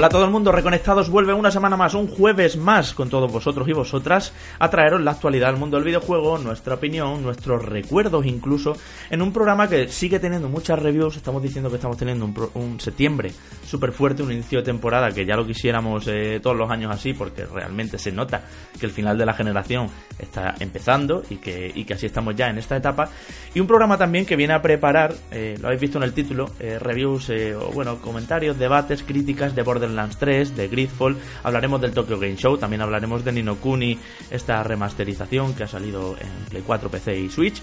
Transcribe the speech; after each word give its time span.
Hola 0.00 0.06
a 0.06 0.10
todo 0.12 0.24
el 0.24 0.30
mundo, 0.30 0.50
reconectados 0.50 1.10
vuelve 1.10 1.34
una 1.34 1.50
semana 1.50 1.76
más, 1.76 1.92
un 1.92 2.06
jueves 2.06 2.56
más 2.56 2.94
con 2.94 3.10
todos 3.10 3.30
vosotros 3.30 3.68
y 3.68 3.74
vosotras 3.74 4.32
a 4.58 4.70
traeros 4.70 5.02
la 5.02 5.10
actualidad 5.10 5.48
del 5.48 5.58
mundo 5.60 5.76
del 5.76 5.84
videojuego, 5.84 6.38
nuestra 6.38 6.76
opinión, 6.76 7.22
nuestros 7.22 7.62
recuerdos 7.62 8.24
incluso, 8.24 8.74
en 9.10 9.20
un 9.20 9.30
programa 9.30 9.68
que 9.68 9.88
sigue 9.88 10.18
teniendo 10.18 10.48
muchas 10.48 10.78
reviews, 10.78 11.18
estamos 11.18 11.42
diciendo 11.42 11.68
que 11.68 11.76
estamos 11.76 11.98
teniendo 11.98 12.24
un, 12.54 12.80
septiembre 12.80 13.30
súper 13.70 13.92
fuerte, 13.92 14.22
un 14.22 14.32
inicio 14.32 14.58
de 14.58 14.64
temporada 14.64 15.10
que 15.12 15.24
ya 15.24 15.36
lo 15.36 15.46
quisiéramos 15.46 16.06
eh, 16.08 16.40
todos 16.42 16.56
los 16.56 16.70
años 16.70 16.92
así 16.92 17.14
porque 17.14 17.46
realmente 17.46 17.98
se 17.98 18.10
nota 18.10 18.42
que 18.78 18.84
el 18.84 18.92
final 18.92 19.16
de 19.16 19.24
la 19.24 19.32
generación 19.32 19.86
está 20.18 20.54
empezando 20.58 21.22
y 21.30 21.36
que, 21.36 21.70
y 21.72 21.84
que 21.84 21.94
así 21.94 22.06
estamos 22.06 22.34
ya 22.34 22.48
en 22.48 22.58
esta 22.58 22.76
etapa, 22.76 23.08
y 23.54 23.60
un 23.60 23.66
programa 23.66 23.96
también 23.96 24.26
que 24.26 24.34
viene 24.36 24.54
a 24.54 24.60
preparar, 24.60 25.14
eh, 25.30 25.56
lo 25.60 25.68
habéis 25.68 25.80
visto 25.80 25.98
en 25.98 26.04
el 26.04 26.12
título, 26.12 26.50
eh, 26.58 26.78
reviews 26.78 27.30
o 27.30 27.70
bueno, 27.72 28.00
comentarios, 28.00 28.58
debates, 28.58 29.02
críticas 29.02 29.54
de 29.54 29.62
Borderlands 29.62 30.16
3, 30.18 30.56
de 30.56 30.68
Gridfall, 30.68 31.16
hablaremos 31.44 31.80
del 31.80 31.92
Tokyo 31.92 32.18
Game 32.18 32.36
Show, 32.36 32.58
también 32.58 32.82
hablaremos 32.82 33.24
de 33.24 33.32
Nino 33.32 33.56
Kuni, 33.56 33.98
esta 34.30 34.62
remasterización 34.62 35.54
que 35.54 35.64
ha 35.64 35.68
salido 35.68 36.16
en 36.20 36.44
Play 36.48 36.62
4, 36.66 36.90
PC 36.90 37.18
y 37.18 37.28
Switch. 37.28 37.62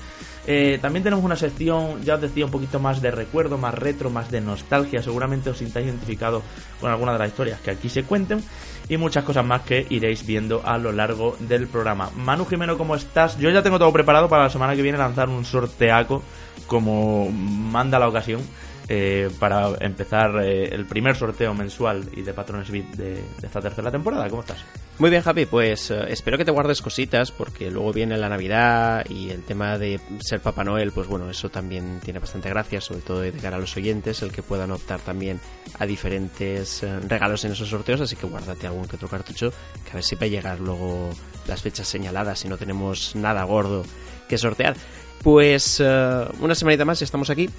Eh, 0.49 0.79
también 0.81 1.03
tenemos 1.03 1.25
una 1.25 1.35
sección, 1.35 2.01
ya 2.03 2.15
os 2.15 2.21
decía, 2.21 2.45
un 2.45 2.51
poquito 2.51 2.79
más 2.79 3.01
de 3.01 3.11
recuerdo, 3.11 3.57
más 3.57 3.73
retro, 3.73 4.09
más 4.09 4.31
de 4.31 4.39
nostalgia. 4.39 5.03
Seguramente 5.03 5.49
os 5.49 5.57
sintáis 5.57 5.87
identificados 5.87 6.41
con 6.79 6.89
alguna 6.89 7.11
de 7.11 7.19
las 7.19 7.27
historias 7.27 7.59
que 7.59 7.71
aquí 7.71 7.89
se 7.89 8.03
cuenten. 8.03 8.41
Y 8.87 8.95
muchas 8.95 9.25
cosas 9.25 9.45
más 9.45 9.63
que 9.63 9.85
iréis 9.89 10.25
viendo 10.25 10.61
a 10.65 10.77
lo 10.77 10.93
largo 10.93 11.35
del 11.39 11.67
programa. 11.67 12.09
Manu 12.15 12.45
Jimeno, 12.45 12.77
¿cómo 12.77 12.95
estás? 12.95 13.37
Yo 13.37 13.49
ya 13.49 13.61
tengo 13.61 13.77
todo 13.77 13.91
preparado 13.91 14.29
para 14.29 14.43
la 14.43 14.49
semana 14.49 14.73
que 14.73 14.81
viene 14.81 14.97
lanzar 14.97 15.27
un 15.27 15.43
sorteaco 15.43 16.23
como 16.65 17.29
manda 17.29 17.99
la 17.99 18.07
ocasión 18.07 18.41
eh, 18.89 19.29
para 19.37 19.73
empezar 19.81 20.41
eh, 20.41 20.69
el 20.73 20.85
primer 20.85 21.13
sorteo 21.13 21.53
mensual 21.53 22.09
y 22.15 22.21
de 22.21 22.33
patrones 22.33 22.71
VIP 22.71 22.95
de, 22.95 23.21
esta 23.43 23.59
tercera 23.59 23.91
temporada. 23.91 24.29
¿Cómo 24.29 24.41
estás? 24.41 24.63
Muy 24.97 25.09
bien, 25.09 25.21
Javi. 25.21 25.45
Pues 25.45 25.91
eh, 25.91 26.05
espero 26.07 26.37
que 26.37 26.45
te 26.45 26.51
guardes 26.51 26.81
cositas 26.81 27.31
porque 27.31 27.69
luego 27.69 27.91
viene 27.91 28.17
la 28.17 28.29
Navidad 28.29 29.05
y 29.09 29.29
el 29.29 29.43
tema 29.43 29.77
de 29.77 29.99
ser 30.19 30.39
Papá 30.39 30.63
Noel, 30.63 30.93
pues 30.93 31.05
bueno, 31.07 31.29
eso 31.29 31.49
también 31.49 31.99
tiene 32.01 32.19
bastante 32.19 32.47
gracia, 32.47 32.79
sobre 32.79 33.01
todo 33.01 33.19
de 33.19 33.33
cara 33.33 33.57
a 33.57 33.59
los 33.59 33.75
oyentes, 33.75 34.21
el 34.21 34.31
que 34.31 34.41
puedan 34.41 34.71
optar 34.71 35.01
también 35.01 35.41
a 35.77 35.85
diferentes 35.85 36.85
regalos 37.09 37.43
en 37.43 37.51
esos 37.51 37.67
sorteos, 37.67 37.99
así 37.99 38.15
que 38.15 38.25
guárdate 38.25 38.67
algún 38.67 38.87
que 38.87 38.95
otro 38.95 39.09
cartucho, 39.09 39.51
que 39.83 39.91
a 39.91 39.95
ver 39.95 40.03
si 40.03 40.15
va 40.15 40.27
a 40.27 40.29
llegar 40.29 40.59
luego 40.61 41.09
las 41.45 41.61
fechas 41.61 41.89
señaladas 41.89 42.39
si 42.39 42.47
no 42.47 42.57
tenemos 42.57 43.17
nada 43.17 43.43
gordo 43.43 43.83
que 44.29 44.37
sortear. 44.37 44.75
Pues 45.23 45.81
una 45.81 46.55
semanita 46.55 46.85
más 46.85 47.01
y 47.01 47.03
estamos 47.03 47.29
aquí 47.29 47.49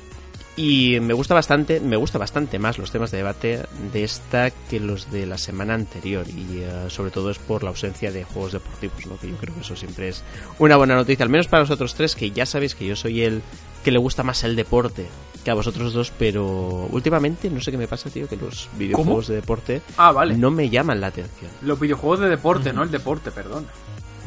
y 0.58 0.98
me 0.98 1.14
gusta 1.14 1.34
bastante, 1.34 1.78
me 1.78 1.94
gusta 1.94 2.18
bastante 2.18 2.58
más 2.58 2.78
los 2.78 2.90
temas 2.90 3.12
de 3.12 3.18
debate 3.18 3.62
de 3.92 4.02
esta 4.02 4.50
que 4.50 4.80
los 4.80 5.08
de 5.12 5.24
la 5.24 5.38
semana 5.38 5.74
anterior. 5.74 6.26
Y 6.28 6.62
eh, 6.62 6.86
sobre 6.88 7.12
todo 7.12 7.30
es 7.30 7.38
por 7.38 7.62
la 7.62 7.70
ausencia 7.70 8.10
de 8.10 8.24
juegos 8.24 8.54
deportivos, 8.54 9.06
¿no? 9.06 9.16
Que 9.18 9.30
yo 9.30 9.36
creo 9.36 9.54
que 9.54 9.60
eso 9.60 9.76
siempre 9.76 10.08
es 10.08 10.24
una 10.58 10.76
buena 10.76 10.96
noticia. 10.96 11.22
Al 11.22 11.30
menos 11.30 11.46
para 11.46 11.60
los 11.60 11.70
otros 11.70 11.94
tres, 11.94 12.16
que 12.16 12.32
ya 12.32 12.44
sabéis 12.44 12.74
que 12.74 12.84
yo 12.84 12.96
soy 12.96 13.22
el 13.22 13.40
que 13.84 13.92
le 13.92 13.98
gusta 13.98 14.24
más 14.24 14.42
el 14.42 14.56
deporte 14.56 15.06
que 15.44 15.50
a 15.52 15.54
vosotros 15.54 15.92
dos, 15.92 16.12
pero 16.18 16.88
últimamente 16.90 17.48
no 17.50 17.60
sé 17.60 17.70
qué 17.70 17.78
me 17.78 17.86
pasa, 17.86 18.10
tío, 18.10 18.28
que 18.28 18.36
los 18.36 18.68
videojuegos 18.76 19.28
de 19.28 19.36
deporte 19.36 19.82
ah, 19.96 20.10
vale. 20.10 20.36
no 20.36 20.50
me 20.50 20.68
llaman 20.68 21.00
la 21.00 21.06
atención. 21.06 21.52
Los 21.62 21.78
videojuegos 21.78 22.18
de 22.18 22.28
deporte, 22.28 22.72
no 22.72 22.82
el 22.82 22.90
deporte, 22.90 23.30
perdón. 23.30 23.64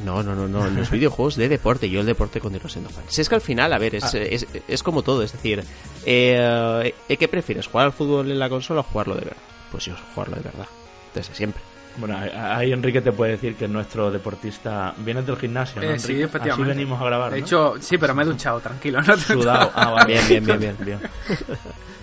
No, 0.06 0.24
no, 0.24 0.36
no, 0.36 0.48
no, 0.48 0.68
los 0.68 0.90
videojuegos 0.90 1.36
de 1.36 1.50
deporte, 1.50 1.90
yo 1.90 2.00
el 2.00 2.06
deporte 2.06 2.40
continúo 2.40 2.70
siendo 2.70 2.90
fan. 2.90 3.04
Si 3.08 3.22
es 3.22 3.30
que 3.30 3.36
al 3.36 3.42
final, 3.42 3.72
a 3.74 3.78
ver, 3.78 3.96
es, 3.96 4.04
ah. 4.04 4.18
es, 4.18 4.48
es, 4.68 4.84
como 4.84 5.04
todo, 5.04 5.22
es 5.24 5.32
decir, 5.32 5.64
eh, 6.06 6.94
¿qué 7.08 7.28
prefieres? 7.28 7.68
¿Jugar 7.68 7.88
al 7.88 7.94
fútbol 7.94 8.32
en 8.32 8.40
la 8.40 8.50
consola 8.50 8.82
o 8.82 8.84
jugarlo 8.84 9.16
de 9.16 9.26
verdad? 9.26 9.42
Pues 9.72 9.86
yo 9.86 9.96
jugarlo 10.16 10.36
de 10.38 10.44
verdad, 10.44 10.68
desde 11.14 11.36
siempre. 11.36 11.62
Bueno, 11.98 12.18
ahí 12.18 12.72
Enrique 12.72 13.02
te 13.02 13.12
puede 13.12 13.34
decir 13.34 13.56
que 13.56 13.68
nuestro 13.68 14.12
deportista 14.12 14.94
viene 14.98 15.22
del 15.24 15.36
gimnasio, 15.36 15.82
¿no? 15.82 15.90
Eh, 15.90 16.00
sí, 16.00 16.22
efectivamente. 16.22 16.52
Así 16.52 16.64
venimos 16.64 17.02
a 17.02 17.06
grabar. 17.06 17.34
De 17.34 17.40
hecho, 17.40 17.76
sí, 17.80 17.98
pero 17.98 18.16
me 18.16 18.24
he 18.24 18.26
duchado, 18.26 18.60
tranquilo. 18.60 19.02
¿no? 19.02 19.18
Sudado. 19.18 19.72
Ah, 19.76 20.06
bien, 20.06 20.26
bien, 20.28 20.46
bien, 20.46 20.60
bien, 20.60 20.78
bien. 20.80 21.00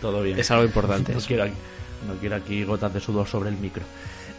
Todo 0.00 0.22
bien. 0.22 0.38
Es 0.38 0.50
algo 0.50 0.64
importante. 0.64 1.14
No 1.14 1.20
quiero, 1.20 1.44
aquí, 1.44 1.54
no 2.06 2.14
quiero 2.14 2.36
aquí 2.36 2.64
gotas 2.64 2.92
de 2.92 3.00
sudor 3.00 3.26
sobre 3.26 3.48
el 3.48 3.56
micro. 3.56 3.82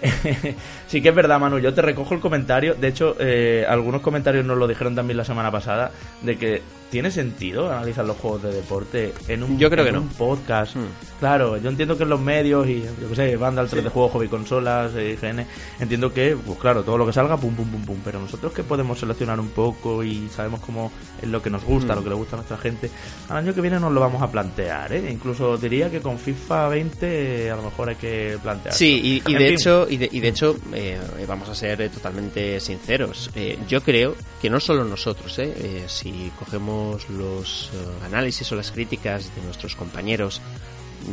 sí 0.88 1.02
que 1.02 1.10
es 1.10 1.16
verdad, 1.16 1.40
Manu, 1.40 1.60
yo 1.60 1.74
te 1.74 1.82
recojo 1.82 2.14
el 2.14 2.20
comentario. 2.20 2.76
De 2.76 2.88
hecho, 2.88 3.16
eh, 3.20 3.66
algunos 3.68 4.02
comentarios 4.02 4.46
nos 4.46 4.58
lo 4.58 4.68
dijeron 4.68 4.96
también 4.96 5.18
la 5.18 5.26
semana 5.26 5.52
pasada, 5.52 5.92
de 6.22 6.38
que 6.38 6.62
¿Tiene 6.90 7.12
sentido 7.12 7.72
analizar 7.72 8.04
los 8.04 8.18
juegos 8.18 8.42
de 8.44 8.52
deporte 8.52 9.14
en 9.28 9.44
un, 9.44 9.60
yo 9.60 9.70
creo 9.70 9.86
que 9.86 9.92
no. 9.92 10.04
podcast? 10.18 10.76
Hmm. 10.76 10.88
Claro, 11.20 11.58
yo 11.58 11.70
entiendo 11.70 11.96
que 11.98 12.04
en 12.04 12.10
los 12.10 12.20
medios 12.20 12.68
y, 12.68 12.82
yo 12.82 13.10
qué 13.10 13.16
sé, 13.16 13.38
banda, 13.38 13.62
el 13.62 13.70
3 13.70 13.84
de 13.84 13.90
juego, 13.90 14.10
hobby 14.10 14.28
consolas, 14.28 14.96
eh, 14.96 15.18
IGN, 15.22 15.46
entiendo 15.80 16.12
que, 16.12 16.36
pues 16.36 16.58
claro, 16.58 16.84
todo 16.84 16.98
lo 16.98 17.06
que 17.06 17.14
salga, 17.14 17.38
pum, 17.38 17.54
pum, 17.54 17.70
pum, 17.70 17.86
pum. 17.86 17.98
Pero 18.04 18.20
nosotros 18.20 18.54
que 18.54 18.64
podemos 18.64 18.98
seleccionar 18.98 19.40
un 19.40 19.50
poco 19.50 20.04
y 20.04 20.30
sabemos 20.30 20.62
cómo 20.62 20.92
es 21.22 21.28
lo 21.28 21.42
que 21.42 21.52
nos 21.52 21.64
gusta, 21.64 21.94
hmm. 21.94 21.98
lo 21.98 22.04
que 22.04 22.10
le 22.10 22.16
gusta 22.16 22.36
a 22.36 22.38
nuestra 22.38 22.58
gente, 22.58 22.90
al 23.30 23.38
año 23.38 23.54
que 23.54 23.62
viene 23.62 23.80
nos 23.80 23.92
lo 23.92 24.00
vamos 24.00 24.22
a 24.24 24.32
plantear, 24.32 24.94
¿eh? 24.94 25.12
Incluso 25.12 25.58
diría 25.58 25.92
que 25.92 26.00
con 26.00 26.18
FIFA 26.18 26.70
20 26.70 27.52
a 27.52 27.56
lo 27.56 27.64
mejor 27.64 27.90
hay 27.90 27.96
que 27.96 28.38
plantear. 28.42 28.74
Sí, 28.74 29.22
y, 29.28 29.34
de 29.34 29.50
hecho, 29.50 29.86
y, 29.88 29.98
de, 29.98 30.28
hecho, 30.28 30.56
eh, 30.74 30.98
vamos 31.28 31.50
a 31.50 31.56
ser 31.56 31.90
totalmente 31.90 32.60
sinceros. 32.60 33.30
Eh, 33.36 33.60
yo 33.68 33.82
creo 33.82 34.16
que 34.42 34.50
no 34.50 34.60
solo 34.60 34.84
nosotros, 34.86 35.38
¿eh? 35.40 35.84
si 35.88 36.32
cogemos 36.40 36.79
los 37.10 37.72
eh, 37.74 38.06
análisis 38.06 38.52
o 38.52 38.56
las 38.56 38.72
críticas 38.72 39.34
de 39.36 39.42
nuestros 39.42 39.76
compañeros 39.76 40.42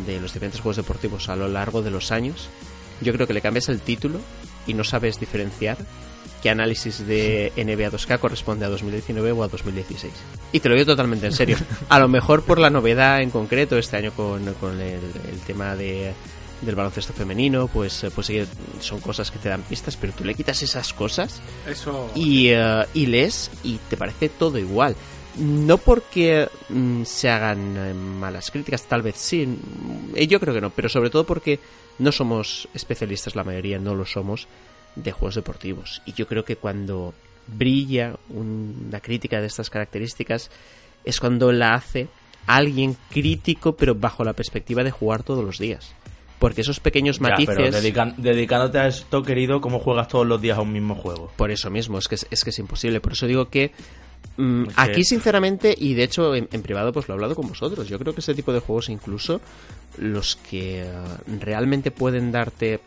de 0.06 0.20
los 0.20 0.32
diferentes 0.32 0.60
juegos 0.60 0.76
deportivos 0.76 1.28
a 1.28 1.36
lo 1.36 1.48
largo 1.48 1.82
de 1.82 1.90
los 1.90 2.12
años, 2.12 2.48
yo 3.00 3.12
creo 3.12 3.26
que 3.26 3.34
le 3.34 3.40
cambias 3.40 3.68
el 3.68 3.80
título 3.80 4.20
y 4.66 4.74
no 4.74 4.84
sabes 4.84 5.20
diferenciar 5.20 5.78
qué 6.42 6.50
análisis 6.50 7.06
de 7.06 7.52
NBA 7.56 7.90
2K 7.90 8.18
corresponde 8.18 8.64
a 8.64 8.68
2019 8.68 9.32
o 9.32 9.42
a 9.42 9.48
2016. 9.48 10.12
Y 10.52 10.60
te 10.60 10.68
lo 10.68 10.74
digo 10.74 10.86
totalmente 10.86 11.26
en 11.26 11.32
serio. 11.32 11.56
A 11.88 11.98
lo 11.98 12.08
mejor 12.08 12.42
por 12.42 12.58
la 12.58 12.70
novedad 12.70 13.20
en 13.20 13.30
concreto 13.30 13.78
este 13.78 13.96
año 13.96 14.12
con, 14.12 14.52
con 14.54 14.80
el, 14.80 15.00
tema 15.46 15.76
de 15.76 16.12
del 16.62 16.74
baloncesto 16.74 17.12
femenino, 17.12 17.68
pues, 17.68 18.06
pues 18.14 18.32
son 18.80 19.00
cosas 19.00 19.30
que 19.30 19.38
te 19.38 19.50
dan 19.50 19.60
pistas, 19.60 19.94
pero 19.98 20.14
tú 20.14 20.24
le 20.24 20.34
quitas 20.34 20.62
esas 20.62 20.94
cosas 20.94 21.42
Eso... 21.68 22.10
y, 22.14 22.48
eh, 22.48 22.86
y 22.94 23.06
lees 23.06 23.50
y 23.62 23.76
te 23.90 23.98
parece 23.98 24.30
todo 24.30 24.56
igual 24.56 24.96
no 25.38 25.78
porque 25.78 26.48
mm, 26.68 27.02
se 27.04 27.28
hagan 27.28 27.76
eh, 27.76 27.94
malas 27.94 28.50
críticas, 28.50 28.84
tal 28.84 29.02
vez 29.02 29.16
sí, 29.16 29.46
eh, 30.14 30.26
yo 30.26 30.40
creo 30.40 30.54
que 30.54 30.60
no, 30.60 30.70
pero 30.70 30.88
sobre 30.88 31.10
todo 31.10 31.24
porque 31.24 31.60
no 31.98 32.12
somos 32.12 32.68
especialistas, 32.74 33.36
la 33.36 33.44
mayoría 33.44 33.78
no 33.78 33.94
lo 33.94 34.04
somos, 34.06 34.48
de 34.94 35.12
juegos 35.12 35.34
deportivos. 35.34 36.02
Y 36.06 36.14
yo 36.14 36.26
creo 36.26 36.44
que 36.44 36.56
cuando 36.56 37.14
brilla 37.46 38.16
una 38.30 39.00
crítica 39.00 39.40
de 39.40 39.46
estas 39.46 39.70
características 39.70 40.50
es 41.04 41.20
cuando 41.20 41.52
la 41.52 41.74
hace 41.74 42.08
alguien 42.46 42.96
crítico, 43.10 43.76
pero 43.76 43.94
bajo 43.94 44.24
la 44.24 44.32
perspectiva 44.32 44.82
de 44.82 44.90
jugar 44.90 45.22
todos 45.22 45.44
los 45.44 45.58
días. 45.58 45.94
Porque 46.38 46.60
esos 46.60 46.80
pequeños 46.80 47.20
matices. 47.20 47.56
pero 47.56 48.12
dedicándote 48.16 48.78
a 48.78 48.88
esto, 48.88 49.22
querido, 49.22 49.60
¿cómo 49.60 49.78
juegas 49.78 50.08
todos 50.08 50.26
los 50.26 50.40
días 50.40 50.58
a 50.58 50.60
un 50.60 50.72
mismo 50.72 50.94
juego? 50.94 51.30
Por 51.36 51.50
eso 51.50 51.70
mismo, 51.70 51.98
es 51.98 52.08
que 52.08 52.16
es, 52.16 52.44
que 52.44 52.50
es 52.50 52.58
imposible. 52.58 53.00
Por 53.00 53.12
eso 53.12 53.26
digo 53.26 53.48
que 53.48 53.72
Mm, 54.36 54.66
aquí, 54.76 55.04
sinceramente, 55.04 55.74
y 55.76 55.94
de 55.94 56.04
hecho 56.04 56.34
en, 56.34 56.46
privado 56.62 56.92
pues 56.92 57.08
lo 57.08 57.14
he 57.14 57.16
hablado 57.16 57.34
con 57.34 57.48
vosotros, 57.48 57.88
yo 57.88 57.98
creo 57.98 58.14
que 58.14 58.20
ese 58.20 58.34
tipo 58.34 58.52
de 58.52 58.60
juegos 58.60 58.88
incluso 58.88 59.40
los 59.98 60.36
que 60.36 60.82
eh, 60.82 60.92
realmente 61.40 61.90
pueden 61.90 62.32
darte 62.32 62.80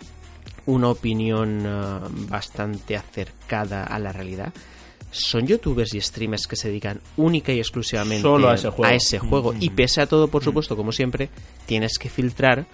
una 0.68 0.90
opinión 0.90 1.64
eh, 1.66 2.00
bastante 2.30 2.96
acercada 2.96 3.84
a 3.84 3.98
la 3.98 4.12
realidad 4.12 4.54
son 5.12 5.48
youtubers 5.48 5.94
y 5.96 6.02
streamers 6.02 6.46
que 6.48 6.56
se 6.56 6.68
dedican 6.68 7.02
única 7.18 7.52
y 7.52 7.60
exclusivamente 7.60 8.28
a 8.28 8.54
ese 8.54 8.70
juego. 8.70 8.86
A 8.86 8.94
ese 8.94 9.20
juego. 9.20 9.56
Y 9.60 9.72
pese 9.72 10.02
a 10.02 10.06
todo, 10.06 10.28
por 10.28 10.44
supuesto, 10.44 10.76
como 10.76 10.92
siempre, 10.92 11.30
tienes 11.66 11.98
que 11.98 12.10
filtrar 12.10 12.68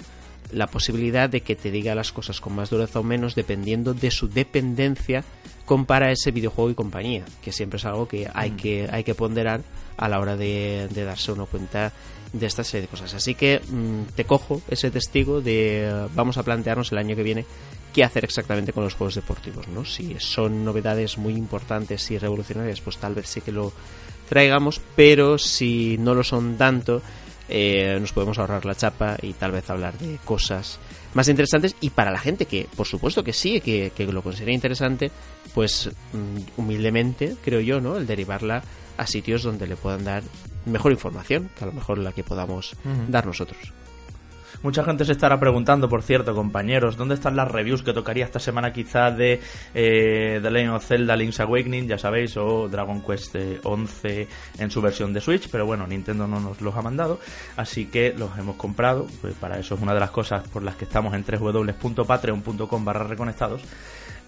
la 0.51 0.67
posibilidad 0.67 1.29
de 1.29 1.41
que 1.41 1.55
te 1.55 1.71
diga 1.71 1.95
las 1.95 2.11
cosas 2.11 2.39
con 2.41 2.53
más 2.53 2.69
dureza 2.69 2.99
o 2.99 3.03
menos 3.03 3.35
dependiendo 3.35 3.93
de 3.93 4.11
su 4.11 4.27
dependencia 4.27 5.23
compara 5.65 6.11
ese 6.11 6.31
videojuego 6.31 6.69
y 6.69 6.75
compañía, 6.75 7.25
que 7.41 7.51
siempre 7.51 7.77
es 7.77 7.85
algo 7.85 8.07
que 8.07 8.29
hay 8.33 8.51
mm. 8.51 8.57
que, 8.57 8.89
hay 8.91 9.03
que 9.03 9.15
ponderar 9.15 9.61
a 9.97 10.09
la 10.09 10.19
hora 10.19 10.37
de, 10.37 10.87
darse 10.93 11.31
una 11.31 11.45
cuenta 11.45 11.91
de 12.33 12.45
esta 12.45 12.63
serie 12.63 12.83
de 12.83 12.87
cosas. 12.87 13.13
Así 13.13 13.35
que 13.35 13.59
mm, 13.59 14.13
te 14.15 14.25
cojo 14.25 14.61
ese 14.69 14.91
testigo 14.91 15.41
de 15.41 16.07
vamos 16.13 16.37
a 16.37 16.43
plantearnos 16.43 16.91
el 16.91 16.97
año 16.99 17.15
que 17.15 17.23
viene 17.23 17.45
qué 17.93 18.03
hacer 18.03 18.25
exactamente 18.25 18.73
con 18.73 18.83
los 18.83 18.93
juegos 18.93 19.15
deportivos, 19.15 19.67
¿no? 19.69 19.85
Si 19.85 20.15
son 20.19 20.65
novedades 20.65 21.17
muy 21.17 21.33
importantes 21.33 22.11
y 22.11 22.17
revolucionarias, 22.17 22.81
pues 22.81 22.97
tal 22.97 23.15
vez 23.15 23.27
sí 23.27 23.39
que 23.41 23.53
lo 23.53 23.71
traigamos, 24.27 24.81
pero 24.95 25.37
si 25.37 25.97
no 25.97 26.13
lo 26.13 26.23
son 26.23 26.57
tanto, 26.57 27.01
eh, 27.47 27.97
nos 28.01 28.11
podemos 28.11 28.37
ahorrar 28.37 28.65
la 28.65 28.75
chapa 28.75 29.17
y 29.21 29.33
tal 29.33 29.51
vez 29.53 29.69
hablar 29.69 29.97
de 29.97 30.17
cosas 30.25 30.79
más 31.15 31.27
interesantes 31.27 31.75
y 31.81 31.89
para 31.89 32.11
la 32.11 32.19
gente 32.19 32.45
que 32.45 32.67
por 32.75 32.85
supuesto 32.85 33.23
que 33.23 33.33
sí 33.33 33.59
que, 33.61 33.91
lo 34.11 34.21
considera 34.21 34.53
interesante 34.53 35.09
pues 35.55 35.89
mm, 36.13 36.59
humildemente 36.59 37.35
creo 37.43 37.61
yo 37.61 37.81
no 37.81 37.97
el 37.97 38.05
derivarla 38.05 38.61
a 38.97 39.07
sitios 39.07 39.41
donde 39.41 39.65
le 39.65 39.75
puedan 39.75 40.03
dar 40.03 40.21
mejor 40.65 40.91
información 40.91 41.49
que 41.57 41.63
a 41.63 41.67
lo 41.67 41.73
mejor 41.73 41.97
la 41.97 42.11
que 42.11 42.23
podamos 42.23 42.75
dar 43.07 43.25
nosotros 43.25 43.73
Mucha 44.65 44.83
gente 44.83 45.05
se 45.05 45.11
estará 45.11 45.39
preguntando, 45.39 45.87
por 45.87 46.01
cierto, 46.01 46.33
compañeros, 46.33 46.97
¿dónde 46.97 47.13
están 47.13 47.35
las 47.35 47.51
reviews 47.51 47.83
que 47.83 47.93
tocaría 47.93 48.25
esta 48.25 48.39
semana 48.39 48.73
quizás 48.73 49.15
de 49.15 49.39
eh, 49.75 50.39
The 50.41 50.69
of 50.69 50.83
Zelda 50.83 51.15
Link's 51.15 51.39
Awakening, 51.39 51.87
ya 51.87 51.99
sabéis, 51.99 52.35
o 52.35 52.67
Dragon 52.67 52.99
Quest 53.03 53.35
11 53.61 54.27
en 54.57 54.71
su 54.71 54.81
versión 54.81 55.13
de 55.13 55.21
Switch, 55.21 55.49
pero 55.51 55.67
bueno, 55.67 55.85
Nintendo 55.85 56.25
no 56.25 56.39
nos 56.39 56.61
los 56.61 56.75
ha 56.75 56.81
mandado, 56.81 57.19
así 57.57 57.85
que 57.85 58.15
los 58.17 58.35
hemos 58.39 58.55
comprado, 58.55 59.05
pues 59.21 59.35
para 59.35 59.59
eso 59.59 59.75
es 59.75 59.81
una 59.81 59.93
de 59.93 59.99
las 59.99 60.09
cosas 60.09 60.47
por 60.47 60.63
las 60.63 60.75
que 60.75 60.85
estamos 60.85 61.13
en 61.13 61.23
www.patreon.com 61.23 62.85
barra 62.85 63.03
reconectados. 63.03 63.61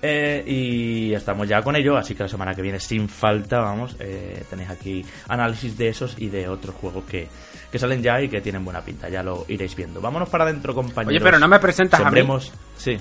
Eh, 0.01 0.43
y 0.45 1.13
estamos 1.13 1.47
ya 1.47 1.61
con 1.63 1.75
ello, 1.75 1.97
así 1.97 2.13
que 2.13 2.23
la 2.23 2.29
semana 2.29 2.53
que 2.53 2.61
viene, 2.61 2.79
sin 2.79 3.09
falta, 3.09 3.59
vamos, 3.61 3.95
eh, 3.99 4.43
tenéis 4.49 4.69
aquí 4.69 5.03
análisis 5.27 5.75
de 5.77 5.87
esos 5.89 6.15
y 6.19 6.27
de 6.29 6.47
otros 6.47 6.75
juegos 6.75 7.03
que, 7.05 7.27
que 7.71 7.79
salen 7.79 8.03
ya 8.03 8.21
y 8.21 8.29
que 8.29 8.39
tienen 8.39 8.63
buena 8.63 8.81
pinta, 8.81 9.09
ya 9.09 9.23
lo 9.23 9.45
iréis 9.47 9.75
viendo. 9.75 9.99
Vámonos 9.99 10.29
para 10.29 10.43
adentro, 10.43 10.75
compañeros. 10.75 11.15
Oye, 11.15 11.19
pero 11.23 11.39
no 11.39 11.47
me 11.47 11.57
presentas 11.59 11.99
a 11.99 12.11
mí. 12.11 12.19
Sembremos- 12.21 12.51
Sí. 12.77 12.97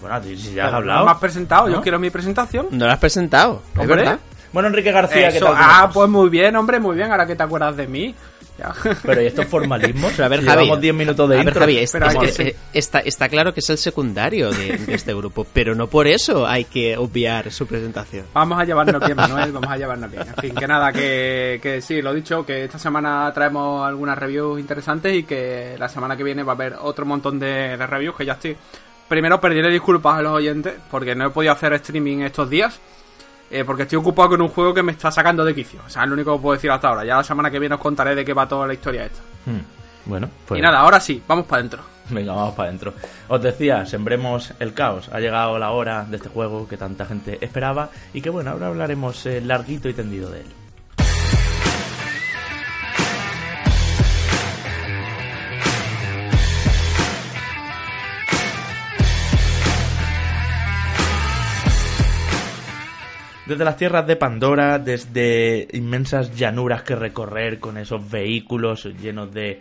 Bueno, 0.00 0.22
si 0.22 0.36
si 0.38 0.54
ya 0.54 0.62
has 0.64 0.68
Pero 0.68 0.76
hablado. 0.78 0.98
No 1.00 1.04
me 1.06 1.10
has 1.12 1.18
presentado, 1.18 1.68
yo 1.68 1.82
quiero 1.82 1.98
mi 1.98 2.10
presentación. 2.10 2.68
No 2.70 2.86
lo 2.86 2.92
has 2.92 2.98
presentado, 2.98 3.62
es 3.74 3.80
Hombre. 3.80 3.96
verdad. 3.96 4.18
Bueno, 4.52 4.68
Enrique 4.68 4.90
García, 4.92 5.30
¿qué 5.30 5.36
Eso, 5.36 5.46
tal? 5.46 5.54
¿Cómo 5.56 5.66
ah, 5.68 5.90
pues 5.92 6.08
muy 6.08 6.28
bien, 6.28 6.56
hombre, 6.56 6.80
muy 6.80 6.96
bien, 6.96 7.10
ahora 7.10 7.26
que 7.26 7.36
te 7.36 7.42
acuerdas 7.42 7.76
de 7.76 7.86
mí. 7.86 8.14
Ya. 8.60 8.74
Pero 9.02 9.22
¿y 9.22 9.26
estos 9.26 9.46
formalismos? 9.46 10.12
Pero 10.12 10.26
a 10.26 10.28
ver, 10.28 10.40
Si 10.40 10.46
Javi. 10.46 10.62
Llevamos 10.64 10.80
10 10.82 10.94
minutos 10.94 11.28
de 11.28 11.34
a 11.34 11.38
ver, 11.38 11.46
intro. 11.48 11.60
Javi, 11.60 11.78
es- 11.78 11.92
Pero 11.92 12.06
es 12.22 12.54
está, 12.74 12.98
está 13.00 13.28
claro 13.30 13.54
que 13.54 13.60
es 13.60 13.70
el 13.70 13.78
secundario 13.78 14.50
de, 14.50 14.76
de 14.76 14.94
este 14.94 15.14
grupo, 15.14 15.46
pero 15.52 15.74
no 15.74 15.86
por 15.86 16.06
eso 16.06 16.46
hay 16.46 16.64
que 16.66 16.96
obviar 16.98 17.50
su 17.50 17.66
presentación. 17.66 18.26
Vamos 18.34 18.58
a 18.60 18.64
llevarnos 18.64 19.00
bien, 19.04 19.16
Manuel, 19.16 19.50
vamos 19.52 19.70
a 19.70 19.76
llevarnos 19.78 20.10
bien. 20.10 20.24
En 20.28 20.34
fin, 20.34 20.54
que 20.54 20.66
nada, 20.66 20.92
que, 20.92 21.58
que 21.62 21.80
sí, 21.80 22.02
lo 22.02 22.12
dicho, 22.12 22.44
que 22.44 22.64
esta 22.64 22.78
semana 22.78 23.30
traemos 23.32 23.86
algunas 23.86 24.18
reviews 24.18 24.60
interesantes 24.60 25.14
y 25.16 25.22
que 25.22 25.76
la 25.78 25.88
semana 25.88 26.16
que 26.16 26.22
viene 26.24 26.42
va 26.42 26.52
a 26.52 26.54
haber 26.56 26.74
otro 26.80 27.06
montón 27.06 27.38
de, 27.38 27.76
de 27.78 27.86
reviews 27.86 28.16
que 28.16 28.26
ya 28.26 28.34
estoy. 28.34 28.56
Primero 29.08 29.40
pediré 29.40 29.70
disculpas 29.72 30.18
a 30.18 30.22
los 30.22 30.32
oyentes 30.32 30.74
porque 30.90 31.14
no 31.14 31.26
he 31.26 31.30
podido 31.30 31.52
hacer 31.52 31.72
streaming 31.72 32.18
estos 32.18 32.48
días. 32.50 32.78
Eh, 33.50 33.64
porque 33.64 33.82
estoy 33.82 33.98
ocupado 33.98 34.30
con 34.30 34.42
un 34.42 34.48
juego 34.48 34.72
que 34.72 34.82
me 34.82 34.92
está 34.92 35.10
sacando 35.10 35.44
de 35.44 35.54
quicio. 35.54 35.80
O 35.86 35.90
sea, 35.90 36.02
es 36.02 36.08
lo 36.08 36.14
único 36.14 36.36
que 36.36 36.42
puedo 36.42 36.54
decir 36.54 36.70
hasta 36.70 36.88
ahora. 36.88 37.04
Ya 37.04 37.16
la 37.16 37.24
semana 37.24 37.50
que 37.50 37.58
viene 37.58 37.74
os 37.74 37.80
contaré 37.80 38.14
de 38.14 38.24
qué 38.24 38.32
va 38.32 38.46
toda 38.46 38.66
la 38.66 38.74
historia 38.74 39.04
esta. 39.04 39.20
Hmm. 39.46 39.60
Bueno, 40.06 40.28
pues 40.46 40.58
Y 40.58 40.62
nada, 40.62 40.80
ahora 40.80 41.00
sí, 41.00 41.22
vamos 41.26 41.46
para 41.46 41.60
adentro. 41.60 41.82
Venga, 42.10 42.32
vamos 42.32 42.54
para 42.54 42.68
adentro. 42.68 42.94
Os 43.28 43.42
decía, 43.42 43.84
sembremos 43.86 44.52
el 44.58 44.74
caos. 44.74 45.08
Ha 45.12 45.20
llegado 45.20 45.58
la 45.58 45.70
hora 45.70 46.04
de 46.04 46.16
este 46.16 46.28
juego 46.28 46.66
que 46.68 46.76
tanta 46.76 47.06
gente 47.06 47.38
esperaba 47.40 47.90
y 48.12 48.20
que 48.20 48.30
bueno, 48.30 48.50
ahora 48.50 48.68
hablaremos 48.68 49.24
eh, 49.26 49.40
larguito 49.40 49.88
y 49.88 49.94
tendido 49.94 50.30
de 50.30 50.40
él. 50.40 50.46
Desde 63.50 63.64
las 63.64 63.76
tierras 63.76 64.06
de 64.06 64.14
Pandora, 64.14 64.78
desde 64.78 65.66
inmensas 65.72 66.36
llanuras 66.36 66.84
que 66.84 66.94
recorrer 66.94 67.58
con 67.58 67.78
esos 67.78 68.08
vehículos 68.08 68.84
llenos 69.02 69.34
de, 69.34 69.60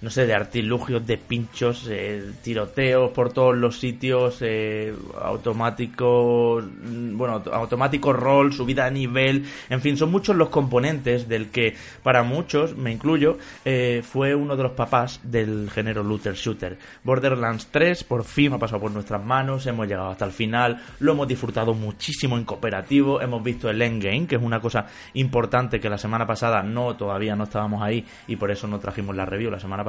no 0.00 0.10
sé, 0.10 0.26
de 0.26 0.34
artilugios, 0.34 1.06
de 1.06 1.18
pinchos, 1.18 1.86
eh, 1.90 2.22
tiroteos 2.42 3.10
por 3.10 3.32
todos 3.32 3.56
los 3.56 3.78
sitios, 3.80 4.38
eh, 4.42 4.94
automático, 5.20 6.62
mm, 6.62 7.16
bueno, 7.16 7.34
auto- 7.34 7.52
automático 7.52 8.12
roll, 8.12 8.52
subida 8.52 8.86
a 8.86 8.90
nivel, 8.90 9.44
en 9.68 9.80
fin, 9.80 9.96
son 9.96 10.10
muchos 10.10 10.36
los 10.36 10.50
componentes 10.50 11.28
del 11.28 11.48
que 11.50 11.74
para 12.02 12.22
muchos, 12.22 12.76
me 12.76 12.92
incluyo, 12.92 13.38
eh, 13.64 14.02
fue 14.04 14.34
uno 14.34 14.56
de 14.56 14.62
los 14.62 14.72
papás 14.72 15.20
del 15.24 15.68
género 15.70 16.02
looter 16.02 16.34
shooter. 16.34 16.78
Borderlands 17.04 17.66
3 17.72 18.04
por 18.04 18.24
fin 18.24 18.52
ha 18.52 18.58
pasado 18.58 18.80
por 18.80 18.92
nuestras 18.92 19.24
manos, 19.24 19.66
hemos 19.66 19.86
llegado 19.88 20.10
hasta 20.10 20.24
el 20.24 20.32
final, 20.32 20.80
lo 21.00 21.12
hemos 21.12 21.26
disfrutado 21.28 21.74
muchísimo 21.74 22.36
en 22.38 22.44
cooperativo, 22.44 23.20
hemos 23.20 23.42
visto 23.42 23.68
el 23.68 23.82
endgame, 23.82 24.26
que 24.26 24.36
es 24.36 24.42
una 24.42 24.60
cosa 24.60 24.86
importante 25.14 25.80
que 25.80 25.88
la 25.90 25.98
semana 25.98 26.26
pasada 26.26 26.62
no, 26.62 26.96
todavía 26.96 27.34
no 27.34 27.44
estábamos 27.44 27.82
ahí 27.82 28.04
y 28.28 28.36
por 28.36 28.50
eso 28.50 28.66
no 28.68 28.78
trajimos 28.78 29.16
la 29.16 29.24
review 29.24 29.50
la 29.50 29.58
semana 29.58 29.82
pasada. 29.82 29.87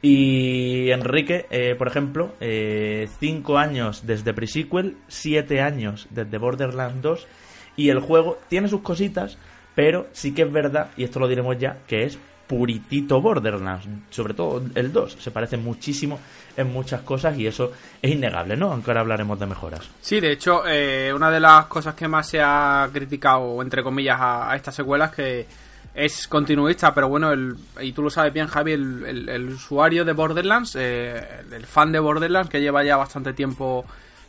Y 0.00 0.90
Enrique, 0.90 1.46
eh, 1.50 1.74
por 1.76 1.88
ejemplo, 1.88 2.34
5 2.38 3.58
años 3.58 4.06
desde 4.06 4.32
Pre-Sequel, 4.32 4.96
7 5.08 5.60
años 5.60 6.06
desde 6.10 6.38
Borderlands 6.38 7.02
2 7.02 7.26
y 7.76 7.90
el 7.90 8.00
juego 8.00 8.38
tiene 8.48 8.68
sus 8.68 8.82
cositas, 8.82 9.38
pero 9.74 10.08
sí 10.12 10.34
que 10.34 10.42
es 10.42 10.52
verdad, 10.52 10.90
y 10.96 11.04
esto 11.04 11.20
lo 11.20 11.28
diremos 11.28 11.58
ya, 11.58 11.78
que 11.86 12.04
es 12.04 12.18
puritito 12.48 13.20
Borderlands, 13.20 13.86
sobre 14.10 14.34
todo 14.34 14.62
el 14.74 14.92
2, 14.92 15.18
se 15.20 15.30
parece 15.30 15.56
muchísimo 15.56 16.18
en 16.56 16.72
muchas 16.72 17.02
cosas 17.02 17.38
y 17.38 17.46
eso 17.46 17.72
es 18.02 18.10
innegable, 18.10 18.56
¿no? 18.56 18.72
Aunque 18.72 18.90
ahora 18.90 19.02
hablaremos 19.02 19.38
de 19.38 19.46
mejoras. 19.46 19.88
Sí, 20.00 20.18
de 20.18 20.32
hecho, 20.32 20.66
eh, 20.66 21.12
una 21.14 21.30
de 21.30 21.40
las 21.40 21.66
cosas 21.66 21.94
que 21.94 22.08
más 22.08 22.26
se 22.26 22.40
ha 22.40 22.88
criticado, 22.92 23.62
entre 23.62 23.82
comillas, 23.82 24.18
a, 24.18 24.50
a 24.50 24.56
esta 24.56 24.72
secuela 24.72 25.06
es 25.06 25.12
que 25.12 25.46
es 26.04 26.28
continuista, 26.28 26.94
pero 26.94 27.08
bueno, 27.08 27.32
el, 27.32 27.56
y 27.80 27.92
tú 27.92 28.02
lo 28.02 28.10
sabes 28.10 28.32
bien, 28.32 28.46
Javi, 28.46 28.72
el, 28.72 29.04
el- 29.04 29.28
el 29.28 29.48
usuario 29.48 30.04
de 30.04 30.12
Borderlands, 30.12 30.76
eh, 30.78 31.20
el 31.50 31.66
fan 31.66 31.90
de 31.92 31.98
Borderlands, 31.98 32.48
que 32.50 32.60
lleva 32.60 32.84
ya 32.84 32.96
bastante 32.96 33.32
tiempo 33.32 33.84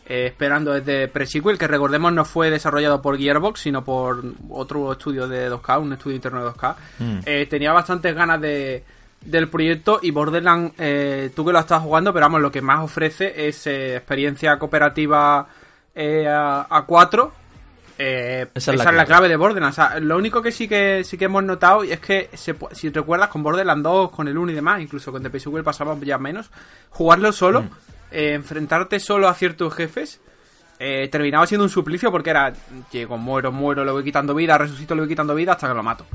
eh, 0.07 0.25
esperando 0.27 0.73
desde 0.73 1.07
Pre-Sequel, 1.07 1.59
que 1.59 1.67
recordemos 1.67 2.11
no 2.11 2.25
fue 2.25 2.49
desarrollado 2.49 3.01
por 3.01 3.17
Gearbox, 3.19 3.59
sino 3.59 3.83
por 3.83 4.23
otro 4.49 4.91
estudio 4.93 5.27
de 5.27 5.51
2K, 5.51 5.79
un 5.79 5.93
estudio 5.93 6.15
interno 6.15 6.39
de 6.43 6.49
2K, 6.51 6.75
Mm. 6.99 7.19
eh, 7.25 7.45
tenía 7.49 7.71
bastantes 7.71 8.15
ganas 8.15 8.41
de 8.41 8.83
del 9.21 9.49
proyecto 9.49 9.99
y 10.01 10.11
Borderlands, 10.11 10.73
eh, 10.79 11.29
tú 11.35 11.45
que 11.45 11.51
lo 11.51 11.59
estás 11.59 11.81
jugando, 11.83 12.13
pero 12.13 12.25
vamos, 12.25 12.39
lo 12.41 12.49
que 12.51 12.61
más 12.61 12.81
ofrece 12.83 13.47
es 13.49 13.67
experiencia 13.67 14.57
cooperativa 14.57 15.45
a, 15.95 16.67
a 16.69 16.81
cuatro. 16.85 17.33
Eh, 18.01 18.47
esa, 18.53 18.71
es 18.71 18.77
la, 18.77 19.05
clave. 19.05 19.27
de 19.27 19.35
Borderlands. 19.35 19.77
O 19.77 19.81
sea, 19.81 19.99
lo 19.99 20.17
único 20.17 20.41
que 20.41 20.53
sí 20.53 20.69
que 20.69 21.03
sí 21.03 21.17
que 21.17 21.25
hemos 21.25 21.43
notado 21.43 21.83
es 21.83 21.99
que 21.99 22.29
se 22.33 22.55
si 22.71 22.89
recuerdas 22.89 23.27
con 23.27 23.43
Borderlands 23.43 23.83
2, 23.83 24.11
con 24.11 24.29
el 24.29 24.37
1 24.37 24.53
y 24.53 24.55
demás, 24.55 24.81
incluso 24.81 25.11
con 25.11 25.21
The 25.21 25.29
Peace 25.29 25.49
pasaba 25.63 25.97
ya 26.01 26.17
menos, 26.17 26.49
jugarlo 26.91 27.33
solo, 27.33 27.63
Mm. 27.63 27.69
eh, 28.11 28.33
enfrentarte 28.35 29.01
solo 29.01 29.27
a 29.27 29.33
ciertos 29.33 29.73
jefes, 29.73 30.21
eh, 30.79 31.09
terminaba 31.11 31.45
siendo 31.45 31.65
un 31.65 31.69
suplicio 31.69 32.09
porque 32.09 32.29
era 32.29 32.53
llego, 32.89 33.17
muero, 33.17 33.51
muero, 33.51 33.83
le 33.83 33.91
voy 33.91 34.03
quitando 34.05 34.33
vida, 34.33 34.57
resucito, 34.57 34.95
le 34.95 35.01
voy 35.01 35.09
quitando 35.09 35.35
vida 35.35 35.51
hasta 35.51 35.67
que 35.67 35.73
lo 35.73 35.83
mato. 35.83 36.05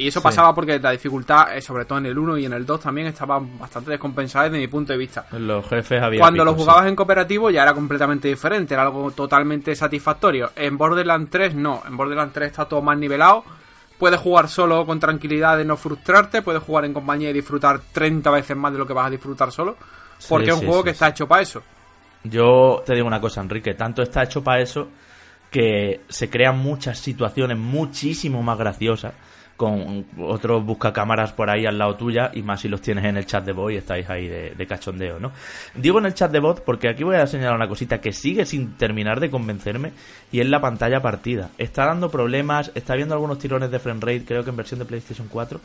Y 0.00 0.08
eso 0.08 0.20
Sí. 0.20 0.24
pasaba 0.24 0.54
porque 0.54 0.78
la 0.78 0.92
dificultad, 0.92 1.54
eh, 1.56 1.60
sobre 1.60 1.84
todo 1.84 1.98
en 1.98 2.06
el 2.06 2.18
1 2.18 2.38
y 2.38 2.46
en 2.46 2.52
el 2.54 2.64
2 2.64 2.80
también, 2.80 3.08
estaba 3.08 3.38
bastante 3.38 3.90
descompensada 3.90 4.46
desde 4.46 4.58
mi 4.58 4.66
punto 4.68 4.92
de 4.94 4.98
vista. 4.98 5.26
Los 5.32 5.66
jefes 5.68 6.02
había 6.02 6.20
Cuando 6.20 6.42
lo 6.44 6.52
picos, 6.52 6.64
jugabas 6.64 6.84
sí. 6.84 6.88
en 6.88 6.96
cooperativo 6.96 7.50
ya 7.50 7.62
era 7.64 7.74
completamente 7.74 8.28
diferente, 8.28 8.72
era 8.72 8.84
algo 8.84 9.10
totalmente 9.10 9.74
satisfactorio. 9.74 10.52
En 10.56 10.78
Borderlands 10.78 11.30
3 11.30 11.54
no, 11.54 11.82
en 11.86 11.96
Borderlands 11.98 12.32
3 12.32 12.46
está 12.50 12.64
todo 12.64 12.80
más 12.80 12.96
nivelado. 12.96 13.44
Puedes 13.98 14.18
jugar 14.18 14.48
solo 14.48 14.86
con 14.86 14.98
tranquilidad 14.98 15.58
de 15.58 15.66
no 15.66 15.76
frustrarte, 15.76 16.40
puedes 16.40 16.62
jugar 16.62 16.86
en 16.86 16.94
compañía 16.94 17.28
y 17.28 17.34
disfrutar 17.34 17.80
30 17.92 18.30
veces 18.30 18.56
más 18.56 18.72
de 18.72 18.78
lo 18.78 18.86
que 18.86 18.94
vas 18.94 19.06
a 19.06 19.10
disfrutar 19.10 19.52
solo. 19.52 19.76
Porque 20.30 20.46
Sí, 20.46 20.50
es 20.52 20.60
un 20.60 20.66
juego 20.66 20.82
que 20.84 20.90
está 20.90 21.08
hecho 21.08 21.28
para 21.28 21.42
eso. 21.42 21.62
Yo 22.24 22.82
te 22.86 22.94
digo 22.94 23.06
una 23.06 23.20
cosa, 23.20 23.42
Enrique, 23.42 23.74
tanto 23.74 24.00
está 24.00 24.22
hecho 24.22 24.42
para 24.42 24.62
eso 24.62 24.88
que 25.50 26.00
se 26.08 26.30
crean 26.30 26.58
muchas 26.58 26.98
situaciones 26.98 27.58
muchísimo 27.58 28.42
más 28.42 28.56
graciosas 28.56 29.12
con 29.60 30.06
otros 30.18 30.64
buscacámaras 30.64 31.32
por 31.32 31.50
ahí 31.50 31.66
al 31.66 31.76
lado 31.76 31.94
tuya 31.94 32.30
y 32.32 32.40
más 32.40 32.62
si 32.62 32.68
los 32.70 32.80
tienes 32.80 33.04
en 33.04 33.18
el 33.18 33.26
chat 33.26 33.44
de 33.44 33.52
voz 33.52 33.70
y 33.70 33.76
estáis 33.76 34.08
ahí 34.08 34.26
de, 34.26 34.54
de 34.54 34.66
cachondeo, 34.66 35.20
¿no? 35.20 35.32
Digo 35.74 35.98
en 35.98 36.06
el 36.06 36.14
chat 36.14 36.32
de 36.32 36.40
voz 36.40 36.62
porque 36.62 36.88
aquí 36.88 37.04
voy 37.04 37.16
a 37.16 37.26
señalar 37.26 37.56
una 37.56 37.68
cosita 37.68 38.00
que 38.00 38.10
sigue 38.10 38.46
sin 38.46 38.78
terminar 38.78 39.20
de 39.20 39.28
convencerme 39.28 39.92
y 40.32 40.40
es 40.40 40.48
la 40.48 40.62
pantalla 40.62 41.02
partida. 41.02 41.50
Está 41.58 41.84
dando 41.84 42.10
problemas, 42.10 42.72
está 42.74 42.94
viendo 42.94 43.14
algunos 43.14 43.38
tirones 43.38 43.70
de 43.70 43.78
frame 43.78 44.00
rate, 44.00 44.24
creo 44.24 44.44
que 44.44 44.48
en 44.48 44.56
versión 44.56 44.78
de 44.80 44.86
PlayStation 44.86 45.28
4. 45.28 45.60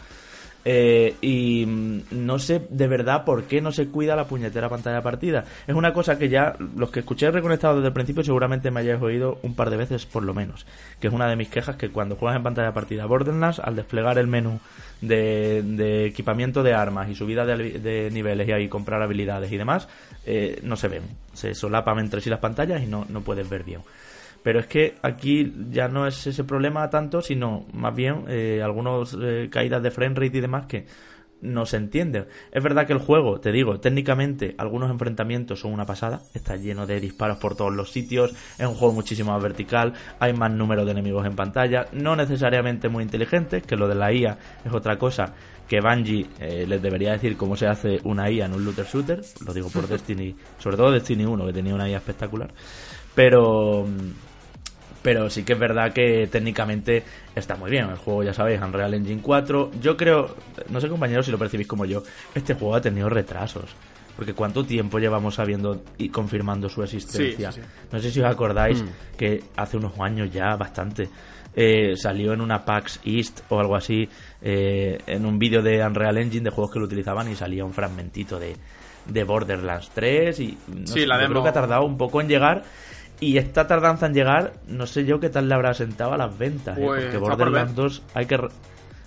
Eh, 0.67 1.15
y 1.21 1.63
mm, 1.63 2.01
no 2.25 2.39
sé 2.39 2.65
de 2.69 2.87
verdad 2.87 3.23
por 3.23 3.43
qué 3.43 3.61
no 3.61 3.71
se 3.71 3.87
cuida 3.87 4.15
la 4.15 4.25
puñetera 4.25 4.67
pantalla 4.67 5.01
partida. 5.03 5.45
Es 5.67 5.75
una 5.75 5.93
cosa 5.93 6.17
que 6.17 6.27
ya 6.27 6.55
los 6.75 6.89
que 6.89 7.01
escuché 7.01 7.29
reconectado 7.29 7.75
desde 7.75 7.89
el 7.89 7.93
principio 7.93 8.23
seguramente 8.23 8.71
me 8.71 8.79
hayáis 8.79 8.99
oído 8.99 9.37
un 9.43 9.55
par 9.55 9.69
de 9.69 9.77
veces 9.77 10.07
por 10.07 10.23
lo 10.23 10.33
menos. 10.33 10.65
Que 10.99 11.07
es 11.07 11.13
una 11.13 11.29
de 11.29 11.35
mis 11.35 11.49
quejas 11.49 11.75
que 11.75 11.89
cuando 11.89 12.15
juegas 12.15 12.37
en 12.37 12.43
pantalla 12.43 12.73
partida 12.73 13.05
Borderlands, 13.05 13.59
al 13.59 13.75
desplegar 13.75 14.17
el 14.17 14.27
menú 14.27 14.59
de, 15.01 15.61
de 15.61 16.05
equipamiento 16.07 16.63
de 16.63 16.73
armas 16.73 17.09
y 17.09 17.15
subida 17.15 17.45
de, 17.45 17.79
de 17.79 18.09
niveles 18.09 18.47
y 18.47 18.51
ahí 18.51 18.67
comprar 18.67 19.03
habilidades 19.03 19.51
y 19.51 19.57
demás, 19.57 19.87
eh, 20.25 20.59
no 20.63 20.75
se 20.75 20.87
ven. 20.87 21.03
Se 21.33 21.53
solapan 21.53 21.99
entre 21.99 22.21
sí 22.21 22.29
las 22.31 22.39
pantallas 22.39 22.81
y 22.81 22.87
no, 22.87 23.05
no 23.07 23.21
puedes 23.21 23.47
ver 23.47 23.63
bien. 23.63 23.81
Pero 24.45 24.59
es 24.59 24.67
que 24.67 24.93
aquí 25.01 25.51
ya 25.71 25.87
no 25.87 26.05
es 26.05 26.27
ese 26.27 26.43
problema 26.43 26.87
tanto, 26.91 27.19
sino 27.19 27.65
más 27.73 27.95
bien 27.95 28.25
eh, 28.27 28.61
algunos 28.63 29.17
eh, 29.19 29.49
caídas 29.51 29.81
de 29.81 29.89
frame 29.89 30.13
rate 30.13 30.37
y 30.37 30.41
demás 30.41 30.67
que 30.67 30.85
no 31.41 31.65
se 31.65 31.77
entienden. 31.77 32.27
Es 32.51 32.61
verdad 32.61 32.85
que 32.85 32.93
el 32.93 32.99
juego, 32.99 33.39
te 33.39 33.51
digo, 33.51 33.79
técnicamente 33.79 34.53
algunos 34.59 34.91
enfrentamientos 34.91 35.61
son 35.61 35.73
una 35.73 35.87
pasada, 35.87 36.21
está 36.35 36.57
lleno 36.57 36.85
de 36.85 36.99
disparos 36.99 37.37
por 37.37 37.55
todos 37.55 37.73
los 37.73 37.91
sitios, 37.91 38.35
es 38.59 38.67
un 38.67 38.75
juego 38.75 38.93
muchísimo 38.93 39.31
más 39.31 39.41
vertical, 39.41 39.93
hay 40.19 40.33
más 40.33 40.51
número 40.51 40.85
de 40.85 40.91
enemigos 40.91 41.25
en 41.25 41.35
pantalla, 41.35 41.87
no 41.93 42.15
necesariamente 42.15 42.87
muy 42.87 43.03
inteligentes, 43.03 43.63
que 43.63 43.75
lo 43.75 43.87
de 43.87 43.95
la 43.95 44.13
IA 44.13 44.37
es 44.63 44.71
otra 44.71 44.99
cosa 44.99 45.33
que 45.67 45.81
Bungie 45.81 46.27
eh, 46.39 46.65
les 46.67 46.83
debería 46.83 47.13
decir 47.13 47.35
cómo 47.35 47.55
se 47.55 47.65
hace 47.65 47.99
una 48.03 48.29
IA 48.29 48.45
en 48.45 48.53
un 48.53 48.63
looter 48.63 48.85
shooter, 48.85 49.21
lo 49.43 49.53
digo 49.55 49.71
por 49.71 49.87
Destiny, 49.89 50.35
sobre 50.59 50.77
todo 50.77 50.91
Destiny 50.91 51.25
1 51.25 51.47
que 51.47 51.53
tenía 51.53 51.73
una 51.73 51.89
IA 51.89 51.97
espectacular, 51.97 52.53
pero 53.15 53.87
pero 55.05 55.29
sí 55.29 55.43
que 55.43 55.53
es 55.53 55.59
verdad 55.59 55.93
que 55.93 56.27
técnicamente 56.31 57.03
está 57.35 57.55
muy 57.55 57.69
bien. 57.69 57.87
El 57.91 57.97
juego, 57.97 58.23
ya 58.23 58.33
sabéis, 58.33 58.59
Unreal 58.59 58.91
Engine 58.95 59.21
4. 59.21 59.73
Yo 59.79 59.95
creo, 59.95 60.35
no 60.69 60.81
sé 60.81 60.89
compañeros 60.89 61.27
si 61.27 61.31
lo 61.31 61.37
percibís 61.37 61.67
como 61.67 61.85
yo, 61.85 62.01
este 62.33 62.55
juego 62.55 62.73
ha 62.73 62.81
tenido 62.81 63.07
retrasos. 63.07 63.69
Porque 64.15 64.33
cuánto 64.33 64.65
tiempo 64.65 64.97
llevamos 64.97 65.35
sabiendo 65.35 65.83
y 65.99 66.09
confirmando 66.09 66.69
su 66.69 66.81
existencia. 66.81 67.51
No 67.91 67.99
sé 67.99 68.09
si 68.09 68.19
os 68.19 68.25
acordáis 68.25 68.81
mm. 68.81 68.87
que 69.15 69.43
hace 69.55 69.77
unos 69.77 69.93
años 69.99 70.31
ya, 70.31 70.55
bastante, 70.55 71.07
eh, 71.55 71.95
salió 71.95 72.33
en 72.33 72.41
una 72.41 72.65
PAX 72.65 72.99
East 73.05 73.41
o 73.49 73.59
algo 73.59 73.75
así, 73.75 74.09
eh, 74.41 74.97
en 75.05 75.23
un 75.27 75.37
vídeo 75.37 75.61
de 75.61 75.85
Unreal 75.85 76.17
Engine 76.17 76.45
de 76.45 76.49
juegos 76.49 76.73
que 76.73 76.79
lo 76.79 76.85
utilizaban 76.85 77.29
y 77.31 77.35
salía 77.35 77.63
un 77.63 77.73
fragmentito 77.73 78.39
de, 78.39 78.55
de 79.05 79.23
Borderlands 79.23 79.91
3 79.93 80.39
y 80.39 80.57
no 80.67 80.87
sí, 80.87 81.05
la 81.05 81.23
creo 81.27 81.43
que 81.43 81.49
ha 81.49 81.53
tardado 81.53 81.85
un 81.85 81.95
poco 81.95 82.21
en 82.21 82.27
llegar 82.27 82.63
y 83.25 83.39
esta 83.39 83.65
tardanza 83.65 84.05
en 84.05 84.13
llegar, 84.13 84.53
no 84.67 84.85
sé 84.85 85.03
yo 85.03 85.19
qué 85.19 85.29
tal 85.29 85.49
le 85.49 85.55
habrá 85.55 85.73
sentado 85.73 86.13
a 86.13 86.17
las 86.17 86.37
ventas. 86.37 86.77
¿eh? 86.77 86.81
Pues 86.85 87.03
porque 87.05 87.17
Borderlands 87.17 87.73
2 87.73 88.03
hay 88.13 88.27
que 88.27 88.39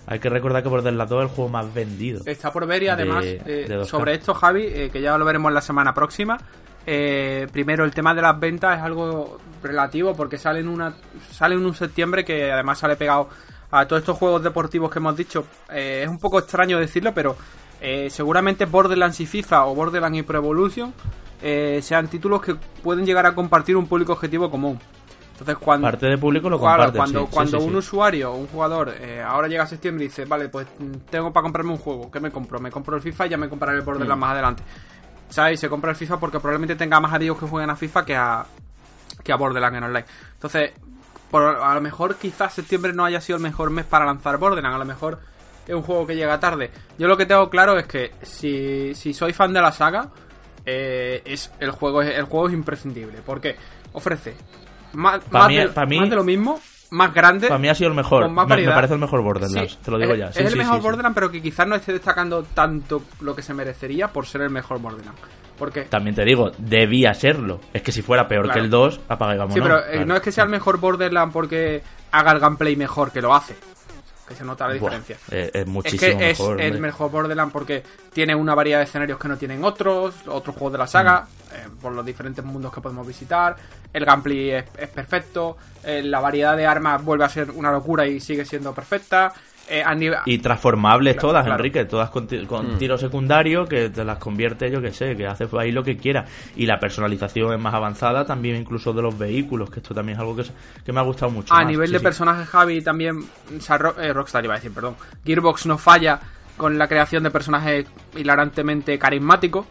hay 0.07 0.19
que 0.19 0.29
recordar 0.29 0.61
que 0.61 0.67
Borderlands 0.67 1.09
2 1.09 1.23
es 1.23 1.29
el 1.29 1.35
juego 1.35 1.49
más 1.49 1.73
vendido. 1.73 2.21
Está 2.25 2.51
por 2.51 2.67
ver 2.67 2.83
y 2.83 2.89
además 2.89 3.23
eh, 3.25 3.83
sobre 3.85 4.15
esto, 4.15 4.33
Javi, 4.33 4.63
eh, 4.65 4.89
que 4.91 5.01
ya 5.01 5.17
lo 5.17 5.23
veremos 5.23 5.53
la 5.53 5.61
semana 5.61 5.93
próxima. 5.93 6.37
primero, 6.83 7.85
el 7.85 7.91
tema 7.91 8.13
de 8.13 8.21
las 8.21 8.37
ventas 8.37 8.77
es 8.77 8.83
algo 8.83 9.39
relativo 9.63 10.13
porque 10.13 10.37
sale 10.37 10.59
en, 10.59 10.67
una, 10.67 10.95
sale 11.31 11.55
en 11.55 11.65
un 11.65 11.73
septiembre 11.73 12.25
que 12.25 12.51
además 12.51 12.79
sale 12.79 12.97
pegado 12.97 13.29
a 13.71 13.85
todos 13.85 14.01
estos 14.01 14.17
juegos 14.17 14.43
deportivos 14.43 14.91
que 14.91 14.99
hemos 14.99 15.15
dicho. 15.15 15.45
es 15.71 16.09
un 16.09 16.19
poco 16.19 16.39
extraño 16.39 16.77
decirlo, 16.77 17.13
pero 17.13 17.37
seguramente 18.09 18.65
Borderlands 18.65 19.21
y 19.21 19.25
FIFA 19.25 19.67
o 19.67 19.75
Borderlands 19.75 20.17
y 20.17 20.23
Pro 20.23 20.39
Evolution 20.39 20.93
eh, 21.41 21.79
sean 21.81 22.07
títulos 22.07 22.41
que 22.41 22.55
pueden 22.55 23.05
llegar 23.05 23.25
a 23.25 23.33
compartir 23.33 23.75
un 23.77 23.87
público 23.87 24.13
objetivo 24.13 24.49
común. 24.49 24.79
Entonces, 25.31 25.57
cuando, 25.57 25.87
Parte 25.87 26.07
de 26.07 26.17
público 26.17 26.49
lo 26.49 26.59
cuando, 26.59 27.27
cuando 27.27 27.61
un 27.61 27.75
usuario 27.77 28.33
un 28.33 28.47
jugador 28.47 28.93
eh, 28.99 29.21
ahora 29.21 29.47
llega 29.47 29.63
a 29.63 29.67
septiembre 29.67 30.03
y 30.03 30.07
dice, 30.09 30.25
vale, 30.25 30.49
pues 30.49 30.67
tengo 31.09 31.31
para 31.31 31.43
comprarme 31.43 31.71
un 31.71 31.77
juego, 31.77 32.11
¿qué 32.11 32.19
me 32.19 32.29
compro? 32.29 32.59
Me 32.59 32.69
compro 32.69 32.97
el 32.97 33.01
FIFA 33.01 33.27
y 33.27 33.29
ya 33.29 33.37
me 33.37 33.47
compraré 33.47 33.77
el 33.77 33.83
Borderlands 33.83 34.17
mm. 34.17 34.19
más 34.19 34.31
adelante. 34.31 34.63
¿Sabes? 35.29 35.59
Se 35.61 35.69
compra 35.69 35.91
el 35.91 35.95
FIFA 35.95 36.19
porque 36.19 36.39
probablemente 36.39 36.75
tenga 36.75 36.99
más 36.99 37.13
amigos 37.13 37.39
que 37.39 37.45
jueguen 37.45 37.69
a 37.69 37.77
FIFA 37.77 38.03
que 38.03 38.15
a, 38.17 38.45
que 39.23 39.31
a 39.31 39.37
Borderlands 39.37 39.77
en 39.77 39.83
online. 39.85 40.05
Entonces, 40.33 40.73
por, 41.31 41.43
a 41.43 41.73
lo 41.73 41.79
mejor 41.79 42.17
quizás 42.17 42.53
septiembre 42.53 42.91
no 42.91 43.05
haya 43.05 43.21
sido 43.21 43.37
el 43.37 43.43
mejor 43.43 43.69
mes 43.69 43.85
para 43.85 44.05
lanzar 44.05 44.37
Borderlands, 44.37 44.75
a 44.75 44.79
lo 44.79 44.85
mejor 44.85 45.19
es 45.65 45.73
un 45.73 45.83
juego 45.83 46.05
que 46.05 46.17
llega 46.17 46.37
tarde. 46.39 46.69
Yo 46.97 47.07
lo 47.07 47.15
que 47.15 47.25
tengo 47.25 47.49
claro 47.49 47.77
es 47.77 47.85
que 47.85 48.11
si, 48.23 48.93
si 48.93 49.13
soy 49.13 49.31
fan 49.31 49.53
de 49.53 49.61
la 49.61 49.71
saga, 49.71 50.09
eh, 50.69 51.21
es 51.25 51.51
el 51.59 51.71
juego, 51.71 52.01
el 52.01 52.23
juego 52.23 52.47
es 52.47 52.53
imprescindible. 52.53 53.19
Porque 53.25 53.55
ofrece 53.93 54.35
más, 54.93 55.21
de, 55.29 56.15
lo 56.15 56.23
mismo, 56.23 56.59
más 56.91 57.13
grande. 57.13 57.47
Para 57.47 57.59
mí 57.59 57.67
ha 57.67 57.75
sido 57.75 57.89
el 57.89 57.95
mejor. 57.95 58.29
me, 58.29 58.45
parece 58.45 58.93
el 58.93 58.99
mejor 58.99 59.21
Borderlands, 59.21 59.77
te 59.77 59.91
lo 59.91 59.97
digo 59.97 60.15
ya. 60.15 60.27
es 60.27 60.37
el 60.37 60.57
mejor 60.57 60.81
Borderlands, 60.81 61.15
pero 61.15 61.31
que 61.31 61.41
quizás 61.41 61.67
no 61.67 61.75
esté 61.75 61.93
destacando 61.93 62.43
tanto 62.43 63.03
lo 63.21 63.35
que 63.35 63.41
se 63.41 63.53
merecería 63.53 64.07
por 64.09 64.25
ser 64.25 64.41
el 64.41 64.49
mejor 64.49 64.79
Borderlands. 64.79 65.19
Porque... 65.57 65.81
También 65.83 66.15
te 66.15 66.23
digo, 66.23 66.51
debía 66.57 67.13
serlo. 67.13 67.59
Es 67.73 67.81
que 67.81 67.91
si 67.91 68.01
fuera 68.01 68.29
peor 68.29 68.49
que 68.49 68.59
el 68.59 68.69
2, 68.69 69.01
apaga 69.09 69.45
y 69.45 69.51
Sí, 69.51 69.59
pero 69.59 69.85
eh, 69.87 70.05
no 70.05 70.15
es 70.15 70.21
que 70.21 70.31
sea 70.31 70.45
el 70.45 70.49
mejor 70.49 70.79
Borderlands 70.79 71.33
porque 71.33 71.83
haga 72.11 72.31
el 72.31 72.39
gameplay 72.39 72.77
mejor, 72.77 73.11
que 73.11 73.21
lo 73.21 73.35
hace 73.35 73.57
que 74.29 74.35
se 74.35 74.45
nota 74.45 74.67
la 74.67 74.73
diferencia. 74.75 75.17
es, 75.31 75.67
muchísimo 75.67 76.11
es 76.11 76.17
que 76.17 76.29
es 76.29 76.39
el 76.39 76.79
mejor 76.79 77.09
Borderlands 77.09 77.51
porque 77.51 77.83
tiene 78.13 78.35
una 78.35 78.53
variedad 78.53 78.77
de 78.77 78.85
escenarios 78.85 79.19
que 79.19 79.27
no 79.27 79.37
tienen 79.37 79.63
otros, 79.63 80.15
otros 80.27 80.55
juegos 80.55 80.73
de 80.73 80.77
la 80.77 80.87
saga, 80.87 81.21
mm. 81.21 81.55
eh, 81.55 81.69
por 81.81 81.91
los 81.91 82.05
diferentes 82.05 82.45
mundos 82.45 82.71
que 82.71 82.79
podemos 82.79 83.05
visitar. 83.05 83.55
El 83.91 84.05
gameplay 84.05 84.51
es, 84.51 84.89
perfecto, 84.89 85.57
eh, 85.83 86.03
la 86.03 86.19
variedad 86.19 86.55
de 86.55 86.67
armas 86.67 87.03
vuelve 87.03 87.25
a 87.25 87.29
ser 87.29 87.49
una 87.49 87.71
locura 87.71 88.05
y 88.05 88.19
sigue 88.19 88.45
siendo 88.45 88.73
perfecta. 88.73 89.33
Eh, 89.71 89.83
y 90.25 90.39
transformables 90.39 91.15
todas, 91.17 91.45
Enrique, 91.45 91.85
todas 91.85 92.09
con, 92.09 92.23
mm. 92.25 92.77
tiro 92.79 92.97
secundario 92.97 93.67
que 93.67 93.89
te 93.89 94.03
las 94.03 94.17
convierte, 94.17 94.71
yo 94.71 94.81
que 94.81 94.91
sé, 94.91 95.15
que 95.15 95.27
hace 95.27 95.47
ahí 95.59 95.71
lo 95.71 95.83
que 95.83 95.95
quiera. 95.95 96.25
Y 96.55 96.65
la 96.65 96.79
personalización 96.79 97.53
es 97.53 97.59
más 97.59 97.75
avanzada 97.75 98.25
también 98.25 98.55
incluso 98.55 98.93
de 98.93 99.03
los 99.03 99.15
vehículos, 99.15 99.69
que 99.69 99.79
esto 99.79 99.93
también 99.93 100.17
es 100.17 100.21
algo 100.21 100.35
que, 100.35 100.91
me 100.91 100.99
ha 100.99 101.03
gustado 101.03 101.31
mucho. 101.31 101.53
A 101.53 101.63
nivel 101.63 101.91
de 101.91 101.99
personajes, 101.99 102.47
Javi, 102.49 102.81
también, 102.81 103.23
eh, 104.01 104.13
Rockstar 104.13 104.43
iba 104.43 104.55
a 104.55 104.57
decir, 104.57 104.73
perdón, 104.73 104.95
Gearbox 105.23 105.67
no 105.67 105.77
falla 105.77 106.19
con 106.57 106.79
la 106.79 106.87
creación 106.87 107.21
de 107.21 107.29
personajes 107.29 107.85
hilarantemente 108.15 108.97
carismáticos. 108.97 109.67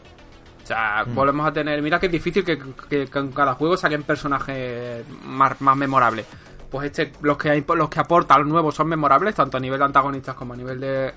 O 0.63 0.67
sea, 0.67 1.05
mm. 1.05 1.15
volvemos 1.15 1.45
a 1.45 1.53
tener. 1.53 1.83
Mira 1.83 1.99
que 1.99 2.07
es 2.07 2.13
difícil 2.13 2.45
que, 2.45 2.57
que, 2.89 3.09
en 3.13 3.33
cada 3.33 3.55
juego 3.55 3.77
saquen 3.77 4.05
personajes 4.05 5.05
más, 5.25 5.61
más 5.61 5.77
memorables 5.77 6.25
pues 6.71 6.87
este, 6.87 7.13
los 7.23 7.37
que 7.37 7.51
hay, 7.51 7.65
los 7.67 7.89
que 7.89 8.01
aportan 8.01 8.41
los 8.41 8.49
nuevos 8.49 8.75
son 8.75 8.89
memorables, 8.89 9.35
tanto 9.35 9.57
a 9.57 9.61
nivel 9.61 9.79
de 9.79 9.85
antagonistas 9.85 10.35
como 10.35 10.55
a 10.55 10.57
nivel 10.57 10.81
de, 10.81 11.13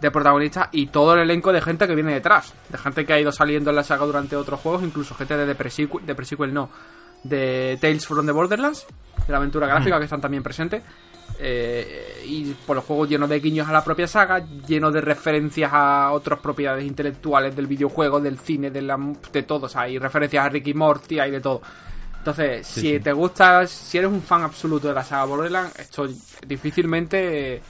de 0.00 0.10
protagonistas, 0.10 0.68
y 0.72 0.86
todo 0.86 1.14
el 1.14 1.20
elenco 1.20 1.52
de 1.52 1.60
gente 1.60 1.86
que 1.86 1.94
viene 1.94 2.14
detrás, 2.14 2.54
de 2.68 2.78
gente 2.78 3.04
que 3.04 3.12
ha 3.12 3.20
ido 3.20 3.32
saliendo 3.32 3.70
en 3.70 3.76
la 3.76 3.84
saga 3.84 4.06
durante 4.06 4.36
otros 4.36 4.60
juegos, 4.60 4.82
incluso 4.82 5.14
gente 5.14 5.36
de, 5.36 5.46
de 5.46 5.54
pre-sequel, 5.54 6.54
no, 6.54 6.70
de 7.22 7.78
Tales 7.80 8.06
from 8.06 8.26
the 8.26 8.32
Borderlands, 8.32 8.86
de 9.26 9.32
la 9.32 9.38
aventura 9.38 9.66
gráfica, 9.66 9.96
mm. 9.96 9.98
que 9.98 10.04
están 10.04 10.20
también 10.20 10.42
presentes. 10.42 10.82
Eh, 11.38 12.22
y 12.24 12.54
por 12.66 12.76
los 12.76 12.84
juegos 12.84 13.08
llenos 13.08 13.28
de 13.28 13.40
guiños 13.40 13.68
a 13.68 13.72
la 13.72 13.84
propia 13.84 14.06
saga, 14.06 14.38
llenos 14.66 14.92
de 14.92 15.00
referencias 15.00 15.70
a 15.72 16.12
otras 16.12 16.38
propiedades 16.38 16.84
intelectuales 16.84 17.54
del 17.54 17.66
videojuego, 17.66 18.20
del 18.20 18.38
cine, 18.38 18.70
de, 18.70 18.82
la, 18.82 18.96
de 19.32 19.42
todos. 19.42 19.76
Hay 19.76 19.98
referencias 19.98 20.46
a 20.46 20.48
Ricky 20.48 20.72
Morty, 20.72 21.18
hay 21.18 21.30
de 21.30 21.40
todo. 21.40 21.60
Entonces, 22.26 22.66
si 22.66 22.98
te 22.98 23.12
gusta, 23.12 23.68
si 23.68 23.98
eres 23.98 24.10
un 24.10 24.20
fan 24.20 24.42
absoluto 24.42 24.88
de 24.88 24.94
la 24.94 25.04
saga 25.04 25.26
Borderlands, 25.26 25.78
esto 25.78 26.08
difícilmente, 26.44 27.62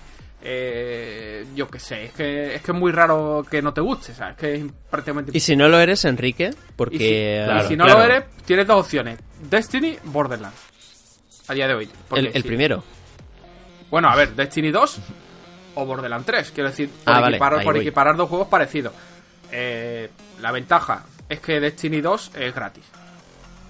eh, 0.42 1.46
yo 1.54 1.68
qué 1.68 1.78
sé, 1.78 2.04
es 2.06 2.12
que, 2.12 2.54
es 2.54 2.62
que 2.62 2.72
es 2.72 2.78
muy 2.78 2.90
raro 2.90 3.44
que 3.50 3.60
no 3.60 3.74
te 3.74 3.82
guste, 3.82 4.14
¿sabes? 4.14 4.34
Que 4.38 4.54
es 4.54 4.64
prácticamente... 4.90 5.32
Y 5.34 5.40
si 5.40 5.56
no 5.56 5.68
lo 5.68 5.78
eres, 5.78 6.06
Enrique, 6.06 6.54
porque... 6.74 7.46
Y 7.64 7.68
si, 7.68 7.76
no 7.76 7.86
lo 7.86 8.02
eres, 8.02 8.24
tienes 8.46 8.66
dos 8.66 8.80
opciones, 8.80 9.18
Destiny, 9.42 9.98
Borderlands, 10.04 10.56
a 11.48 11.52
día 11.52 11.68
de 11.68 11.74
hoy. 11.74 11.90
El, 12.14 12.42
primero. 12.42 12.82
Bueno, 13.90 14.08
a 14.08 14.16
ver, 14.16 14.34
Destiny 14.34 14.70
2 14.70 14.98
o 15.74 15.84
Borderlands 15.84 16.24
3, 16.24 16.50
quiero 16.52 16.70
decir, 16.70 16.88
por, 17.04 17.14
ah, 17.14 17.28
equiparar, 17.28 17.62
por 17.62 17.76
equiparar 17.76 18.16
dos 18.16 18.30
juegos 18.30 18.48
parecidos. 18.48 18.94
Eh, 19.52 20.08
la 20.40 20.50
ventaja 20.50 21.04
es 21.28 21.40
que 21.40 21.60
Destiny 21.60 22.00
2 22.00 22.30
es 22.36 22.54
gratis 22.54 22.95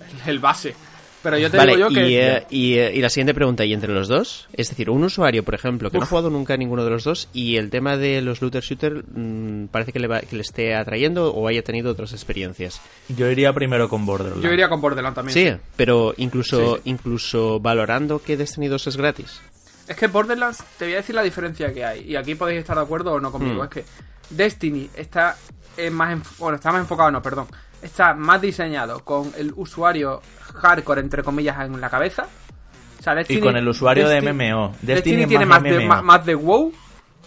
el 0.27 0.39
base. 0.39 0.75
Pero 1.27 1.39
yo 1.39 1.51
te 1.51 1.61
digo 1.61 1.77
yo 1.77 1.89
que. 1.89 2.09
Y, 2.09 2.15
eh, 2.15 2.47
eh, 2.51 2.93
y, 2.95 3.01
la 3.01 3.11
siguiente 3.11 3.35
pregunta, 3.35 3.65
¿y 3.65 3.73
entre 3.73 3.93
los 3.93 4.07
dos? 4.07 4.47
Es 4.53 4.69
decir, 4.69 4.89
un 4.91 5.03
usuario, 5.03 5.43
por 5.43 5.57
ejemplo, 5.57 5.91
que 5.91 5.99
no 5.99 6.05
ha 6.05 6.07
jugado 6.07 6.31
nunca 6.31 6.55
a 6.55 6.57
ninguno 6.57 6.85
de 6.85 6.91
los 6.91 7.03
dos 7.03 7.29
y 7.33 7.57
el 7.57 7.69
tema 7.69 7.97
de 7.97 8.23
los 8.23 8.41
looter 8.41 8.63
shooter 8.63 9.03
mm, 9.05 9.67
parece 9.73 9.93
que 9.93 9.99
le, 9.99 10.09
que 10.21 10.37
le 10.37 10.43
esté 10.43 10.77
atrayendo 10.77 11.35
o 11.35 11.49
haya 11.49 11.63
tenido 11.63 11.91
otras 11.91 12.13
experiencias. 12.13 12.81
Yo 13.09 13.29
iría 13.29 13.53
primero 13.53 13.89
con 13.89 14.07
Borderlands. 14.07 14.45
Yo 14.45 14.53
iría 14.53 14.69
con 14.69 14.81
Borderlands 14.81 15.17
también. 15.17 15.35
Sí, 15.35 15.61
pero 15.75 16.15
incluso, 16.17 16.79
incluso 16.85 17.59
valorando 17.59 18.21
que 18.21 18.37
Destiny 18.37 18.69
2 18.69 18.87
es 18.87 18.97
gratis. 18.97 19.41
Es 19.89 19.97
que 19.97 20.07
Borderlands, 20.07 20.63
te 20.79 20.85
voy 20.85 20.95
a 20.95 20.99
decir 20.99 21.17
la 21.17 21.23
diferencia 21.23 21.73
que 21.73 21.85
hay. 21.85 22.03
Y 22.09 22.15
aquí 22.15 22.37
podéis 22.37 22.61
estar 22.61 22.77
de 22.77 22.83
acuerdo 22.83 23.13
o 23.13 23.21
no 23.21 23.33
conmigo. 23.33 23.63
Mm. 23.63 23.65
Es 23.65 23.71
que 23.71 23.85
Destiny 24.31 24.91
está 24.95 25.37
más. 25.91 26.39
Bueno, 26.39 26.55
está 26.55 26.71
más 26.71 26.83
enfocado, 26.83 27.11
no, 27.11 27.21
perdón 27.21 27.49
está 27.83 28.15
más 28.15 28.41
diseñado 28.41 29.05
con 29.05 29.33
el 29.37 29.53
usuario 29.57 30.21
hardcore, 30.55 31.01
entre 31.01 31.23
comillas, 31.23 31.61
en 31.65 31.81
la 31.81 31.91
cabeza. 31.91 32.27
y 33.29 33.41
con 33.41 33.57
el 33.57 33.69
usuario 33.69 34.09
de 34.09 34.21
MMO. 34.21 34.75
Destiny, 34.83 35.27
tiene 35.27 35.47
más, 35.47 35.63
de, 35.63 35.87
más, 35.87 36.27
de 36.27 36.35
WoW 36.35 36.73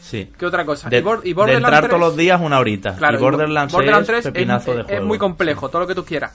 sí. 0.02 0.32
que 0.38 0.46
otra 0.46 0.66
cosa. 0.66 0.90
y, 0.92 0.98
entrar 0.98 1.88
todos 1.88 2.00
los 2.00 2.18
días 2.18 2.40
una 2.42 2.60
horita. 2.60 2.98
y 2.98 3.18
Borderlands, 3.18 3.74
3 4.06 4.32
es, 4.88 5.02
muy 5.02 5.18
complejo, 5.18 5.70
todo 5.70 5.82
lo 5.82 5.88
que 5.88 5.96
tú 5.96 6.04
quieras. 6.04 6.34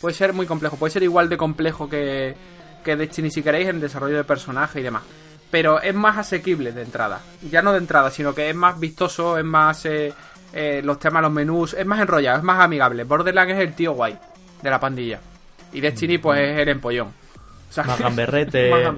Puede 0.00 0.14
ser 0.14 0.32
muy 0.32 0.46
complejo, 0.46 0.76
puede 0.76 0.90
ser 0.90 1.04
igual 1.04 1.28
de 1.28 1.36
complejo 1.36 1.88
que, 1.88 2.34
que 2.84 2.96
Destiny 2.96 3.30
si 3.30 3.42
queréis 3.42 3.68
en 3.68 3.80
desarrollo 3.80 4.16
de 4.16 4.24
personaje 4.24 4.80
y 4.80 4.82
demás. 4.82 5.02
Pero 5.50 5.80
es 5.80 5.94
más 5.94 6.16
asequible 6.16 6.72
de 6.72 6.82
entrada. 6.82 7.20
Ya 7.50 7.62
no 7.62 7.72
de 7.72 7.78
entrada, 7.78 8.10
sino 8.10 8.34
que 8.34 8.50
es 8.50 8.56
más 8.56 8.80
vistoso, 8.80 9.38
es 9.38 9.44
más... 9.44 9.84
Eh, 9.86 10.12
eh, 10.52 10.80
los 10.82 10.98
temas, 10.98 11.22
los 11.22 11.32
menús, 11.32 11.74
es 11.74 11.86
más 11.86 12.00
enrollado, 12.00 12.38
es 12.38 12.44
más 12.44 12.60
amigable. 12.60 13.04
Borderlands 13.04 13.54
es 13.54 13.60
el 13.60 13.74
tío 13.74 13.92
guay 13.92 14.18
de 14.62 14.70
la 14.70 14.78
pandilla. 14.78 15.20
Y 15.72 15.80
Destiny, 15.80 16.18
pues 16.18 16.40
es 16.40 16.58
el 16.58 16.68
empollón. 16.68 17.22
más 17.86 17.98
gamberrete, 17.98 18.68
eh, 18.68 18.92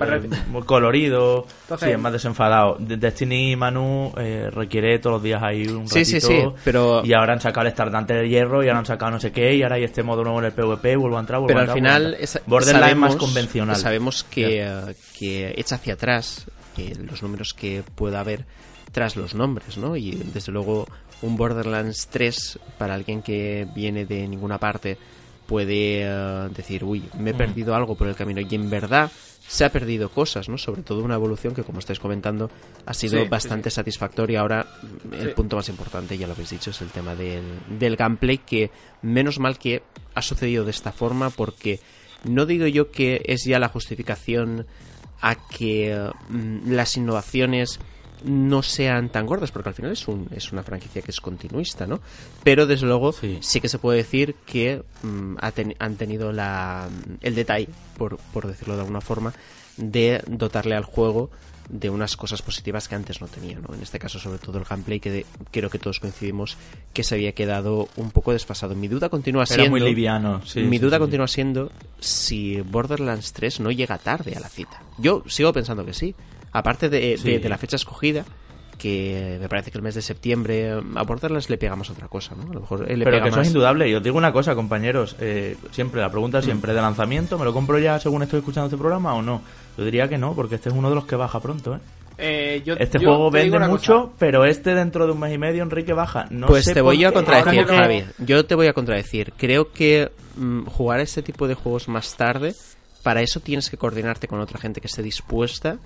muy 0.49 0.63
colorido, 0.63 1.47
sí, 1.79 1.91
es 1.91 1.99
más 1.99 2.13
desenfadado. 2.13 2.77
Destiny 2.81 3.55
Manu 3.57 4.13
eh, 4.17 4.51
requiere 4.51 4.99
todos 4.99 5.15
los 5.15 5.23
días 5.23 5.41
ahí 5.43 5.67
un 5.69 5.87
ratito. 5.89 6.05
Sí, 6.05 6.21
sí, 6.21 6.45
pero... 6.65 7.03
Y 7.05 7.15
ahora 7.15 7.35
han 7.35 7.41
sacado 7.41 7.63
el 7.63 7.69
estardante 7.69 8.15
de 8.15 8.29
hierro, 8.29 8.65
y 8.65 8.69
ahora 8.69 8.81
han 8.81 8.87
sacado 8.87 9.13
no 9.13 9.21
sé 9.21 9.31
qué, 9.31 9.55
y 9.55 9.63
ahora 9.63 9.77
hay 9.77 9.85
este 9.85 10.03
modo 10.03 10.25
nuevo 10.25 10.41
en 10.41 10.47
el 10.47 10.53
PvP, 10.53 10.97
vuelvo 10.97 11.19
a 11.19 11.21
entrar, 11.21 11.41
vuelvo 11.41 11.49
pero 11.49 11.61
a 11.61 11.77
entrar. 11.77 12.01
Pero 12.01 12.09
al 12.09 12.17
final, 12.17 12.43
Borderlands 12.47 12.91
es 12.91 12.97
más 12.97 13.17
convencional. 13.17 13.77
Sabemos 13.77 14.25
que, 14.25 14.95
que 15.17 15.55
echa 15.57 15.77
hacia 15.77 15.95
atrás, 15.95 16.47
que 16.75 16.95
los 16.97 17.23
números 17.23 17.55
que 17.55 17.85
pueda 17.95 18.21
haber 18.21 18.45
tras 18.95 19.17
los 19.17 19.35
nombres, 19.35 19.77
¿no? 19.77 19.97
Y 19.97 20.13
desde 20.13 20.53
luego 20.53 20.87
un 21.21 21.37
Borderlands 21.37 22.07
3 22.09 22.59
para 22.79 22.95
alguien 22.95 23.21
que 23.23 23.67
viene 23.75 24.07
de 24.07 24.27
ninguna 24.29 24.57
parte 24.59 24.97
puede 25.47 26.03
eh, 26.05 26.49
decir, 26.57 26.85
uy, 26.85 27.05
me 27.19 27.31
he 27.31 27.35
perdido 27.35 27.75
algo 27.75 27.97
por 27.97 28.07
el 28.09 28.15
camino 28.15 28.41
y 28.41 28.55
en 28.55 28.71
verdad 28.71 29.11
se 29.47 29.65
ha 29.67 29.71
perdido 29.71 30.09
cosas, 30.09 30.49
¿no? 30.49 30.57
Sobre 30.57 30.81
todo 30.83 31.05
una 31.05 31.17
evolución 31.17 31.53
que, 31.55 31.65
como 31.65 31.79
estáis 31.81 31.99
comentando, 32.01 32.51
ha 32.87 32.95
sido 32.95 33.19
Sí, 33.19 33.25
sí, 33.25 33.29
bastante 33.29 33.69
satisfactoria. 33.69 34.41
Ahora, 34.41 34.67
el 35.13 35.29
Sí. 35.29 35.35
punto 35.35 35.57
más 35.57 35.69
importante, 35.69 36.17
ya 36.17 36.27
lo 36.27 36.33
habéis 36.33 36.49
dicho, 36.51 36.71
es 36.71 36.81
el 36.81 36.89
tema 36.89 37.15
del, 37.15 37.43
del 37.79 37.97
gameplay, 37.97 38.39
que 38.39 38.71
menos 39.03 39.39
mal 39.39 39.59
que 39.59 39.83
ha 40.15 40.23
sucedido 40.23 40.65
de 40.65 40.71
esta 40.71 40.93
forma, 40.93 41.29
porque 41.29 41.79
no 42.23 42.47
digo 42.47 42.67
yo 42.69 42.91
que 42.91 43.21
es 43.27 43.45
ya 43.45 43.59
la 43.59 43.69
justificación 43.69 44.67
a 45.21 45.35
que 45.35 45.95
mm, 46.31 46.71
las 46.73 46.97
innovaciones 46.97 47.81
no 48.25 48.63
sean 48.63 49.09
tan 49.11 49.27
gordas, 49.27 49.51
porque 49.51 49.69
al 49.71 49.75
final 49.75 49.93
es, 49.93 50.07
un, 50.09 50.29
es 50.31 50.53
una 50.53 50.63
franquicia 50.63 51.03
que 51.03 51.11
es 51.11 51.21
continuista, 51.21 51.87
¿no? 51.87 52.01
Pero 52.43 52.67
desde 52.67 52.87
luego 52.87 53.13
sí, 53.13 53.39
Sí. 53.41 53.61
que 53.61 53.69
se 53.69 53.79
puede 53.79 53.99
decir 53.99 54.35
que 54.47 54.83
mm, 55.03 55.37
ha 55.41 55.51
ten- 55.53 55.75
han 55.79 55.97
tenido 55.97 56.33
la, 56.33 56.89
el 57.21 57.35
detalle, 57.35 57.69
por, 57.99 58.17
por 58.33 58.47
decirlo 58.47 58.75
de 58.77 58.81
alguna 58.81 59.01
forma, 59.01 59.35
de 59.77 60.23
dotarle 60.27 60.75
al 60.77 60.85
juego 60.85 61.31
de 61.69 61.89
unas 61.89 62.15
cosas 62.17 62.43
positivas 62.43 62.89
que 62.89 62.95
antes 62.95 63.21
no 63.23 63.27
tenía, 63.27 63.59
¿no? 63.59 63.75
En 63.75 63.83
este 63.83 63.99
caso, 63.99 64.19
sobre 64.19 64.39
todo 64.39 64.59
el 64.59 64.65
gameplay, 64.65 65.01
que 65.01 65.11
de- 65.11 65.27
creo 65.51 65.71
que 65.71 65.79
todos 65.79 65.99
coincidimos 65.99 66.57
que 66.93 67.03
se 67.03 67.15
había 67.15 67.33
quedado 67.33 67.89
un 67.97 68.11
poco 68.11 68.33
desfasado. 68.33 68.75
Mi 68.75 68.87
duda 68.89 69.09
continúa 69.09 69.45
Era 69.45 69.55
siendo... 69.55 69.71
muy 69.71 69.81
liviano. 69.81 70.45
sí, 70.47 70.61
mi 70.61 70.77
sí, 70.79 70.83
duda 70.85 70.97
sí, 70.97 71.01
continúa 71.01 71.27
siendo 71.29 71.73
si 72.01 72.61
Borderlands 72.61 73.33
3 73.33 73.61
no 73.61 73.71
llega 73.71 73.97
tarde 73.99 74.35
a 74.37 74.41
la 74.41 74.49
cita. 74.49 74.83
Yo 74.99 75.23
sigo 75.27 75.53
pensando 75.55 75.85
que 75.87 75.95
sí. 75.95 76.15
Aparte 76.55 76.89
de, 76.89 77.19
Sí. 77.19 77.37
de 77.37 77.49
la 77.51 77.59
fecha 77.59 77.77
escogida, 77.77 78.25
que 78.79 79.39
me 79.41 79.49
parece 79.49 79.71
que 79.71 79.79
el 79.79 79.83
mes 79.85 79.95
de 79.95 80.03
septiembre 80.03 80.73
a 80.73 81.03
Borderlands 81.03 81.49
le 81.49 81.59
pegamos 81.59 81.91
otra 81.91 82.09
cosa, 82.09 82.35
¿no? 82.35 82.51
A 82.51 82.55
lo 82.55 82.61
mejor 82.61 82.91
él 82.91 82.99
le 82.99 83.05
Pero 83.05 83.17
pega 83.17 83.25
que 83.25 83.29
eso 83.29 83.39
más. 83.39 83.47
es 83.47 83.53
indudable. 83.53 83.89
Y 83.89 83.95
os 83.95 84.03
digo 84.03 84.17
una 84.19 84.33
cosa, 84.33 84.55
compañeros. 84.55 85.17
eh, 85.21 85.57
siempre, 85.71 86.01
la 86.01 86.11
pregunta 86.11 86.41
siempre 86.43 86.73
de 86.75 86.81
lanzamiento, 86.81 87.39
¿me 87.39 87.45
lo 87.45 87.53
compro 87.53 87.79
ya 87.79 87.99
según 88.01 88.23
estoy 88.23 88.39
escuchando 88.41 88.67
este 88.67 88.77
programa 88.79 89.15
o 89.15 89.23
no? 89.23 89.43
Yo 89.79 89.85
diría 89.85 90.09
que 90.09 90.19
no, 90.19 90.35
porque 90.35 90.57
este 90.57 90.69
es 90.71 90.75
uno 90.75 90.89
de 90.89 90.95
los 90.97 91.07
que 91.07 91.17
baja 91.17 91.41
pronto, 91.41 91.75
¿eh? 91.77 91.79
Eh, 92.17 92.63
yo- 92.65 92.75
Este 92.79 93.01
yo 93.01 93.09
juego 93.09 93.31
vende 93.31 93.59
mucho, 93.61 94.03
cosa. 94.03 94.13
pero 94.19 94.45
este 94.45 94.75
dentro 94.75 95.07
de 95.07 95.13
un 95.13 95.19
mes 95.21 95.35
y 95.35 95.39
medio, 95.39 95.63
Enrique, 95.65 95.93
baja. 95.93 96.27
No 96.31 96.47
pues 96.47 96.65
sé 96.65 96.73
te 96.75 96.81
voy 96.81 97.05
a 97.05 97.11
contradecir, 97.13 97.67
Javi. 97.67 98.05
Yo 98.19 98.45
te 98.47 98.55
voy 98.55 98.69
a 98.69 98.73
contradecir. 98.73 99.33
Creo 99.37 99.73
que 99.73 100.13
mm, 100.37 100.67
jugar 100.67 101.01
este 101.01 101.23
tipo 101.23 101.49
de 101.49 101.55
juegos 101.55 101.89
más 101.89 102.17
tarde, 102.17 102.55
para 103.03 103.21
eso 103.21 103.41
tienes 103.41 103.69
que 103.69 103.77
coordinarte 103.77 104.29
con 104.29 104.39
otra 104.41 104.61
gente 104.61 104.81
que 104.81 104.87
esté 104.87 105.03
dispuesta 105.03 105.79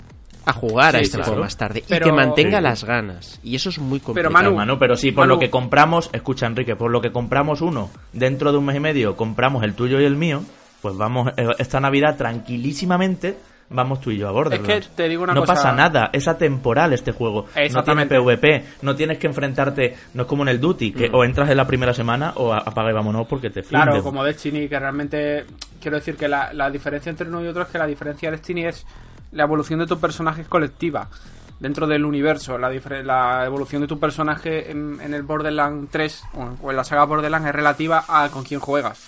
a 0.46 0.52
jugar 0.52 0.96
a 0.96 1.00
este 1.00 1.16
claro. 1.18 1.24
juego 1.32 1.42
más 1.44 1.56
tarde 1.56 1.84
y 1.86 1.98
que 2.00 2.12
mantenga 2.12 2.58
Sí. 2.58 2.62
las 2.64 2.84
ganas. 2.84 3.40
Y 3.42 3.54
eso 3.56 3.68
es 3.68 3.78
muy 3.78 4.00
complicado. 4.00 4.32
Pero 4.34 4.54
Manu, 4.54 4.78
pero 4.78 4.96
sí, 4.96 5.12
por 5.12 5.24
Manu. 5.24 5.34
lo 5.34 5.40
que 5.40 5.50
compramos, 5.50 6.08
escucha 6.12 6.46
Enrique, 6.46 6.74
por 6.76 6.90
lo 6.90 7.00
que 7.00 7.12
compramos 7.12 7.60
uno, 7.60 7.90
dentro 8.12 8.50
de 8.52 8.58
un 8.58 8.64
mes 8.64 8.76
y 8.76 8.80
medio 8.80 9.16
compramos 9.16 9.62
el 9.64 9.74
tuyo 9.74 10.00
y 10.00 10.04
el 10.04 10.16
mío, 10.16 10.42
pues 10.80 10.96
vamos, 10.96 11.32
eh, 11.36 11.46
esta 11.58 11.80
Navidad 11.80 12.16
tranquilísimamente, 12.16 13.36
vamos 13.70 14.00
tú 14.00 14.10
y 14.10 14.16
yo 14.16 14.28
a 14.28 14.30
Borderlands. 14.30 14.68
Es 14.70 14.86
que 14.88 14.94
te 14.94 15.08
digo 15.08 15.24
una 15.24 15.34
no 15.34 15.40
cosa- 15.40 15.54
pasa 15.54 15.72
nada, 15.72 16.08
es 16.12 16.26
atemporal 16.26 16.92
este 16.94 17.12
juego. 17.12 17.46
No 17.72 17.82
tiene. 17.84 18.06
PvP, 18.06 18.64
no 18.82 18.94
tienes 18.96 19.18
que 19.18 19.26
enfrentarte, 19.26 19.94
no 20.14 20.22
es 20.22 20.28
como 20.28 20.42
en 20.44 20.48
el 20.48 20.60
Duty, 20.60 20.92
que 20.92 21.10
o 21.12 21.24
entras 21.24 21.50
en 21.50 21.56
la 21.58 21.66
primera 21.66 21.92
semana 21.92 22.32
o 22.36 22.52
apaga 22.54 22.90
y 22.90 22.94
vámonos 22.94 23.26
porque 23.26 23.50
te 23.50 23.62
Claro, 23.62 23.86
funden. 23.92 24.02
como 24.02 24.24
Destiny, 24.24 24.68
que 24.68 24.78
realmente 24.78 25.44
quiero 25.80 25.98
decir 25.98 26.16
que 26.16 26.28
la, 26.28 26.52
la 26.54 26.70
diferencia 26.70 27.10
entre 27.10 27.28
uno 27.28 27.44
y 27.44 27.48
otro 27.48 27.62
es 27.62 27.68
que 27.68 27.78
la 27.78 27.86
diferencia 27.86 28.30
de 28.30 28.36
Destiny 28.38 28.64
es 28.66 28.86
la 29.32 29.42
evolución 29.44 29.78
de 29.80 29.86
tu 29.86 29.98
personaje 29.98 30.42
es 30.42 30.48
colectiva 30.48 31.08
dentro 31.60 31.86
del 31.86 32.04
universo. 32.04 32.56
La, 32.58 32.70
la 32.70 33.44
evolución 33.44 33.82
de 33.82 33.88
tu 33.88 33.98
personaje 33.98 34.70
en, 34.70 35.00
en 35.02 35.12
el 35.14 35.22
Borderlands 35.22 35.90
3 35.90 36.22
o- 36.62 36.70
en 36.70 36.76
la 36.76 36.84
saga 36.84 37.04
Borderlands 37.04 37.48
es 37.48 37.54
relativa 37.54 38.04
a 38.08 38.28
con 38.30 38.44
quién 38.44 38.60
juegas. 38.60 38.98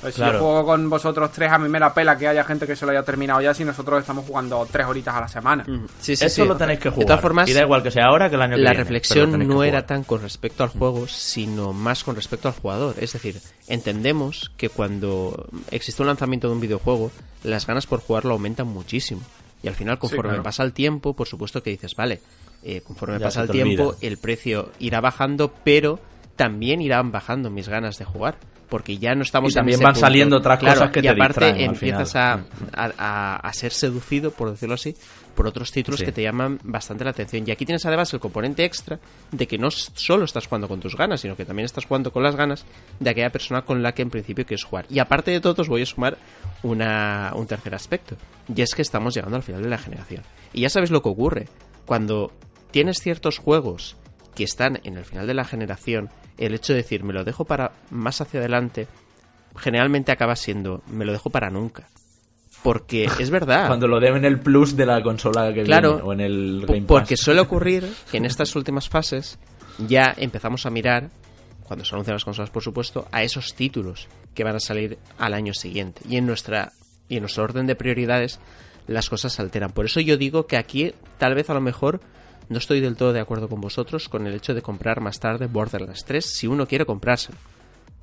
Pues 0.00 0.14
Claro. 0.14 0.32
Si 0.32 0.38
yo 0.38 0.44
juego 0.46 0.64
con 0.64 0.88
vosotros 0.88 1.30
tres, 1.30 1.52
a 1.52 1.58
mí 1.58 1.68
me 1.68 1.78
la 1.78 1.92
pela 1.92 2.16
que 2.16 2.26
haya 2.26 2.42
gente 2.42 2.66
que 2.66 2.74
se 2.74 2.86
lo 2.86 2.92
haya 2.92 3.02
terminado 3.02 3.42
ya 3.42 3.52
si 3.52 3.66
nosotros 3.66 4.00
estamos 4.00 4.24
jugando 4.24 4.66
tres 4.72 4.86
horitas 4.86 5.14
a 5.14 5.20
la 5.20 5.28
semana. 5.28 5.62
Mm, 5.68 5.84
Sí, 6.00 6.16
sí, 6.16 6.24
Eso 6.24 6.42
sí. 6.42 6.48
lo 6.48 6.56
tenéis 6.56 6.78
que 6.78 6.88
jugar. 6.88 7.00
De 7.00 7.04
todas 7.04 7.20
formas, 7.20 7.46
y 7.50 7.52
da 7.52 7.60
igual 7.60 7.82
que 7.82 7.90
sea 7.90 8.06
ahora 8.06 8.30
que 8.30 8.36
el 8.36 8.40
año 8.40 8.56
que 8.56 8.62
la 8.62 8.70
viene, 8.70 8.82
reflexión 8.84 9.46
no 9.46 9.62
era 9.62 9.84
tan 9.84 10.04
con 10.04 10.22
respecto 10.22 10.62
al 10.62 10.70
juego, 10.70 11.06
sino 11.06 11.74
más 11.74 12.02
con 12.02 12.16
respecto 12.16 12.48
al 12.48 12.54
jugador. 12.54 12.94
Es 12.98 13.12
decir, 13.12 13.42
entendemos 13.68 14.50
que 14.56 14.70
cuando 14.70 15.46
existe 15.70 16.00
un 16.02 16.08
lanzamiento 16.08 16.48
de 16.48 16.54
un 16.54 16.60
videojuego, 16.60 17.10
las 17.44 17.66
ganas 17.66 17.86
por 17.86 18.00
jugarlo 18.00 18.32
aumentan 18.32 18.68
muchísimo. 18.68 19.20
Y 19.62 19.68
al 19.68 19.74
final, 19.74 19.98
conforme 19.98 20.30
claro. 20.30 20.42
pasa 20.42 20.62
el 20.62 20.72
tiempo, 20.72 21.14
por 21.14 21.26
supuesto 21.28 21.62
que 21.62 21.70
dices, 21.70 21.94
vale, 21.94 22.20
eh, 22.62 22.80
conforme 22.82 23.18
Ya 23.18 23.26
pasa 23.26 23.42
el 23.42 23.50
tiempo, 23.50 23.88
olvida. 23.88 23.98
el 24.08 24.16
precio 24.18 24.70
irá 24.78 25.00
bajando, 25.00 25.52
pero 25.64 25.98
también 26.40 26.80
irán 26.80 27.12
bajando 27.12 27.50
mis 27.50 27.68
ganas 27.68 27.98
de 27.98 28.06
jugar. 28.06 28.38
Porque 28.70 28.98
ya 28.98 29.16
no 29.16 29.22
estamos 29.22 29.50
Y 29.50 29.54
también 29.56 29.80
en 29.80 29.82
van 29.82 29.94
punto. 29.94 30.06
saliendo 30.06 30.36
otras 30.36 30.60
Claro, 30.60 30.74
cosas 30.78 30.92
que 30.92 31.00
y 31.00 31.02
te 31.02 31.08
aparte 31.08 31.40
distraen 31.44 31.56
al 31.68 31.74
empiezas 31.74 32.12
final. 32.12 32.44
a, 32.72 32.84
a, 32.98 33.36
a- 33.48 33.52
ser 33.52 33.72
seducido, 33.72 34.30
por 34.30 34.48
decirlo 34.48 34.76
así, 34.76 34.94
por 35.34 35.48
otros 35.48 35.72
títulos 35.72 35.98
Sí. 35.98 36.06
que 36.06 36.12
te 36.12 36.22
llaman 36.22 36.60
bastante 36.62 37.02
la 37.02 37.10
atención. 37.10 37.42
Y 37.44 37.50
aquí 37.50 37.66
tienes 37.66 37.84
además 37.84 38.14
el 38.14 38.20
componente 38.20 38.64
extra 38.64 39.00
de 39.32 39.48
que 39.48 39.58
no 39.58 39.72
solo 39.72 40.24
estás 40.24 40.46
jugando 40.46 40.68
con 40.68 40.78
tus 40.78 40.96
ganas, 40.96 41.20
sino 41.20 41.34
que 41.34 41.44
también 41.44 41.64
estás 41.64 41.84
jugando 41.84 42.12
con 42.12 42.22
las 42.22 42.36
ganas 42.36 42.64
de 43.00 43.10
aquella 43.10 43.30
persona 43.30 43.62
con 43.62 43.82
la 43.82 43.90
que 43.90 44.02
en 44.02 44.10
principio 44.10 44.46
quieres 44.46 44.62
jugar. 44.62 44.86
Y 44.88 45.00
aparte 45.00 45.32
de 45.32 45.40
todo, 45.40 45.62
os 45.62 45.68
voy 45.68 45.82
a 45.82 45.86
sumar 45.86 46.16
una, 46.62 47.32
un 47.34 47.48
tercer 47.48 47.74
aspecto. 47.74 48.16
Y 48.54 48.62
es 48.62 48.74
que 48.76 48.82
estamos 48.82 49.14
llegando 49.14 49.36
al 49.36 49.42
final 49.42 49.62
de 49.62 49.68
la 49.68 49.78
generación. 49.78 50.22
Y 50.52 50.60
ya 50.60 50.68
sabes 50.70 50.92
lo 50.92 51.02
que 51.02 51.08
ocurre. 51.08 51.48
Cuando 51.86 52.32
tienes 52.70 52.98
ciertos 53.00 53.38
juegos 53.38 53.96
que 54.36 54.44
están 54.44 54.78
en 54.84 54.96
el 54.96 55.04
final 55.04 55.26
de 55.26 55.34
la 55.34 55.44
generación, 55.44 56.08
el 56.40 56.54
hecho 56.54 56.72
de 56.72 56.78
decir 56.78 57.04
me 57.04 57.12
lo 57.12 57.24
dejo 57.24 57.44
para 57.44 57.72
más 57.90 58.20
hacia 58.20 58.40
adelante, 58.40 58.88
generalmente 59.56 60.12
acaba 60.12 60.36
siendo 60.36 60.82
me 60.88 61.04
lo 61.04 61.12
dejo 61.12 61.30
para 61.30 61.50
nunca. 61.50 61.88
Porque 62.62 63.04
es 63.18 63.30
verdad. 63.30 63.66
Cuando 63.68 63.88
lo 63.88 64.00
deben 64.00 64.24
el 64.24 64.40
plus 64.40 64.76
de 64.76 64.86
la 64.86 65.02
consola 65.02 65.52
que 65.54 65.62
Claro, 65.62 65.94
viene, 65.94 66.08
o 66.08 66.12
en 66.12 66.20
el 66.20 66.64
Game 66.66 66.80
Pass. 66.82 66.88
Porque 66.88 67.16
suele 67.16 67.40
ocurrir 67.40 67.88
que 68.10 68.16
en 68.16 68.24
estas 68.24 68.54
últimas 68.56 68.88
fases 68.88 69.38
ya 69.86 70.14
empezamos 70.16 70.66
a 70.66 70.70
mirar, 70.70 71.10
cuando 71.62 71.84
se 71.84 71.94
anuncian 71.94 72.14
las 72.14 72.24
consolas 72.24 72.50
por 72.50 72.62
supuesto, 72.62 73.06
a 73.12 73.22
esos 73.22 73.54
títulos 73.54 74.08
que 74.34 74.44
van 74.44 74.56
a 74.56 74.60
salir 74.60 74.98
al 75.18 75.34
año 75.34 75.54
siguiente. 75.54 76.02
Y 76.08 76.16
en 76.16 76.26
nuestra 76.26 76.72
y 77.08 77.16
en 77.16 77.22
nuestro 77.22 77.44
orden 77.44 77.66
de 77.66 77.74
prioridades 77.74 78.40
las 78.86 79.08
cosas 79.08 79.32
se 79.34 79.42
alteran. 79.42 79.72
Por 79.72 79.84
eso 79.84 80.00
yo 80.00 80.16
digo 80.16 80.46
que 80.46 80.56
aquí 80.56 80.92
tal 81.18 81.34
vez 81.34 81.50
a 81.50 81.54
lo 81.54 81.60
mejor 81.60 82.00
no 82.50 82.58
estoy 82.58 82.80
del 82.80 82.96
todo 82.96 83.12
de 83.12 83.20
acuerdo 83.20 83.48
con 83.48 83.60
vosotros 83.60 84.08
con 84.08 84.26
el 84.26 84.34
hecho 84.34 84.54
de 84.54 84.60
comprar 84.60 85.00
más 85.00 85.20
tarde 85.20 85.46
Borderlands 85.46 86.04
3 86.04 86.24
si 86.24 86.46
uno 86.46 86.66
quiere 86.66 86.84
comprárselo. 86.84 87.38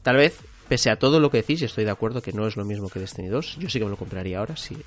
Tal 0.02 0.16
vez, 0.16 0.40
pese 0.70 0.90
a 0.90 0.96
todo 0.96 1.20
lo 1.20 1.30
que 1.30 1.38
decís, 1.38 1.62
estoy 1.62 1.84
de 1.84 1.92
acuerdo 1.92 2.22
que 2.22 2.32
no 2.32 2.48
es 2.48 2.56
lo 2.56 2.64
mismo 2.64 2.90
que 2.90 3.00
Destiny 3.00 3.28
2, 3.28 3.58
yo 3.60 3.70
sí 3.70 3.78
que 3.78 3.86
me 3.86 3.92
lo 3.92 3.98
compraría 3.98 4.40
ahora 4.40 4.56
si 4.56 4.78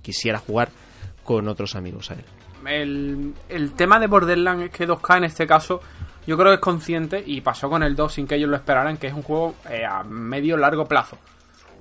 quisiera 0.00 0.38
jugar 0.38 0.70
con 1.24 1.46
otros 1.46 1.76
amigos 1.76 2.10
a 2.10 2.14
él. 2.14 2.24
El, 2.66 3.34
el 3.50 3.72
tema 3.72 4.00
de 4.00 4.06
Borderlands 4.06 4.64
es 4.64 4.70
que 4.70 4.88
2K 4.88 5.18
en 5.18 5.24
este 5.24 5.46
caso 5.46 5.82
yo 6.26 6.38
creo 6.38 6.50
que 6.50 6.54
es 6.54 6.60
consciente 6.60 7.22
y 7.24 7.42
pasó 7.42 7.68
con 7.68 7.82
el 7.82 7.94
2 7.94 8.14
sin 8.14 8.26
que 8.26 8.36
ellos 8.36 8.48
lo 8.48 8.56
esperaran 8.56 8.96
que 8.96 9.08
es 9.08 9.12
un 9.12 9.22
juego 9.22 9.56
eh, 9.68 9.84
a 9.84 10.04
medio 10.04 10.56
largo 10.56 10.86
plazo 10.86 11.18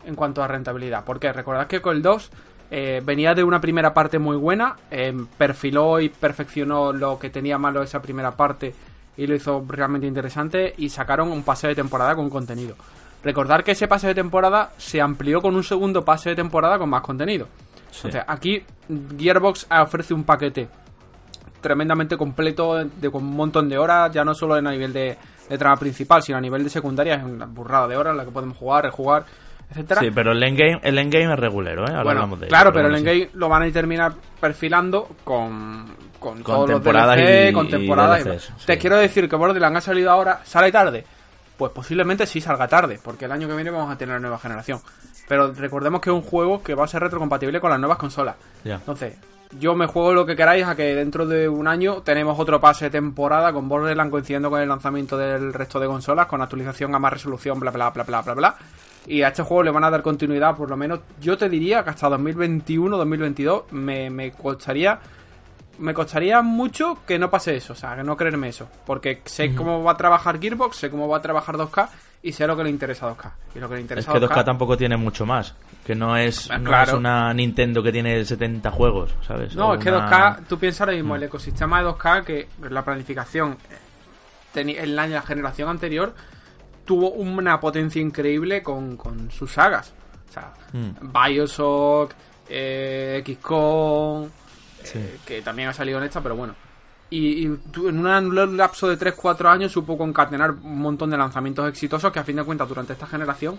en 0.05 0.15
cuanto 0.15 0.43
a 0.43 0.47
rentabilidad. 0.47 1.05
Porque 1.05 1.31
recordad 1.31 1.67
que 1.67 1.81
con 1.81 1.95
el 1.95 2.01
2 2.01 2.29
eh, 2.73 3.01
venía 3.03 3.33
de 3.33 3.43
una 3.43 3.59
primera 3.59 3.93
parte 3.93 4.17
muy 4.17 4.37
buena, 4.37 4.77
eh, 4.89 5.13
perfiló 5.37 5.99
y 5.99 6.07
perfeccionó 6.07 6.93
lo 6.93 7.19
que 7.19 7.29
tenía 7.29 7.57
malo 7.57 7.83
esa 7.83 8.01
primera 8.01 8.31
parte 8.31 8.73
y 9.17 9.27
lo 9.27 9.35
hizo 9.35 9.61
realmente 9.67 10.07
interesante 10.07 10.73
y 10.77 10.87
sacaron 10.87 11.33
un 11.33 11.43
pase 11.43 11.67
de 11.67 11.75
temporada 11.75 12.15
con 12.15 12.29
contenido. 12.29 12.77
Recordar 13.25 13.65
que 13.65 13.71
ese 13.71 13.89
pase 13.89 14.07
de 14.07 14.15
temporada 14.15 14.71
se 14.77 15.01
amplió 15.01 15.41
con 15.41 15.53
un 15.53 15.65
segundo 15.65 16.05
pase 16.05 16.29
de 16.29 16.37
temporada 16.37 16.79
con 16.79 16.89
más 16.89 17.01
contenido. 17.01 17.47
Entonces, 17.93 18.23
aquí 18.25 18.63
Gearbox 19.17 19.67
ofrece 19.69 20.13
un 20.13 20.23
paquete 20.23 20.69
tremendamente 21.59 22.15
completo, 22.15 22.85
de, 22.85 23.11
con 23.11 23.23
un 23.23 23.35
montón 23.35 23.67
de 23.67 23.77
horas, 23.77 24.13
ya 24.13 24.23
no 24.23 24.33
solo 24.33 24.55
a 24.55 24.61
nivel 24.61 24.93
de, 24.93 25.17
de 25.49 25.57
trama 25.57 25.75
principal, 25.75 26.23
sino 26.23 26.37
a 26.37 26.41
nivel 26.41 26.63
de 26.63 26.69
secundaria, 26.69 27.15
es 27.15 27.23
una 27.23 27.45
burrada 27.45 27.89
de 27.89 27.97
horas 27.97 28.11
en 28.11 28.17
la 28.17 28.25
que 28.25 28.31
podemos 28.31 28.57
jugar, 28.57 28.85
rejugar, 28.85 29.25
etcétera. 29.71 30.01
Sí, 30.01 30.11
pero 30.13 30.31
el 30.33 30.43
endgame, 30.43 30.79
el 30.83 30.97
endgame 30.99 31.33
es 31.33 31.39
regulero, 31.39 31.81
¿eh? 31.83 31.89
Ahora 31.89 32.03
bueno, 32.03 32.19
hablamos 32.19 32.39
de 32.39 32.45
ello, 32.45 32.49
claro, 32.51 32.71
pero 32.73 32.85
el 32.87 32.91
bueno, 32.93 33.05
sí. 33.09 33.09
endgame 33.11 33.31
lo 33.39 33.49
van 33.49 33.63
a 33.63 33.71
terminar 33.71 34.13
perfilando 34.39 35.09
con, 35.23 35.85
con, 36.19 36.33
Con 36.35 36.43
todos 36.43 36.69
los 36.69 36.81
temporadas 36.81 37.17
DLC, 37.17 37.49
y- 37.49 37.53
con 37.53 37.69
temporadas. 37.69 38.19
y 38.21 38.23
DLCs, 38.29 38.43
sí. 38.57 38.65
Te 38.67 38.77
quiero 38.77 38.97
decir 38.97 39.27
que 39.29 39.35
Borderlands 39.35 39.77
ha 39.77 39.81
salido 39.81 40.11
ahora, 40.11 40.41
¿sale 40.43 40.71
tarde? 40.71 41.03
Pues 41.57 41.71
posiblemente 41.71 42.25
sí 42.25 42.41
salga 42.41 42.67
tarde, 42.67 42.99
porque 43.03 43.25
el 43.25 43.31
año 43.31 43.47
que 43.47 43.55
viene 43.55 43.69
vamos 43.71 43.91
a 43.93 43.97
tener 43.97 44.15
la 44.15 44.19
nueva 44.19 44.39
generación. 44.39 44.79
Pero 45.27 45.53
recordemos 45.53 46.01
que 46.01 46.09
es 46.09 46.13
un 46.15 46.21
juego 46.23 46.61
que 46.63 46.75
va 46.75 46.85
a 46.85 46.87
ser 46.87 47.01
retrocompatible 47.03 47.59
con 47.61 47.69
las 47.69 47.79
nuevas 47.79 47.97
consolas. 47.97 48.35
Entonces, 48.65 49.15
yo 49.59 49.75
me 49.75 49.85
juego 49.85 50.13
lo 50.13 50.25
que 50.25 50.35
queráis 50.35 50.65
a 50.65 50.75
que 50.75 50.95
dentro 50.95 51.25
de 51.25 51.47
un 51.47 51.67
año 51.67 52.01
tenemos 52.01 52.39
otro 52.39 52.59
pase 52.59 52.85
de 52.85 52.91
temporada 52.91 53.53
con 53.53 53.69
Borderlands 53.69 54.11
coincidiendo 54.11 54.49
con 54.49 54.59
el 54.59 54.67
lanzamiento 54.67 55.17
del 55.17 55.53
resto 55.53 55.79
de 55.79 55.87
consolas, 55.87 56.25
con 56.25 56.41
actualización 56.41 56.95
a 56.95 56.99
más 56.99 57.13
resolución, 57.13 57.59
bla, 57.59 57.69
bla, 57.71 57.91
bla, 57.91 58.03
bla, 58.03 58.21
bla, 58.21 58.33
bla. 58.33 58.55
Y 59.07 59.23
a 59.23 59.29
este 59.29 59.41
juego 59.43 59.63
le 59.63 59.71
van 59.71 59.83
a 59.83 59.89
dar 59.89 60.01
continuidad, 60.01 60.55
por 60.55 60.69
lo 60.69 60.77
menos, 60.77 60.99
yo 61.19 61.37
te 61.37 61.49
diría 61.49 61.83
que 61.83 61.89
hasta 61.89 62.07
2021, 62.09 62.97
2022 62.97 63.71
me, 63.71 64.09
me 64.09 64.31
costaría 64.31 64.99
me 65.79 65.95
costaría 65.95 66.43
mucho 66.43 66.99
que 67.07 67.17
no 67.17 67.31
pase 67.31 67.55
eso, 67.55 67.73
o 67.73 67.75
sea, 67.75 67.95
que 67.95 68.03
no 68.03 68.15
creerme 68.15 68.49
eso. 68.49 68.67
Porque 68.85 69.21
sé 69.25 69.55
cómo 69.55 69.83
va 69.83 69.93
a 69.93 69.97
trabajar 69.97 70.39
Gearbox, 70.39 70.75
sé 70.77 70.91
cómo 70.91 71.07
va 71.07 71.17
a 71.17 71.21
trabajar 71.23 71.55
2K 71.55 71.89
y 72.21 72.33
sé 72.33 72.45
lo 72.45 72.55
que 72.55 72.63
le 72.65 72.69
interesa 72.69 73.07
a 73.07 73.15
2K. 73.15 73.31
Y 73.55 73.59
lo 73.59 73.67
que 73.67 73.75
le 73.75 73.81
interesa 73.81 74.11
es 74.11 74.19
que 74.19 74.23
2K, 74.23 74.29
2K 74.29 74.45
tampoco 74.45 74.77
tiene 74.77 74.95
mucho 74.97 75.25
más. 75.25 75.55
Que 75.83 75.95
no 75.95 76.15
es, 76.15 76.51
Ah, 76.51 76.59
no 76.59 76.65
claro. 76.69 76.91
es 76.91 76.97
una 76.99 77.33
Nintendo 77.33 77.81
que 77.81 77.91
tiene 77.91 78.23
70 78.23 78.69
juegos, 78.69 79.15
¿sabes? 79.25 79.55
No, 79.55 79.69
O 79.69 79.73
es 79.73 79.83
que 79.83 79.89
una- 79.89 80.07
2K, 80.07 80.43
tú 80.47 80.59
piensas 80.59 80.81
ahora 80.81 80.91
Mm. 80.93 80.95
mismo, 80.97 81.15
el 81.15 81.23
ecosistema 81.23 81.79
de 81.79 81.85
2K, 81.85 82.23
que 82.25 82.47
la 82.69 82.83
planificación 82.85 83.57
eh, 83.71 84.75
en 84.77 84.95
la 84.95 85.21
generación 85.23 85.69
anterior 85.69 86.13
tuvo 86.85 87.11
una 87.11 87.59
potencia 87.59 88.01
increíble 88.01 88.61
con, 88.63 88.97
con 88.97 89.29
sus 89.31 89.51
sagas. 89.51 89.93
O 90.29 90.33
sea, 90.33 90.53
Mm. 90.73 91.11
Bioshock, 91.11 92.13
eh, 92.47 93.21
XCOM, 93.25 94.29
Sí. 94.83 94.97
eh, 94.99 95.17
que 95.25 95.41
también 95.41 95.67
ha 95.69 95.73
salido 95.73 95.97
en 95.97 96.05
esta, 96.05 96.21
pero 96.21 96.35
bueno. 96.35 96.55
Y, 97.09 97.43
en 97.45 97.59
un 98.05 98.57
lapso 98.57 98.87
de 98.87 98.95
3-4 98.97 99.49
años 99.49 99.71
supo 99.73 99.97
concatenar 99.97 100.51
un 100.51 100.79
montón 100.79 101.09
de 101.09 101.17
lanzamientos 101.17 101.67
exitosos 101.67 102.09
que 102.11 102.19
a 102.19 102.23
fin 102.23 102.37
de 102.37 102.43
cuentas 102.45 102.69
durante 102.69 102.93
esta 102.93 103.05
generación 103.05 103.55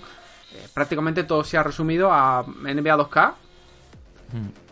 eh, 0.54 0.66
prácticamente 0.72 1.24
todo 1.24 1.44
se 1.44 1.58
ha 1.58 1.62
resumido 1.62 2.11
a 2.11 2.42
NBA 2.62 2.96
2K 2.96 3.35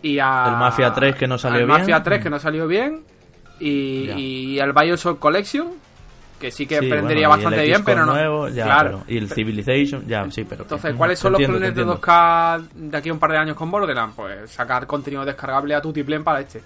y 0.02 0.18
a... 0.18 0.44
El 0.48 0.56
Mafia 0.56 0.92
3 0.94 1.14
que 1.16 1.26
no 1.28 1.36
salió 1.36 1.58
al 1.60 1.66
bien. 1.66 1.78
Mafia 1.78 2.02
3 2.02 2.20
Mm. 2.20 2.22
que 2.22 2.30
no 2.30 2.38
salió 2.38 2.66
bien 2.66 3.04
y, 3.58 4.06
Ya. 4.06 4.18
y 4.18 4.60
al 4.60 4.72
Bioshock 4.72 5.18
Collection 5.18 5.68
que 6.40 6.50
sí 6.50 6.66
que 6.66 6.80
Sí, 6.80 6.88
prendería 6.88 7.28
bueno, 7.28 7.42
y 7.42 7.44
bastante 7.44 7.64
bien, 7.66 7.84
pero 7.84 8.04
no. 8.06 8.12
nuevo, 8.14 8.48
ya, 8.48 8.64
claro. 8.64 9.02
pero- 9.06 9.14
y 9.14 9.18
el 9.18 9.30
Civilization, 9.30 10.06
ya, 10.08 10.28
sí, 10.30 10.44
pero... 10.44 10.62
Entonces, 10.62 10.94
¿cuáles 10.96 11.18
son 11.18 11.32
los 11.32 11.40
planes 11.40 11.60
de 11.60 11.66
entiendo. 11.68 12.00
2K 12.00 12.68
de 12.74 12.96
aquí 12.96 13.08
a 13.10 13.12
un 13.12 13.18
par 13.18 13.30
de 13.30 13.38
años 13.38 13.56
con 13.56 13.70
Borderlands? 13.70 14.16
Pues 14.16 14.50
sacar 14.50 14.86
contenido 14.86 15.24
descargable 15.24 15.74
a 15.74 15.80
Tutiplén 15.80 16.24
para 16.24 16.40
este. 16.40 16.62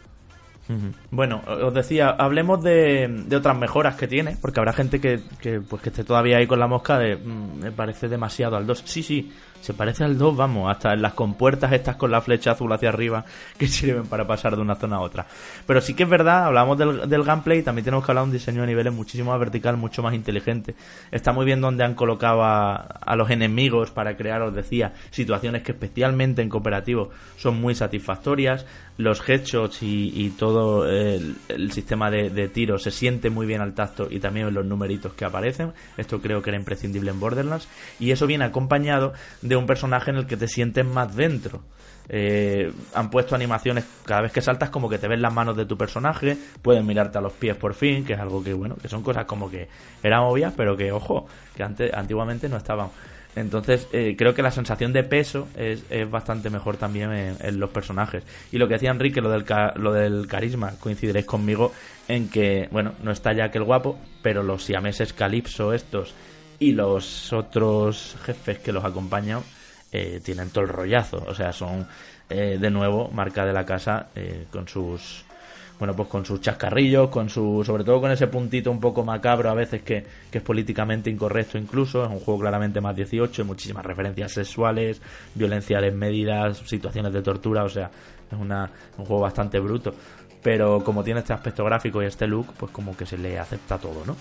Bueno, 1.11 1.42
os 1.46 1.74
decía, 1.74 2.11
hablemos 2.11 2.62
de, 2.62 3.07
de 3.27 3.37
otras 3.37 3.57
mejoras 3.57 3.96
que 3.96 4.09
tiene, 4.09 4.37
porque 4.40 4.61
habrá 4.61 4.72
gente 4.72 5.00
que, 5.00 5.20
que, 5.40 5.61
pues 5.61 5.83
que 5.83 5.90
esté 5.90 6.05
todavía 6.05 6.38
ahí 6.38 6.46
con 6.46 6.59
la 6.59 6.66
mosca 6.66 6.98
de 6.98 7.16
"Mm, 7.16 7.59
me 7.61 7.72
parece 7.72 8.09
demasiado 8.09 8.57
al 8.57 8.66
2. 8.66 8.83
Sí, 8.87 9.03
sí, 9.03 9.31
se 9.61 9.74
parece 9.74 10.05
al 10.05 10.16
2, 10.18 10.37
vamos, 10.37 10.70
hasta 10.70 10.92
en 10.92 11.03
las 11.03 11.14
compuertas 11.14 11.72
estas 11.72 11.96
con 11.96 12.11
la 12.11 12.20
flecha 12.20 12.53
azul 12.53 12.72
hacia 12.72 12.88
arriba 12.90 13.24
que 13.59 13.66
sirven 13.66 14.07
para 14.07 14.27
pasar 14.27 14.57
de 14.57 14.62
una 14.62 14.74
zona 14.74 14.96
a 14.96 15.00
otra. 15.00 15.27
Pero 15.66 15.81
sí 15.81 15.94
que 15.94 16.05
es 16.05 16.09
verdad, 16.09 16.44
hablamos 16.44 16.79
del, 16.79 17.09
del 17.09 17.24
gameplay, 17.24 17.62
también 17.62 17.85
tenemos 17.85 18.05
que 18.05 18.12
hablar 18.12 18.24
de 18.24 18.31
un 18.31 18.33
diseño 18.33 18.61
de 18.62 18.66
niveles 18.66 18.92
muchísimo 18.92 19.31
más 19.31 19.40
vertical, 19.40 19.77
mucho 19.77 20.03
más 20.03 20.14
inteligente. 20.14 20.74
Está 21.11 21.33
muy 21.33 21.44
bien 21.44 21.61
donde 21.61 21.85
han 21.85 21.94
colocado 21.94 22.42
a, 22.42 22.74
a 22.77 23.16
los 23.16 23.31
enemigos 23.31 23.90
para 23.90 24.16
crear, 24.16 24.42
os 24.42 24.55
decía, 24.55 24.92
situaciones 25.11 25.62
que 25.62 25.72
especialmente 25.72 26.42
en 26.42 26.48
cooperativo 26.48 27.11
son 27.37 27.61
muy 27.61 27.74
satisfactorias. 27.74 28.66
Los 28.96 29.29
headshots 29.29 29.83
y, 29.83 30.12
y 30.14 30.31
todo 30.31 30.54
el, 30.87 31.37
el 31.49 31.73
sistema 31.73 32.11
de, 32.11 32.49
tiro 32.49 32.79
se 32.79 32.90
siente 32.90 33.31
muy 33.31 33.47
bien 33.47 33.61
al 33.61 33.75
tacto 33.75 34.09
y 34.11 34.21
también 34.21 34.49
en 34.49 34.55
los 34.55 34.67
numeritos 34.67 35.14
que 35.14 35.25
aparecen. 35.25 35.73
Esto 35.97 36.21
creo 36.21 36.43
que 36.43 36.51
era 36.51 36.59
imprescindible 36.59 37.11
en 37.11 37.21
Borderlands. 37.21 37.69
Y 37.99 38.11
eso 38.11 38.27
viene 38.27 38.45
acompañado 38.45 39.12
de 39.43 39.57
un 39.57 39.67
personaje 39.67 40.11
en 40.11 40.17
el 40.17 40.27
que 40.27 40.37
te 40.37 40.49
sientes 40.49 40.85
más 40.85 41.14
dentro. 41.14 41.62
Eh, 42.09 42.71
han 42.95 43.11
puesto 43.11 43.35
animaciones 43.35 43.85
cada 44.05 44.23
vez 44.23 44.33
que 44.33 44.43
saltas 44.43 44.69
como 44.69 44.90
que 44.90 44.99
te 44.99 45.09
ven 45.09 45.23
las 45.23 45.33
manos 45.33 45.57
de 45.57 45.64
tu 45.64 45.79
personaje, 45.79 46.37
pueden 46.61 46.87
mirarte 46.87 47.17
a 47.17 47.21
los 47.21 47.33
pies 47.33 47.57
por 47.57 47.73
fin, 47.75 48.05
que 48.05 48.12
es 48.12 48.21
algo 48.21 48.45
que 48.45 48.53
bueno, 48.53 48.77
que 48.77 48.88
son 48.88 49.03
cosas 49.03 49.25
como 49.25 49.51
que 49.51 49.69
eran 50.03 50.21
obvias, 50.21 50.53
pero 50.55 50.77
que 50.77 50.93
ojo, 50.93 51.27
que 51.57 51.62
antes 51.62 51.93
antiguamente 51.95 52.49
no 52.49 52.57
estaban. 52.57 52.88
Entonces, 53.37 53.88
eh, 53.92 54.14
creo 54.16 54.33
que 54.35 54.42
la 54.42 54.51
sensación 54.51 54.92
de 54.92 55.03
peso 55.03 55.49
es, 55.57 55.83
es 55.90 56.09
bastante 56.09 56.51
mejor 56.51 56.77
también 56.77 57.11
en, 57.12 57.59
los 57.59 57.70
personajes. 57.70 58.23
Y 58.53 58.59
lo 58.59 58.68
que 58.68 58.75
decía 58.75 58.90
Enrique, 58.90 59.20
lo 59.20 59.31
del, 59.31 59.44
ca- 59.44 59.73
lo 59.77 59.92
del 59.92 60.27
carisma, 60.29 60.73
coincidiréis 60.79 61.27
conmigo 61.27 61.73
en 62.07 62.29
que, 62.29 62.68
bueno, 62.70 62.94
no 63.03 63.11
está 63.11 63.33
ya 63.33 63.51
que 63.51 63.59
el 63.59 63.64
guapo, 63.64 63.99
pero 64.23 64.42
los 64.42 64.62
siameses 64.64 65.12
calipso 65.12 65.73
estos 65.73 66.14
y 66.61 66.73
los 66.73 67.33
otros 67.33 68.16
jefes 68.25 68.59
que 68.61 68.73
los 68.73 68.85
acompañan 68.85 69.40
eh, 69.90 70.20
tienen 70.25 70.51
todo 70.51 70.62
el 70.64 70.70
rollazo. 70.70 71.25
O 71.27 71.35
sea, 71.35 71.53
son 71.53 71.87
eh, 72.31 72.57
de 72.61 72.70
nuevo 72.70 73.09
marca 73.11 73.44
de 73.44 73.53
la 73.53 73.66
casa 73.66 74.09
eh, 74.14 74.47
con 74.51 74.68
sus 74.68 75.24
bueno, 75.79 75.95
pues 75.95 76.09
con 76.09 76.25
sus 76.25 76.41
chascarrillos, 76.41 77.09
con 77.09 77.29
su, 77.29 77.63
sobre 77.65 77.85
todo 77.85 78.01
con 78.01 78.11
ese 78.11 78.29
puntito 78.29 78.71
un 78.71 78.81
poco 78.81 79.05
macabro 79.05 79.51
a 79.51 79.55
veces 79.55 79.83
que, 79.83 80.05
que 80.31 80.39
es 80.39 80.45
políticamente 80.45 81.11
incorrecto 81.11 81.59
incluso, 81.59 82.05
es 82.05 82.11
un 82.11 82.21
juego 82.21 82.41
claramente 82.41 82.81
más 82.81 82.95
18, 82.95 83.43
hay 83.43 83.49
muchísimas 83.49 83.85
referencias 83.85 84.33
sexuales, 84.33 85.03
violencia 85.35 85.81
desmedidas, 85.81 86.59
situaciones 86.59 87.13
de 87.13 87.23
tortura, 87.23 87.65
o 87.65 87.69
sea, 87.69 87.91
es 88.31 88.39
una, 88.39 88.71
un 88.99 89.05
juego 89.05 89.23
bastante 89.23 89.59
bruto, 89.59 89.95
pero 90.43 90.85
como 90.85 91.03
tiene 91.03 91.21
este 91.21 91.33
aspecto 91.33 91.65
gráfico 91.65 92.03
y 92.03 92.07
este 92.07 92.27
look, 92.27 92.53
pues 92.57 92.71
como 92.71 92.97
que 92.97 93.07
se 93.07 93.19
le 93.19 93.39
acepta 93.39 93.79
todo, 93.79 94.05
¿no? 94.07 94.17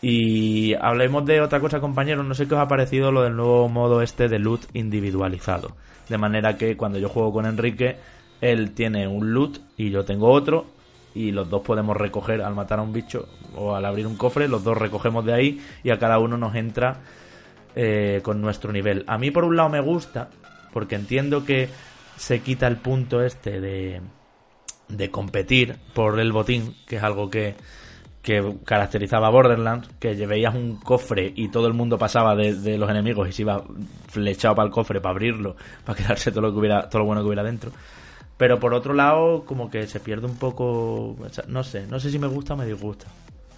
Y 0.00 0.74
hablemos 0.74 1.26
de 1.26 1.40
otra 1.40 1.60
cosa, 1.60 1.80
compañeros. 1.80 2.24
No 2.24 2.34
sé 2.34 2.46
qué 2.46 2.54
os 2.54 2.60
ha 2.60 2.68
parecido 2.68 3.10
lo 3.10 3.22
del 3.22 3.34
nuevo 3.34 3.68
modo 3.68 4.00
este 4.00 4.28
de 4.28 4.38
loot 4.38 4.66
individualizado. 4.74 5.74
De 6.08 6.18
manera 6.18 6.56
que 6.56 6.76
cuando 6.76 6.98
yo 6.98 7.08
juego 7.08 7.32
con 7.32 7.46
Enrique, 7.46 7.96
él 8.40 8.72
tiene 8.72 9.08
un 9.08 9.32
loot 9.32 9.58
y 9.76 9.90
yo 9.90 10.04
tengo 10.04 10.30
otro. 10.30 10.77
Y 11.18 11.32
los 11.32 11.50
dos 11.50 11.62
podemos 11.62 11.96
recoger 11.96 12.42
al 12.42 12.54
matar 12.54 12.78
a 12.78 12.82
un 12.82 12.92
bicho 12.92 13.26
o 13.56 13.74
al 13.74 13.84
abrir 13.84 14.06
un 14.06 14.16
cofre. 14.16 14.46
Los 14.46 14.62
dos 14.62 14.78
recogemos 14.78 15.24
de 15.24 15.34
ahí 15.34 15.60
y 15.82 15.90
a 15.90 15.98
cada 15.98 16.20
uno 16.20 16.38
nos 16.38 16.54
entra 16.54 17.00
eh, 17.74 18.20
con 18.22 18.40
nuestro 18.40 18.72
nivel. 18.72 19.02
A 19.08 19.18
mí, 19.18 19.32
por 19.32 19.44
un 19.44 19.56
lado, 19.56 19.68
me 19.68 19.80
gusta 19.80 20.28
porque 20.72 20.94
entiendo 20.94 21.44
que 21.44 21.68
se 22.16 22.40
quita 22.40 22.68
el 22.68 22.76
punto 22.76 23.20
este 23.20 23.60
de, 23.60 24.00
de 24.86 25.10
competir 25.10 25.74
por 25.92 26.20
el 26.20 26.30
botín, 26.30 26.76
que 26.86 26.96
es 26.96 27.02
algo 27.02 27.28
que, 27.28 27.56
que 28.22 28.54
caracterizaba 28.64 29.26
a 29.26 29.30
Borderlands, 29.30 29.88
que 29.98 30.14
veías 30.24 30.54
un 30.54 30.76
cofre 30.76 31.32
y 31.34 31.48
todo 31.48 31.66
el 31.66 31.74
mundo 31.74 31.98
pasaba 31.98 32.36
de, 32.36 32.54
de 32.54 32.78
los 32.78 32.88
enemigos 32.88 33.28
y 33.28 33.32
se 33.32 33.42
iba 33.42 33.64
flechado 34.06 34.54
para 34.54 34.66
el 34.66 34.72
cofre 34.72 35.00
para 35.00 35.12
abrirlo, 35.12 35.56
para 35.84 35.98
quedarse 35.98 36.30
todo 36.30 36.42
lo 36.42 36.52
que 36.52 36.58
hubiera, 36.58 36.88
todo 36.88 37.00
lo 37.00 37.06
bueno 37.06 37.22
que 37.22 37.26
hubiera 37.26 37.42
dentro. 37.42 37.72
Pero 38.38 38.60
por 38.60 38.72
otro 38.72 38.94
lado, 38.94 39.44
como 39.44 39.68
que 39.68 39.86
se 39.88 40.00
pierde 40.00 40.26
un 40.26 40.36
poco, 40.36 41.16
no 41.48 41.64
sé, 41.64 41.86
no 41.88 42.00
sé 42.00 42.10
si 42.10 42.18
me 42.18 42.28
gusta 42.28 42.54
o 42.54 42.56
me 42.56 42.64
disgusta. 42.64 43.06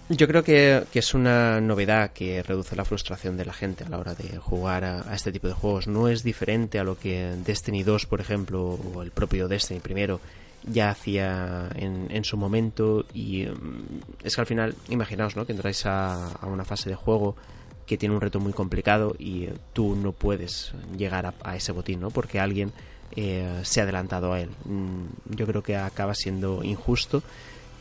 Yo 0.09 0.27
creo 0.27 0.43
que, 0.43 0.83
que 0.91 0.99
es 0.99 1.13
una 1.13 1.61
novedad 1.61 2.11
que 2.11 2.43
reduce 2.43 2.75
la 2.75 2.83
frustración 2.83 3.37
de 3.37 3.45
la 3.45 3.53
gente 3.53 3.85
a 3.85 3.89
la 3.89 3.97
hora 3.97 4.13
de 4.13 4.37
jugar 4.39 4.83
a, 4.83 5.15
este 5.15 5.31
tipo 5.31 5.47
de 5.47 5.53
juegos. 5.53 5.87
No 5.87 6.09
es 6.09 6.23
diferente 6.23 6.79
a 6.79 6.83
lo 6.83 6.97
que 6.97 7.33
Destiny 7.45 7.83
2, 7.83 8.07
por 8.07 8.19
ejemplo, 8.19 8.61
o 8.61 9.03
el 9.03 9.11
propio 9.11 9.47
Destiny 9.47 9.79
primero 9.79 10.19
ya 10.63 10.89
hacía 10.89 11.69
en, 11.75 12.07
en 12.09 12.25
su 12.25 12.35
momento. 12.35 13.05
Y 13.13 13.45
mm, 13.45 14.01
es 14.23 14.35
que 14.35 14.41
al 14.41 14.47
final, 14.47 14.75
imaginaos 14.89 15.37
¿no? 15.37 15.45
que 15.45 15.53
entráis 15.53 15.85
a, 15.85 16.27
a 16.33 16.45
una 16.47 16.65
fase 16.65 16.89
de 16.89 16.95
juego 16.95 17.37
que 17.85 17.97
tiene 17.97 18.15
un 18.15 18.21
reto 18.21 18.39
muy 18.39 18.51
complicado 18.51 19.15
y 19.17 19.47
tú 19.71 19.95
no 19.95 20.11
puedes 20.11 20.73
llegar 20.97 21.25
a, 21.25 21.33
a 21.43 21.55
ese 21.55 21.71
botín, 21.71 22.01
¿no? 22.01 22.09
Porque 22.09 22.39
alguien 22.39 22.73
eh, 23.15 23.59
se 23.63 23.79
ha 23.79 23.83
adelantado 23.83 24.33
a 24.33 24.41
él. 24.41 24.49
Mm, 24.65 25.35
Yo 25.35 25.45
creo 25.45 25.63
que 25.63 25.75
acaba 25.75 26.13
siendo 26.15 26.63
injusto 26.63 27.23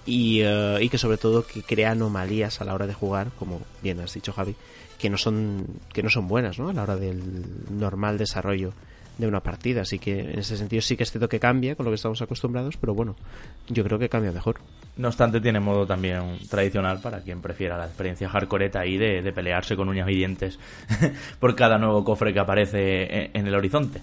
y, 0.07 0.41
eh, 0.43 0.79
y 0.81 0.89
que 0.89 0.99
sobre 0.99 1.19
todo 1.19 1.47
que 1.47 1.63
crea 1.63 1.93
anomalías 1.93 2.61
a 2.61 2.65
la 2.65 2.75
hora 2.75 2.87
de 2.87 2.95
jugar, 2.95 3.29
como 3.39 3.61
bien 3.83 4.01
has 4.01 4.15
dicho 4.15 4.33
Javi, 4.33 4.57
que 4.99 5.11
no 5.11 5.17
son 5.17 5.67
que 5.93 6.03
no 6.03 6.11
son 6.11 6.29
buenas, 6.29 6.59
¿no? 6.59 6.69
A 6.69 6.73
la 6.73 6.83
hora 6.83 6.97
del 6.97 7.21
normal 7.71 8.19
desarrollo 8.19 8.73
de 9.19 9.27
una 9.27 9.41
partida, 9.41 9.83
así 9.83 9.99
que 9.99 10.19
en 10.21 10.39
ese 10.39 10.57
sentido 10.57 10.81
sí 10.81 10.97
que 10.97 11.03
es 11.03 11.11
cierto 11.11 11.29
que 11.29 11.39
cambia 11.39 11.75
con 11.75 11.85
lo 11.85 11.91
que 11.91 11.97
estamos 11.97 12.21
acostumbrados, 12.23 12.77
pero 12.79 12.95
bueno, 12.95 13.17
yo 13.69 13.85
creo 13.85 13.99
que 13.99 14.09
cambia 14.09 14.33
mejor. 14.33 14.57
No 14.97 15.09
obstante, 15.09 15.41
tiene 15.41 15.61
modo 15.61 15.87
también 15.87 16.39
tradicional 16.49 17.01
para 17.01 17.21
quien 17.21 17.43
prefiera 17.43 17.77
la 17.77 17.85
experiencia 17.85 18.29
hardcoreta 18.29 18.81
ahí 18.81 18.97
de, 18.97 19.31
pelearse 19.33 19.77
con 19.77 19.89
uñas 19.89 20.09
y 20.09 20.15
dientes 20.15 20.59
por 21.39 21.55
cada 21.55 21.79
nuevo 21.79 22.03
cofre 22.03 22.33
que 22.33 22.41
aparece 22.41 23.31
en 23.33 23.47
el 23.47 23.55
horizonte. 23.55 24.01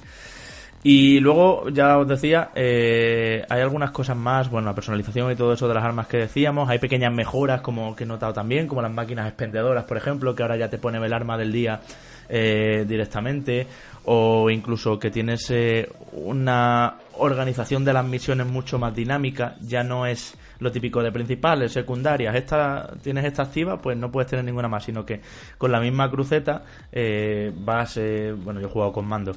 Y 0.90 1.20
luego, 1.20 1.68
ya 1.68 1.98
os 1.98 2.08
decía, 2.08 2.52
eh, 2.56 3.46
hay 3.50 3.60
algunas 3.60 3.92
cosas 3.92 4.16
más, 4.16 4.50
bueno, 4.50 4.70
la 4.70 4.74
personalización 4.74 5.30
y 5.30 5.36
todo 5.36 5.52
eso 5.52 5.68
de 5.68 5.74
las 5.74 5.84
armas 5.84 6.08
que 6.08 6.16
decíamos, 6.16 6.70
hay 6.70 6.80
pequeñas 6.80 7.14
mejoras 7.14 7.60
como 7.60 7.94
que 7.94 8.06
he 8.06 8.08
notado 8.08 8.32
también, 8.32 8.70
como 8.70 8.82
las 8.82 8.94
máquinas 8.94 9.28
expendedoras, 9.28 9.84
por 9.84 9.98
ejemplo, 9.98 10.34
que 10.34 10.44
ahora 10.44 10.56
ya 10.56 10.70
te 10.70 10.78
pone 10.78 11.06
el 11.06 11.12
arma 11.12 11.38
del 11.38 11.52
día 11.52 11.82
eh, 12.30 12.86
directamente, 12.88 13.68
o 14.06 14.50
incluso 14.50 14.98
que 14.98 15.12
tienes 15.12 15.52
eh, 15.52 15.90
una 16.14 16.96
organización 17.18 17.84
de 17.84 17.92
las 17.92 18.06
misiones 18.06 18.48
mucho 18.48 18.80
más 18.80 18.96
dinámica, 18.96 19.58
ya 19.60 19.84
no 19.84 20.06
es 20.06 20.38
lo 20.60 20.72
típico 20.72 21.04
de 21.04 21.12
principales, 21.12 21.74
secundarias, 21.74 22.34
esta 22.34 22.94
tienes 23.04 23.26
esta 23.26 23.44
activa, 23.44 23.78
pues 23.82 23.98
no 23.98 24.12
puedes 24.12 24.30
tener 24.30 24.46
ninguna 24.46 24.68
más, 24.68 24.86
sino 24.86 25.06
que 25.06 25.22
con 25.58 25.70
la 25.70 25.80
misma 25.80 26.10
cruceta 26.10 26.64
eh, 26.92 27.52
vas, 27.54 27.98
eh, 27.98 28.34
bueno, 28.38 28.62
yo 28.62 28.68
he 28.68 28.70
jugado 28.70 28.94
con 28.94 29.06
mando, 29.06 29.34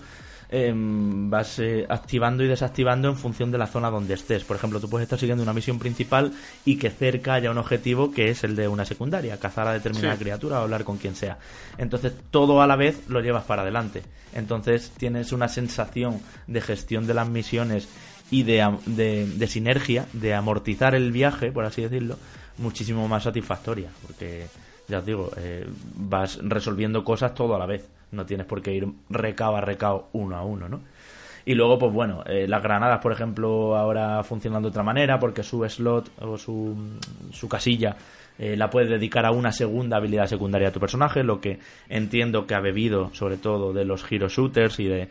em, 0.52 1.30
vas 1.30 1.58
eh, 1.60 1.86
activando 1.88 2.42
y 2.42 2.48
desactivando 2.48 3.08
en 3.08 3.16
función 3.16 3.50
de 3.50 3.58
la 3.58 3.66
zona 3.66 3.88
donde 3.90 4.14
estés. 4.14 4.44
Por 4.44 4.56
ejemplo, 4.56 4.80
tú 4.80 4.90
puedes 4.90 5.04
estar 5.06 5.18
siguiendo 5.18 5.42
una 5.42 5.52
misión 5.52 5.78
principal 5.78 6.32
y 6.64 6.76
que 6.76 6.90
cerca 6.90 7.34
haya 7.34 7.50
un 7.50 7.58
objetivo 7.58 8.10
que 8.10 8.30
es 8.30 8.42
el 8.44 8.56
de 8.56 8.66
una 8.68 8.84
secundaria, 8.84 9.38
cazar 9.38 9.68
a 9.68 9.72
determinada 9.72 10.14
Sí. 10.14 10.20
criatura 10.22 10.58
o 10.60 10.62
hablar 10.62 10.84
con 10.84 10.98
quien 10.98 11.14
sea. 11.14 11.38
Entonces, 11.78 12.12
todo 12.30 12.60
a 12.62 12.66
la 12.66 12.76
vez 12.76 13.08
lo 13.08 13.20
llevas 13.20 13.44
para 13.44 13.62
adelante. 13.62 14.02
Entonces, 14.34 14.90
tienes 14.96 15.32
una 15.32 15.48
sensación 15.48 16.20
de 16.46 16.60
gestión 16.60 17.06
de 17.06 17.14
las 17.14 17.28
misiones 17.28 17.88
y 18.30 18.42
de, 18.44 18.64
de 18.86 19.46
sinergia, 19.46 20.06
de 20.12 20.34
amortizar 20.34 20.94
el 20.94 21.10
viaje, 21.12 21.50
por 21.52 21.64
así 21.64 21.82
decirlo, 21.82 22.16
muchísimo 22.58 23.06
más 23.08 23.22
satisfactoria. 23.24 23.88
Porque, 24.06 24.46
ya 24.88 24.98
os 24.98 25.06
digo, 25.06 25.30
eh, 25.36 25.66
vas 25.96 26.38
resolviendo 26.42 27.04
cosas 27.04 27.34
todo 27.34 27.54
a 27.54 27.58
la 27.58 27.66
vez. 27.66 27.88
No 28.12 28.27
tienes 28.27 28.46
por 28.46 28.62
qué 28.62 28.75
ir 28.75 28.87
recao 29.09 29.57
a 29.57 29.61
recao 29.61 30.09
uno 30.12 30.37
a 30.37 30.44
uno, 30.44 30.68
¿no? 30.68 30.81
Y 31.44 31.55
luego, 31.55 31.79
pues 31.79 31.92
bueno, 31.92 32.23
eh, 32.27 32.46
las 32.46 32.62
granadas, 32.62 33.01
por 33.01 33.12
ejemplo, 33.12 33.77
ahora 33.77 34.23
funcionan 34.23 34.62
de 34.62 34.68
otra 34.68 34.83
manera 34.83 35.18
porque 35.18 35.42
su 35.42 35.66
slot 35.68 36.11
o 36.20 36.37
su, 36.37 36.77
su 37.33 37.49
casilla 37.49 37.96
eh, 38.42 38.57
la 38.57 38.70
puedes 38.70 38.88
dedicar 38.88 39.27
a 39.27 39.33
una 39.33 39.53
segunda 39.53 39.99
habilidad 39.99 40.27
secundaria 40.27 40.68
a 40.68 40.73
tu 40.73 40.81
personaje, 40.81 41.23
lo 41.23 41.42
que 41.42 41.59
entiendo 41.90 42.46
que 42.46 42.55
ha 42.55 42.61
bebido 42.61 43.11
sobre 43.12 43.37
todo 43.37 43.75
de 43.75 43.85
los 43.85 44.11
hero 44.11 44.29
shooters 44.29 44.81
y 44.81 44.88
de, 44.88 45.09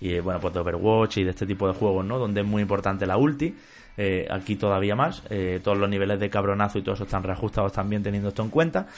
y, 0.00 0.14
eh, 0.14 0.20
bueno, 0.20 0.40
pues 0.40 0.52
de 0.52 0.58
Overwatch 0.58 1.18
y 1.18 1.24
de 1.24 1.30
este 1.30 1.46
tipo 1.46 1.68
de 1.68 1.74
juegos, 1.74 2.04
¿no? 2.04 2.18
Donde 2.18 2.40
es 2.40 2.46
muy 2.46 2.60
importante 2.60 3.06
la 3.06 3.16
ulti. 3.16 3.54
Eh, 3.96 4.26
aquí 4.28 4.56
todavía 4.56 4.96
más. 4.96 5.22
Todos 5.62 5.78
los 5.78 5.88
niveles 5.88 6.18
de 6.18 6.30
cabronazo 6.30 6.78
y 6.78 6.82
todo 6.82 6.94
eso 6.94 7.04
están 7.04 7.22
reajustados 7.22 7.72
también 7.72 8.02
teniendo 8.02 8.30
esto 8.30 8.42
en 8.42 8.48
cuenta. 8.48 8.88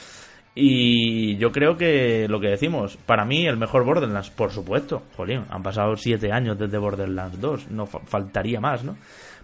Y 0.56 1.36
yo 1.36 1.50
creo 1.50 1.76
que 1.76 2.26
lo 2.28 2.38
que 2.40 2.46
decimos, 2.48 2.96
para 3.06 3.24
mí 3.24 3.44
el 3.46 3.56
mejor 3.56 3.84
Borderlands, 3.84 4.30
por 4.30 4.52
supuesto. 4.52 5.02
Jolín, 5.16 5.42
han 5.50 5.62
pasado 5.64 5.96
siete 5.96 6.30
años 6.30 6.56
desde 6.58 6.78
Borderlands 6.78 7.40
2, 7.40 7.70
no 7.70 7.86
fa- 7.86 8.00
faltaría 8.06 8.60
más, 8.60 8.84
¿no? 8.84 8.96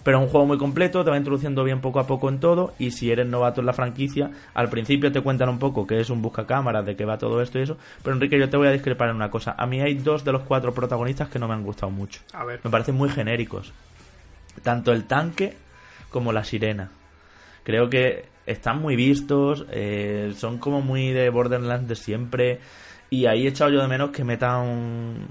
Pero 0.05 0.18
es 0.18 0.25
un 0.25 0.31
juego 0.31 0.46
muy 0.46 0.57
completo, 0.57 1.05
te 1.05 1.11
va 1.11 1.18
introduciendo 1.18 1.62
bien 1.62 1.81
poco 1.81 2.01
a 2.01 2.07
poco 2.07 2.29
en 2.31 2.38
todo. 2.40 2.73
Y 2.79 2.92
si 2.92 3.11
eres 3.11 3.27
novato 3.27 3.61
en 3.61 3.66
la 3.66 3.75
franquicia, 3.75 4.31
al 4.55 4.70
principio 4.70 5.12
te 5.12 5.20
cuentan 5.20 5.51
un 5.51 5.59
poco 5.59 5.87
que 5.87 6.01
es 6.01 6.09
un 6.09 6.23
buscacámaras, 6.23 6.87
de 6.87 6.96
qué 6.96 7.05
va 7.05 7.18
todo 7.18 7.42
esto 7.42 7.59
y 7.59 7.62
eso. 7.62 7.77
Pero 8.03 8.14
Enrique, 8.14 8.38
yo 8.38 8.49
te 8.49 8.57
voy 8.57 8.68
a 8.68 8.73
discrepar 8.73 9.11
en 9.11 9.16
una 9.16 9.31
cosa. 9.31 9.55
A 9.59 9.66
mí 9.66 9.81
hay 9.83 9.94
dos 9.96 10.25
de 10.25 10.33
los 10.33 10.42
cuatro 10.44 10.73
protagonistas 10.73 11.29
que 11.29 11.38
no 11.38 11.49
me 11.49 11.55
han 11.55 11.64
gustado 11.64 11.90
mucho. 11.92 12.23
A 12.33 12.44
ver. 12.44 12.61
Me 12.64 12.70
parecen 12.70 12.94
muy 12.94 13.11
genéricos. 13.11 13.75
Tanto 14.62 14.90
el 14.92 15.05
tanque 15.05 15.55
como 16.09 16.33
la 16.33 16.44
sirena. 16.44 16.90
Creo 17.62 17.90
que 17.90 18.25
están 18.50 18.80
muy 18.80 18.96
vistos, 18.96 19.64
eh, 19.70 20.32
son 20.36 20.58
como 20.58 20.80
muy 20.80 21.10
de 21.12 21.30
Borderlands 21.30 21.88
de 21.88 21.94
siempre. 21.96 22.60
Y 23.10 23.26
ahí 23.26 23.46
he 23.46 23.48
echado 23.48 23.70
yo 23.70 23.80
de 23.82 23.88
menos 23.88 24.10
que 24.10 24.24
metan 24.24 25.26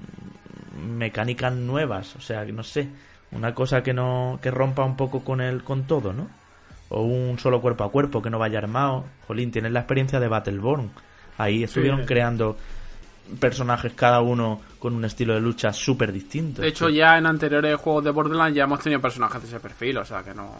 mecánicas 0.96 1.54
nuevas. 1.54 2.14
O 2.16 2.20
sea, 2.20 2.44
que 2.44 2.52
no 2.52 2.62
sé, 2.62 2.88
una 3.32 3.54
cosa 3.54 3.82
que 3.82 3.92
no 3.92 4.38
que 4.42 4.50
rompa 4.50 4.84
un 4.84 4.96
poco 4.96 5.24
con 5.24 5.40
el 5.40 5.62
con 5.62 5.84
todo, 5.86 6.12
¿no? 6.12 6.28
O 6.88 7.02
un 7.02 7.38
solo 7.38 7.60
cuerpo 7.60 7.84
a 7.84 7.90
cuerpo 7.90 8.20
que 8.20 8.30
no 8.30 8.38
vaya 8.38 8.58
armado. 8.58 9.04
Jolín, 9.26 9.50
tienes 9.50 9.72
la 9.72 9.80
experiencia 9.80 10.18
de 10.20 10.28
Battleborn. 10.28 10.90
Ahí 11.38 11.62
estuvieron 11.62 12.00
Sí. 12.00 12.06
creando 12.06 12.56
personajes 13.38 13.92
cada 13.94 14.20
uno 14.20 14.60
con 14.80 14.94
un 14.94 15.04
estilo 15.04 15.34
de 15.34 15.40
lucha 15.40 15.72
súper 15.72 16.12
distinto. 16.12 16.62
De 16.62 16.68
hecho, 16.68 16.88
ya 16.88 17.16
en 17.16 17.26
anteriores 17.26 17.76
juegos 17.76 18.04
de 18.04 18.10
Borderlands 18.10 18.56
ya 18.56 18.64
hemos 18.64 18.80
tenido 18.80 19.00
personajes 19.00 19.40
de 19.42 19.48
ese 19.48 19.60
perfil, 19.60 19.98
o 19.98 20.04
sea 20.04 20.22
que 20.24 20.34
no. 20.34 20.50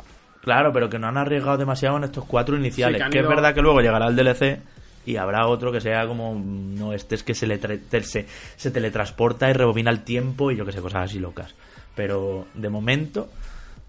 Claro, 0.43 0.73
pero 0.73 0.89
que 0.89 0.99
no 0.99 1.07
han 1.09 1.19
arriesgado 1.19 1.59
demasiado 1.59 1.97
en 1.99 2.05
estos 2.05 2.25
cuatro 2.25 2.57
iniciales. 2.57 2.97
Sí, 2.97 2.99
que 2.99 3.05
han 3.05 3.11
que 3.13 3.19
ido- 3.19 3.29
es 3.31 3.37
verdad 3.37 3.55
que 3.55 3.61
luego 3.63 3.81
llegará 3.81 4.07
el 4.09 4.17
DLC 4.17 4.61
y 5.07 5.17
habrá 5.17 5.47
otro 5.47 5.71
que 5.73 5.81
sea 5.81 6.07
como. 6.07 6.35
No, 6.35 6.93
este 6.93 7.15
es 7.15 7.23
que 7.23 7.35
se, 7.35 7.47
le 7.47 7.59
se, 8.03 8.27
se 8.57 8.71
teletransporta 8.71 9.51
y 9.51 9.53
rebobina 9.53 9.91
el 9.91 10.01
tiempo 10.03 10.51
y 10.51 10.57
yo 10.57 10.65
que 10.65 10.73
sé, 10.73 10.81
cosas 10.81 11.05
así 11.11 11.19
locas. 11.19 11.55
Pero 11.95 12.47
de 12.55 12.69
momento 12.71 13.29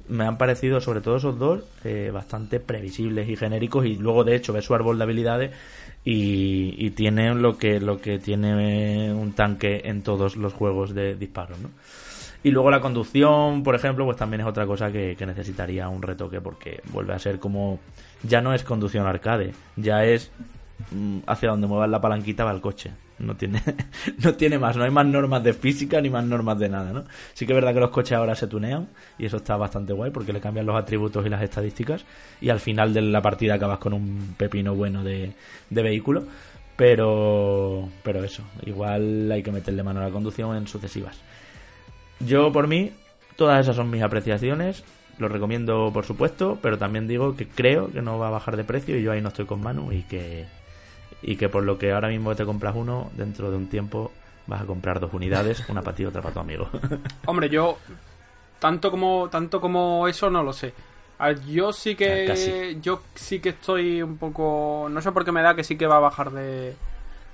me 0.10 0.26
han 0.26 0.38
parecido, 0.38 0.82
sobre 0.82 1.00
todo 1.00 1.18
esos 1.18 1.40
dos, 1.40 1.62
eh, 1.86 2.10
bastante 2.14 2.60
previsibles 2.60 3.30
y 3.30 3.38
genéricos. 3.38 3.86
Y 3.86 3.96
luego, 3.96 4.26
de 4.26 4.36
hecho, 4.36 4.52
ves 4.52 4.66
su 4.66 4.74
árbol 4.76 4.98
de 4.98 5.04
habilidades 5.06 5.52
y, 6.04 6.74
y 6.78 6.90
tiene 6.92 7.34
lo 7.36 7.58
que, 7.58 7.80
lo 7.80 8.02
que 8.02 8.20
tiene 8.20 9.14
un 9.14 9.32
tanque 9.34 9.82
en 9.86 10.02
todos 10.02 10.36
los 10.36 10.52
juegos 10.54 10.94
de 10.94 11.16
disparos, 11.16 11.60
¿no? 11.60 11.70
Y 12.44 12.50
luego 12.50 12.72
la 12.72 12.82
conducción, 12.82 13.62
por 13.62 13.76
ejemplo, 13.76 14.06
pues 14.06 14.18
también 14.18 14.42
es 14.42 14.48
otra 14.48 14.66
cosa 14.66 14.92
que, 14.92 15.16
necesitaría 15.20 15.88
un 15.90 16.02
retoque 16.02 16.42
porque 16.42 16.82
vuelve 16.92 17.14
a 17.14 17.20
ser 17.20 17.40
como... 17.40 17.80
Ya 18.24 18.42
no 18.42 18.54
es 18.54 18.64
conducción 18.64 19.06
arcade, 19.06 19.54
ya 19.76 20.04
es 20.06 20.32
mm, 20.92 21.20
hacia 21.28 21.50
donde 21.50 21.68
muevas 21.68 21.90
la 21.90 22.02
palanquita 22.02 22.44
va 22.44 22.52
el 22.52 22.62
coche. 22.62 22.92
No 23.20 23.36
tiene, 23.36 23.62
no 24.24 24.34
tiene 24.34 24.58
más, 24.58 24.76
no 24.76 24.84
hay 24.84 24.90
más 24.90 25.06
normas 25.06 25.44
de 25.44 25.54
física 25.54 26.02
ni 26.02 26.10
más 26.10 26.26
normas 26.26 26.58
de 26.58 26.70
nada, 26.70 26.92
¿no? 26.92 27.04
Sí 27.34 27.46
que 27.46 27.54
es 27.54 27.56
verdad 27.56 27.74
que 27.74 27.80
los 27.80 27.92
coches 27.92 28.18
ahora 28.18 28.36
se 28.36 28.48
tunean 28.48 28.88
y 29.20 29.26
eso 29.28 29.38
está 29.38 29.58
bastante 29.58 29.94
guay 29.94 30.10
porque 30.10 30.34
le 30.34 30.42
cambian 30.42 30.66
los 30.66 30.76
atributos 30.76 31.24
y 31.26 31.30
las 31.30 31.44
estadísticas 31.44 32.04
y 32.42 32.50
al 32.50 32.60
final 32.60 32.94
de 32.94 33.04
la 33.04 33.22
partida 33.22 33.56
acabas 33.56 33.78
con 33.78 33.94
un 33.94 34.34
pepino 34.38 34.74
bueno 34.74 35.04
de, 35.04 35.34
de 35.70 35.84
vehículo. 35.84 36.24
Pero, 36.76 37.90
pero 38.02 38.24
eso, 38.24 38.42
igual 38.66 39.32
hay 39.32 39.44
que 39.44 39.52
meterle 39.52 39.84
mano 39.84 40.00
a 40.00 40.06
la 40.06 40.10
conducción 40.10 40.56
en 40.56 40.68
sucesivas. 40.68 41.16
Yo, 42.26 42.52
por 42.52 42.68
mí, 42.68 42.92
todas 43.36 43.62
esas 43.62 43.76
son 43.76 43.90
mis 43.90 44.02
apreciaciones. 44.02 44.84
Lo 45.18 45.28
recomiendo, 45.28 45.92
por 45.94 46.06
supuesto, 46.06 46.58
pero 46.62 46.78
también 46.78 47.08
digo 47.08 47.36
que 47.36 47.48
creo 47.48 47.92
que 47.92 48.02
no 48.02 48.18
va 48.18 48.28
a 48.28 48.32
bajar 48.32 48.58
de 48.58 48.64
precio 48.64 48.98
y 48.98 49.04
yo 49.04 49.12
ahí 49.12 49.22
no 49.22 49.30
estoy 49.30 49.46
con 49.46 49.62
Manu 49.62 49.92
y 49.92 50.04
que, 50.04 50.48
y 51.22 51.36
que 51.36 51.50
por 51.50 51.64
lo 51.64 51.78
que 51.78 51.92
ahora 51.92 52.08
mismo 52.08 52.36
te 52.36 52.46
compras 52.46 52.76
uno, 52.76 53.12
dentro 53.16 53.52
de 53.52 53.58
un 53.58 53.68
tiempo 53.68 54.12
vas 54.48 54.62
a 54.62 54.66
comprar 54.66 55.00
dos 55.00 55.14
unidades, 55.14 55.64
una 55.70 55.82
para 55.82 55.96
ti 55.96 56.04
y 56.04 56.06
otra 56.08 56.22
para 56.22 56.34
tu 56.34 56.40
amigo. 56.40 56.70
Hombre, 57.26 57.50
yo. 57.50 57.78
Tanto 58.60 58.92
como, 58.92 59.28
tanto 59.30 59.60
como 59.60 60.08
eso 60.08 60.30
no 60.30 60.44
lo 60.44 60.54
sé. 60.54 60.74
Yo 61.48 61.72
sí 61.74 61.96
que. 61.96 62.26
Casi. 62.26 62.80
Yo 62.82 63.02
sí 63.16 63.40
que 63.40 63.50
estoy 63.50 64.02
un 64.02 64.18
poco. 64.18 64.88
No 64.90 65.02
sé 65.02 65.12
por 65.12 65.26
qué 65.26 65.32
me 65.32 65.42
da 65.42 65.56
que 65.56 65.64
sí 65.64 65.78
que 65.78 65.88
va 65.88 65.98
a 65.98 66.00
bajar 66.00 66.32
de, 66.32 66.76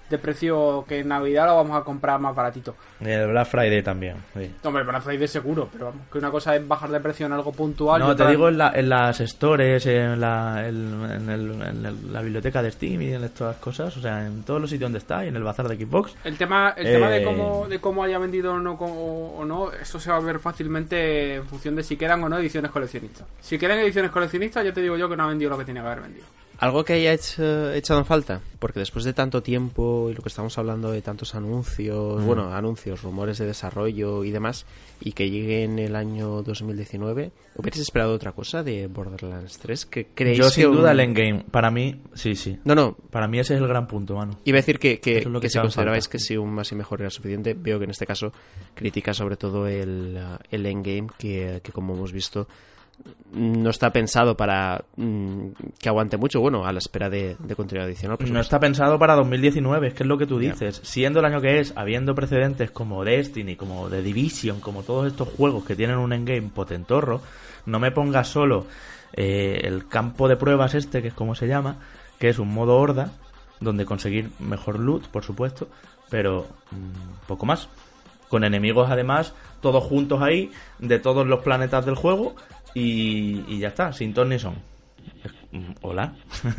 de 0.10 0.17
precio. 0.17 0.86
Que 0.88 1.00
en 1.00 1.08
Navidad 1.08 1.46
lo 1.48 1.56
vamos 1.58 1.80
a 1.80 1.84
comprar 1.84 2.20
más 2.20 2.36
baratito. 2.36 2.76
El 3.00 3.28
Black 3.28 3.48
Friday 3.48 3.82
también. 3.84 4.17
sí. 4.34 4.52
Hombre, 4.63 4.84
para 4.86 5.00
de 5.00 5.28
seguro, 5.28 5.70
pero 5.72 5.86
vamos, 5.86 6.02
que 6.12 6.17
una 6.17 6.30
cosa 6.32 6.56
es 6.56 6.67
bajar 6.67 6.89
de 6.89 7.00
precio 7.00 7.26
en 7.26 7.34
algo 7.34 7.52
puntual. 7.52 8.00
No, 8.02 8.15
te 8.15 8.28
digo 8.28 8.50
en, 8.50 8.58
la- 8.58 8.72
en 8.76 8.89
las 8.89 9.17
stores, 9.20 9.86
en, 9.86 10.20
la, 10.20 10.67
el- 10.67 10.76
en 11.12 11.30
el- 11.30 11.62
en 11.62 11.86
el- 11.86 12.13
la 12.13 12.22
biblioteca 12.22 12.62
de 12.62 12.72
Steam 12.72 13.02
y 13.02 13.13
en 13.13 13.24
estas 13.24 13.56
cosas, 13.58 13.96
o 13.98 14.02
sea, 14.02 14.26
en 14.26 14.43
todos 14.43 14.60
los 14.62 14.70
sitios 14.70 14.88
donde 14.88 15.00
está 15.00 15.24
y 15.26 15.30
en 15.30 15.36
el 15.36 15.43
bazar 15.43 15.67
de 15.67 15.76
Xbox. 15.78 16.15
El 16.24 16.38
tema, 16.38 16.74
el 16.76 16.86
tema 16.86 17.10
de 17.10 17.22
Eh, 17.22 17.24
cómo, 17.24 17.67
de 17.67 17.80
cómo 17.80 18.04
haya 18.04 18.17
vendido 18.20 18.54
o 18.54 18.60
no, 18.60 18.74
o 18.74 19.46
no, 19.46 19.72
eso 19.72 20.00
se 20.00 20.10
va 20.12 20.17
a 20.17 20.20
ver 20.22 20.39
fácilmente 20.39 21.36
en 21.36 21.46
función 21.46 21.76
de 21.76 21.84
si 21.84 21.98
quedan 21.98 22.24
o 22.24 22.30
no 22.30 22.38
ediciones 22.38 22.72
coleccionistas. 22.72 23.26
Si 23.39 23.58
quedan 23.58 23.80
ediciones 23.80 24.12
coleccionistas, 24.12 24.63
ya 24.65 24.74
te 24.74 24.82
digo 24.82 24.98
yo 24.98 25.08
que 25.10 25.15
no 25.15 25.24
ha 25.24 25.28
vendido 25.28 25.52
lo 25.52 25.58
que 25.58 25.65
tenía 25.65 25.82
que 25.82 25.88
haber 25.88 26.02
vendido. 26.02 26.26
Algo 26.60 26.84
que 26.84 26.93
haya 26.93 27.13
hecho- 27.13 27.72
echado 27.72 28.00
en 28.00 28.06
falta, 28.06 28.41
porque 28.58 28.80
después 28.80 29.06
de 29.06 29.13
tanto 29.13 29.43
tiempo 29.43 30.10
y 30.10 30.15
lo 30.15 30.24
que 30.24 30.30
estamos 30.30 30.58
hablando 30.58 30.91
de 30.91 31.04
tantos 31.04 31.36
anuncios, 31.36 32.24
bueno, 32.26 32.52
anuncios, 32.54 33.04
rumores 33.04 33.38
de 33.38 33.46
desarrollo 33.46 34.24
y 34.24 34.32
demás, 34.32 34.65
y 35.00 35.12
que 35.12 35.30
llegue 35.30 35.63
en 35.63 35.78
el 35.78 35.96
año 35.96 36.41
2019, 36.41 37.32
¿hubierais 37.56 37.82
esperado 37.82 38.13
otra 38.15 38.32
cosa 38.32 38.63
de 38.63 38.88
Borderlands 38.88 39.60
3? 39.60 39.86
¿Que 39.86 40.08
creéis 40.15 40.39
Yo 40.39 40.46
que 40.46 40.50
sin 40.52 40.65
un- 40.67 40.78
duda 40.78 40.91
el 40.93 41.00
endgame, 41.00 41.46
para 41.52 41.70
mí, 41.70 42.02
sí, 42.15 42.36
sí. 42.36 42.58
No, 42.63 42.74
no, 42.74 42.98
Para 43.12 43.28
mí 43.28 43.38
ese 43.39 43.54
es 43.56 43.62
el 43.62 43.67
gran 43.67 43.88
punto, 43.88 44.15
mano. 44.15 44.39
Iba 44.43 44.58
a 44.58 44.62
decir 44.62 44.80
que, 44.80 45.00
que, 45.00 45.20
es 45.20 45.26
que 45.28 45.39
que 45.39 45.50
si 45.50 45.60
considerabais 45.60 46.06
falta. 46.06 46.12
que 46.12 46.20
si 46.20 46.38
un 46.38 46.50
más 46.52 46.72
y 46.72 46.76
mejor 46.76 47.02
era 47.02 47.12
suficiente, 47.12 47.54
veo 47.54 47.78
que 47.78 47.86
en 47.86 47.91
este 47.91 48.08
caso 48.08 48.32
critica 48.74 49.13
sobre 49.13 49.38
todo 49.38 49.67
el, 49.67 50.17
el 50.50 50.65
endgame, 50.65 51.08
que, 51.20 51.62
que 51.63 51.72
como 51.72 51.93
hemos 51.93 52.12
visto 52.12 52.48
no 53.34 53.70
está 53.70 53.92
pensado 53.92 54.38
para 54.38 54.86
mm, 54.96 55.50
que 55.80 55.90
aguante 55.90 56.18
mucho, 56.18 56.40
bueno, 56.40 56.66
a 56.66 56.72
la 56.72 56.80
espera 56.80 57.10
de, 57.10 57.36
de 57.40 57.56
contenido 57.56 57.86
adicional. 57.86 58.18
No 58.30 58.40
está 58.40 58.60
pensado 58.60 58.98
para 58.98 59.16
2019, 59.16 59.90
es 59.90 59.94
que 59.94 60.04
es 60.04 60.08
lo 60.08 60.18
que 60.18 60.26
tú 60.26 60.40
dices. 60.40 60.80
Siendo 60.84 61.20
el 61.20 61.26
año 61.26 61.42
que 61.42 61.60
es, 61.60 61.74
habiendo 61.76 62.16
precedentes 62.16 62.72
como 62.72 63.04
Destiny, 63.04 63.56
como 63.56 63.90
The 63.90 64.02
Division, 64.02 64.60
como 64.60 64.84
todos 64.84 65.08
estos 65.08 65.28
juegos 65.30 65.66
que 65.66 65.76
tienen 65.76 65.98
un 65.98 66.14
endgame 66.14 66.50
potentorro, 66.54 67.22
no 67.66 67.80
me 67.80 67.92
pongas 67.92 68.28
solo 68.30 68.66
eh, 69.14 69.62
el 69.64 69.88
campo 69.88 70.28
de 70.28 70.38
pruebas 70.38 70.74
este, 70.74 71.02
que 71.02 71.10
es 71.10 71.14
como 71.14 71.36
se 71.36 71.48
llama, 71.48 71.78
que 72.20 72.30
es 72.30 72.40
un 72.40 72.54
modo 72.54 72.78
horda, 72.78 73.12
donde 73.60 73.86
conseguir 73.86 74.30
mejor 74.40 74.80
loot, 74.80 75.08
por 75.08 75.24
supuesto, 75.24 75.68
pero 76.10 76.48
mm, 76.72 77.28
poco 77.28 77.46
más. 77.46 77.70
Con 78.30 78.44
enemigos 78.44 78.90
además, 78.90 79.34
todos 79.62 79.84
juntos 79.84 80.22
ahí, 80.22 80.52
de 80.80 81.00
todos 81.00 81.26
los 81.28 81.40
planetas 81.42 81.86
del 81.86 81.96
juego, 81.96 82.36
y, 82.78 83.60
ya 83.60 83.70
está, 83.70 83.92
sin 83.92 84.13
ton 84.13 84.38
son. 84.40 84.56
Mm, 85.52 85.74
Hola. 85.82 86.13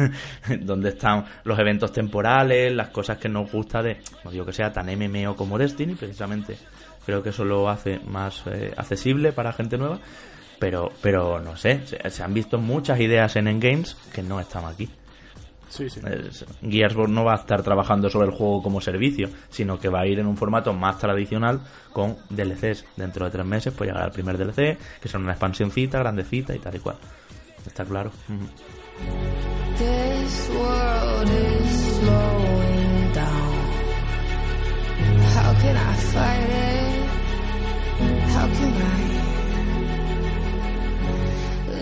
¿Dónde 0.60 0.90
están 0.90 1.24
los 1.44 1.58
eventos 1.58 1.92
temporales, 1.92 2.72
las 2.72 2.88
cosas 2.88 3.18
que 3.18 3.28
nos 3.28 3.50
gusta 3.52 3.82
de, 3.82 3.98
no 4.24 4.30
digo 4.30 4.44
que 4.44 4.52
sea 4.52 4.72
tan 4.72 4.86
MMO 4.86 5.36
como 5.36 5.58
Destiny, 5.58 5.94
precisamente 5.94 6.56
creo 7.04 7.22
que 7.22 7.30
eso 7.30 7.44
lo 7.44 7.68
hace 7.68 8.00
más 8.00 8.42
eh, 8.46 8.72
accesible 8.76 9.32
para 9.32 9.52
gente 9.52 9.78
nueva, 9.78 9.98
pero 10.58 10.90
pero 11.00 11.40
no 11.40 11.56
sé, 11.56 11.86
se, 11.86 12.10
se 12.10 12.22
han 12.22 12.34
visto 12.34 12.58
muchas 12.58 12.98
ideas 13.00 13.36
en 13.36 13.48
Endgames 13.48 13.96
que 14.12 14.22
no 14.22 14.40
están 14.40 14.64
aquí. 14.64 14.88
Sí, 15.68 15.88
sí. 15.90 16.00
Es- 16.04 16.44
Gearsboard 16.62 17.10
no 17.10 17.24
va 17.24 17.34
a 17.34 17.36
estar 17.36 17.62
trabajando 17.62 18.08
sobre 18.10 18.28
el 18.28 18.34
juego 18.34 18.62
como 18.62 18.80
servicio, 18.80 19.28
sino 19.50 19.78
que 19.78 19.88
va 19.88 20.00
a 20.00 20.06
ir 20.06 20.18
en 20.18 20.26
un 20.26 20.36
formato 20.36 20.72
más 20.72 20.98
tradicional 20.98 21.60
con 21.92 22.16
DLCs. 22.30 22.84
Dentro 22.96 23.24
de 23.26 23.30
tres 23.30 23.44
meses 23.46 23.74
pues 23.76 23.88
llegará 23.88 24.06
el 24.06 24.12
primer 24.12 24.38
DLC, 24.38 24.78
que 25.00 25.08
será 25.08 25.18
una 25.20 25.32
expansioncita, 25.32 25.98
grandecita 25.98 26.54
y 26.54 26.58
tal 26.58 26.76
y 26.76 26.78
cual. 26.78 26.96
Está 27.66 27.84
claro. 27.84 28.10
This 29.76 30.50
world 30.58 31.28
is 31.30 31.70
slowing 32.00 33.12
down. 33.12 33.58
How 35.36 35.52
can 35.60 35.76
I 35.76 35.94
fight 36.12 36.50
it? 36.50 37.08
How 38.34 38.46
can 38.48 38.72
I? 38.74 39.07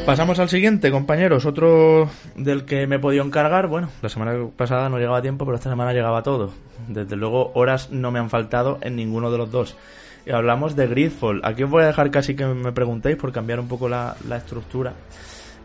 Pasamos 0.06 0.38
al 0.38 0.48
siguiente, 0.48 0.92
compañeros. 0.92 1.46
Otro 1.46 2.08
del 2.36 2.64
que 2.64 2.86
me 2.86 2.94
he 2.94 2.98
podido 3.00 3.24
encargar. 3.24 3.66
Bueno, 3.66 3.88
la 4.02 4.08
semana 4.08 4.38
pasada 4.56 4.88
no 4.88 4.98
llegaba 4.98 5.20
tiempo, 5.20 5.44
pero 5.44 5.56
esta 5.56 5.68
semana 5.68 5.92
llegaba 5.92 6.22
todo. 6.22 6.52
Desde 6.86 7.16
luego, 7.16 7.50
horas 7.54 7.90
no 7.90 8.12
me 8.12 8.20
han 8.20 8.30
faltado 8.30 8.78
en 8.82 8.94
ninguno 8.94 9.32
de 9.32 9.38
los 9.38 9.50
dos. 9.50 9.76
Y 10.24 10.30
hablamos 10.30 10.76
de 10.76 10.86
Gridfall. 10.86 11.40
Aquí 11.42 11.64
os 11.64 11.70
voy 11.70 11.82
a 11.82 11.86
dejar 11.86 12.12
casi 12.12 12.36
que 12.36 12.46
me 12.46 12.70
preguntéis 12.70 13.16
por 13.16 13.32
cambiar 13.32 13.58
un 13.58 13.66
poco 13.66 13.88
la, 13.88 14.16
la 14.28 14.36
estructura. 14.36 14.92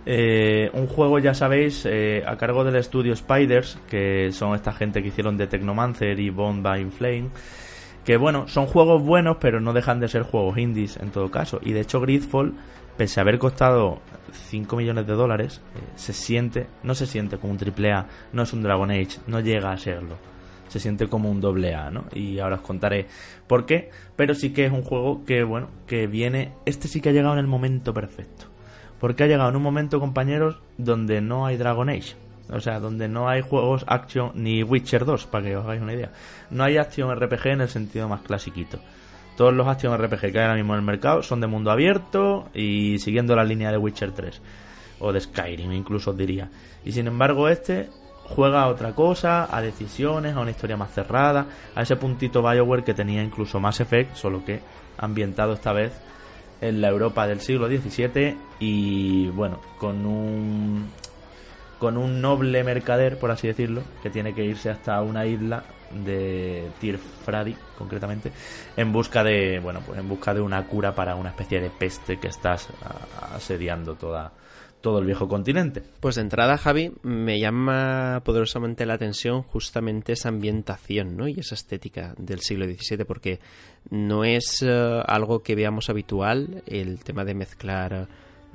Eh, 0.07 0.71
un 0.73 0.87
juego, 0.87 1.19
ya 1.19 1.35
sabéis, 1.35 1.85
eh, 1.85 2.23
a 2.25 2.35
cargo 2.35 2.63
del 2.63 2.77
estudio 2.77 3.15
Spiders, 3.15 3.77
que 3.87 4.31
son 4.31 4.55
esta 4.55 4.73
gente 4.73 5.03
que 5.03 5.09
hicieron 5.09 5.37
de 5.37 5.45
Technomancer 5.45 6.19
y 6.19 6.31
Bond 6.31 6.63
by 6.63 6.89
Flame. 6.89 7.29
Que 8.03 8.17
bueno, 8.17 8.47
son 8.47 8.65
juegos 8.65 9.03
buenos, 9.03 9.37
pero 9.39 9.61
no 9.61 9.71
dejan 9.71 9.99
de 9.99 10.07
ser 10.07 10.23
juegos 10.23 10.57
indies 10.57 10.97
en 10.97 11.11
todo 11.11 11.29
caso. 11.29 11.59
Y 11.61 11.73
de 11.73 11.81
hecho, 11.81 12.01
Gridfall, 12.01 12.55
pese 13.01 13.19
a 13.19 13.23
haber 13.23 13.39
costado 13.39 13.97
5 14.31 14.75
millones 14.75 15.07
de 15.07 15.13
dólares, 15.13 15.59
eh, 15.75 15.79
se 15.95 16.13
siente, 16.13 16.67
no 16.83 16.93
se 16.93 17.07
siente 17.07 17.39
como 17.39 17.53
un 17.53 17.57
triple 17.57 17.91
A, 17.91 18.05
no 18.31 18.43
es 18.43 18.53
un 18.53 18.61
Dragon 18.61 18.91
Age, 18.91 19.17
no 19.25 19.39
llega 19.39 19.71
a 19.71 19.77
serlo. 19.79 20.17
Se 20.67 20.79
siente 20.79 21.07
como 21.07 21.31
un 21.31 21.41
doble 21.41 21.73
A, 21.73 21.89
¿no? 21.89 22.05
Y 22.13 22.37
ahora 22.37 22.57
os 22.57 22.61
contaré 22.61 23.07
por 23.47 23.65
qué. 23.65 23.89
Pero 24.15 24.35
sí 24.35 24.53
que 24.53 24.65
es 24.67 24.71
un 24.71 24.83
juego 24.83 25.25
que, 25.25 25.41
bueno, 25.41 25.69
que 25.87 26.05
viene. 26.05 26.53
Este 26.67 26.87
sí 26.87 27.01
que 27.01 27.09
ha 27.09 27.11
llegado 27.11 27.33
en 27.33 27.39
el 27.39 27.47
momento 27.47 27.91
perfecto. 27.91 28.45
Porque 28.99 29.23
ha 29.23 29.27
llegado 29.27 29.49
en 29.49 29.55
un 29.55 29.63
momento, 29.63 29.99
compañeros, 29.99 30.59
donde 30.77 31.21
no 31.21 31.47
hay 31.47 31.57
Dragon 31.57 31.89
Age. 31.89 32.13
O 32.51 32.59
sea, 32.59 32.79
donde 32.79 33.07
no 33.07 33.29
hay 33.29 33.41
juegos 33.41 33.83
action 33.87 34.31
ni 34.35 34.61
Witcher 34.61 35.05
2, 35.05 35.25
para 35.25 35.43
que 35.43 35.57
os 35.57 35.65
hagáis 35.65 35.81
una 35.81 35.95
idea. 35.95 36.11
No 36.51 36.65
hay 36.65 36.77
action 36.77 37.11
RPG 37.19 37.47
en 37.47 37.61
el 37.61 37.69
sentido 37.69 38.07
más 38.07 38.21
clasiquito. 38.21 38.79
Todos 39.41 39.55
los 39.55 39.67
action 39.67 39.97
RPG 39.97 40.31
que 40.31 40.37
hay 40.37 40.45
ahora 40.45 40.53
mismo 40.53 40.73
en 40.73 40.81
el 40.81 40.85
mercado 40.85 41.23
son 41.23 41.41
de 41.41 41.47
mundo 41.47 41.71
abierto 41.71 42.49
y 42.53 42.99
siguiendo 42.99 43.35
la 43.35 43.43
línea 43.43 43.71
de 43.71 43.77
Witcher 43.79 44.11
3. 44.11 44.39
O 44.99 45.11
de 45.11 45.19
Skyrim, 45.19 45.71
incluso 45.71 46.11
os 46.11 46.17
diría. 46.17 46.47
Y 46.85 46.91
sin 46.91 47.07
embargo, 47.07 47.49
este 47.49 47.89
juega 48.23 48.61
a 48.61 48.67
otra 48.67 48.93
cosa, 48.93 49.47
a 49.49 49.59
decisiones, 49.63 50.35
a 50.35 50.41
una 50.41 50.51
historia 50.51 50.77
más 50.77 50.93
cerrada, 50.93 51.47
a 51.73 51.81
ese 51.81 51.95
puntito 51.95 52.43
Bioware 52.43 52.83
que 52.83 52.93
tenía 52.93 53.23
incluso 53.23 53.59
Mass 53.59 53.79
Effect, 53.79 54.13
solo 54.13 54.45
que 54.45 54.59
ambientado 54.99 55.53
esta 55.53 55.73
vez 55.73 55.91
en 56.61 56.79
la 56.79 56.89
Europa 56.89 57.25
del 57.25 57.39
siglo 57.39 57.65
XVII 57.65 58.37
y 58.59 59.29
bueno, 59.29 59.59
con 59.79 60.05
un 60.05 60.87
con 61.79 61.97
un 61.97 62.21
noble 62.21 62.63
mercader, 62.63 63.17
por 63.17 63.31
así 63.31 63.47
decirlo, 63.47 63.81
que 64.03 64.11
tiene 64.11 64.35
que 64.35 64.45
irse 64.45 64.69
hasta 64.69 65.01
una 65.01 65.25
isla 65.25 65.63
de 66.05 66.69
Tirfradi, 66.79 67.55
concretamente, 67.77 68.31
en 68.77 68.91
busca 68.91 69.23
de, 69.23 69.59
bueno, 69.59 69.81
pues 69.85 69.99
en 69.99 70.07
busca 70.09 70.33
de 70.33 70.41
una 70.41 70.65
cura 70.67 70.93
para 70.95 71.15
una 71.15 71.29
especie 71.29 71.59
de 71.61 71.69
peste 71.69 72.17
que 72.19 72.27
estás 72.27 72.69
a- 72.83 73.35
asediando 73.35 73.95
toda 73.95 74.31
todo 74.81 74.97
el 74.97 75.05
viejo 75.05 75.27
continente. 75.27 75.83
Pues 75.99 76.15
de 76.15 76.21
entrada, 76.21 76.57
Javi, 76.57 76.91
me 77.03 77.39
llama 77.39 78.19
poderosamente 78.25 78.87
la 78.87 78.95
atención 78.95 79.43
justamente 79.43 80.13
esa 80.13 80.29
ambientación 80.29 81.15
¿no? 81.15 81.27
y 81.27 81.39
esa 81.39 81.53
estética 81.53 82.15
del 82.17 82.39
siglo 82.39 82.65
XVII, 82.65 83.05
porque 83.05 83.39
no 83.91 84.23
es 84.23 84.63
eh, 84.63 85.03
algo 85.05 85.43
que 85.43 85.53
veamos 85.53 85.91
habitual 85.91 86.63
el 86.65 87.03
tema 87.03 87.23
de 87.25 87.35
mezclar, 87.35 88.07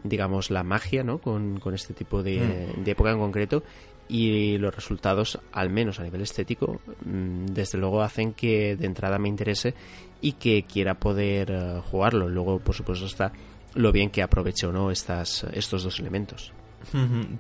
digamos, 0.03 0.51
la 0.51 0.65
magia 0.65 1.05
¿no? 1.05 1.19
con, 1.19 1.61
con 1.61 1.75
este 1.75 1.95
tipo 1.95 2.25
de, 2.25 2.73
de 2.77 2.91
época 2.91 3.13
en 3.13 3.19
concreto. 3.21 3.63
Y 4.09 4.57
los 4.59 4.75
resultados, 4.75 5.41
al 5.53 5.71
menos 5.71 5.99
a 5.99 6.05
nivel 6.05 6.21
estético, 6.21 6.81
mm, 7.05 7.47
desde 7.47 7.79
luego 7.79 8.03
hacen 8.03 8.33
que 8.35 8.77
de 8.77 8.87
entrada 8.87 9.19
me 9.19 9.29
interese 9.29 9.75
y 10.21 10.33
que 10.33 10.63
quiera 10.63 10.95
poder 10.95 11.51
eh, 11.51 11.81
jugarlo. 11.91 12.29
Luego, 12.29 12.61
por 12.61 12.75
supuesto, 12.75 13.07
está 13.07 13.33
lo 13.75 13.91
bien 13.93 14.11
que 14.11 14.23
aproveche 14.23 14.67
o 14.67 14.73
no 14.73 14.91
estas, 14.91 15.45
estos 15.53 15.83
dos 15.83 15.99
elementos. 16.01 16.53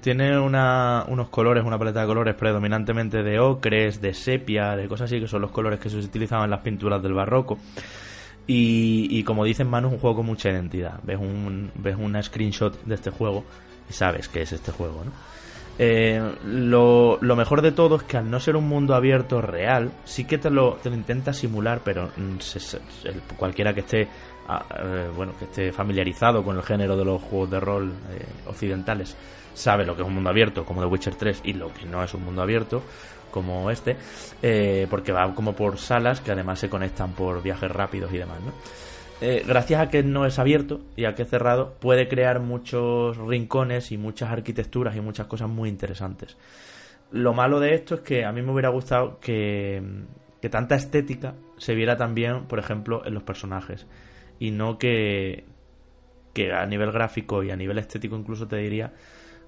Tiene 0.00 0.38
una- 0.40 1.04
unos 1.06 1.28
colores, 1.28 1.62
una 1.64 1.78
paleta 1.78 2.00
de 2.00 2.06
colores 2.08 2.34
predominantemente 2.34 3.22
de 3.22 3.38
ocres, 3.38 4.00
de 4.00 4.12
sepia, 4.12 4.74
de 4.74 4.88
cosas 4.88 5.04
así, 5.04 5.20
que 5.20 5.28
son 5.28 5.42
los 5.42 5.52
colores 5.52 5.78
que 5.78 5.88
se 5.88 5.96
utilizaban 5.98 6.46
en 6.46 6.50
las 6.50 6.60
pinturas 6.62 7.00
del 7.00 7.12
barroco. 7.14 7.56
Y, 8.48 9.06
y 9.10 9.22
como 9.24 9.44
dicen 9.44 9.68
Manu, 9.68 9.88
es 9.88 9.94
un 9.94 10.00
juego 10.00 10.16
con 10.16 10.26
mucha 10.26 10.50
identidad. 10.50 11.00
Ves 11.04 11.18
un, 11.18 11.70
ves 11.76 11.96
una 11.98 12.22
screenshot 12.22 12.82
de 12.84 12.94
este 12.96 13.10
juego 13.10 13.44
y 13.88 13.92
sabes 13.92 14.28
que 14.28 14.42
es 14.42 14.52
este 14.52 14.72
juego, 14.72 15.04
¿no? 15.04 15.12
Eh, 15.78 16.22
lo, 16.46 17.18
lo 17.20 17.36
mejor 17.36 17.60
de 17.60 17.70
todo 17.72 17.96
es 17.96 18.02
que 18.04 18.16
al 18.16 18.30
no 18.30 18.40
ser 18.40 18.56
un 18.56 18.66
mundo 18.68 18.94
abierto 18.94 19.42
real, 19.42 19.92
sí 20.04 20.24
que 20.24 20.38
te 20.38 20.48
lo, 20.50 20.74
te 20.82 20.88
lo 20.88 20.96
intenta 20.96 21.32
simular, 21.34 21.80
pero 21.84 22.06
mm, 22.16 22.38
se- 22.40 22.80
cualquiera 23.36 23.74
que 23.74 23.80
esté 23.80 24.02
eh, 24.02 24.08
bueno 25.14 25.32
que 25.38 25.44
esté 25.44 25.72
familiarizado 25.72 26.42
con 26.44 26.56
el 26.56 26.62
género 26.62 26.96
de 26.96 27.04
los 27.04 27.20
juegos 27.20 27.50
de 27.50 27.60
rol 27.60 27.92
eh, 28.12 28.24
occidentales 28.46 29.16
sabe 29.54 29.84
lo 29.84 29.94
que 29.96 30.02
es 30.02 30.08
un 30.08 30.14
mundo 30.14 30.30
abierto, 30.30 30.64
como 30.64 30.80
The 30.82 30.86
Witcher 30.86 31.14
3, 31.14 31.40
y 31.44 31.54
lo 31.54 31.72
que 31.72 31.86
no 31.86 32.02
es 32.04 32.12
un 32.14 32.24
mundo 32.24 32.42
abierto, 32.42 32.82
como 33.30 33.70
este, 33.70 33.96
eh, 34.42 34.86
porque 34.90 35.12
va 35.12 35.34
como 35.34 35.54
por 35.54 35.78
salas 35.78 36.20
que 36.20 36.30
además 36.32 36.58
se 36.58 36.68
conectan 36.68 37.12
por 37.12 37.42
viajes 37.42 37.70
rápidos 37.70 38.12
y 38.12 38.18
demás, 38.18 38.38
¿no? 38.44 38.52
Eh, 39.20 39.44
gracias 39.46 39.80
a 39.80 39.88
que 39.88 40.02
no 40.02 40.26
es 40.26 40.38
abierto 40.38 40.82
y 40.94 41.06
a 41.06 41.14
que 41.14 41.22
es 41.22 41.30
cerrado, 41.30 41.74
puede 41.80 42.06
crear 42.06 42.40
muchos 42.40 43.16
rincones 43.16 43.90
y 43.90 43.96
muchas 43.96 44.30
arquitecturas 44.30 44.94
y 44.94 45.00
muchas 45.00 45.26
cosas 45.26 45.48
muy 45.48 45.70
interesantes. 45.70 46.36
Lo 47.10 47.32
malo 47.32 47.60
de 47.60 47.74
esto 47.74 47.94
es 47.94 48.00
que 48.02 48.24
a 48.26 48.32
mí 48.32 48.42
me 48.42 48.52
hubiera 48.52 48.68
gustado 48.68 49.18
que, 49.20 49.82
que 50.42 50.50
tanta 50.50 50.74
estética 50.74 51.34
se 51.56 51.74
viera 51.74 51.96
también, 51.96 52.44
por 52.44 52.58
ejemplo, 52.58 53.06
en 53.06 53.14
los 53.14 53.22
personajes. 53.22 53.86
Y 54.38 54.50
no 54.50 54.76
que, 54.76 55.44
que 56.34 56.52
a 56.52 56.66
nivel 56.66 56.92
gráfico 56.92 57.42
y 57.42 57.50
a 57.50 57.56
nivel 57.56 57.78
estético 57.78 58.16
incluso 58.16 58.46
te 58.46 58.56
diría, 58.56 58.92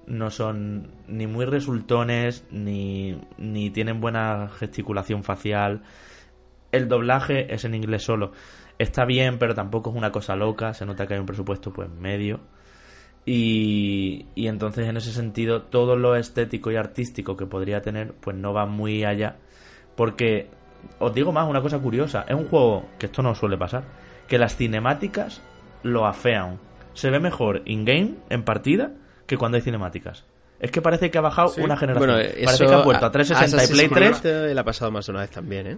no 0.07 0.31
son 0.31 0.91
ni 1.07 1.27
muy 1.27 1.45
resultones, 1.45 2.43
ni, 2.49 3.21
ni 3.37 3.69
tienen 3.69 4.01
buena 4.01 4.49
gesticulación 4.57 5.23
facial. 5.23 5.83
El 6.71 6.87
doblaje 6.87 7.53
es 7.53 7.65
en 7.65 7.75
inglés 7.75 8.03
solo. 8.03 8.31
Está 8.79 9.05
bien, 9.05 9.37
pero 9.37 9.53
tampoco 9.53 9.91
es 9.91 9.95
una 9.95 10.11
cosa 10.11 10.35
loca. 10.35 10.73
Se 10.73 10.85
nota 10.85 11.05
que 11.05 11.13
hay 11.13 11.19
un 11.19 11.25
presupuesto 11.27 11.71
pues 11.71 11.89
medio. 11.89 12.39
Y, 13.25 14.25
y 14.33 14.47
entonces 14.47 14.87
en 14.87 14.97
ese 14.97 15.11
sentido 15.11 15.63
todo 15.63 15.95
lo 15.95 16.15
estético 16.15 16.71
y 16.71 16.77
artístico 16.77 17.37
que 17.37 17.45
podría 17.45 17.81
tener 17.81 18.13
pues 18.13 18.35
no 18.35 18.53
va 18.53 18.65
muy 18.65 19.03
allá. 19.03 19.35
Porque 19.95 20.49
os 20.97 21.13
digo 21.13 21.31
más, 21.31 21.47
una 21.47 21.61
cosa 21.61 21.77
curiosa. 21.79 22.25
Es 22.27 22.35
un 22.35 22.47
juego 22.47 22.85
que 22.97 23.07
esto 23.07 23.21
no 23.21 23.35
suele 23.35 23.57
pasar. 23.57 23.83
Que 24.27 24.37
las 24.37 24.55
cinemáticas 24.55 25.41
lo 25.83 26.05
afean. 26.05 26.59
Se 26.93 27.09
ve 27.09 27.19
mejor 27.19 27.61
in-game, 27.65 28.15
en 28.29 28.43
partida, 28.43 28.91
que 29.27 29.37
cuando 29.37 29.57
hay 29.57 29.61
cinemáticas. 29.61 30.25
Es 30.59 30.71
que 30.71 30.81
parece 30.81 31.09
que 31.11 31.17
ha 31.17 31.21
bajado 31.21 31.49
Sí. 31.49 31.61
una 31.61 31.77
generación. 31.77 32.09
Bueno, 32.09 32.29
parece 32.45 32.65
que 32.65 32.73
ha 32.73 32.81
vuelto 32.83 33.05
a 33.05 33.11
360 33.11 33.63
y 33.83 33.87
Play 33.87 34.09
3 34.09 34.21
3 34.21 34.53
le 34.53 34.59
ha 34.59 34.63
pasado 34.63 34.91
más 34.91 35.05
de 35.05 35.11
una 35.11 35.21
vez 35.21 35.29
también, 35.31 35.67
¿eh? 35.67 35.77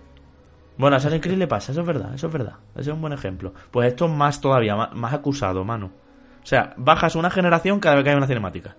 Bueno, 0.82 0.96
a 0.96 0.98
Assassin's 0.98 1.22
Creed 1.24 1.38
le 1.38 1.48
pasa, 1.48 1.72
eso 1.72 1.82
es 1.82 1.88
verdad, 1.88 2.14
eso 2.14 2.28
es 2.28 2.34
verdad. 2.34 2.56
Ese 2.76 2.90
es 2.90 2.96
un 2.96 3.00
buen 3.02 3.14
ejemplo. 3.14 3.54
Pues 3.72 3.88
esto 3.88 4.06
es 4.06 4.12
más 4.12 4.42
todavía, 4.42 4.76
más, 4.76 4.94
más 4.94 5.14
acusado, 5.14 5.64
mano. 5.64 5.92
O 6.44 6.46
sea, 6.46 6.74
bajas 6.78 7.16
una 7.16 7.30
generación 7.30 7.80
cada 7.80 7.96
vez 7.96 8.04
que 8.04 8.10
hay 8.10 8.16
una 8.18 8.28
cinemática. 8.28 8.76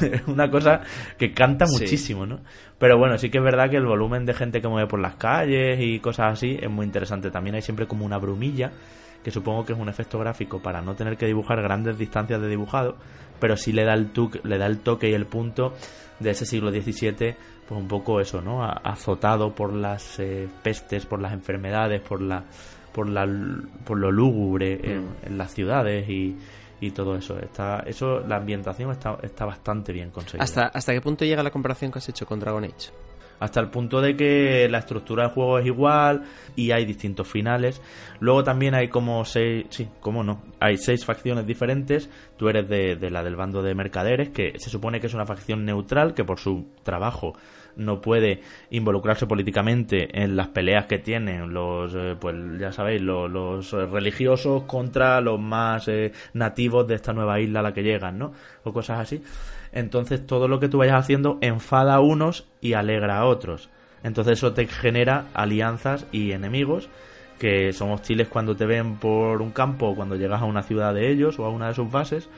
Es 0.00 0.22
una 0.26 0.50
cosa 0.50 0.80
que 1.18 1.32
canta 1.32 1.66
Sí. 1.66 1.82
muchísimo, 1.82 2.26
¿no? 2.26 2.40
Pero 2.78 2.96
bueno, 2.98 3.18
sí 3.18 3.30
que 3.30 3.38
es 3.38 3.44
verdad 3.44 3.68
que 3.70 3.76
el 3.76 3.86
volumen 3.86 4.24
de 4.26 4.34
gente 4.34 4.60
que 4.60 4.68
mueve 4.68 4.88
por 4.88 5.00
las 5.00 5.16
calles 5.16 5.78
y 5.80 5.98
cosas 6.00 6.32
así 6.34 6.58
es 6.60 6.70
muy 6.70 6.86
interesante. 6.86 7.30
También 7.30 7.56
hay 7.56 7.62
siempre 7.62 7.86
como 7.86 8.04
una 8.04 8.18
brumilla, 8.18 8.70
que 9.24 9.30
supongo 9.30 9.64
que 9.64 9.72
es 9.72 9.78
un 9.78 9.88
efecto 9.88 10.18
gráfico 10.18 10.60
para 10.62 10.80
no 10.80 10.94
tener 10.94 11.16
que 11.16 11.26
dibujar 11.26 11.60
grandes 11.60 11.98
distancias 11.98 12.40
de 12.40 12.48
dibujado, 12.48 12.96
pero 13.40 13.56
sí 13.56 13.72
le 13.72 13.84
da 13.84 13.94
el, 13.94 14.12
tuc- 14.12 14.40
le 14.44 14.58
da 14.58 14.66
el 14.66 14.78
toque 14.78 15.10
y 15.10 15.14
el 15.14 15.26
punto 15.26 15.74
de 16.20 16.30
ese 16.30 16.46
siglo 16.46 16.70
XVII, 16.70 17.36
pues 17.68 17.80
un 17.80 17.88
poco 17.88 18.20
eso, 18.20 18.40
¿no? 18.40 18.64
Azotado 18.64 19.54
por 19.54 19.72
las 19.72 20.18
eh, 20.18 20.48
pestes, 20.62 21.06
por 21.06 21.20
las 21.20 21.32
enfermedades, 21.32 22.00
por 22.00 22.20
la 22.20 22.44
por 22.92 23.08
la 23.08 23.26
por 23.84 23.98
lo 23.98 24.10
lúgubre 24.10 24.80
en, 24.82 25.06
en 25.22 25.36
las 25.38 25.52
ciudades 25.52 26.08
y, 26.08 26.36
y 26.80 26.90
todo 26.92 27.16
eso. 27.16 27.38
Está 27.38 27.80
eso 27.80 28.20
la 28.20 28.36
ambientación 28.36 28.90
está 28.90 29.18
está 29.22 29.44
bastante 29.44 29.92
bien 29.92 30.10
conseguida. 30.10 30.44
¿Hasta, 30.44 30.66
¿Hasta 30.66 30.92
qué 30.92 31.00
punto 31.00 31.24
llega 31.24 31.42
la 31.42 31.50
comparación 31.50 31.90
que 31.90 31.98
has 31.98 32.08
hecho 32.08 32.26
con 32.26 32.40
Dragon 32.40 32.64
Age? 32.64 32.90
Hasta 33.38 33.60
el 33.60 33.68
punto 33.68 34.00
de 34.00 34.16
que 34.16 34.68
la 34.68 34.78
estructura 34.78 35.24
del 35.24 35.32
juego 35.32 35.58
es 35.58 35.66
igual 35.66 36.22
y 36.54 36.70
hay 36.70 36.84
distintos 36.84 37.28
finales. 37.28 37.82
Luego 38.20 38.44
también 38.44 38.74
hay 38.74 38.88
como 38.88 39.24
seis, 39.24 39.66
sí, 39.70 39.88
cómo 40.00 40.22
no, 40.22 40.42
hay 40.60 40.76
seis 40.78 41.04
facciones 41.04 41.46
diferentes. 41.46 42.10
Tú 42.36 42.48
eres 42.48 42.68
de, 42.68 43.10
la 43.10 43.22
del 43.22 43.36
bando 43.36 43.62
de 43.62 43.74
mercaderes, 43.74 44.30
que 44.30 44.58
se 44.58 44.70
supone 44.70 45.00
que 45.00 45.06
es 45.06 45.14
una 45.14 45.26
facción 45.26 45.64
neutral, 45.64 46.14
que 46.14 46.24
por 46.24 46.38
su 46.38 46.66
trabajo 46.82 47.34
no 47.76 48.00
puede 48.00 48.40
involucrarse 48.70 49.26
políticamente 49.26 50.22
en 50.22 50.34
las 50.34 50.48
peleas 50.48 50.86
que 50.86 50.98
tienen 50.98 51.52
los, 51.52 51.94
eh, 51.94 52.16
pues 52.18 52.34
ya 52.58 52.72
sabéis, 52.72 53.02
los, 53.02 53.30
los 53.30 53.70
religiosos 53.72 54.62
contra 54.62 55.20
los 55.20 55.38
más 55.38 55.86
eh, 55.88 56.12
nativos 56.32 56.86
de 56.86 56.94
esta 56.94 57.12
nueva 57.12 57.38
isla 57.38 57.60
a 57.60 57.62
la 57.62 57.74
que 57.74 57.82
llegan, 57.82 58.18
¿no? 58.18 58.32
O 58.64 58.72
cosas 58.72 59.00
así. 59.00 59.22
Entonces 59.76 60.26
todo 60.26 60.48
lo 60.48 60.58
que 60.58 60.70
tú 60.70 60.78
vayas 60.78 60.98
haciendo 60.98 61.36
enfada 61.42 61.96
a 61.96 62.00
unos 62.00 62.48
y 62.62 62.72
alegra 62.72 63.18
a 63.18 63.26
otros. 63.26 63.68
Entonces 64.02 64.38
eso 64.38 64.54
te 64.54 64.66
genera 64.66 65.26
alianzas 65.34 66.06
y 66.12 66.32
enemigos 66.32 66.88
que 67.38 67.74
son 67.74 67.90
hostiles 67.90 68.28
cuando 68.28 68.56
te 68.56 68.64
ven 68.64 68.96
por 68.96 69.42
un 69.42 69.50
campo 69.50 69.88
o 69.88 69.94
cuando 69.94 70.16
llegas 70.16 70.40
a 70.40 70.46
una 70.46 70.62
ciudad 70.62 70.94
de 70.94 71.10
ellos 71.12 71.38
o 71.38 71.44
a 71.44 71.50
una 71.50 71.68
de 71.68 71.74
sus 71.74 71.90
bases. 71.90 72.30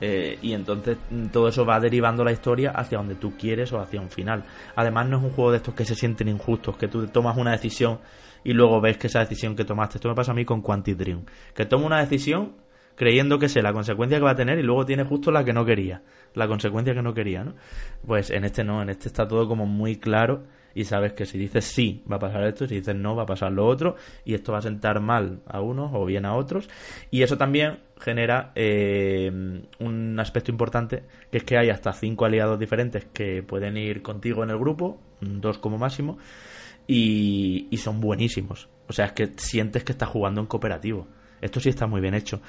eh, 0.00 0.38
y 0.42 0.52
entonces 0.52 0.98
mm, 1.10 1.26
todo 1.26 1.48
eso 1.48 1.66
va 1.66 1.80
derivando 1.80 2.22
la 2.22 2.30
historia 2.30 2.70
hacia 2.70 2.98
donde 2.98 3.16
tú 3.16 3.36
quieres 3.36 3.72
o 3.72 3.80
hacia 3.80 4.00
un 4.00 4.08
final. 4.10 4.44
Además 4.76 5.08
no 5.08 5.16
es 5.18 5.24
un 5.24 5.30
juego 5.30 5.50
de 5.50 5.56
estos 5.56 5.74
que 5.74 5.84
se 5.84 5.96
sienten 5.96 6.28
injustos, 6.28 6.76
que 6.76 6.86
tú 6.86 7.08
tomas 7.08 7.36
una 7.36 7.50
decisión 7.50 7.98
y 8.44 8.52
luego 8.52 8.80
ves 8.80 8.96
que 8.96 9.08
esa 9.08 9.18
decisión 9.18 9.56
que 9.56 9.64
tomaste, 9.64 9.98
esto 9.98 10.08
me 10.08 10.14
pasa 10.14 10.30
a 10.30 10.34
mí 10.34 10.44
con 10.44 10.62
Quantic 10.62 10.96
Dream, 10.96 11.24
que 11.52 11.66
tomo 11.66 11.84
una 11.86 11.98
decisión 11.98 12.52
creyendo 12.96 13.38
que 13.38 13.48
sé 13.48 13.62
la 13.62 13.72
consecuencia 13.72 14.18
que 14.18 14.24
va 14.24 14.32
a 14.32 14.36
tener 14.36 14.58
y 14.58 14.62
luego 14.62 14.84
tiene 14.84 15.04
justo 15.04 15.30
la 15.30 15.44
que 15.44 15.52
no 15.52 15.64
quería, 15.64 16.02
la 16.34 16.48
consecuencia 16.48 16.94
que 16.94 17.02
no 17.02 17.14
quería, 17.14 17.44
¿no? 17.44 17.54
Pues 18.04 18.30
en 18.30 18.44
este 18.44 18.64
no, 18.64 18.82
en 18.82 18.88
este 18.88 19.08
está 19.08 19.28
todo 19.28 19.46
como 19.46 19.66
muy 19.66 19.96
claro 19.96 20.44
y 20.74 20.84
sabes 20.84 21.12
que 21.12 21.24
si 21.24 21.38
dices 21.38 21.64
sí 21.64 22.02
va 22.10 22.16
a 22.16 22.18
pasar 22.18 22.44
esto, 22.44 22.66
si 22.66 22.76
dices 22.76 22.96
no 22.96 23.14
va 23.14 23.22
a 23.22 23.26
pasar 23.26 23.52
lo 23.52 23.66
otro 23.66 23.96
y 24.24 24.34
esto 24.34 24.52
va 24.52 24.58
a 24.58 24.62
sentar 24.62 25.00
mal 25.00 25.40
a 25.46 25.60
unos 25.60 25.90
o 25.94 26.04
bien 26.04 26.26
a 26.26 26.34
otros 26.34 26.68
y 27.10 27.22
eso 27.22 27.38
también 27.38 27.78
genera 27.98 28.52
eh, 28.54 29.30
un 29.78 30.20
aspecto 30.20 30.50
importante 30.50 31.04
que 31.30 31.38
es 31.38 31.44
que 31.44 31.56
hay 31.56 31.70
hasta 31.70 31.92
cinco 31.92 32.24
aliados 32.24 32.58
diferentes 32.58 33.06
que 33.06 33.42
pueden 33.42 33.76
ir 33.76 34.02
contigo 34.02 34.42
en 34.42 34.50
el 34.50 34.58
grupo, 34.58 35.00
dos 35.20 35.58
como 35.58 35.78
máximo 35.78 36.18
y, 36.86 37.68
y 37.70 37.76
son 37.78 38.00
buenísimos. 38.00 38.68
O 38.88 38.92
sea, 38.92 39.06
es 39.06 39.12
que 39.12 39.32
sientes 39.36 39.82
que 39.82 39.92
estás 39.92 40.08
jugando 40.08 40.40
en 40.40 40.46
cooperativo. 40.46 41.08
Esto 41.40 41.60
sí 41.60 41.68
está 41.68 41.86
muy 41.86 42.00
bien 42.00 42.14
hecho. 42.14 42.40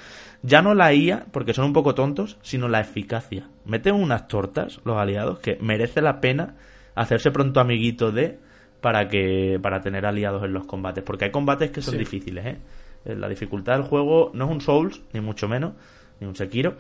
Ya 0.41 0.61
no 0.61 0.73
la 0.73 0.93
IA, 0.93 1.25
porque 1.31 1.53
son 1.53 1.65
un 1.65 1.73
poco 1.73 1.93
tontos, 1.95 2.38
sino 2.41 2.67
la 2.67 2.79
eficacia. 2.79 3.47
Meten 3.65 3.95
unas 3.95 4.27
tortas, 4.27 4.79
los 4.85 4.97
aliados, 4.97 5.39
que 5.39 5.57
merece 5.61 6.01
la 6.01 6.21
pena 6.21 6.55
hacerse 6.95 7.31
pronto 7.31 7.59
amiguito 7.59 8.11
de 8.11 8.39
para 8.81 9.07
que 9.07 9.59
para 9.61 9.81
tener 9.81 10.05
aliados 10.05 10.43
en 10.43 10.53
los 10.53 10.65
combates. 10.65 11.03
Porque 11.03 11.25
hay 11.25 11.31
combates 11.31 11.71
que 11.71 11.81
son 11.81 11.93
Sí. 11.93 11.99
difíciles, 11.99 12.45
¿eh? 12.45 12.57
La 13.05 13.27
dificultad 13.29 13.73
del 13.73 13.83
juego 13.83 14.31
no 14.33 14.45
es 14.45 14.51
un 14.51 14.61
Souls, 14.61 15.01
ni 15.13 15.21
mucho 15.21 15.47
menos, 15.47 15.73
ni 16.19 16.27
un 16.27 16.35
Sekiro, 16.35 16.75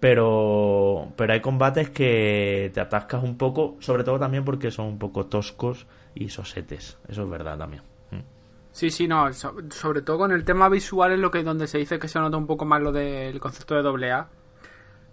pero, 0.00 1.12
pero 1.16 1.32
hay 1.32 1.40
combates 1.40 1.90
que 1.90 2.70
te 2.74 2.80
atascas 2.80 3.22
un 3.22 3.36
poco, 3.36 3.76
sobre 3.80 4.04
todo 4.04 4.18
también 4.18 4.44
porque 4.44 4.70
son 4.70 4.86
un 4.86 4.98
poco 4.98 5.26
toscos 5.26 5.86
y 6.14 6.28
sosetes. 6.28 6.98
Eso 7.08 7.22
es 7.22 7.30
verdad 7.30 7.56
también. 7.58 7.82
Sí, 8.72 8.90
sí, 8.90 9.06
no, 9.06 9.32
so- 9.34 9.54
sobre 9.70 10.00
todo 10.02 10.18
con 10.18 10.32
el 10.32 10.44
tema 10.44 10.68
visual 10.68 11.12
es 11.12 11.18
lo 11.18 11.30
que 11.30 11.42
donde 11.42 11.66
se 11.66 11.78
dice 11.78 11.98
que 11.98 12.08
se 12.08 12.18
nota 12.18 12.36
un 12.36 12.46
poco 12.46 12.64
más 12.64 12.80
lo 12.80 12.90
del 12.90 13.38
concepto 13.38 13.74
de 13.74 13.82
doble 13.82 14.12
A. 14.12 14.28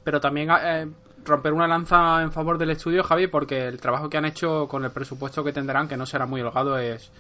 Pero 0.04 0.22
también 0.22 0.50
eh, 0.64 0.88
romper 1.26 1.52
una 1.54 1.68
lanza 1.68 2.22
en 2.22 2.32
favor 2.32 2.58
del 2.58 2.70
estudio, 2.72 3.04
Javi, 3.04 3.28
porque 3.28 3.68
el 3.68 3.80
trabajo 3.82 4.10
que 4.10 4.18
han 4.18 4.26
hecho 4.26 4.68
con 4.68 4.86
el 4.86 4.92
presupuesto 4.92 5.44
que 5.44 5.52
tendrán, 5.52 5.88
que 5.90 5.98
no 5.98 6.06
será 6.06 6.26
muy 6.26 6.42
holgado, 6.42 6.78
es, 6.78 7.12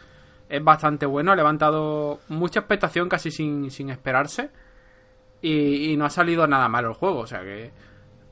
es 0.47 0.63
bastante 0.63 1.05
bueno. 1.05 1.33
Ha 1.33 1.35
levantado 1.35 2.19
mucha 2.29 2.61
expectación 2.61 3.09
casi 3.09 3.31
sin, 3.31 3.69
sin 3.69 3.89
esperarse. 3.89 4.49
Y, 5.41 5.91
y 5.91 5.97
no 5.97 6.05
ha 6.05 6.09
salido 6.09 6.47
nada 6.47 6.69
malo 6.69 6.89
el 6.89 6.93
juego. 6.95 7.19
O 7.19 7.27
sea 7.27 7.41
que 7.41 7.71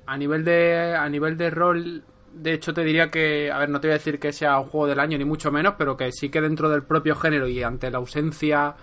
a 0.06 0.18
nivel 0.18 0.46
de 0.46 0.96
a 0.96 1.08
nivel 1.10 1.38
de 1.38 1.50
rol 1.50 2.04
de 2.40 2.54
hecho 2.54 2.74
te 2.74 2.84
diría 2.84 3.10
que 3.10 3.52
a 3.52 3.58
ver 3.60 3.70
no 3.70 3.80
te 3.80 3.88
voy 3.88 3.94
a 3.94 3.98
decir 3.98 4.20
que 4.20 4.32
sea 4.34 4.60
un 4.60 4.68
juego 4.68 4.88
del 4.88 5.00
año 5.00 5.18
ni 5.18 5.26
mucho 5.26 5.52
menos 5.52 5.76
pero 5.78 5.96
que 5.98 6.12
sí 6.12 6.30
que 6.30 6.42
dentro 6.42 6.70
del 6.70 6.84
propio 6.84 7.16
género 7.16 7.48
y 7.48 7.64
ante 7.64 7.90
la 7.92 7.98
ausencia 7.98 8.76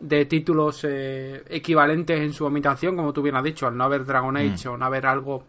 de 0.00 0.24
títulos 0.26 0.84
eh, 0.88 1.42
equivalentes 1.48 2.20
en 2.20 2.32
su 2.32 2.46
imitación 2.46 2.96
como 2.96 3.12
tú 3.12 3.22
bien 3.22 3.36
has 3.36 3.44
dicho 3.44 3.66
al 3.66 3.76
no 3.76 3.84
haber 3.84 4.04
Dragon 4.04 4.36
Age 4.36 4.68
o 4.68 4.76
no 4.76 4.84
haber 4.86 5.06
algo 5.06 5.44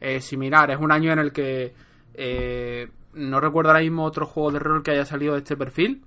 eh, 0.00 0.20
similar 0.20 0.70
es 0.70 0.78
un 0.78 0.92
año 0.92 1.12
en 1.12 1.18
el 1.18 1.32
que 1.32 1.74
eh, 2.14 2.88
no 3.14 3.40
recuerdo 3.40 3.70
ahora 3.70 3.82
mismo 3.82 4.04
otro 4.04 4.26
juego 4.26 4.50
de 4.52 4.58
rol 4.58 4.82
que 4.82 4.92
haya 4.92 5.04
salido 5.04 5.34
de 5.34 5.38
este 5.40 5.56
perfil 5.56 6.02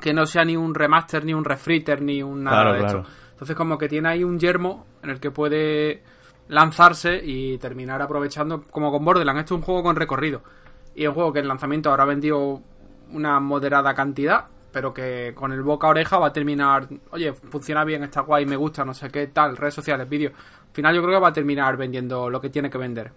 que 0.00 0.12
no 0.14 0.26
sea 0.26 0.44
ni 0.44 0.56
un 0.56 0.74
remaster 0.74 1.24
ni 1.24 1.34
un 1.34 1.44
refritter 1.44 2.02
ni 2.02 2.22
un 2.22 2.44
nada 2.44 2.62
Claro, 2.62 2.72
de 2.72 2.78
claro. 2.80 2.98
esto 3.00 3.12
entonces 3.32 3.56
como 3.56 3.76
que 3.78 3.88
tiene 3.88 4.08
ahí 4.08 4.24
un 4.24 4.38
yermo 4.38 4.86
en 5.02 5.10
el 5.10 5.20
que 5.20 5.30
puede 5.30 6.02
lanzarse 6.52 7.18
y 7.24 7.56
terminar 7.56 8.02
aprovechando 8.02 8.62
como 8.70 8.92
con 8.92 9.02
Borderlands. 9.04 9.40
Esto 9.40 9.54
es 9.54 9.60
un 9.60 9.64
juego 9.64 9.82
con 9.82 9.96
recorrido. 9.96 10.42
Y 10.94 11.04
es 11.04 11.08
un 11.08 11.14
juego 11.14 11.32
que 11.32 11.38
en 11.38 11.48
lanzamiento 11.48 11.90
habrá 11.90 12.04
vendido 12.04 12.60
una 13.10 13.40
moderada 13.40 13.94
cantidad, 13.94 14.44
pero 14.70 14.92
que 14.92 15.32
con 15.34 15.52
el 15.52 15.62
boca 15.62 15.86
oreja 15.88 16.18
va 16.18 16.26
a 16.26 16.32
terminar, 16.32 16.88
oye, 17.10 17.32
funciona 17.32 17.84
bien, 17.84 18.04
está 18.04 18.20
guay, 18.20 18.44
me 18.44 18.56
gusta, 18.56 18.84
no 18.84 18.92
sé 18.92 19.10
qué 19.10 19.28
tal, 19.28 19.56
redes 19.56 19.74
sociales, 19.74 20.06
vídeos. 20.06 20.34
Al 20.34 20.74
final 20.74 20.94
yo 20.94 21.02
creo 21.02 21.14
que 21.14 21.22
va 21.22 21.28
a 21.28 21.32
terminar 21.32 21.78
vendiendo 21.78 22.28
lo 22.28 22.38
que 22.38 22.50
tiene 22.50 22.68
que 22.68 22.76
vender. 22.76 23.12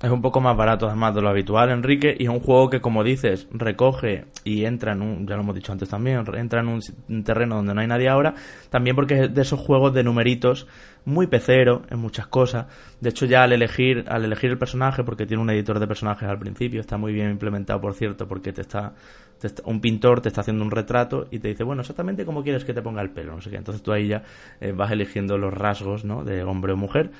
Es 0.00 0.10
un 0.12 0.22
poco 0.22 0.40
más 0.40 0.56
barato 0.56 0.86
además 0.86 1.12
de 1.12 1.22
lo 1.22 1.28
habitual, 1.28 1.70
Enrique, 1.70 2.14
y 2.16 2.22
es 2.22 2.28
un 2.28 2.38
juego 2.38 2.70
que, 2.70 2.80
como 2.80 3.02
dices, 3.02 3.48
recoge 3.50 4.26
y 4.44 4.64
entra 4.64 4.92
en 4.92 5.02
un, 5.02 5.26
ya 5.26 5.34
lo 5.34 5.42
hemos 5.42 5.56
dicho 5.56 5.72
antes 5.72 5.88
también, 5.88 6.24
entra 6.34 6.60
en 6.60 6.68
un, 6.68 7.24
terreno 7.24 7.56
donde 7.56 7.74
no 7.74 7.80
hay 7.80 7.88
nadie 7.88 8.08
ahora, 8.08 8.34
también 8.70 8.94
porque 8.94 9.24
es 9.24 9.34
de 9.34 9.42
esos 9.42 9.58
juegos 9.58 9.92
de 9.94 10.04
numeritos 10.04 10.68
muy 11.04 11.26
pecero 11.26 11.82
en 11.90 11.98
muchas 11.98 12.28
cosas. 12.28 12.66
De 13.00 13.08
hecho, 13.08 13.26
ya 13.26 13.42
al 13.42 13.52
elegir, 13.52 14.04
al 14.06 14.24
elegir 14.24 14.50
el 14.50 14.58
personaje, 14.58 15.02
porque 15.02 15.26
tiene 15.26 15.42
un 15.42 15.50
editor 15.50 15.80
de 15.80 15.88
personajes 15.88 16.28
al 16.28 16.38
principio, 16.38 16.80
está 16.80 16.96
muy 16.96 17.12
bien 17.12 17.32
implementado, 17.32 17.80
por 17.80 17.94
cierto, 17.94 18.28
porque 18.28 18.52
te 18.52 18.60
está, 18.60 18.94
te 19.40 19.48
está- 19.48 19.64
un 19.66 19.80
pintor 19.80 20.20
te 20.20 20.28
está 20.28 20.42
haciendo 20.42 20.62
un 20.62 20.70
retrato 20.70 21.26
y 21.32 21.40
te 21.40 21.48
dice, 21.48 21.64
bueno, 21.64 21.80
exactamente 21.80 22.24
cómo 22.24 22.44
quieres 22.44 22.64
que 22.64 22.72
te 22.72 22.82
ponga 22.82 23.02
el 23.02 23.10
pelo, 23.10 23.34
no 23.34 23.40
sé 23.40 23.50
qué. 23.50 23.56
Entonces 23.56 23.82
tú 23.82 23.92
ahí 23.92 24.06
ya 24.06 24.22
eh, 24.60 24.70
vas 24.70 24.92
eligiendo 24.92 25.38
los 25.38 25.52
rasgos, 25.52 26.04
¿no? 26.04 26.22
De 26.22 26.44
hombre 26.44 26.72
o 26.72 26.76
mujer 26.76 27.10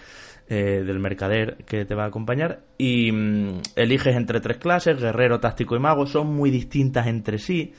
eh, 0.51 0.83
del 0.83 0.99
mercader 0.99 1.59
que 1.67 1.85
te 1.85 1.95
va 1.95 2.05
a 2.05 2.07
acompañar 2.07 2.61
y 2.79 3.13
mm, 3.13 3.61
eliges 3.77 4.17
entre 4.17 4.41
tres 4.41 4.57
clases, 4.57 4.99
guerrero, 4.99 5.41
táctico 5.41 5.77
y 5.77 5.79
mago, 5.79 6.07
son 6.07 6.35
muy 6.35 6.51
distintas 6.51 7.07
entre 7.07 7.39
sí. 7.39 7.75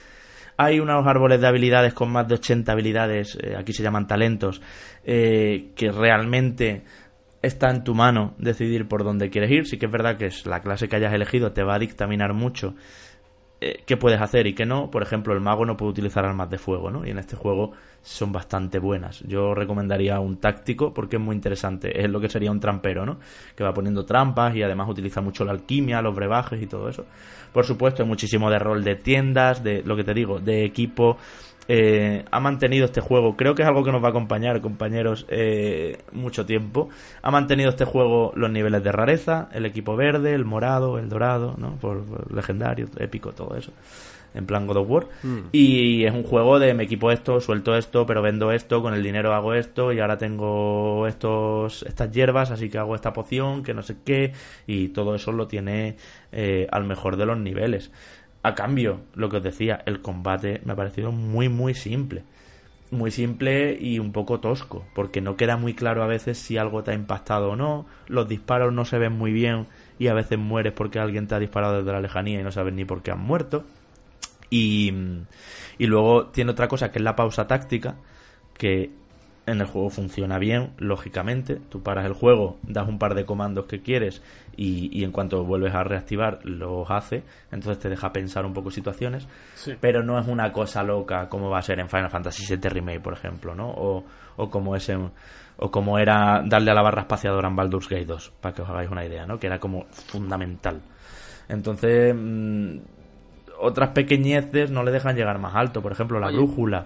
Hay 0.56 0.80
unos 0.80 1.08
árboles 1.08 1.42
de 1.42 1.48
habilidades 1.48 1.96
con 1.96 2.12
más 2.12 2.28
de 2.28 2.36
80 2.36 2.72
habilidades, 2.72 3.38
eh, 3.42 3.56
aquí 3.58 3.74
se 3.74 3.82
llaman 3.82 4.06
talentos, 4.06 4.62
eh, 5.04 5.72
que 5.76 5.92
realmente 5.92 6.84
está 7.42 7.72
en 7.72 7.84
tu 7.84 7.96
mano 7.96 8.36
decidir 8.38 8.88
por 8.88 9.04
dónde 9.04 9.30
quieres 9.30 9.50
ir. 9.50 9.66
Sí 9.66 9.78
que 9.78 9.88
es 9.88 9.92
verdad 9.92 10.18
que 10.18 10.28
es 10.28 10.46
la 10.46 10.62
clase 10.62 10.88
que 10.88 10.96
hayas 10.96 11.14
elegido 11.14 11.52
te 11.52 11.64
va 11.64 11.76
a 11.76 11.80
dictaminar 11.80 12.34
mucho 12.34 12.76
eh, 13.62 13.84
qué 13.86 13.98
puedes 13.98 14.22
hacer 14.22 14.48
y 14.48 14.54
qué 14.54 14.66
no. 14.66 14.90
Por 14.90 15.04
ejemplo, 15.04 15.34
el 15.34 15.42
mago 15.42 15.66
no 15.66 15.76
puede 15.76 15.92
utilizar 15.92 16.26
armas 16.26 16.50
de 16.50 16.58
fuego, 16.58 16.90
¿no? 16.92 17.06
Y 17.06 17.10
en 17.10 17.20
este 17.20 17.36
juego 17.36 17.74
son 18.02 18.32
bastante 18.32 18.80
buenas. 18.80 19.20
Yo 19.22 19.54
recomendaría 19.54 20.20
un 20.20 20.38
táctico 20.38 20.94
porque 20.94 21.18
es 21.18 21.22
muy 21.22 21.36
interesante. 21.36 22.02
Es 22.02 22.10
lo 22.10 22.22
que 22.22 22.30
sería 22.30 22.52
un 22.52 22.60
trampero, 22.60 23.06
¿no? 23.06 23.20
Que 23.56 23.64
va 23.64 23.74
poniendo 23.74 24.06
trampas 24.06 24.56
y 24.56 24.64
además 24.64 24.90
utiliza 24.90 25.20
mucho 25.22 25.44
la 25.44 25.52
alquimia, 25.52 26.02
los 26.02 26.16
brebajes 26.16 26.62
y 26.62 26.68
todo 26.68 26.88
eso. 26.88 27.06
Por 27.52 27.66
supuesto, 27.66 28.04
hay 28.04 28.08
muchísimo 28.08 28.50
de 28.50 28.60
rol 28.60 28.84
de 28.84 28.96
tiendas, 28.96 29.64
de 29.64 29.84
lo 29.84 29.96
que 29.98 30.04
te 30.04 30.14
digo, 30.14 30.40
de 30.40 30.64
equipo. 30.64 31.18
Eh, 31.72 32.26
ha 32.32 32.40
mantenido 32.40 32.86
este 32.86 33.00
juego, 33.00 33.38
creo 33.38 33.54
que 33.54 33.62
es 33.62 33.68
algo 33.68 33.84
que 33.84 33.92
nos 33.92 34.02
va 34.02 34.08
a 34.08 34.10
acompañar, 34.10 34.60
compañeros, 34.60 35.28
eh, 35.30 36.00
mucho 36.12 36.44
tiempo. 36.44 36.90
Ha 37.22 37.30
mantenido 37.30 37.70
este 37.70 37.86
juego 37.86 38.34
los 38.36 38.50
niveles 38.50 38.84
de 38.84 38.92
rareza, 38.92 39.50
el 39.54 39.68
equipo 39.68 39.96
verde, 39.96 40.34
el 40.34 40.46
morado, 40.46 40.98
el 40.98 41.10
dorado, 41.10 41.54
¿no? 41.60 41.76
Por, 41.76 42.04
por 42.06 42.34
legendario, 42.34 42.88
épico, 42.98 43.34
todo 43.34 43.56
eso. 43.56 43.72
En 44.34 44.46
plan 44.46 44.68
God 44.68 44.78
of 44.78 44.90
War. 44.90 45.08
Y 45.52 46.06
es 46.06 46.14
un 46.14 46.24
juego 46.24 46.60
de 46.60 46.74
me 46.74 46.84
equipo 46.84 47.12
esto, 47.12 47.40
suelto 47.40 47.76
esto, 47.76 48.06
pero 48.06 48.22
vendo 48.22 48.52
esto, 48.52 48.82
con 48.82 48.94
el 48.94 49.02
dinero 49.02 49.34
hago 49.34 49.54
esto, 49.54 49.92
y 49.92 50.00
ahora 50.00 50.18
tengo 50.18 51.08
estos 51.08 51.84
estas 51.84 52.12
hierbas, 52.12 52.52
así 52.52 52.70
que 52.70 52.78
hago 52.78 52.96
esta 52.96 53.12
poción, 53.14 53.64
que 53.64 53.74
no 53.74 53.82
sé 53.82 53.98
qué, 54.06 54.34
y 54.68 54.90
todo 54.90 55.16
eso 55.16 55.32
lo 55.32 55.48
tiene 55.48 55.98
eh, 56.32 56.68
al 56.72 56.84
mejor 56.86 57.18
de 57.18 57.26
los 57.26 57.38
niveles. 57.40 57.92
A 58.42 58.56
cambio, 58.56 59.02
lo 59.16 59.30
que 59.30 59.38
os 59.38 59.44
decía, 59.44 59.84
el 59.86 60.02
combate 60.02 60.62
me 60.64 60.74
ha 60.74 60.76
parecido 60.76 61.12
muy, 61.12 61.50
muy 61.50 61.74
simple. 61.74 62.24
Muy 62.92 63.12
simple 63.12 63.78
y 63.80 64.00
un 64.00 64.12
poco 64.12 64.40
tosco, 64.40 64.86
porque 64.96 65.22
no 65.22 65.36
queda 65.36 65.58
muy 65.58 65.74
claro 65.74 66.04
a 66.04 66.08
veces 66.08 66.40
si 66.40 66.58
algo 66.58 66.82
te 66.82 66.92
ha 66.92 66.96
impactado 66.96 67.52
o 67.52 67.56
no. 67.56 67.86
Los 68.08 68.28
disparos 68.28 68.74
no 68.74 68.86
se 68.86 68.98
ven 68.98 69.14
muy 69.14 69.32
bien 69.32 69.68
y 70.00 70.08
a 70.08 70.14
veces 70.14 70.40
mueres 70.40 70.74
porque 70.74 71.00
alguien 71.00 71.28
te 71.28 71.36
ha 71.36 71.40
disparado 71.40 71.80
desde 71.80 71.92
la 71.92 72.02
lejanía 72.02 72.40
y 72.40 72.44
no 72.44 72.52
sabes 72.52 72.74
ni 72.74 72.86
por 72.86 73.04
qué 73.04 73.12
han 73.12 73.20
muerto. 73.20 73.66
Y, 74.50 74.92
y 75.78 75.86
luego 75.86 76.28
tiene 76.28 76.52
otra 76.52 76.68
cosa 76.68 76.92
que 76.92 76.98
es 76.98 77.04
la 77.04 77.16
pausa 77.16 77.46
táctica, 77.46 77.96
que 78.58 78.90
En 79.50 79.62
el 79.62 79.68
juego 79.68 79.90
funciona 79.90 80.38
bien, 80.38 80.72
lógicamente. 80.78 81.60
Tú 81.70 81.82
paras 81.82 82.06
el 82.06 82.14
juego, 82.14 82.58
das 82.64 82.88
un 82.88 83.00
par 83.00 83.16
de 83.16 83.26
comandos 83.26 83.66
que 83.66 83.82
quieres 83.82 84.22
y, 84.56 84.90
y 84.98 85.04
en 85.04 85.12
cuanto 85.12 85.44
vuelves 85.44 85.74
a 85.74 85.84
reactivar 85.84 86.40
los 86.44 86.90
hace. 86.92 87.24
Entonces 87.52 87.80
te 87.80 87.90
deja 87.90 88.12
pensar 88.14 88.46
un 88.46 88.54
poco 88.54 88.72
situaciones. 88.72 89.28
Sí. 89.56 89.74
Pero 89.82 90.04
no 90.04 90.20
es 90.20 90.28
una 90.28 90.52
cosa 90.54 90.84
loca 90.84 91.28
como 91.30 91.50
va 91.50 91.60
a 91.60 91.64
ser 91.64 91.80
en 91.80 91.90
Final 91.90 92.10
Fantasy 92.10 92.46
VII 92.56 92.70
Remake, 92.70 93.00
por 93.02 93.14
ejemplo, 93.14 93.56
¿no? 93.56 93.70
O, 93.70 94.04
o 94.38 94.50
como 94.50 94.76
es 94.76 94.88
en- 94.90 95.12
o 95.62 95.72
como 95.72 96.00
era 96.00 96.42
darle 96.46 96.72
a 96.72 96.74
la 96.74 96.82
barra 96.82 97.02
espaciadora 97.02 97.50
en 97.50 97.56
Baldur's 97.58 97.90
Gate 97.90 98.06
2, 98.06 98.32
para 98.40 98.56
que 98.56 98.62
os 98.62 98.70
hagáis 98.70 98.90
una 98.90 99.04
idea, 99.06 99.26
¿no? 99.26 99.38
Que 99.40 99.48
era 99.48 99.60
como 99.60 99.86
fundamental. 99.92 100.80
Entonces, 101.50 102.16
mm, 102.18 102.78
otras 103.60 103.90
pequeñeces 103.90 104.72
no 104.72 104.84
le 104.84 104.92
dejan 104.92 105.16
llegar 105.16 105.38
más 105.40 105.56
alto. 105.56 105.82
Por 105.82 105.92
ejemplo, 105.92 106.20
la 106.20 106.28
Oye. 106.28 106.38
brújula. 106.38 106.86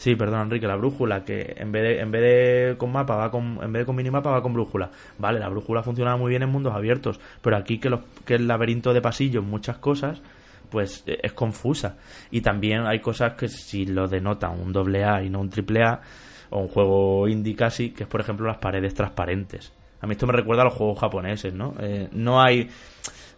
Sí, 0.00 0.16
perdón, 0.16 0.40
Enrique, 0.44 0.66
la 0.66 0.76
brújula, 0.76 1.24
que 1.26 1.56
en 1.58 1.72
vez 1.72 1.82
de, 1.82 2.00
en 2.00 2.10
vez 2.10 2.22
de 2.22 2.78
con 2.78 2.90
mapa 2.90 3.16
va 3.16 3.30
con, 3.30 3.58
en 3.62 3.70
vez 3.70 3.82
de 3.82 3.84
con 3.84 3.94
minimapa 3.94 4.30
va 4.30 4.40
con 4.40 4.54
brújula. 4.54 4.90
Vale, 5.18 5.38
la 5.38 5.50
brújula 5.50 5.82
funcionaba 5.82 6.16
muy 6.16 6.30
bien 6.30 6.42
en 6.42 6.48
mundos 6.48 6.72
abiertos, 6.72 7.20
pero 7.42 7.58
aquí 7.58 7.78
que, 7.78 7.90
los, 7.90 8.00
que 8.24 8.36
el 8.36 8.48
laberinto 8.48 8.94
de 8.94 9.02
pasillos, 9.02 9.44
muchas 9.44 9.76
cosas, 9.76 10.22
pues 10.70 11.04
eh, 11.06 11.18
es 11.22 11.34
confusa. 11.34 11.98
Y 12.30 12.40
también 12.40 12.86
hay 12.86 13.00
cosas 13.00 13.34
que 13.34 13.48
si 13.48 13.84
lo 13.84 14.08
denotan 14.08 14.58
un 14.58 14.72
doble 14.72 15.04
A 15.04 15.22
y 15.22 15.28
no 15.28 15.38
un 15.38 15.50
triple 15.50 15.82
A, 15.82 16.00
o 16.48 16.60
un 16.60 16.68
juego 16.68 17.28
indie 17.28 17.54
casi, 17.54 17.90
que 17.90 18.04
es 18.04 18.08
por 18.08 18.22
ejemplo 18.22 18.46
las 18.46 18.56
paredes 18.56 18.94
transparentes. 18.94 19.70
A 20.00 20.06
mí 20.06 20.12
esto 20.12 20.26
me 20.26 20.32
recuerda 20.32 20.62
a 20.62 20.64
los 20.64 20.74
juegos 20.74 20.98
japoneses, 20.98 21.52
¿no? 21.52 21.74
Eh, 21.78 22.08
no 22.12 22.40
hay 22.40 22.70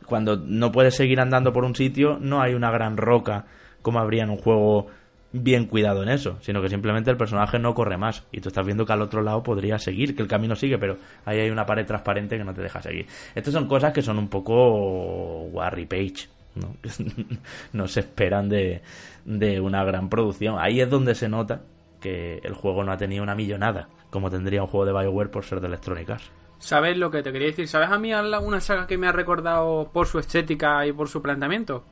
cuando 0.07 0.37
no 0.37 0.71
puedes 0.71 0.95
seguir 0.95 1.19
andando 1.19 1.53
por 1.53 1.65
un 1.65 1.75
sitio, 1.75 2.19
no 2.21 2.41
hay 2.41 2.55
una 2.55 2.71
gran 2.71 2.97
roca 2.97 3.47
como 3.83 3.99
habría 3.99 4.23
en 4.23 4.31
un 4.31 4.39
juego 4.39 4.87
bien 5.33 5.67
cuidado 5.67 6.03
en 6.03 6.11
eso, 6.11 6.39
sino 6.41 6.61
que 6.61 6.69
simplemente 6.69 7.11
el 7.11 7.17
personaje 7.17 7.59
no 7.59 7.75
corre 7.75 7.97
más 7.97 8.25
y 8.33 8.41
tú 8.41 8.49
estás 8.49 8.65
viendo 8.67 8.85
que 8.85 8.93
al 8.93 9.03
otro 9.03 9.23
lado 9.23 9.43
podría 9.43 9.79
seguir, 9.79 10.15
que 10.15 10.23
el 10.23 10.29
camino 10.29 10.55
sigue, 10.55 10.79
pero 10.79 10.99
ahí 11.25 11.41
hay 11.41 11.51
una 11.51 11.65
pared 11.65 11.87
transparente 11.87 12.37
que 12.37 12.45
no 12.45 12.55
te 12.55 12.63
deja 12.63 12.83
seguir. 12.83 13.07
Estas 13.35 13.55
son 13.55 13.67
cosas 13.67 13.93
que 13.93 14.03
son 14.03 14.19
un 14.19 14.29
poco 14.29 15.45
Warry 15.45 15.87
Page, 15.87 16.29
¿no? 16.55 16.77
no 17.73 17.89
se 17.89 18.01
esperan 18.01 18.49
de, 18.49 18.83
de 19.25 19.61
una 19.61 19.85
gran 19.85 20.09
producción. 20.09 20.57
Ahí 20.59 20.81
es 20.81 20.91
donde 20.91 21.15
se 21.15 21.29
nota 21.29 21.63
que 22.01 22.41
el 22.43 22.55
juego 22.55 22.85
no 22.85 22.93
ha 22.93 22.97
tenido 22.97 23.23
una 23.23 23.35
millonada, 23.35 23.89
como 24.11 24.31
tendría 24.31 24.63
un 24.63 24.69
juego 24.69 24.85
de 24.87 24.93
BioWare 24.93 25.31
por 25.31 25.45
ser 25.45 25.61
de 25.61 25.69
Electronic 25.69 26.11
Arts. 26.11 26.31
¿Sabes 26.59 26.97
lo 26.97 27.11
que 27.11 27.23
te 27.23 27.33
quería 27.33 27.49
decir? 27.49 27.67
¿Sabes 27.67 27.91
a 27.91 27.99
mí 27.99 28.13
una 28.15 28.61
saga 28.61 28.87
que 28.87 28.97
me 28.97 29.09
ha 29.09 29.13
recordado 29.13 29.91
por 29.93 30.07
su 30.07 30.19
estética 30.19 30.87
y 30.87 30.93
por 30.93 31.09
su 31.09 31.21
planteamiento? 31.21 31.85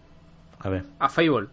A 0.61 0.69
ver. 0.69 0.85
A 0.99 1.09
Fable. 1.09 1.49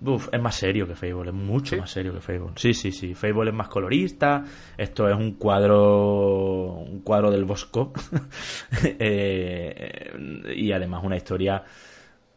Uf, 0.00 0.28
es 0.30 0.40
más 0.40 0.54
serio 0.54 0.86
que 0.86 0.94
Fable, 0.94 1.30
es 1.30 1.34
mucho 1.34 1.74
¿Sí? 1.74 1.80
más 1.80 1.90
serio 1.90 2.14
que 2.14 2.20
Fable. 2.20 2.52
Sí, 2.54 2.72
sí, 2.72 2.92
sí. 2.92 3.14
Fable 3.14 3.50
es 3.50 3.56
más 3.56 3.68
colorista. 3.68 4.44
Esto 4.76 5.08
es 5.08 5.16
un 5.16 5.32
cuadro. 5.32 6.74
Un 6.74 7.00
cuadro 7.00 7.30
del 7.30 7.44
Bosco. 7.44 7.92
Eh, 9.00 10.12
y 10.54 10.72
además 10.72 11.02
una 11.04 11.16
historia 11.16 11.62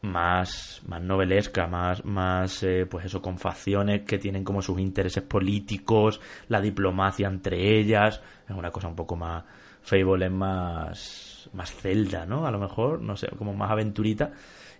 más, 0.01 0.81
más 0.87 1.01
novelesca, 1.01 1.67
más, 1.67 2.03
más 2.05 2.63
eh, 2.63 2.87
pues 2.89 3.05
eso, 3.05 3.21
con 3.21 3.37
facciones 3.37 4.01
que 4.03 4.17
tienen 4.17 4.43
como 4.43 4.61
sus 4.61 4.79
intereses 4.79 5.23
políticos, 5.23 6.19
la 6.47 6.61
diplomacia 6.61 7.27
entre 7.27 7.79
ellas. 7.79 8.21
Es 8.47 8.55
una 8.55 8.71
cosa 8.71 8.87
un 8.87 8.95
poco 8.95 9.15
más. 9.15 9.43
Fable 9.81 10.25
es 10.25 10.31
más. 10.31 11.49
más 11.53 11.71
celda, 11.73 12.25
¿no? 12.25 12.45
A 12.45 12.51
lo 12.51 12.59
mejor, 12.59 13.01
no 13.01 13.15
sé, 13.15 13.27
como 13.37 13.53
más 13.53 13.71
aventurita 13.71 14.31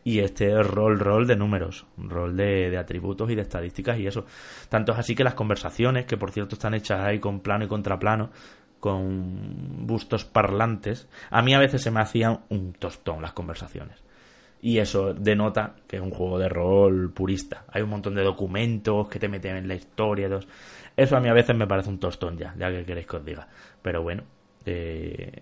y 0.04 0.20
este 0.20 0.60
es 0.60 0.66
rol 0.66 1.00
rol 1.00 1.28
de 1.28 1.36
números, 1.36 1.86
rol 1.98 2.36
de, 2.36 2.78
atributos 2.78 3.30
y 3.30 3.36
de 3.36 3.44
estadísticas 3.44 4.00
y 4.00 4.08
eso. 4.08 4.26
Tanto 4.70 4.94
es 4.94 5.00
así 5.00 5.16
que 5.16 5.24
las 5.24 5.36
conversaciones, 5.36 6.06
que 6.06 6.18
por 6.18 6.32
cierto 6.32 6.56
están 6.56 6.74
hechas 6.74 7.02
ahí 7.02 7.20
con 7.20 7.42
plano 7.42 7.66
y 7.66 7.68
contraplano, 7.68 8.32
con 8.80 9.86
bustos 9.86 10.26
parlantes, 10.26 11.08
a 11.30 11.42
mí 11.42 11.54
a 11.54 11.60
veces 11.60 11.84
se 11.84 11.92
me 11.92 12.02
hacían 12.02 12.42
un 12.50 12.74
tostón 12.74 13.22
las 13.22 13.34
conversaciones. 13.34 14.04
Y 14.64 14.78
eso 14.78 15.14
denota 15.14 15.76
que 15.88 15.98
es 15.98 16.02
un 16.02 16.12
juego 16.12 16.38
de 16.38 16.48
rol 16.48 17.12
purista. 17.12 17.66
Hay 17.72 17.82
un 17.82 17.90
montón 17.90 18.14
de 18.14 18.24
documentos 18.24 19.08
que 19.08 19.18
te 19.18 19.28
meten 19.28 19.56
en 19.56 19.68
la 19.68 19.74
historia. 19.74 20.30
Eso 20.96 21.18
a 21.18 21.20
mí 21.20 21.30
a 21.30 21.34
veces 21.34 21.56
me 21.56 21.66
parece 21.66 21.90
un 21.90 22.00
tostón 22.00 22.38
ya, 22.38 22.54
ya 22.58 22.70
que 22.70 22.86
queréis 22.86 23.08
que 23.08 23.18
os 23.18 23.26
diga. 23.26 23.48
Pero 23.82 24.04
bueno, 24.04 24.24
eh, 24.66 25.42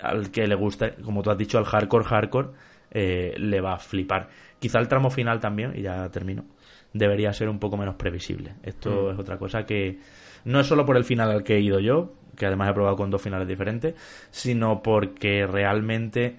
al 0.00 0.30
que 0.30 0.46
le 0.46 0.54
guste, 0.54 0.94
como 1.04 1.22
tú 1.22 1.30
has 1.30 1.38
dicho, 1.38 1.58
al 1.58 1.64
hardcore 1.64 2.04
hardcore, 2.04 2.48
eh, 2.94 3.34
le 3.36 3.60
va 3.60 3.74
a 3.74 3.78
flipar. 3.78 4.28
Quizá 4.58 4.78
el 4.78 4.88
tramo 4.88 5.10
final 5.10 5.40
también, 5.40 5.72
y 5.76 5.82
ya 5.82 6.08
termino, 6.10 6.44
debería 6.92 7.32
ser 7.32 7.48
un 7.50 7.58
poco 7.58 7.76
menos 7.76 7.96
previsible. 7.96 8.54
Esto 8.62 9.10
es 9.12 9.18
otra 9.18 9.36
cosa 9.36 9.66
que 9.66 9.98
no 10.44 10.60
es 10.60 10.66
solo 10.66 10.86
por 10.86 10.96
el 10.96 11.04
final 11.04 11.30
al 11.30 11.42
que 11.44 11.56
he 11.56 11.60
ido 11.60 11.80
yo, 11.80 12.14
que 12.36 12.46
además 12.46 12.70
he 12.70 12.74
probado 12.74 12.96
con 12.96 13.10
dos 13.10 13.20
finales 13.20 13.46
diferentes, 13.46 13.94
sino 14.30 14.82
porque 14.82 15.46
realmente 15.46 16.36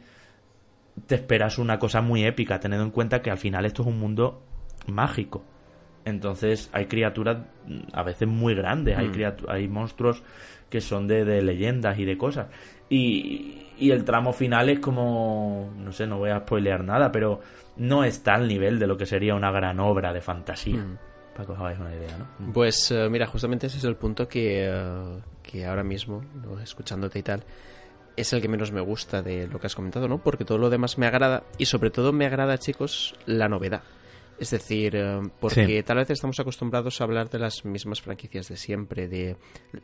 te 1.08 1.16
esperas 1.16 1.58
una 1.58 1.78
cosa 1.78 2.02
muy 2.02 2.24
épica, 2.26 2.60
teniendo 2.60 2.86
en 2.86 2.92
cuenta 2.92 3.22
que 3.22 3.30
al 3.30 3.38
final 3.38 3.66
esto 3.66 3.82
es 3.82 3.88
un 3.90 4.00
mundo 4.00 4.42
mágico. 4.88 5.44
Entonces 6.06 6.70
hay 6.72 6.86
criaturas 6.86 7.38
mm, 7.68 7.80
a 7.94 8.04
veces 8.04 8.28
muy 8.28 8.54
grandes, 8.56 8.98
hay, 8.98 9.08
criatu- 9.10 9.46
hay 9.50 9.68
monstruos 9.68 10.24
que 10.70 10.80
son 10.82 11.08
de, 11.08 11.26
de 11.26 11.42
leyendas 11.42 11.98
y 12.00 12.06
de 12.06 12.18
cosas. 12.18 12.48
Y, 12.90 13.65
y 13.78 13.92
el 13.92 14.04
tramo 14.04 14.34
final 14.34 14.70
es 14.70 14.80
como, 14.80 15.74
no 15.78 15.92
sé, 15.92 16.08
no 16.08 16.18
voy 16.18 16.30
a 16.30 16.40
spoilear 16.40 16.84
nada, 16.84 17.12
pero 17.12 17.42
no 17.78 18.04
está 18.04 18.36
al 18.36 18.48
nivel 18.48 18.80
de 18.80 18.88
lo 18.88 18.98
que 18.98 19.06
sería 19.06 19.36
una 19.36 19.52
gran 19.52 19.80
obra 19.80 20.14
de 20.14 20.22
fantasía. 20.22 20.84
Para 21.34 21.46
que 21.46 21.52
os 21.52 21.60
hagáis 21.60 21.80
una 21.80 21.94
idea, 21.94 22.18
¿no? 22.18 22.54
Pues 22.54 22.92
eh, 22.92 23.10
mira, 23.10 23.28
justamente 23.28 23.68
ese 23.68 23.78
es 23.78 23.84
el 23.84 23.98
punto 23.98 24.28
que, 24.28 24.68
eh, 24.70 25.20
que 25.44 25.66
ahora 25.66 25.84
mismo, 25.84 26.24
¿no? 26.36 26.60
escuchándote 26.60 27.20
y 27.20 27.24
tal, 27.24 27.44
es 28.16 28.32
el 28.32 28.42
que 28.42 28.48
menos 28.48 28.72
me 28.72 28.82
gusta 28.82 29.22
de 29.22 29.48
lo 29.48 29.60
que 29.60 29.68
has 29.68 29.76
comentado, 29.76 30.08
¿no? 30.08 30.20
Porque 30.20 30.46
todo 30.46 30.58
lo 30.58 30.70
demás 30.70 30.98
me 30.98 31.08
agrada 31.08 31.44
y 31.58 31.66
sobre 31.66 31.90
todo 31.90 32.14
me 32.14 32.26
agrada, 32.26 32.58
chicos, 32.58 33.16
la 33.26 33.50
novedad. 33.50 33.82
Es 34.38 34.50
decir, 34.52 34.96
eh, 34.96 35.22
porque 35.40 35.66
Sí. 35.66 35.84
tal 35.84 35.98
vez 35.98 36.10
estamos 36.10 36.40
acostumbrados 36.40 37.00
a 37.00 37.06
hablar 37.06 37.30
de 37.30 37.40
las 37.40 37.64
mismas 37.64 38.02
franquicias 38.02 38.50
de 38.50 38.58
siempre, 38.58 39.08
de 39.08 39.38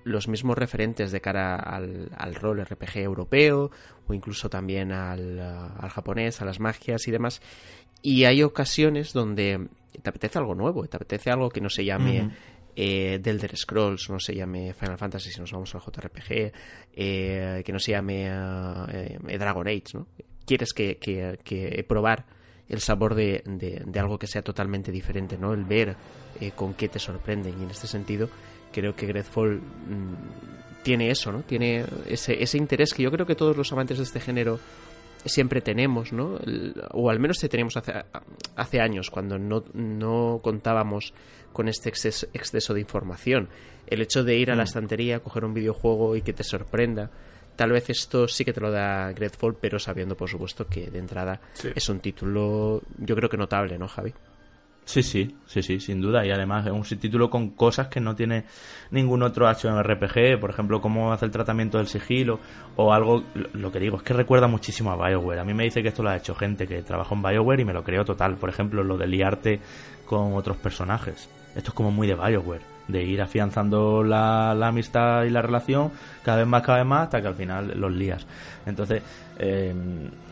los 0.03 0.27
mismos 0.27 0.57
referentes 0.57 1.11
de 1.13 1.21
cara 1.21 1.55
al, 1.55 2.09
al 2.17 2.35
rol 2.35 2.59
RPG 2.65 2.97
europeo 2.97 3.71
o 4.07 4.13
incluso 4.13 4.49
también 4.49 4.91
al, 4.91 5.39
eh, 5.39 5.41
al 5.41 5.89
japonés, 5.89 6.41
a 6.41 6.45
las 6.45 6.59
magias 6.59 7.07
y 7.07 7.11
demás. 7.11 7.41
Y 8.01 8.25
hay 8.25 8.43
ocasiones 8.43 9.13
donde 9.13 9.67
te 10.01 10.09
apetece 10.09 10.37
algo 10.39 10.53
nuevo, 10.55 10.85
te 10.87 10.97
apetece 10.97 11.29
algo 11.31 11.49
que 11.49 11.61
no 11.61 11.69
se 11.69 11.85
llame 11.85 12.31
eh, 12.75 13.19
The 13.21 13.29
Elder 13.29 13.55
Scrolls, 13.55 14.09
no 14.09 14.19
se 14.19 14.33
llame 14.35 14.73
Final 14.73 14.97
Fantasy 14.97 15.29
si 15.31 15.39
nos 15.39 15.51
vamos 15.51 15.73
al 15.75 15.81
JRPG, 15.81 16.51
eh, 16.93 17.61
que 17.65 17.71
no 17.71 17.79
se 17.79 17.91
llame 17.91 18.27
eh, 18.27 19.17
eh, 19.27 19.37
Dragon 19.37 19.67
Age, 19.67 19.83
¿no? 19.93 20.07
Quieres 20.45 20.73
que, 20.73 20.97
que- 20.97 21.37
que 21.43 21.85
probar 21.87 22.25
el 22.71 22.79
sabor 22.79 23.13
de, 23.13 23.43
de- 23.45 23.83
de 23.85 23.99
algo 23.99 24.17
que 24.17 24.25
sea 24.25 24.41
totalmente 24.41 24.91
diferente, 24.91 25.37
¿no? 25.37 25.53
El 25.53 25.65
ver 25.65 25.95
eh, 26.39 26.51
con 26.55 26.73
qué 26.73 26.87
te 26.89 26.97
sorprenden. 26.97 27.59
Y 27.59 27.63
en 27.63 27.69
este 27.69 27.85
sentido, 27.85 28.29
creo 28.71 28.95
que 28.95 29.05
Greedfall 29.05 29.57
mm, 29.59 30.81
tiene 30.83 31.11
eso, 31.11 31.31
¿no? 31.31 31.41
Tiene 31.43 31.85
ese, 32.07 32.41
ese 32.41 32.57
interés 32.57 32.93
que 32.95 33.03
yo 33.03 33.11
creo 33.11 33.25
que 33.27 33.35
todos 33.35 33.55
los 33.55 33.71
amantes 33.71 33.97
de 33.99 34.03
este 34.05 34.19
género 34.19 34.59
siempre 35.25 35.61
tenemos, 35.61 36.11
¿no? 36.13 36.39
O 36.93 37.11
al 37.11 37.19
menos 37.19 37.37
te 37.37 37.47
teníamos 37.47 37.77
hace, 37.77 37.93
hace 38.55 38.79
años, 38.81 39.11
cuando 39.11 39.37
no, 39.37 39.63
no 39.75 40.39
contábamos 40.41 41.13
con 41.53 41.67
este 41.67 41.89
exceso, 41.89 42.25
exceso 42.33 42.73
de 42.73 42.79
información. 42.79 43.49
El 43.85 44.01
hecho 44.01 44.23
de 44.23 44.37
ir 44.37 44.49
a 44.49 44.55
la 44.55 44.63
estantería, 44.63 45.19
coger 45.19 45.45
un 45.45 45.53
videojuego 45.53 46.15
y 46.15 46.21
que 46.23 46.33
te 46.33 46.43
sorprenda. 46.43 47.11
Tal 47.55 47.71
vez 47.71 47.89
esto 47.89 48.27
sí 48.27 48.43
que 48.45 48.53
te 48.53 48.61
lo 48.61 48.71
da 48.71 49.11
Greedfall, 49.13 49.55
pero 49.59 49.77
sabiendo, 49.79 50.15
por 50.17 50.29
supuesto, 50.29 50.67
que 50.67 50.89
de 50.89 50.99
entrada 50.99 51.39
Sí. 51.53 51.69
es 51.75 51.89
un 51.89 51.99
título, 51.99 52.81
yo 52.97 53.15
creo 53.15 53.29
que 53.29 53.37
notable, 53.37 53.77
¿no, 53.77 53.87
Javi? 53.87 54.13
Sí, 54.83 55.03
sí, 55.03 55.35
sí, 55.45 55.61
sí, 55.61 55.79
sin 55.79 56.01
duda. 56.01 56.25
Y 56.25 56.31
además 56.31 56.65
es 56.65 56.71
un 56.71 56.81
título 56.99 57.29
con 57.29 57.51
cosas 57.51 57.87
que 57.87 57.99
no 57.99 58.15
tiene 58.15 58.45
ningún 58.89 59.21
otro 59.21 59.47
RPG, 59.47 60.39
por 60.39 60.49
ejemplo, 60.49 60.81
cómo 60.81 61.13
hace 61.13 61.25
el 61.25 61.31
tratamiento 61.31 61.77
del 61.77 61.87
sigilo 61.87 62.39
o 62.77 62.91
algo. 62.91 63.23
Lo, 63.35 63.47
lo 63.53 63.71
que 63.71 63.79
digo 63.79 63.97
es 63.97 64.03
que 64.03 64.13
recuerda 64.13 64.47
muchísimo 64.47 64.91
a 64.91 64.95
BioWare. 65.07 65.39
A 65.39 65.43
mí 65.45 65.53
me 65.53 65.65
dice 65.65 65.83
que 65.83 65.89
esto 65.89 66.01
lo 66.01 66.09
ha 66.09 66.17
hecho 66.17 66.33
gente 66.33 66.67
que 66.67 66.81
trabajó 66.81 67.13
en 67.13 67.21
BioWare 67.21 67.61
y 67.61 67.65
me 67.65 67.73
lo 67.73 67.83
creo 67.83 68.03
total. 68.03 68.37
Por 68.37 68.49
ejemplo, 68.49 68.83
lo 68.83 68.97
de 68.97 69.05
liarte 69.07 69.59
con 70.05 70.33
otros 70.33 70.57
personajes. 70.57 71.29
Esto 71.55 71.69
es 71.69 71.73
como 71.75 71.91
muy 71.91 72.07
de 72.07 72.15
BioWare, 72.15 72.61
de 72.87 73.03
ir 73.03 73.21
afianzando 73.21 74.03
la, 74.03 74.53
la 74.55 74.67
amistad 74.67 75.23
y 75.23 75.29
la 75.29 75.41
relación 75.41 75.91
cada 76.23 76.39
vez 76.39 76.47
más, 76.47 76.61
cada 76.63 76.79
vez 76.79 76.87
más, 76.87 77.03
hasta 77.03 77.21
que 77.21 77.27
al 77.27 77.35
final 77.35 77.73
los 77.79 77.91
lías. 77.91 78.25
Entonces, 78.65 79.01
eh, 79.39 79.73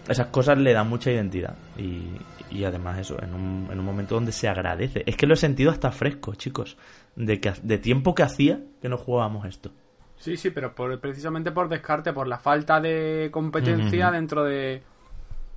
esas 0.08 0.28
cosas 0.28 0.58
le 0.58 0.74
dan 0.74 0.90
mucha 0.90 1.12
identidad 1.12 1.56
y, 1.78 2.04
y 2.52 2.64
además 2.64 3.00
eso, 3.00 3.22
en 3.22 3.34
un, 3.34 3.70
en 3.72 3.80
un 3.80 3.86
momento 3.86 4.16
donde 4.16 4.32
se 4.32 4.48
agradece. 4.48 5.04
Es 5.06 5.16
que 5.16 5.28
lo 5.28 5.34
he 5.36 5.38
sentido 5.38 5.72
hasta 5.72 5.92
fresco, 5.92 6.36
chicos, 6.36 6.78
de, 7.16 7.40
que, 7.40 7.54
de 7.62 7.78
tiempo 7.78 8.16
que 8.16 8.24
hacía 8.24 8.60
que 8.82 8.90
no 8.90 8.98
jugábamos 8.98 9.46
esto. 9.46 9.72
Sí, 10.18 10.36
sí, 10.36 10.50
pero 10.50 10.76
por, 10.76 11.00
precisamente 11.00 11.52
por 11.52 11.70
descarte, 11.70 12.12
por 12.12 12.28
la 12.28 12.40
falta 12.40 12.82
de 12.82 13.30
competencia 13.32 14.12
dentro 14.12 14.44
de 14.44 14.84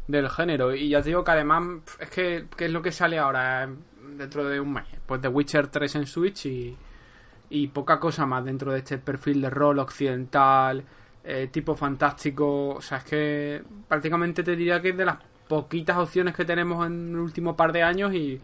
del 0.07 0.29
género. 0.29 0.75
Y 0.75 0.89
ya 0.89 1.01
te 1.01 1.09
digo 1.09 1.25
que 1.25 1.31
además, 1.31 1.63
es 1.99 2.11
que 2.11 2.47
¿qué 2.57 2.67
es 2.67 2.73
lo 2.73 2.83
que 2.83 2.93
sale 2.93 3.19
ahora 3.19 3.69
dentro 4.17 4.49
de 4.49 4.61
un 4.61 4.73
mes? 4.73 4.85
Pues 5.07 5.21
The 5.21 5.29
Witcher 5.29 5.69
3 5.69 5.95
en 5.97 6.07
Switch 6.07 6.47
y, 6.47 6.77
y 7.51 7.67
poca 7.69 7.99
cosa 7.99 8.27
más 8.27 8.45
dentro 8.45 8.73
de 8.73 8.79
este 8.79 8.99
perfil 8.99 9.43
de 9.43 9.51
rol 9.51 9.79
occidental, 9.79 10.85
eh, 11.25 11.49
tipo 11.51 11.75
fantástico. 11.75 12.71
O 12.71 12.81
sea, 12.81 12.99
es 12.99 13.05
que 13.05 13.63
prácticamente 13.89 14.43
te 14.43 14.57
diría 14.57 14.81
que 14.81 14.91
es 14.91 14.97
de 14.97 15.05
las 15.05 15.19
poquitas 15.49 15.97
opciones 15.99 16.35
que 16.35 16.45
tenemos 16.45 16.87
en 16.87 17.11
el 17.11 17.17
último 17.17 17.55
par 17.55 17.73
de 17.73 17.83
años 17.83 18.15
y, 18.15 18.41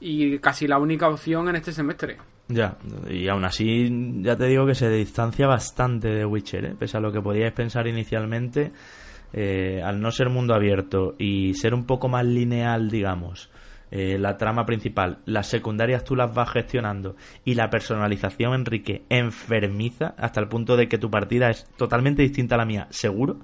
y 0.00 0.38
casi 0.38 0.66
la 0.66 0.78
única 0.78 1.08
opción 1.08 1.48
en 1.48 1.56
este 1.56 1.72
semestre. 1.72 2.18
Ya, 2.48 2.76
y 3.10 3.26
aún 3.28 3.44
así 3.44 3.90
ya 4.22 4.36
te 4.36 4.46
digo 4.46 4.66
que 4.66 4.76
se 4.76 4.88
distancia 4.88 5.48
bastante 5.48 6.08
de 6.08 6.24
Witcher, 6.24 6.64
¿eh? 6.64 6.74
pese 6.78 6.96
a 6.96 7.00
lo 7.00 7.10
que 7.10 7.20
podíais 7.20 7.52
pensar 7.52 7.88
inicialmente, 7.88 8.70
eh, 9.32 9.82
al 9.84 10.00
no 10.00 10.12
ser 10.12 10.28
mundo 10.28 10.54
abierto 10.54 11.16
y 11.18 11.54
ser 11.54 11.74
un 11.74 11.86
poco 11.86 12.08
más 12.08 12.24
lineal, 12.24 12.88
digamos, 12.88 13.50
eh, 13.90 14.18
la 14.18 14.36
trama 14.36 14.66
principal, 14.66 15.18
las 15.26 15.46
secundarias 15.46 16.04
tú 16.04 16.16
las 16.16 16.34
vas 16.34 16.50
gestionando 16.50 17.16
y 17.44 17.54
la 17.54 17.70
personalización, 17.70 18.54
Enrique, 18.54 19.04
enfermiza 19.08 20.14
hasta 20.18 20.40
el 20.40 20.48
punto 20.48 20.76
de 20.76 20.88
que 20.88 20.98
tu 20.98 21.10
partida 21.10 21.50
es 21.50 21.66
totalmente 21.76 22.22
distinta 22.22 22.56
a 22.56 22.58
la 22.58 22.64
mía, 22.64 22.88
seguro. 22.90 23.38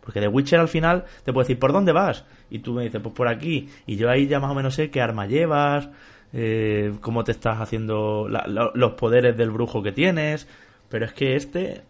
Porque 0.00 0.20
de 0.20 0.28
Witcher 0.28 0.58
al 0.58 0.68
final 0.68 1.04
te 1.24 1.32
puedo 1.32 1.44
decir, 1.44 1.58
¿por 1.58 1.72
dónde 1.72 1.92
vas? 1.92 2.24
Y 2.48 2.60
tú 2.60 2.72
me 2.72 2.84
dices, 2.84 3.00
pues 3.02 3.14
por 3.14 3.28
aquí. 3.28 3.68
Y 3.86 3.96
yo 3.96 4.08
ahí 4.08 4.26
ya 4.26 4.40
más 4.40 4.50
o 4.50 4.54
menos 4.54 4.74
sé 4.74 4.90
qué 4.90 5.02
arma 5.02 5.26
llevas, 5.26 5.90
eh, 6.32 6.94
cómo 7.02 7.24
te 7.24 7.32
estás 7.32 7.60
haciendo 7.60 8.26
los 8.26 8.92
poderes 8.92 9.36
del 9.36 9.50
brujo 9.50 9.82
que 9.82 9.92
tienes. 9.92 10.48
Pero 10.88 11.04
es 11.04 11.12
que 11.12 11.36
este 11.36 11.82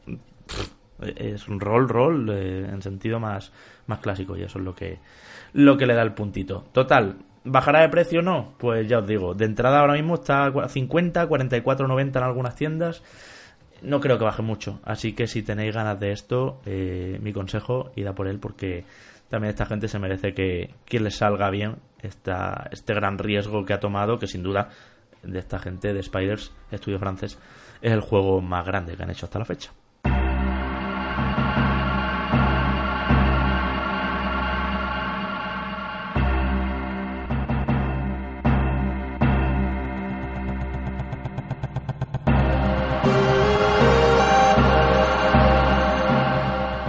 es 0.99 1.47
un 1.47 1.61
rol, 1.61 1.89
rol 1.89 2.29
eh, 2.31 2.69
en 2.69 2.83
sentido 2.83 3.21
más, 3.21 3.53
más 3.87 4.01
clásico 4.01 4.37
y 4.37 4.43
eso 4.43 4.59
es 4.59 4.65
lo 4.65 4.75
que, 4.75 4.99
lo 5.53 5.77
que 5.77 5.87
le 5.87 5.95
da 5.95 6.03
el 6.03 6.13
puntito. 6.13 6.65
Total, 6.73 7.17
¿bajará 7.49 7.81
de 7.81 7.89
precio 7.89 8.21
o 8.21 8.23
no? 8.23 8.55
Pues 8.59 8.89
ya 8.89 8.99
os 8.99 9.07
digo, 9.07 9.35
de 9.35 9.45
entrada 9.45 9.81
ahora 9.81 9.95
mismo 9.95 10.15
está 10.15 10.47
a 10.47 10.69
50, 10.69 11.29
44,90 11.29 12.17
en 12.17 12.23
algunas 12.23 12.55
tiendas. 12.55 13.03
No 13.83 14.01
creo 14.01 14.19
que 14.19 14.25
baje 14.25 14.43
mucho, 14.43 14.81
así 14.85 15.13
que 15.13 15.27
si 15.27 15.43
tenéis 15.43 15.75
ganas 15.75 16.01
de 16.01 16.11
esto, 16.11 16.61
eh, 16.67 17.19
mi 17.23 17.33
consejo, 17.33 17.93
id 17.95 18.07
a 18.07 18.15
por 18.15 18.27
él 18.27 18.41
porque 18.41 18.85
también 19.29 19.51
esta 19.51 19.67
gente 19.67 19.89
se 19.89 19.99
merece 19.99 20.35
que, 20.35 20.75
que 20.85 20.99
les 20.99 21.17
salga 21.17 21.49
bien 21.51 21.77
esta, 22.03 22.69
este 22.73 22.95
gran 22.95 23.19
riesgo 23.19 23.65
que 23.65 23.75
ha 23.75 23.81
tomado, 23.81 24.19
que 24.19 24.27
sin 24.27 24.43
duda 24.43 24.71
de 25.23 25.39
esta 25.39 25.59
gente 25.59 25.93
de 25.93 26.03
Spiders, 26.03 26.53
estudio 26.71 26.99
francés, 26.99 27.39
es 27.81 27.93
el 27.93 28.01
juego 28.01 28.41
más 28.41 28.65
grande 28.67 28.97
que 28.97 29.03
han 29.03 29.11
hecho 29.11 29.27
hasta 29.27 29.39
la 29.39 29.45
fecha. 29.45 29.71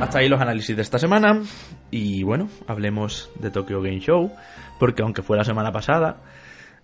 Hasta 0.10 0.20
ahí 0.22 0.28
los 0.30 0.42
análisis 0.42 0.76
de 0.76 0.82
esta 0.82 0.98
semana. 0.98 1.40
Y 1.92 2.24
bueno, 2.24 2.50
hablemos 2.68 3.30
de 3.40 3.52
Tokyo 3.52 3.80
Game 3.80 4.00
Show. 4.00 4.32
Porque 4.80 5.04
aunque 5.04 5.22
fue 5.22 5.38
la 5.38 5.44
semana 5.44 5.72
pasada, 5.72 6.18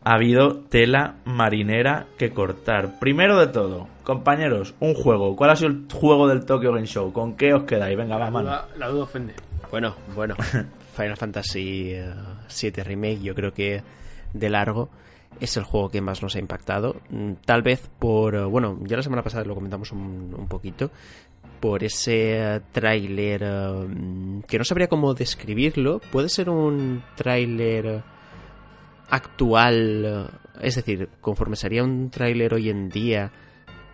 ha 0.04 0.14
habido 0.14 0.60
tela 0.70 1.16
marinera 1.26 2.06
que 2.20 2.30
cortar. 2.30 3.00
Primero 3.00 3.40
de 3.40 3.48
todo, 3.48 3.88
compañeros, 4.04 4.76
un 4.80 4.94
juego. 4.94 5.36
¿Cuál 5.36 5.50
ha 5.50 5.56
sido 5.56 5.72
el 5.72 5.86
juego 5.92 6.28
del 6.28 6.46
Tokyo 6.46 6.72
Game 6.72 6.86
Show? 6.86 7.12
¿Con 7.14 7.36
qué 7.36 7.54
os 7.56 7.64
quedáis? 7.64 7.98
Venga, 7.98 8.16
va, 8.18 8.26
La 8.26 8.32
mano. 8.32 8.62
la 8.78 8.88
duda 8.90 9.04
ofende. 9.06 9.34
Bueno, 9.72 9.96
bueno. 10.14 10.36
Final 10.96 11.18
Fantasy 11.18 11.94
eh, 11.94 12.14
VII 12.62 12.84
Remake, 12.84 13.22
yo 13.22 13.34
creo 13.34 13.52
que 13.54 13.82
de 14.34 14.50
largo 14.50 14.90
es 15.42 15.58
el 15.58 15.64
juego 15.64 15.90
que 15.90 16.00
más 16.00 16.22
nos 16.22 16.36
ha 16.36 16.40
impactado. 16.40 16.98
Mm, 17.10 17.34
Tal 17.46 17.64
vez 17.64 17.90
por. 17.98 18.36
eh, 18.36 18.44
Bueno, 18.46 18.78
ya 18.84 18.98
la 18.98 19.04
semana 19.04 19.24
pasada 19.24 19.44
lo 19.46 19.56
comentamos 19.56 19.92
un, 19.92 20.34
un 20.38 20.48
poquito. 20.48 20.92
Por 21.60 21.84
ese 21.84 22.38
eh, 22.56 22.62
tráiler 22.72 23.42
eh, 23.44 24.42
que 24.48 24.58
no 24.58 24.64
sabría 24.64 24.88
cómo 24.88 25.14
describirlo. 25.14 26.00
Puede 26.12 26.30
ser 26.30 26.50
un 26.50 27.04
tráiler 27.16 28.04
actual. 29.10 30.06
eh, 30.06 30.38
Es 30.62 30.76
decir, 30.76 31.10
conforme 31.22 31.56
sería 31.56 31.84
un 31.84 32.10
tráiler 32.10 32.54
hoy 32.54 32.70
en 32.70 32.90
día 32.90 33.32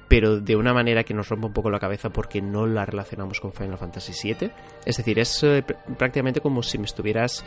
pero 0.07 0.41
de 0.41 0.57
una 0.57 0.73
manera 0.73 1.05
que 1.05 1.13
nos 1.13 1.29
rompe 1.29 1.47
un 1.47 1.53
poco 1.53 1.69
la 1.69 1.79
cabeza 1.79 2.09
porque 2.09 2.41
no 2.41 2.67
la 2.67 2.85
relacionamos 2.85 3.39
con 3.39 3.53
Final 3.53 3.77
Fantasy 3.77 4.11
VII. 4.33 4.51
Es 4.85 4.97
decir, 4.97 5.17
es 5.19 5.41
pr- 5.41 5.77
prácticamente 5.97 6.41
como 6.41 6.61
si 6.63 6.77
me 6.77 6.83
estuvieras 6.83 7.45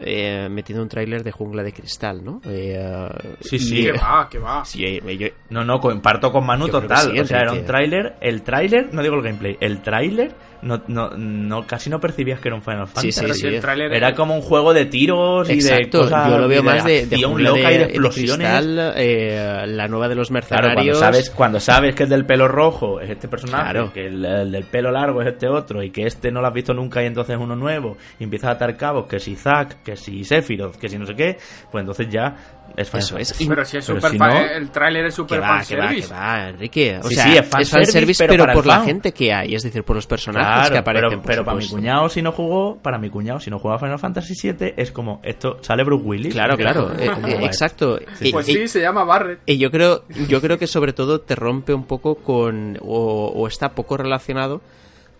eh, 0.00 0.48
metiendo 0.50 0.82
un 0.82 0.88
tráiler 0.88 1.22
de 1.22 1.32
Jungla 1.32 1.62
de 1.62 1.72
Cristal, 1.72 2.24
¿no? 2.24 2.40
Eh, 2.44 3.08
Sí, 3.40 3.56
y- 3.56 3.58
sí. 3.58 3.82
Que 3.84 3.92
va, 3.92 4.28
que 4.30 4.38
va. 4.38 4.64
Sí, 4.64 4.84
eh, 4.84 5.16
yo- 5.18 5.28
No, 5.50 5.64
no, 5.64 5.80
comparto 5.80 6.32
con 6.32 6.44
Manu 6.46 6.68
total. 6.68 7.10
sí, 7.12 7.18
o 7.20 7.24
sea, 7.24 7.40
era 7.40 7.52
un 7.52 7.64
tráiler. 7.64 8.16
El 8.20 8.42
tráiler, 8.42 8.92
no 8.92 9.02
digo 9.02 9.16
el 9.16 9.22
gameplay, 9.22 9.56
el 9.60 9.82
tráiler 9.82 10.32
no, 10.62 10.82
no, 10.88 11.10
no, 11.16 11.66
casi 11.66 11.90
no 11.90 12.00
percibías 12.00 12.40
que 12.40 12.48
era 12.48 12.56
un 12.56 12.62
Final 12.62 12.86
Fantasy. 12.86 13.12
sí, 13.12 13.34
sí. 13.34 13.46
el 13.46 13.92
Era 13.92 14.14
como 14.14 14.34
un 14.34 14.42
juego 14.42 14.72
de 14.74 14.86
tiros 14.86 15.48
y 15.50 15.60
de 15.60 15.88
cosas 15.90 16.28
yo 16.28 16.38
lo 16.38 16.48
veo 16.48 16.60
y 16.60 16.64
más 16.64 16.84
de, 16.84 17.06
de 17.06 17.16
loca 17.18 17.68
de, 17.68 17.74
y 17.74 17.78
de 17.78 17.78
de 17.78 17.84
explosiones. 17.84 18.36
Cristal, 18.48 18.92
eh, 18.96 19.64
la 19.66 19.88
nueva 19.88 20.08
de 20.08 20.14
los 20.14 20.28
Claro, 20.28 20.46
mercenarios. 20.46 20.98
cuando 20.98 21.12
sabes, 21.12 21.30
cuando 21.30 21.60
sabes 21.60 21.94
que 21.94 22.02
el 22.04 22.08
del 22.08 22.26
pelo 22.26 22.48
rojo 22.48 23.00
es 23.00 23.10
este 23.10 23.28
personaje, 23.28 23.70
Claro. 23.72 23.92
que 23.92 24.06
el, 24.06 24.24
el 24.24 24.50
del 24.52 24.64
pelo 24.64 24.90
largo 24.90 25.22
es 25.22 25.28
este 25.28 25.48
otro, 25.48 25.82
y 25.82 25.90
que 25.90 26.06
este 26.06 26.30
no 26.30 26.40
lo 26.40 26.46
has 26.48 26.54
visto 26.54 26.74
nunca 26.74 27.02
y 27.02 27.06
entonces 27.06 27.36
es 27.36 27.40
uno 27.42 27.56
nuevo, 27.56 27.96
y 28.18 28.24
empiezas 28.24 28.48
a 28.50 28.52
atar 28.52 28.76
cabos, 28.76 29.06
que 29.06 29.18
si 29.18 29.36
Zack, 29.36 29.82
que 29.82 29.96
si 29.96 30.24
Sephiroth, 30.24 30.76
que 30.76 30.88
si 30.88 30.98
no 30.98 31.06
sé 31.06 31.14
qué, 31.14 31.36
pues 31.70 31.82
entonces 31.82 32.08
ya 32.10 32.36
es 32.76 32.94
Eso 32.94 33.18
es. 33.18 33.34
Pero 33.48 33.64
si 33.64 33.76
es 33.78 33.86
Pero 33.86 33.98
super 34.00 34.10
si 34.12 34.18
fan- 34.18 34.34
no- 34.34 34.50
el 34.50 34.70
tráiler 34.70 35.04
es 35.06 35.12
Que 35.14 35.16
super 35.16 35.42
va, 35.42 35.62
que 35.66 35.76
va, 35.76 35.88
que 35.88 36.06
va, 36.06 36.48
Enrique. 36.48 36.98
O 37.02 37.08
Sí, 37.08 37.14
sea, 37.14 37.24
sí, 37.24 37.30
es 37.32 37.38
es 37.40 37.48
fanservice, 37.48 37.92
fanservice, 37.92 38.26
pero 38.26 38.52
por 38.52 38.66
la 38.66 38.76
fan. 38.76 38.86
gente 38.86 39.12
que 39.12 39.32
hay, 39.32 39.54
es 39.54 39.62
decir, 39.62 39.82
por 39.84 39.96
los 39.96 40.06
personajes 40.06 40.48
Claro, 40.68 40.72
que 40.72 40.78
aparecen. 40.78 41.22
pero, 41.22 41.44
para 41.44 41.58
mi 41.58 41.68
cuñado 41.68 42.08
si 42.08 42.22
no 42.22 42.32
jugó, 42.32 42.76
para 42.76 42.98
mi 42.98 43.10
cuñado 43.10 43.40
si 43.40 43.50
no 43.50 43.58
juega 43.58 43.78
Final 43.78 43.98
Fantasy 43.98 44.34
VII 44.52 44.74
es 44.76 44.92
como 44.92 45.20
esto 45.22 45.58
sale 45.62 45.84
Bruce 45.84 46.04
Willis. 46.04 46.32
Claro, 46.34 46.56
claro, 46.56 46.92
eh, 46.98 47.10
¿Cómo 47.14 47.26
eh, 47.28 47.44
exacto. 47.44 47.98
Pues 48.32 48.48
y- 48.48 48.52
sí, 48.54 48.68
se 48.68 48.80
llama 48.80 49.04
Barret. 49.04 49.40
Y 49.46 49.58
yo 49.58 49.70
creo, 49.70 50.04
yo 50.28 50.40
creo 50.40 50.58
que 50.58 50.66
sobre 50.66 50.92
todo 50.92 51.20
te 51.20 51.34
rompe 51.34 51.72
un 51.74 51.84
poco 51.84 52.16
con. 52.16 52.78
o, 52.82 53.32
o 53.34 53.46
está 53.46 53.70
poco 53.70 53.96
relacionado 53.96 54.60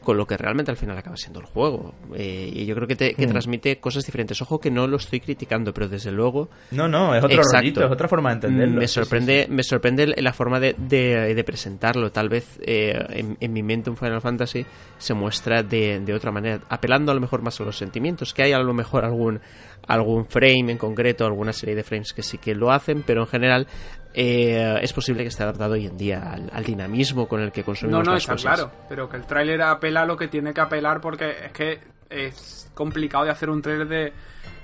con 0.02 0.16
lo 0.16 0.26
que 0.26 0.36
realmente 0.36 0.70
al 0.70 0.76
final 0.76 0.96
acaba 0.96 1.16
siendo 1.16 1.40
el 1.40 1.46
juego. 1.46 1.94
Eh, 2.14 2.50
y 2.52 2.64
yo 2.66 2.74
creo 2.74 2.88
que, 2.88 2.96
te, 2.96 3.14
que 3.14 3.26
Hmm. 3.26 3.30
transmite 3.30 3.78
cosas 3.78 4.04
diferentes. 4.06 4.40
Ojo 4.42 4.58
que 4.58 4.70
no 4.70 4.86
lo 4.86 4.96
estoy 4.96 5.20
criticando, 5.20 5.72
pero 5.74 5.88
desde 5.88 6.10
luego 6.10 6.48
No, 6.70 6.88
no, 6.88 7.14
es 7.14 7.22
otro 7.22 7.42
rollito, 7.52 7.84
es 7.84 7.90
otra 7.90 8.08
forma 8.08 8.30
de 8.30 8.34
entenderlo. 8.34 8.80
me 8.80 8.88
Sí, 8.88 8.94
sorprende, 8.94 9.40
sí, 9.42 9.46
sí. 9.46 9.52
me 9.52 9.62
sorprende 9.62 10.06
la 10.22 10.32
forma 10.32 10.58
de, 10.58 10.74
de- 10.78 11.34
de 11.34 11.44
presentarlo. 11.44 12.10
Tal 12.12 12.28
vez 12.28 12.58
eh, 12.62 12.98
en, 13.10 13.36
en 13.40 13.52
mi 13.52 13.62
mente 13.62 13.90
un 13.90 13.96
Final 13.96 14.20
Fantasy 14.20 14.64
se 14.98 15.14
muestra 15.14 15.62
de, 15.62 16.00
de 16.00 16.14
otra 16.14 16.30
manera, 16.32 16.60
apelando 16.68 17.12
a 17.12 17.14
lo 17.14 17.20
mejor 17.20 17.42
más 17.42 17.60
a 17.60 17.64
los 17.64 17.76
sentimientos, 17.76 18.32
que 18.32 18.42
hay 18.42 18.52
a 18.52 18.58
lo 18.58 18.72
mejor 18.74 19.04
algún 19.04 19.40
algún 19.86 20.26
frame 20.26 20.72
en 20.72 20.78
concreto, 20.78 21.24
alguna 21.26 21.52
serie 21.52 21.74
de 21.74 21.82
frames 21.82 22.12
que 22.12 22.22
sí 22.22 22.38
que 22.38 22.54
lo 22.54 22.70
hacen, 22.70 23.02
pero 23.06 23.22
en 23.22 23.26
general 23.26 23.66
eh, 24.14 24.78
es 24.82 24.92
posible 24.92 25.22
que 25.22 25.28
esté 25.28 25.42
adaptado 25.42 25.74
hoy 25.74 25.86
en 25.86 25.96
día 25.96 26.32
al, 26.32 26.50
al 26.52 26.64
dinamismo 26.64 27.28
con 27.28 27.40
el 27.40 27.52
que 27.52 27.62
consumimos 27.64 28.00
No, 28.00 28.04
no, 28.04 28.12
las 28.14 28.22
está 28.22 28.32
cosas. 28.34 28.54
claro. 28.56 28.72
Pero 28.88 29.08
que 29.08 29.16
el 29.16 29.24
tráiler 29.26 29.62
apela 29.62 30.02
a 30.02 30.06
lo 30.06 30.16
que 30.16 30.28
tiene 30.28 30.52
que 30.52 30.60
apelar 30.60 31.00
porque 31.00 31.30
es 31.46 31.52
que 31.52 31.80
es 32.08 32.70
complicado 32.74 33.24
de 33.24 33.30
hacer 33.30 33.50
un 33.50 33.62
tráiler 33.62 33.86
de... 33.88 34.12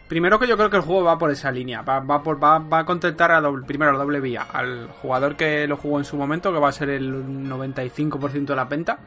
Primero 0.09 0.39
que 0.39 0.47
yo 0.47 0.57
creo 0.57 0.71
que 0.71 0.77
el 0.77 0.83
juego 0.83 1.05
va 1.05 1.19
por 1.19 1.31
esa 1.33 1.51
línea. 1.51 1.83
Va, 1.83 1.99
va, 2.01 2.23
por, 2.23 2.43
va, 2.43 2.59
va 2.61 2.81
a 2.81 2.85
contentar 2.85 3.33
a 3.33 3.41
doble, 3.41 3.67
primero 3.67 3.93
a 3.93 3.99
doble 3.99 4.21
vía. 4.21 4.43
Al 4.53 4.89
jugador 5.03 5.35
que 5.37 5.67
lo 5.67 5.77
jugó 5.77 5.99
en 5.99 6.05
su 6.05 6.17
momento, 6.17 6.53
que 6.53 6.61
va 6.61 6.69
a 6.69 6.73
ser 6.73 6.91
el 6.91 7.13
95% 7.13 8.45
de 8.47 8.57
la 8.57 8.65
venta. 8.67 8.99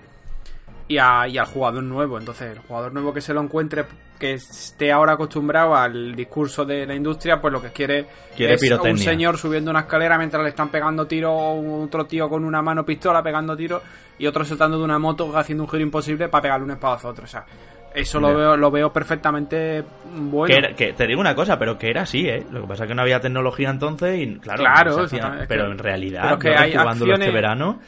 Y, 0.90 0.98
a- 0.98 1.28
y 1.28 1.38
al 1.38 1.46
jugador 1.46 1.84
nuevo. 1.84 2.18
Entonces, 2.18 2.52
el 2.52 2.60
jugador 2.60 2.92
nuevo 2.92 3.14
que 3.14 3.22
se 3.22 3.34
lo 3.34 3.42
encuentre, 3.42 3.86
que 4.20 4.34
esté 4.34 4.92
ahora 4.92 5.14
acostumbrado 5.14 5.76
al 5.76 6.16
discurso 6.16 6.66
de 6.66 6.86
la 6.86 6.96
industria, 6.96 7.40
pues 7.40 7.54
lo 7.54 7.62
que 7.62 7.70
quiere, 7.70 8.08
Quiere 8.36 8.56
es 8.56 8.60
pirotecnia. 8.62 8.92
un 8.92 8.98
señor 8.98 9.38
subiendo 9.38 9.70
una 9.72 9.82
escalera 9.82 10.18
mientras 10.18 10.42
le 10.44 10.50
están 10.50 10.70
pegando 10.70 11.06
tiros, 11.06 11.32
otro 11.34 12.06
tío 12.06 12.28
con 12.28 12.44
una 12.44 12.62
mano 12.62 12.84
pistola 12.84 13.22
pegando 13.24 13.56
tiros 13.56 13.82
y 14.18 14.26
otro 14.28 14.44
saltando 14.44 14.78
de 14.80 14.84
una 14.84 15.00
moto 15.00 15.38
haciendo 15.38 15.64
un 15.64 15.70
giro 15.70 15.84
imposible 15.84 16.28
para 16.28 16.42
pegarle 16.42 16.66
un 16.66 16.72
espadazo 16.72 17.08
a 17.08 17.12
otro. 17.12 17.24
O 17.26 17.28
sea, 17.28 17.46
eso 17.94 18.20
lo 18.20 18.36
veo, 18.36 18.58
lo 18.58 18.72
veo 18.72 18.92
perfectamente 18.92 19.84
bueno. 20.16 20.70
Que, 20.70 20.74
que 20.76 20.94
te 20.94 21.06
digo 21.08 21.22
una 21.22 21.36
cosa, 21.36 21.58
pero 21.60 21.78
que 21.78 21.90
era 21.90 22.02
así, 22.02 22.28
¿eh? 22.28 22.44
Lo 22.52 22.62
que 22.62 22.68
pasa 22.68 22.84
es 22.84 22.88
que 22.90 22.96
no 22.96 23.04
había 23.04 23.20
tecnología 23.20 23.70
entonces 23.70 24.20
y 24.20 24.40
claro, 24.40 24.64
no 24.98 25.04
hacía- 25.04 25.46
pero 25.48 25.66
que- 25.66 25.72
en 25.72 25.78
realidad, 25.78 26.22
pero 26.24 26.40
que 26.40 26.50
yo 26.50 26.60
hay 26.60 26.72
jugándolo 26.76 27.14
este 27.14 27.32
verano, 27.32 27.80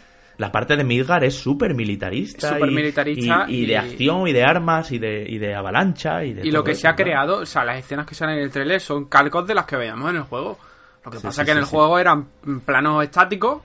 la 0.41 0.51
parte 0.51 0.75
de 0.75 0.83
Midgar 0.83 1.23
es 1.23 1.35
súper 1.35 1.73
militarista. 1.75 2.49
Súper 2.55 2.69
y- 2.69 2.75
militarista 2.75 3.45
y, 3.47 3.53
y 3.53 3.63
y- 3.63 3.65
de 3.67 3.77
acción 3.77 4.27
y 4.27 4.33
de 4.33 4.43
armas 4.43 4.91
y 4.91 4.99
de, 4.99 5.23
y 5.29 5.37
de 5.37 5.55
avalancha 5.55 6.23
y 6.25 6.33
de 6.33 6.45
y 6.47 6.51
lo 6.51 6.63
que 6.63 6.71
eso, 6.71 6.81
se 6.81 6.87
ha 6.87 6.95
creado, 6.95 7.37
o 7.37 7.45
sea, 7.45 7.63
las 7.63 7.77
escenas 7.77 8.05
que 8.05 8.15
salen 8.15 8.37
en 8.39 8.43
el 8.45 8.51
trailer 8.51 8.81
son 8.81 9.05
calcos 9.05 9.45
de 9.47 9.53
las 9.55 9.65
que 9.65 9.77
veíamos 9.77 10.09
en 10.09 10.15
el 10.17 10.23
juego. 10.23 10.57
Lo 11.05 11.11
que 11.11 11.17
Sí, 11.17 11.23
pasa 11.23 11.35
sí, 11.35 11.41
es 11.41 11.45
que 11.45 11.51
en 11.53 11.57
el 11.59 11.65
juego 11.65 11.97
eran 11.99 12.27
planos 12.65 13.03
estáticos 13.03 13.61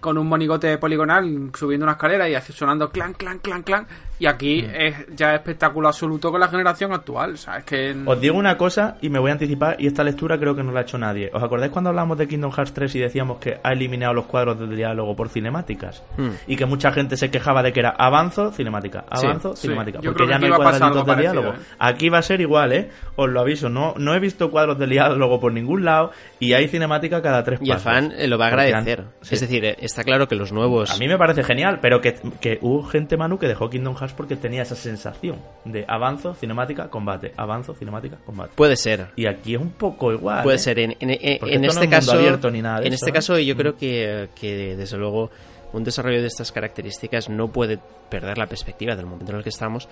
con 0.00 0.16
un 0.18 0.26
monigote 0.26 0.78
poligonal 0.78 1.50
subiendo 1.54 1.84
una 1.84 1.92
escalera 1.92 2.28
y 2.28 2.34
así 2.34 2.52
sonando 2.52 2.90
clan, 2.90 3.12
clan, 3.14 3.38
clan, 3.38 3.62
clan. 3.62 3.86
Y 4.20 4.26
aquí 4.26 4.62
Mm. 4.62 4.70
es 4.76 4.94
ya 5.16 5.34
espectáculo 5.34 5.88
absoluto 5.88 6.30
con 6.30 6.38
la 6.38 6.46
generación 6.48 6.92
actual. 6.92 7.32
O 7.32 7.36
sea, 7.36 7.56
es 7.56 7.64
que. 7.64 7.96
Os 8.06 8.20
digo 8.20 8.36
una 8.36 8.56
cosa 8.56 8.96
y 9.00 9.08
me 9.08 9.18
voy 9.18 9.30
a 9.30 9.32
anticipar, 9.32 9.76
y 9.80 9.86
esta 9.88 10.04
lectura 10.04 10.38
creo 10.38 10.54
que 10.54 10.62
no 10.62 10.70
la 10.70 10.80
ha 10.80 10.82
hecho 10.82 10.98
nadie. 10.98 11.30
¿Os 11.32 11.42
acordáis 11.42 11.72
cuando 11.72 11.90
hablamos 11.90 12.16
de 12.18 12.28
Kingdom 12.28 12.52
Hearts 12.52 12.72
3 12.74 12.94
y 12.96 12.98
decíamos 13.00 13.38
que 13.38 13.58
ha 13.62 13.72
eliminado 13.72 14.12
los 14.14 14.26
cuadros 14.26 14.60
de 14.60 14.66
diálogo 14.76 15.16
por 15.16 15.30
cinemáticas? 15.30 16.04
Hmm. 16.16 16.28
Y 16.46 16.56
que 16.56 16.66
mucha 16.66 16.92
gente 16.92 17.16
se 17.16 17.30
quejaba 17.30 17.62
de 17.62 17.72
que 17.72 17.80
era 17.80 17.90
avanzo, 17.90 18.52
cinemática, 18.52 19.04
avanzo, 19.10 19.56
sí. 19.56 19.62
cinemática. 19.62 20.00
Porque 20.04 20.26
ya 20.28 20.38
no 20.38 20.46
hay 20.46 20.50
aquí 20.52 20.60
va 20.60 20.68
a 20.68 20.70
pasar 20.70 20.92
cuadraditos 20.92 21.06
de 21.06 21.12
parecido, 21.12 21.32
diálogo. 21.42 21.58
¿eh? 21.58 21.66
Aquí 21.78 22.08
va 22.10 22.18
a 22.18 22.22
ser 22.22 22.40
igual, 22.42 22.72
¿eh? 22.74 22.90
Os 23.16 23.28
lo 23.30 23.40
aviso, 23.40 23.68
no, 23.70 23.94
no 23.96 24.14
he 24.14 24.20
visto 24.20 24.50
cuadros 24.50 24.78
de 24.78 24.86
diálogo 24.86 25.40
por 25.40 25.52
ningún 25.52 25.84
lado 25.86 26.10
y 26.38 26.52
hay 26.52 26.68
cinemática 26.68 27.22
cada 27.22 27.42
tres 27.42 27.58
Y 27.62 27.70
el 27.70 27.76
pasos. 27.76 27.84
fan 27.84 28.12
eh, 28.18 28.26
lo 28.28 28.36
va 28.36 28.44
a 28.44 28.48
agradecer. 28.48 29.00
han- 29.00 29.06
sí. 29.22 29.34
Es 29.34 29.40
decir, 29.40 29.64
eh, 29.64 29.76
está 29.80 30.04
claro 30.04 30.28
que 30.28 30.34
los 30.36 30.52
nuevos... 30.52 30.90
A 30.90 30.98
mí 30.98 31.08
me 31.08 31.16
parece 31.16 31.42
genial, 31.42 31.78
pero 31.80 32.02
que, 32.02 32.14
que 32.40 32.58
hubo 32.60 32.82
gente, 32.82 33.16
Manu, 33.16 33.38
que 33.38 33.48
dejó 33.48 33.70
Kingdom 33.70 33.94
Hearts 33.96 34.09
porque 34.12 34.36
tenía 34.36 34.62
esa 34.62 34.74
sensación 34.76 35.36
de 35.64 35.84
avanzo, 35.88 36.34
cinemática, 36.34 36.88
combate, 36.88 37.32
avanzo, 37.36 37.74
cinemática, 37.74 38.16
combate. 38.24 38.52
Puede 38.54 38.76
ser. 38.76 39.08
Y 39.16 39.26
aquí 39.26 39.54
es 39.54 39.60
un 39.60 39.70
poco 39.72 40.12
igual. 40.12 40.42
Puede 40.42 40.56
¿eh? 40.56 40.60
ser. 40.60 40.78
En, 40.78 40.92
en- 41.00 41.10
en- 41.10 41.38
no 41.40 41.46
este 41.48 41.66
es 41.66 41.74
mundo 41.76 41.90
caso, 41.90 42.12
abierto 42.12 42.50
ni 42.50 42.62
nada 42.62 42.78
en 42.80 42.86
eso, 42.92 42.94
este 42.96 43.10
¿eh? 43.10 43.12
caso 43.12 43.38
yo 43.38 43.54
Mm. 43.54 43.58
creo 43.58 43.76
que, 43.76 44.28
que 44.38 44.76
desde 44.76 44.96
luego 44.96 45.30
un 45.72 45.84
desarrollo 45.84 46.20
de 46.20 46.26
estas 46.26 46.50
características 46.52 47.28
no 47.28 47.48
puede 47.52 47.78
perder 48.08 48.38
la 48.38 48.46
perspectiva 48.46 48.96
del 48.96 49.06
momento 49.06 49.30
en 49.32 49.38
el 49.38 49.44
que 49.44 49.50
estamos, 49.50 49.88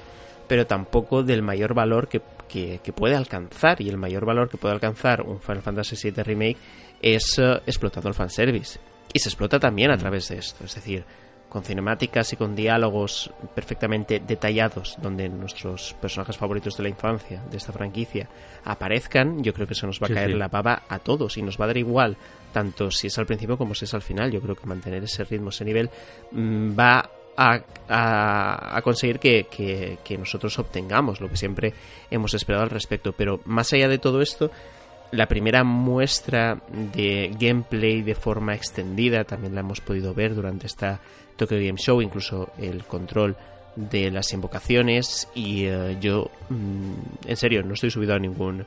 pero 0.49 0.67
tampoco 0.67 1.23
del 1.23 1.43
mayor 1.43 1.75
valor 1.75 2.09
que, 2.09 2.21
que- 2.49 2.81
que 2.83 2.93
puede 2.93 3.15
alcanzar. 3.15 3.81
Y 3.81 3.89
el 3.89 3.97
mayor 3.97 4.25
valor 4.25 4.49
que 4.49 4.57
puede 4.57 4.75
alcanzar 4.75 5.23
un 5.23 5.41
Final 5.41 5.63
Fantasy 5.63 5.97
VII 6.11 6.23
Remake 6.23 6.57
es 7.01 7.39
eh, 7.39 7.61
explotando 7.67 8.09
el 8.09 8.15
fanservice. 8.15 8.81
Y 9.13 9.21
se 9.21 9.29
explota 9.29 9.59
también 9.59 9.91
a 9.91 9.97
Mm. 9.97 9.99
través 10.01 10.29
de 10.29 10.39
esto. 10.39 10.65
Es 10.65 10.75
decir, 10.75 11.05
con 11.49 11.63
cinemáticas 11.65 12.33
y 12.33 12.37
con 12.37 12.55
diálogos 12.55 13.31
perfectamente 13.55 14.21
detallados, 14.21 14.97
donde 15.01 15.29
nuestros 15.31 15.95
personajes 16.01 16.37
favoritos 16.37 16.77
de 16.77 16.83
la 16.83 16.89
infancia, 16.91 17.43
de 17.51 17.57
esta 17.57 17.73
franquicia, 17.73 18.29
aparezcan, 18.65 19.43
yo 19.43 19.53
creo 19.55 19.67
que 19.67 19.75
se 19.75 19.87
nos 19.87 20.01
va 20.01 20.07
a 20.07 20.09
Sí, 20.09 20.15
caer 20.15 20.33
sí. 20.33 20.37
la 20.37 20.49
baba 20.49 20.83
a 20.89 20.99
todos 20.99 21.39
y 21.39 21.43
nos 21.43 21.59
va 21.59 21.65
a 21.65 21.69
dar 21.69 21.79
igual, 21.79 22.17
tanto 22.53 22.91
si 22.91 23.07
es 23.07 23.19
al 23.19 23.27
principio 23.27 23.57
como 23.57 23.75
si 23.75 23.87
es 23.87 23.95
al 23.95 24.03
final. 24.03 24.31
Yo 24.31 24.41
creo 24.43 24.57
que 24.57 24.67
mantener 24.67 25.03
ese 25.05 25.25
ritmo, 25.25 25.49
ese 25.49 25.65
nivel, 25.65 25.89
mm, 26.33 26.79
va 26.79 27.09
a, 27.37 27.61
a- 27.89 28.77
a 28.77 28.83
conseguir 28.83 29.19
que, 29.19 29.47
que- 29.51 29.99
que 30.05 30.19
nosotros 30.19 30.59
obtengamos 30.59 31.21
lo 31.21 31.29
que 31.31 31.37
siempre 31.37 31.73
hemos 32.11 32.35
esperado 32.35 32.65
al 32.65 32.71
respecto. 32.71 33.13
Pero 33.13 33.41
más 33.47 33.73
allá 33.73 33.89
de 33.89 33.99
todo 33.99 34.21
esto, 34.21 34.51
la 35.13 35.27
primera 35.27 35.65
muestra 35.65 36.61
de 36.93 37.35
gameplay 37.39 38.03
de 38.03 38.15
forma 38.15 38.55
extendida 38.55 39.25
también 39.25 39.55
la 39.55 39.61
hemos 39.61 39.81
podido 39.81 40.13
ver 40.13 40.35
durante 40.35 40.67
esta 40.67 41.01
Tokyo 41.39 41.57
Game 41.57 41.79
Show, 41.79 42.03
incluso 42.03 42.51
el 42.59 42.85
control 42.85 43.35
de 43.77 44.11
las 44.11 44.31
invocaciones. 44.35 45.29
Y 45.35 45.65
eh, 45.65 45.97
yo 46.01 46.31
mm, 46.51 47.29
en 47.29 47.37
serio 47.37 47.63
no 47.63 47.73
estoy 47.73 47.91
subido 47.91 48.15
a 48.15 48.19
ningún 48.19 48.67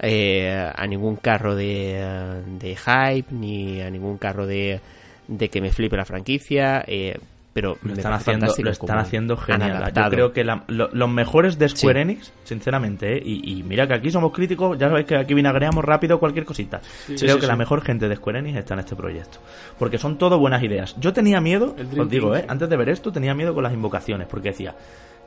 eh, 0.00 0.70
a 0.74 0.86
ningún 0.86 1.16
carro 1.16 1.56
de, 1.56 1.98
eh, 1.98 2.42
de 2.60 2.76
hype 2.76 3.34
ni 3.34 3.80
a 3.80 3.90
ningún 3.90 4.16
carro 4.16 4.46
de, 4.46 4.80
de 5.26 5.48
que 5.48 5.60
me 5.60 5.72
flipe 5.72 5.96
la 5.96 6.04
franquicia. 6.04 6.84
Eh, 6.86 7.18
pero 7.58 7.76
Lo 7.82 7.88
me 7.88 7.92
están, 7.94 8.12
haciendo, 8.12 8.46
lo 8.56 8.70
están 8.70 8.98
haciendo 8.98 9.36
genial. 9.36 9.92
Yo 9.92 10.08
creo 10.10 10.32
que 10.32 10.44
la- 10.44 10.62
lo- 10.68 10.88
los 10.92 11.08
mejores 11.10 11.58
de 11.58 11.68
Square 11.68 11.98
Sí. 11.98 12.02
Enix, 12.02 12.32
sinceramente, 12.44 13.16
¿eh? 13.16 13.22
y, 13.24 13.58
y 13.58 13.62
mira 13.64 13.88
que 13.88 13.94
aquí 13.94 14.10
somos 14.12 14.32
críticos, 14.32 14.78
ya 14.78 14.88
sabéis 14.88 15.06
que 15.06 15.16
aquí 15.16 15.34
vinagreamos 15.34 15.84
rápido 15.84 16.20
cualquier 16.20 16.44
cosita. 16.44 16.80
creo 17.06 17.18
sí, 17.18 17.26
que 17.26 17.40
sí. 17.40 17.46
la 17.46 17.56
mejor 17.56 17.80
gente 17.82 18.08
de 18.08 18.14
Square 18.14 18.38
Enix 18.38 18.58
está 18.58 18.74
en 18.74 18.80
este 18.80 18.94
proyecto. 18.94 19.38
Porque 19.78 19.98
son 19.98 20.18
todo 20.18 20.38
buenas 20.38 20.62
ideas. 20.62 20.94
Yo 21.00 21.12
tenía 21.12 21.40
miedo, 21.40 21.74
os 21.76 22.08
digo, 22.08 22.30
Team, 22.30 22.34
¿eh? 22.34 22.40
sí. 22.42 22.46
antes 22.48 22.68
de 22.68 22.76
ver 22.76 22.88
esto, 22.90 23.10
tenía 23.10 23.34
miedo 23.34 23.52
con 23.54 23.64
las 23.64 23.72
invocaciones, 23.72 24.28
porque 24.28 24.50
decía, 24.50 24.74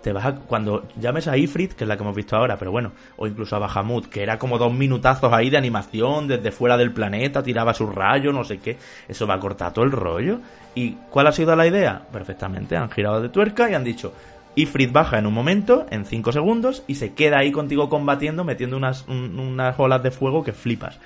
te 0.04 0.12
vas 0.14 0.26
a, 0.26 0.36
cuando 0.36 0.88
llames 1.00 1.28
a 1.28 1.38
Ifrit, 1.38 1.74
que 1.74 1.84
es 1.84 1.88
la 1.88 1.96
que 1.96 2.04
hemos 2.04 2.16
visto 2.16 2.36
ahora, 2.36 2.58
pero 2.58 2.72
bueno, 2.72 2.92
o 3.18 3.28
incluso 3.28 3.56
a 3.56 3.60
Bahamut, 3.60 4.08
que 4.08 4.24
era 4.24 4.40
como 4.40 4.58
dos 4.58 4.74
minutazos 4.74 5.32
ahí 5.32 5.50
de 5.50 5.58
animación 5.58 6.28
desde 6.28 6.52
fuera 6.52 6.76
del 6.78 6.92
planeta, 6.92 7.44
tiraba 7.44 7.74
su 7.74 7.88
rayo, 7.88 8.34
no 8.34 8.44
sé 8.44 8.60
qué, 8.60 8.78
eso 9.08 9.28
va 9.28 9.36
a 9.36 9.40
cortar 9.40 9.74
todo 9.74 9.86
el 9.86 9.92
rollo. 9.92 10.40
¿Y 10.74 10.92
cuál 11.10 11.28
ha 11.28 11.32
sido 11.32 11.56
la 11.56 11.68
idea? 11.68 12.02
Perfectamente, 12.12 12.76
han 12.78 12.90
girado 12.90 13.22
de 13.22 13.30
tuerca 13.30 13.70
y 13.70 13.74
han 13.76 13.84
dicho, 13.84 14.14
Ifrit 14.56 14.92
baja 14.92 15.18
en 15.20 15.28
un 15.28 15.34
momento, 15.34 15.86
en 15.92 16.06
5 16.06 16.32
segundos, 16.32 16.84
y 16.88 16.96
se 16.96 17.14
queda 17.14 17.38
ahí 17.40 17.52
contigo 17.52 17.88
combatiendo, 17.90 18.44
metiendo 18.44 18.78
unas, 18.78 19.08
un- 19.08 19.38
unas 19.40 19.80
olas 19.80 20.02
de 20.04 20.12
fuego 20.12 20.44
que 20.44 20.52
flipas. 20.54 20.98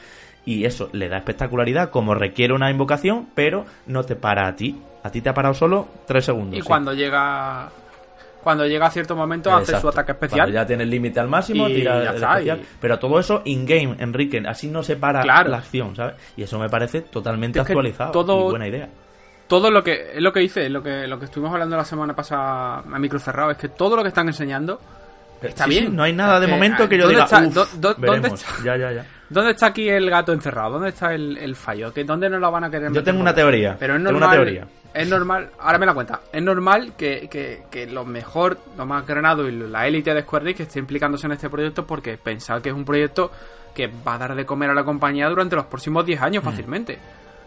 Y 0.46 0.66
eso 0.66 0.90
le 0.94 1.10
da 1.10 1.18
espectacularidad 1.18 1.90
como 1.90 2.14
requiere 2.16 2.54
una 2.54 2.70
invocación, 2.70 3.28
pero 3.34 3.66
no 3.88 4.04
te 4.04 4.16
para 4.16 4.48
a 4.48 4.56
ti. 4.56 4.80
A 5.04 5.10
ti 5.12 5.22
te 5.22 5.30
ha 5.30 5.34
parado 5.34 5.54
solo 5.56 5.88
3 6.08 6.24
segundos. 6.26 6.58
Y 6.58 6.62
sí. 6.62 6.68
cuando 6.68 6.94
llega. 6.94 7.70
Cuando 8.46 8.66
llega 8.68 8.86
a 8.86 8.92
cierto 8.92 9.16
momento 9.16 9.52
hace 9.52 9.78
su 9.82 9.90
ataque 9.90 10.12
especial. 10.12 10.42
Cuando 10.42 10.54
ya 10.54 10.66
tiene 10.68 10.84
el 10.84 10.90
límite 10.92 11.20
al 11.20 11.28
máximo, 11.28 11.68
Y 11.68 11.74
tira 11.74 12.04
ya 12.04 12.10
el 12.12 12.16
está, 12.16 12.32
especial. 12.34 12.60
y- 12.62 12.66
Pero 12.80 13.00
todo 13.00 13.20
eso 13.20 13.42
in-game, 13.44 13.96
Enrique. 13.98 14.44
Así 14.48 14.68
no 14.70 14.84
se 14.84 14.96
para 14.98 15.22
Claro. 15.24 15.50
la 15.50 15.58
acción, 15.58 15.96
¿sabes? 15.96 16.14
Y 16.38 16.44
eso 16.44 16.60
me 16.60 16.70
parece 16.70 17.02
totalmente 17.02 17.58
Es 17.60 17.66
actualizado. 17.66 18.12
todo- 18.12 18.48
y 18.48 18.50
buena 18.52 18.68
idea. 18.68 18.88
todo 19.48 19.72
lo 19.72 19.84
que 19.84 20.12
es 20.14 20.22
lo 20.22 20.32
que 20.32 20.44
hice, 20.44 20.70
lo 20.70 20.84
que 20.84 21.08
lo 21.08 21.18
que 21.18 21.26
estuvimos 21.26 21.54
hablando 21.54 21.76
la 21.76 21.86
semana 21.86 22.16
pasada 22.16 22.78
a 22.80 23.00
micro 23.00 23.18
cerrado, 23.18 23.50
es 23.50 23.58
que 23.58 23.70
todo 23.70 23.96
lo 23.96 24.04
que 24.04 24.10
están 24.10 24.28
enseñando 24.28 24.80
está 25.42 25.66
Sí, 25.66 25.72
sí, 25.74 25.80
bien. 25.82 25.96
no 25.96 26.04
hay 26.04 26.14
nada 26.14 26.40
de 26.40 26.46
momento 26.48 26.88
que 26.88 26.98
yo 26.98 27.04
¿dónde 27.06 27.16
diga, 27.16 27.26
está- 27.26 27.48
"Uf, 27.48 27.54
do- 27.54 27.66
do- 27.80 27.94
dónde 27.96 28.10
veremos". 28.10 28.42
está? 28.44 28.64
Ya, 28.64 28.78
ya, 28.78 28.92
ya. 28.92 29.06
¿Dónde 29.30 29.52
está 29.52 29.66
aquí 29.68 29.90
el 29.90 30.08
gato 30.10 30.34
encerrado? 30.34 30.74
¿Dónde 30.74 30.90
está 30.90 31.14
el, 31.16 31.36
el 31.38 31.56
fallo? 31.56 31.92
¿Que 31.92 32.04
¿Dónde 32.04 32.30
no 32.30 32.38
lo 32.38 32.52
van 32.52 32.64
a 32.66 32.70
querer 32.70 32.84
Yo 32.90 32.90
meter 32.92 33.04
tengo 33.06 33.22
una 33.22 33.34
teoría. 33.34 33.76
Pero 33.80 33.94
es 33.96 34.00
Tengo 34.00 34.12
normal. 34.12 34.30
una 34.30 34.36
teoría. 34.36 34.68
Es 34.96 35.10
normal, 35.10 35.50
ahora 35.60 35.78
me 35.78 35.86
la 35.86 35.94
cuenta. 35.94 36.22
Es 36.32 36.42
normal 36.42 36.94
que, 36.98 37.28
que, 37.30 37.64
que 37.70 37.86
lo 37.88 38.06
mejor, 38.06 38.58
lo 38.78 38.86
más 38.86 39.06
granado 39.06 39.48
y 39.48 39.52
la 39.52 39.86
élite 39.88 40.14
de 40.14 40.22
Square 40.22 40.46
Enix 40.46 40.62
esté 40.62 40.80
implicándose 40.80 41.28
en 41.28 41.34
este 41.34 41.50
proyecto 41.50 41.86
porque 41.86 42.18
pensaba 42.18 42.62
que 42.62 42.70
es 42.70 42.76
un 42.76 42.86
proyecto 42.86 43.32
que 43.74 43.88
va 44.08 44.16
a 44.16 44.18
dar 44.18 44.36
de 44.36 44.46
comer 44.46 44.70
a 44.70 44.74
la 44.74 44.84
compañía 44.86 45.28
durante 45.28 45.56
los 45.56 45.66
próximos 45.66 46.06
10 46.06 46.22
años 46.22 46.44
Mm. 46.44 46.48
fácilmente. 46.48 47.00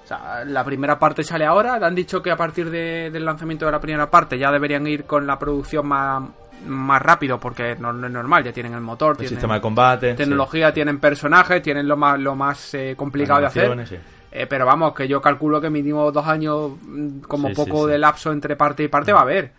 O 0.04 0.06
sea, 0.08 0.44
la 0.44 0.64
primera 0.64 0.98
parte 0.98 1.22
sale 1.22 1.44
ahora, 1.44 1.74
han 1.74 1.94
dicho 1.94 2.22
que 2.22 2.30
a 2.30 2.36
partir 2.36 2.70
de- 2.70 3.10
del 3.10 3.24
lanzamiento 3.24 3.66
de 3.66 3.72
la 3.72 3.80
primera 3.80 4.10
parte 4.10 4.38
ya 4.38 4.50
deberían 4.50 4.86
ir 4.86 5.04
con 5.04 5.26
la 5.26 5.38
producción 5.38 5.86
más, 5.86 6.22
más 6.66 7.00
rápido 7.02 7.38
porque 7.38 7.76
no, 7.78 7.92
no 7.92 8.06
es 8.06 8.12
normal, 8.12 8.42
ya 8.44 8.52
tienen 8.52 8.72
el 8.74 8.80
motor, 8.80 9.10
El 9.12 9.16
tienen 9.18 9.30
sistema 9.36 9.54
de 9.54 9.60
combate. 9.60 10.14
tecnología, 10.14 10.72
tienen 10.72 10.98
personajes, 10.98 11.62
tienen 11.62 11.86
lo 11.86 11.96
más, 11.96 12.18
lo 12.18 12.34
más 12.34 12.72
eh, 12.74 12.94
complicado 12.96 13.40
de 13.40 13.46
hacer. 13.46 13.86
Sí. 13.86 13.96
Eh, 14.30 14.46
pero 14.46 14.66
vamos, 14.66 14.92
que 14.94 15.08
yo 15.08 15.20
calculo 15.22 15.60
que 15.60 15.70
mínimo 15.70 16.12
dos 16.12 16.26
años, 16.26 16.72
mm, 16.82 17.20
como 17.20 17.48
Sí, 17.48 17.54
poco 17.54 17.76
sí, 17.78 17.82
sí. 17.84 17.90
de 17.92 17.98
lapso 17.98 18.30
entre 18.32 18.56
parte 18.56 18.84
y 18.84 18.88
parte 18.88 19.12
va 19.12 19.20
a 19.20 19.22
haber. 19.22 19.52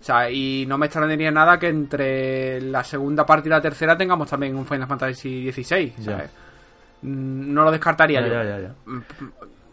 O 0.00 0.04
sea, 0.04 0.30
y 0.30 0.64
no 0.66 0.78
me 0.78 0.86
extrañaría 0.86 1.30
nada 1.30 1.58
que 1.58 1.68
entre 1.68 2.60
la 2.60 2.84
segunda 2.84 3.24
parte 3.26 3.48
y 3.48 3.50
la 3.50 3.60
tercera 3.60 3.96
tengamos 3.96 4.28
también 4.30 4.56
un 4.56 4.66
Final 4.66 4.86
Fantasy 4.88 5.50
XVI. 5.52 5.92
Mm, 7.02 7.52
No 7.52 7.64
lo 7.64 7.70
descartaría 7.70 8.20
Ya, 8.20 8.26
yo. 8.26 8.32
ya, 8.34 8.44
ya, 8.44 8.58
ya. 8.60 8.74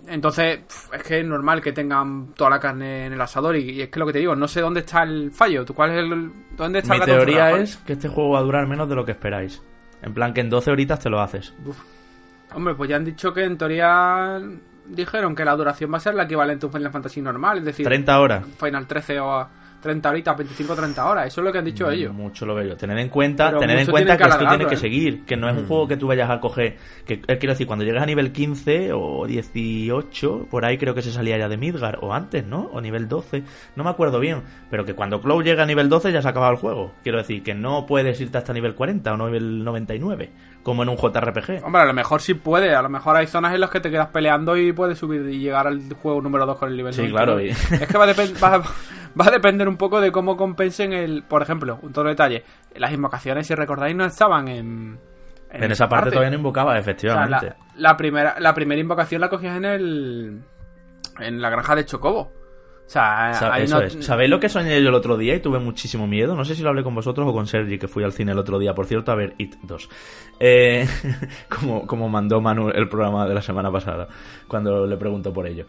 Entonces, 0.08 0.60
es 0.94 1.02
que 1.04 1.20
es 1.22 1.26
normal 1.26 1.62
que 1.62 1.72
tengan 1.72 2.28
toda 2.36 2.52
la 2.52 2.60
carne 2.60 3.08
en 3.08 3.14
el 3.14 3.22
asador. 3.22 3.56
Y, 3.56 3.72
y 3.72 3.82
es 3.82 3.90
que 3.90 4.00
lo 4.00 4.06
que 4.06 4.14
te 4.14 4.20
digo, 4.20 4.36
no 4.36 4.48
sé 4.48 4.62
dónde 4.62 4.82
está 4.82 5.02
el 5.02 5.32
fallo. 5.32 5.66
¿Tú 5.66 5.74
¿Cuál 5.74 5.92
es 5.92 5.98
el, 5.98 6.32
¿Dónde 6.56 6.80
está 6.80 6.94
Mi 6.94 7.00
gato 7.00 7.12
teoría 7.12 7.52
es 7.58 7.78
que 7.78 7.94
este 7.94 8.08
juego 8.08 8.32
va 8.32 8.40
a 8.40 8.44
durar 8.44 8.68
menos 8.68 8.88
de 8.88 8.94
lo 8.96 9.04
que 9.06 9.14
esperáis. 9.14 9.64
En 10.04 10.14
plan 10.14 10.32
que 10.34 10.42
en 10.42 10.50
12 10.52 10.70
horitas 10.70 11.00
te 11.00 11.10
lo 11.10 11.20
haces. 11.22 11.54
Hombre, 12.56 12.74
pues 12.74 12.90
ya 12.90 12.96
han 12.96 13.06
dicho 13.06 13.34
que 13.34 13.44
en 13.44 13.58
teoría 13.58 14.42
dijeron 14.88 15.36
que 15.36 15.44
la 15.44 15.56
duración 15.56 15.92
va 15.92 15.98
a 15.98 16.00
ser 16.00 16.16
la 16.16 16.24
equivalente 16.24 16.66
a 16.66 16.68
un 16.68 16.74
Final 16.74 16.92
Fantasy 16.92 17.22
normal. 17.22 17.60
Es 17.60 17.66
decir, 17.66 17.86
30 17.86 18.20
horas. 18.20 18.46
Final 18.58 18.88
13 18.88 19.20
o 19.20 19.32
a 19.32 19.50
30 19.86 20.10
horitas, 20.10 20.36
25-30 20.36 21.06
horas. 21.06 21.28
Eso 21.28 21.42
es 21.42 21.46
lo 21.46 21.52
que 21.52 21.60
han 21.60 21.66
dicho 21.66 21.90
ellos. 21.92 22.12
Mucho 22.12 22.46
lo 22.48 22.56
veo 22.56 22.70
yo. 22.70 22.76
Tened 22.76 22.98
en 22.98 23.10
cuenta, 23.10 23.50
Pero 23.50 23.60
tened 23.60 23.80
en 23.80 23.86
cuenta 23.86 24.18
que 24.18 24.24
que, 24.24 24.30
esto 24.30 24.48
tiene 24.48 24.66
que 24.66 24.74
¿eh? 24.74 24.78
seguir, 24.78 25.26
que 25.26 25.38
no 25.38 25.48
es 25.48 25.56
un 25.56 25.68
juego 25.68 25.88
que 25.88 25.96
tú 25.96 26.08
vayas 26.08 26.28
a 26.28 26.40
coger, 26.40 26.78
que 27.06 27.22
eh, 27.28 27.38
quiero 27.38 27.54
decir, 27.54 27.68
cuando 27.68 27.86
llegas 27.86 28.02
a 28.02 28.08
nivel 28.08 28.32
15 28.32 28.94
o 28.94 29.28
18, 29.28 30.48
por 30.50 30.66
ahí 30.66 30.80
creo 30.80 30.96
que 30.96 31.04
se 31.04 31.12
salía 31.12 31.38
ya 31.38 31.48
de 31.48 31.58
Midgar, 31.58 32.00
o 32.02 32.14
antes, 32.14 32.48
¿no? 32.48 32.62
O 32.74 32.82
nivel 32.82 33.08
12, 33.08 33.44
no 33.76 33.84
me 33.84 33.92
acuerdo 33.92 34.20
bien, 34.20 34.42
pero 34.72 34.86
que 34.86 34.96
cuando 34.96 35.22
Cloud 35.22 35.44
llega 35.44 35.62
a 35.62 35.68
nivel 35.68 35.88
12 35.88 36.12
ya 36.12 36.22
se 36.22 36.28
ha 36.30 36.32
acabado 36.32 36.54
el 36.54 36.58
juego. 36.58 36.94
Quiero 37.04 37.20
decir, 37.20 37.44
que 37.44 37.54
no 37.54 37.86
puedes 37.86 38.20
irte 38.20 38.40
hasta 38.40 38.54
nivel 38.54 38.74
40 38.74 39.14
o 39.14 39.18
nivel 39.18 39.64
99, 39.64 40.32
como 40.66 40.82
en 40.82 40.90
un 40.90 40.98
JRPG. 40.98 41.64
Hombre, 41.64 41.84
a 41.84 41.86
lo 41.86 41.94
mejor 41.94 42.22
sí 42.22 42.34
puede. 42.34 42.74
A 42.76 42.82
lo 42.82 42.90
mejor 42.90 43.16
hay 43.16 43.28
zonas 43.28 43.54
en 43.54 43.62
las 43.62 43.70
que 43.70 43.80
te 43.80 43.92
quedas 43.92 44.08
peleando 44.08 44.58
y 44.58 44.74
puedes 44.74 44.98
subir 44.98 45.22
y 45.30 45.38
llegar 45.40 45.68
al 45.68 45.94
juego 45.94 46.20
número 46.22 46.48
2 46.48 46.58
con 46.58 46.70
el 46.72 46.76
nivel 46.76 46.92
Sí, 46.92 47.08
99. 47.08 47.14
claro, 47.16 47.40
y- 47.40 47.50
Es 47.84 47.88
que 47.88 47.98
va 48.00 48.06
a, 48.06 48.58
va, 48.58 48.64
va 49.22 49.26
a 49.28 49.32
depender 49.32 49.68
un 49.70 49.78
poco 49.78 50.02
de 50.02 50.12
cómo 50.12 50.36
compensen 50.36 50.92
el... 50.92 51.22
Por 51.24 51.44
ejemplo, 51.44 51.78
un 51.84 51.94
todo 51.94 52.06
detalle. 52.06 52.44
Las 52.76 52.92
invocaciones, 52.92 53.46
si 53.46 53.54
recordáis, 53.54 53.96
no 53.96 54.06
estaban 54.06 54.48
en... 54.48 55.00
En 55.52 55.72
esa 55.72 55.88
parte, 55.88 56.10
todavía 56.10 56.32
no 56.32 56.38
invocaba, 56.38 56.72
O 56.72 56.74
sea, 56.74 56.82
efectivamente. 56.82 57.46
la, 57.76 57.90
la 57.92 57.96
primera, 57.98 58.36
la 58.40 58.54
primera 58.56 58.82
invocación 58.82 59.22
la 59.22 59.30
cogías 59.30 59.56
en 59.56 59.66
el... 59.66 60.42
En 61.20 61.42
la 61.42 61.50
granja 61.52 61.76
de 61.76 61.86
Chocobo. 61.86 62.34
O 62.86 62.90
sea, 62.90 63.34
Sa- 63.34 63.54
ahí 63.54 63.64
eso 63.64 63.80
no- 63.80 63.86
es. 63.86 64.06
¿Sabéis 64.06 64.30
lo 64.30 64.40
que 64.40 64.48
soñé 64.48 64.82
yo 64.82 64.90
el 64.90 64.96
otro 64.96 65.18
día 65.18 65.34
y 65.36 65.40
tuve 65.40 65.58
muchísimo 65.60 66.06
miedo? 66.06 66.36
No 66.36 66.46
sé 66.46 66.54
si 66.56 66.62
lo 66.62 66.70
hablé 66.70 66.84
con 66.84 66.94
vosotros 66.94 67.28
o 67.28 67.34
con 67.34 67.48
Sergi, 67.48 67.80
que 67.80 67.88
fui 67.88 68.04
al 68.04 68.14
cine 68.14 68.32
el 68.34 68.38
otro 68.40 68.60
día, 68.60 68.76
por 68.76 68.86
cierto, 68.86 69.12
a 69.12 69.16
ver 69.16 69.34
It 69.40 69.56
2. 69.64 69.90
Eh, 70.40 70.88
como, 71.50 71.88
como 71.88 72.10
mandó 72.10 72.40
Manu 72.42 72.70
el 72.70 72.88
programa 72.88 73.28
de 73.28 73.34
la 73.34 73.42
semana 73.42 73.72
pasada, 73.72 74.08
cuando 74.48 74.86
le 74.86 74.98
preguntó 74.98 75.34
por 75.34 75.48
ello. 75.48 75.66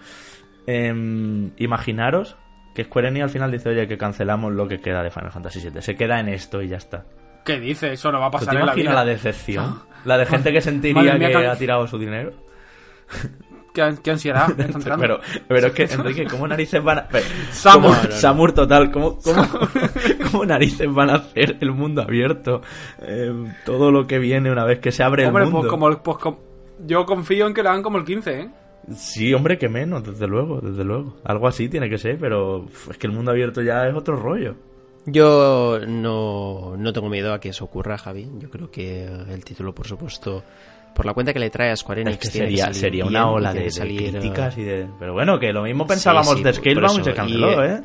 Em, 0.67 1.51
imaginaros 1.59 2.37
Que 2.75 2.85
Square 2.85 3.09
Enix 3.09 3.23
al 3.25 3.31
final 3.31 3.51
dice, 3.51 3.71
oye, 3.71 3.87
que 3.89 3.97
cancelamos 3.97 4.53
lo 4.53 4.69
que 4.69 4.81
queda 4.81 5.03
de 5.03 5.11
Final 5.11 5.31
Fantasy 5.33 5.61
VII. 5.71 5.81
Se 5.81 5.97
queda 5.97 6.21
en 6.21 6.29
esto 6.29 6.61
y 6.61 6.69
ya 6.69 6.77
está. 6.77 7.05
¿Qué 7.47 7.59
dice? 7.59 7.93
Eso 7.95 8.13
no 8.13 8.21
va 8.21 8.27
a 8.27 8.31
¿Tú 8.31 8.39
pasar 8.39 8.55
te 8.55 8.61
en 8.61 8.67
la 8.67 8.75
vida. 8.75 8.93
la 8.93 9.05
decepción? 9.07 9.81
La 10.05 10.19
de 10.19 10.27
gente 10.27 10.53
que 10.53 10.61
sentiría 10.61 11.15
mía, 11.15 11.29
que 11.29 11.33
que- 11.33 11.47
ha 11.47 11.57
tirado 11.57 11.87
su 11.87 11.99
dinero. 11.99 12.33
¿Qué, 13.77 13.95
qué 14.03 14.11
ansiedad 14.11 14.49
me 14.57 14.65
está 14.65 14.79
entrando. 14.79 15.03
Pero, 15.03 15.21
pero 15.47 15.67
es 15.67 15.73
que, 15.75 15.83
Enrique, 15.95 16.25
¿cómo 16.25 16.49
narices 16.49 16.83
van 16.83 16.99
a...? 17.01 17.09
pero, 17.09 17.27
Samur. 17.51 17.83
¿cómo- 17.83 17.95
No, 17.97 18.03
no, 18.03 18.09
no. 18.09 18.15
Samur 18.17 18.53
total, 18.53 18.91
¿cómo, 18.91 19.19
cómo, 19.19 19.43
cómo 20.33 20.45
narices 20.47 20.93
van 20.93 21.11
a 21.11 21.15
hacer 21.17 21.59
el 21.61 21.73
mundo 21.73 22.01
abierto? 22.03 22.63
Eh, 23.03 23.33
todo 23.67 23.91
lo 23.91 24.07
que 24.07 24.19
viene 24.19 24.51
una 24.51 24.65
vez 24.65 24.79
que 24.79 24.93
se 24.93 25.03
abre 25.03 25.27
Hombre, 25.27 25.45
el 25.45 25.51
mundo. 25.51 25.69
pues 25.69 25.71
como, 25.71 26.03
pues 26.03 26.35
yo 26.87 27.05
confío 27.05 27.47
en 27.47 27.55
que 27.55 27.63
lo 27.63 27.69
hagan 27.71 27.83
como 27.83 27.99
el 27.99 28.05
15, 28.05 28.41
¿eh? 28.41 28.51
Sí, 28.95 29.35
hombre, 29.35 29.59
que 29.59 29.69
menos, 29.69 30.05
desde 30.05 30.27
luego, 30.29 30.61
desde 30.61 30.85
luego. 30.85 31.17
Algo 31.25 31.49
así 31.49 31.69
tiene 31.69 31.91
que 31.91 31.99
ser, 31.99 32.19
pero 32.19 32.67
es 32.91 32.97
que 32.99 33.07
el 33.09 33.13
mundo 33.13 33.33
abierto 33.33 33.61
ya 33.61 33.87
es 33.89 33.95
otro 33.95 34.17
rollo. 34.17 34.55
Yo 35.07 35.79
no, 35.87 36.77
no 36.77 36.93
tengo 36.93 37.09
miedo 37.09 37.33
a 37.33 37.41
que 37.41 37.51
eso 37.51 37.65
ocurra, 37.65 37.97
Javi. 37.97 38.29
Yo 38.39 38.51
creo 38.51 38.71
que 38.71 39.05
eh, 39.05 39.09
el 39.31 39.45
título, 39.45 39.73
por 39.75 39.87
supuesto, 39.87 40.43
por 40.95 41.07
la 41.07 41.15
cuenta 41.15 41.33
que 41.33 41.39
le 41.39 41.49
trae 41.51 41.71
a 41.71 41.77
Square 41.77 42.01
Enix, 42.03 42.17
Es 42.17 42.21
que 42.23 42.29
tiene 42.31 42.47
sería, 42.49 42.73
sería 42.75 43.05
bien, 43.05 43.17
una 43.17 43.31
ola 43.31 43.53
de, 43.55 43.61
de 43.65 43.71
salir, 43.71 44.03
eh, 44.03 44.11
críticas 44.19 44.59
y 44.59 44.65
de... 44.65 44.89
Pero 44.99 45.13
bueno, 45.13 45.39
que 45.39 45.53
lo 45.53 45.63
mismo 45.63 45.87
pensábamos 45.87 46.37
sí, 46.37 46.43
de 46.43 46.53
Scalebound 46.53 47.01
y 47.01 47.05
se 47.05 47.15
canceló, 47.15 47.65
Y, 47.65 47.69
¿eh? 47.69 47.81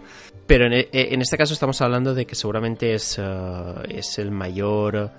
Pero 0.48 0.66
en, 0.66 0.74
e- 0.74 0.90
en 0.92 1.22
este 1.22 1.38
caso 1.38 1.54
estamos 1.54 1.80
hablando 1.82 2.16
de 2.16 2.26
que 2.26 2.34
seguramente 2.36 2.94
es, 2.96 3.20
eh, 3.22 3.24
es 3.90 4.18
el 4.18 4.32
mayor 4.32 5.12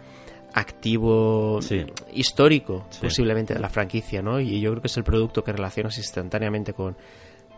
activo 0.54 1.60
Sí. 1.62 1.84
histórico 2.12 2.86
posiblemente 3.00 3.54
de 3.54 3.60
la 3.60 3.68
franquicia, 3.70 4.20
¿no? 4.22 4.38
Y 4.40 4.60
yo 4.60 4.70
creo 4.70 4.82
que 4.82 4.88
es 4.88 4.96
el 4.96 5.04
producto 5.04 5.42
que 5.42 5.52
relacionas 5.52 5.96
instantáneamente 5.98 6.72
con, 6.74 6.96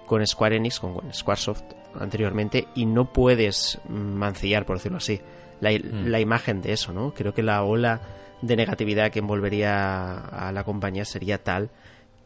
con 0.07 0.24
Square 0.26 0.57
Enix, 0.57 0.78
con, 0.80 0.95
con 0.95 1.12
Squaresoft 1.12 1.62
anteriormente, 2.01 2.68
y 2.74 2.86
no 2.86 3.12
puedes 3.12 3.78
mancillar, 3.88 4.64
por 4.66 4.76
decirlo 4.76 4.99
así, 4.99 5.20
la, 5.61 5.70
Mm. 5.70 6.07
la 6.09 6.20
imagen 6.20 6.61
de 6.62 6.72
eso, 6.72 6.92
¿no? 6.92 7.14
Creo 7.14 7.32
que 7.34 7.42
la 7.42 7.62
ola 7.62 8.01
de 8.42 8.57
negatividad 8.57 9.11
que 9.11 9.20
envolvería 9.20 10.14
a 10.16 10.53
la 10.53 10.64
compañía 10.64 11.05
sería 11.05 11.42
tal 11.42 11.70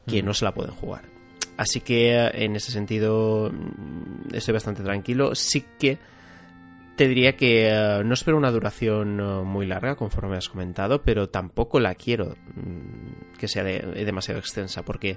que 0.06 0.22
Mm. 0.22 0.26
no 0.26 0.34
se 0.34 0.44
la 0.44 0.52
pueden 0.54 0.74
jugar. 0.74 1.02
Así 1.56 1.80
que 1.80 2.14
eh, 2.16 2.30
en 2.44 2.56
ese 2.56 2.72
sentido 2.72 3.50
mm, 3.52 4.34
estoy 4.34 4.54
bastante 4.54 4.82
tranquilo. 4.82 5.34
Sí 5.34 5.64
que 5.78 5.98
te 6.96 7.06
diría 7.06 7.36
que 7.36 7.68
eh, 7.68 8.02
no 8.04 8.14
espero 8.14 8.36
una 8.36 8.50
duración 8.50 9.20
eh, 9.20 9.22
muy 9.44 9.66
larga, 9.66 9.94
conforme 9.94 10.36
has 10.36 10.48
comentado, 10.48 11.02
pero 11.02 11.28
tampoco 11.28 11.78
la 11.78 11.94
quiero 11.94 12.34
que 13.38 13.46
sea 13.46 13.62
de- 13.62 14.04
demasiado 14.04 14.40
extensa, 14.40 14.82
porque 14.84 15.16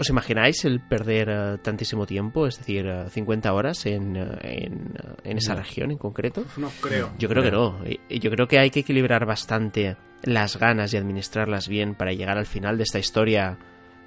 ¿os 0.00 0.08
imagináis 0.10 0.64
el 0.64 0.80
perder 0.80 1.28
eh, 1.30 1.58
tantísimo 1.62 2.06
tiempo, 2.06 2.46
es 2.46 2.58
decir, 2.58 2.86
eh, 2.86 3.04
50 3.10 3.52
horas 3.52 3.84
en, 3.86 4.16
eh, 4.16 4.26
en, 4.42 4.94
en 5.22 5.36
esa 5.38 5.52
No. 5.54 5.60
región 5.60 5.90
en 5.90 5.98
concreto? 5.98 6.42
No 6.56 6.70
creo. 6.80 7.10
Yo 7.18 7.28
creo 7.28 7.42
que 7.42 7.50
no. 7.50 7.84
Yo 8.08 8.30
creo 8.30 8.48
que 8.48 8.58
hay 8.58 8.70
que 8.70 8.80
equilibrar 8.80 9.26
bastante 9.26 9.96
las 10.22 10.56
ganas 10.58 10.92
y 10.92 10.96
administrarlas 10.96 11.68
bien 11.68 11.94
para 11.94 12.12
llegar 12.12 12.36
al 12.38 12.46
final 12.46 12.76
de 12.76 12.82
esta 12.84 12.98
historia 12.98 13.56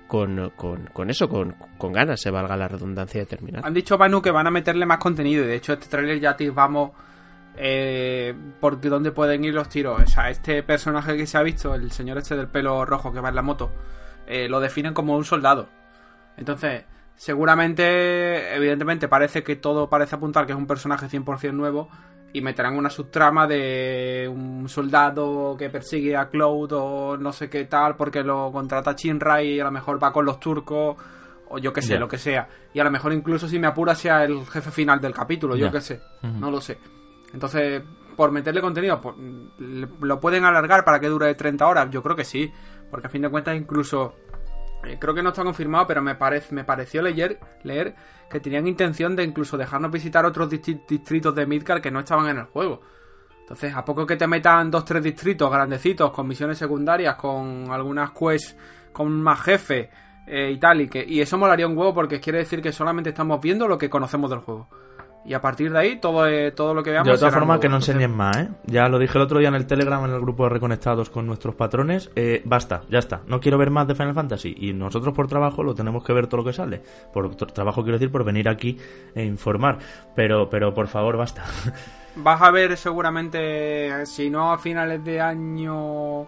con, 0.08 0.52
con, 0.56 0.88
con 0.94 1.10
eso, 1.10 1.28
con, 1.30 1.56
con 1.78 1.92
ganas, 1.94 2.22
se 2.22 2.30
valga 2.30 2.56
la 2.58 2.68
redundancia 2.68 3.20
de 3.22 3.26
terminar. 3.26 3.66
Han 3.66 3.74
dicho 3.74 3.98
Banu 3.98 4.22
que 4.22 4.30
van 4.32 4.46
a 4.48 4.52
meterle 4.52 4.86
más 4.86 4.98
contenido 5.00 5.44
y 5.44 5.48
de 5.48 5.56
hecho 5.56 5.74
este 5.74 5.88
tráiler 5.88 6.20
ya 6.20 6.36
vamos 6.54 6.92
eh, 7.58 8.34
por 8.60 8.80
dónde 8.80 9.12
pueden 9.12 9.44
ir 9.44 9.54
los 9.54 9.70
tiros. 9.70 10.02
O 10.02 10.06
sea, 10.08 10.30
este 10.30 10.62
personaje 10.64 11.16
que 11.18 11.26
se 11.26 11.38
ha 11.38 11.44
visto, 11.44 11.74
el 11.74 11.92
señor 11.92 12.18
este 12.18 12.36
del 12.36 12.48
pelo 12.48 12.86
rojo 12.86 13.12
que 13.12 13.20
va 13.22 13.30
en 13.30 13.36
la 13.36 13.42
moto, 13.42 13.72
eh, 14.28 14.48
lo 14.50 14.60
definen 14.60 14.94
como 14.94 15.16
un 15.18 15.26
soldado. 15.26 15.70
Entonces, 16.38 16.86
seguramente, 17.16 18.56
evidentemente 18.56 19.08
parece 19.08 19.44
que 19.44 19.56
todo 19.56 19.90
parece 19.90 20.16
apuntar 20.16 20.46
que 20.46 20.54
es 20.54 20.58
un 20.58 20.68
personaje 20.68 21.08
100% 21.08 21.54
nuevo 21.54 21.90
y 22.34 22.42
meterán 22.42 22.76
una 22.76 22.90
subtrama 22.90 23.46
de 23.46 24.28
un 24.28 24.68
soldado 24.68 25.56
que 25.58 25.70
persigue 25.70 26.18
a 26.18 26.30
Cloud 26.30 26.72
o 26.74 27.18
no 27.18 27.32
sé 27.32 27.50
qué 27.50 27.66
tal 27.66 27.96
porque 27.96 28.24
lo 28.24 28.52
contrata 28.52 28.94
Shinrai 28.94 29.48
y 29.54 29.60
a 29.60 29.66
lo 29.66 29.72
mejor 29.72 30.04
va 30.04 30.12
con 30.12 30.26
los 30.26 30.40
turcos 30.40 30.98
o 31.50 31.60
yo 31.60 31.72
qué 31.72 31.84
sé, 31.84 32.00
lo 32.00 32.08
que 32.08 32.18
sea. 32.18 32.48
Y 32.74 32.80
a 32.80 32.84
lo 32.84 32.90
mejor 32.90 33.14
incluso 33.14 33.48
si 33.48 33.60
me 33.60 33.68
apura 33.68 33.94
sea 33.94 34.24
el 34.24 34.46
jefe 34.48 34.72
final 34.72 35.00
del 35.00 35.14
capítulo, 35.14 35.56
yo 35.56 35.72
qué 35.72 35.82
sé. 35.82 36.02
No 36.24 36.50
lo 36.50 36.60
sé. 36.60 36.80
Entonces, 37.32 37.84
por 38.16 38.32
meterle 38.32 38.62
contenido, 38.62 39.00
¿lo 39.60 40.20
pueden 40.20 40.46
alargar 40.46 40.84
para 40.84 41.00
que 41.00 41.10
dure 41.10 41.34
30 41.36 41.68
horas? 41.68 41.90
Yo 41.92 42.02
creo 42.02 42.16
que 42.16 42.24
sí. 42.24 42.52
Porque 42.90 43.08
a 43.08 43.10
fin 43.10 43.22
de 43.22 43.30
cuentas 43.30 43.56
incluso... 43.56 44.16
eh, 44.84 44.98
creo 45.00 45.14
que 45.14 45.24
no 45.24 45.30
está 45.30 45.44
confirmado, 45.44 45.88
pero 45.88 46.02
me, 46.02 46.16
parece, 46.16 46.54
me 46.54 46.64
pareció 46.64 47.02
leer, 47.02 47.40
leer 47.64 47.96
que 48.30 48.40
tenían 48.40 48.68
intención 48.68 49.16
de 49.16 49.24
incluso 49.24 49.58
dejarnos 49.58 49.92
visitar 49.92 50.26
otros 50.26 50.50
distritos 50.50 51.36
de 51.36 51.46
Midgar 51.46 51.82
que 51.82 51.92
no 51.92 52.00
estaban 52.00 52.28
en 52.30 52.38
el 52.38 52.46
juego. 52.46 52.82
Entonces, 53.42 53.76
a 53.76 53.84
poco 53.84 54.06
que 54.06 54.16
te 54.16 54.26
metan 54.26 54.72
dos, 54.72 54.86
tres 54.86 55.04
distritos 55.04 55.52
grandecitos, 55.52 56.12
con 56.12 56.28
misiones 56.28 56.58
secundarias, 56.58 57.16
con 57.16 57.70
algunas 57.70 58.12
quests, 58.12 58.56
con 58.92 59.22
más 59.22 59.42
jefes 59.42 59.90
eh, 60.26 60.52
y 60.52 60.58
tal, 60.58 60.82
y, 60.82 60.88
que, 60.88 61.06
y 61.06 61.22
eso 61.22 61.38
molaría 61.38 61.68
un 61.68 61.78
huevo 61.78 61.94
porque 61.94 62.20
quiere 62.20 62.40
decir 62.40 62.62
que 62.62 62.72
solamente 62.72 63.10
estamos 63.10 63.42
viendo 63.42 63.68
lo 63.68 63.78
que 63.78 63.90
conocemos 63.90 64.30
del 64.30 64.40
juego. 64.40 64.70
Y 65.26 65.34
a 65.34 65.42
partir 65.42 65.72
de 65.72 65.80
ahí, 65.80 66.00
todo, 66.02 66.28
eh, 66.28 66.52
todo 66.52 66.74
lo 66.74 66.84
que 66.84 66.90
veamos. 66.92 67.08
De 67.08 67.14
otra 67.14 67.32
forma, 67.32 67.46
nuevo. 67.46 67.62
que 67.62 67.70
no 67.70 67.78
enseñen 67.78 68.12
más, 68.14 68.36
¿eh? 68.38 68.50
Ya 68.66 68.90
lo 68.90 69.00
dije 69.00 69.18
el 69.18 69.24
otro 69.24 69.40
día 69.40 69.48
en 69.48 69.56
el 69.56 69.66
Telegram, 69.66 70.04
en 70.04 70.12
el 70.12 70.20
grupo 70.20 70.44
de 70.44 70.50
Reconectados 70.50 71.10
con 71.10 71.26
nuestros 71.26 71.56
patrones. 71.56 72.12
Eh, 72.16 72.42
basta, 72.44 72.82
ya 72.90 73.00
está. 73.00 73.22
No 73.28 73.40
quiero 73.40 73.58
ver 73.58 73.70
más 73.72 73.88
de 73.88 73.96
Final 73.96 74.14
Fantasy. 74.14 74.54
Y 74.60 74.74
nosotros 74.74 75.14
por 75.14 75.28
trabajo 75.28 75.64
lo 75.64 75.74
tenemos 75.74 76.04
que 76.04 76.12
ver 76.12 76.28
todo 76.28 76.42
lo 76.42 76.44
que 76.46 76.52
sale. 76.54 76.82
Por 77.14 77.30
tra- 77.38 77.54
trabajo 77.54 77.84
quiero 77.84 77.98
decir 77.98 78.12
por 78.12 78.26
venir 78.26 78.50
aquí 78.50 78.78
e 79.16 79.24
informar. 79.24 79.78
Pero, 80.14 80.50
pero 80.50 80.74
por 80.74 80.88
favor, 80.88 81.16
basta. 81.16 81.44
Vas 82.16 82.42
a 82.42 82.52
ver 82.52 82.76
seguramente, 82.78 84.06
si 84.06 84.30
no 84.30 84.52
a 84.52 84.58
finales 84.58 85.04
de 85.06 85.22
año, 85.22 86.26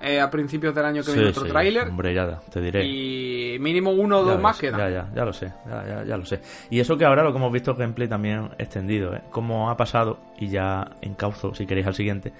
eh, 0.00 0.20
a 0.20 0.30
principios 0.30 0.74
del 0.74 0.84
año 0.84 1.02
que 1.02 1.12
viene 1.12 1.28
otro 1.28 1.44
sí, 1.44 1.50
tráiler. 1.50 1.88
Hombre, 1.88 2.14
ya, 2.14 2.26
da, 2.26 2.40
te 2.50 2.60
diré. 2.60 2.84
Y 2.86 3.58
mínimo 3.58 3.90
uno 3.90 4.18
o 4.18 4.24
dos 4.24 4.40
más 4.40 4.58
quedan. 4.58 4.80
Ya, 4.80 4.90
ya, 4.90 5.14
ya 5.14 5.24
lo 5.24 5.32
sé, 5.32 5.52
ya, 5.68 5.86
ya, 5.86 6.04
ya 6.04 6.16
lo 6.16 6.24
sé. 6.24 6.40
Y 6.70 6.80
eso 6.80 6.96
que 6.96 7.04
ahora 7.04 7.22
lo 7.22 7.32
que 7.32 7.38
hemos 7.38 7.52
visto 7.52 7.72
es 7.72 7.78
gameplay 7.78 8.08
también 8.08 8.50
extendido, 8.58 9.14
¿eh? 9.14 9.22
Como 9.30 9.70
ha 9.70 9.76
pasado, 9.76 10.18
y 10.38 10.48
ya 10.48 10.90
encauzo, 11.02 11.54
si 11.54 11.66
queréis, 11.66 11.86
al 11.86 11.94
siguiente, 11.94 12.32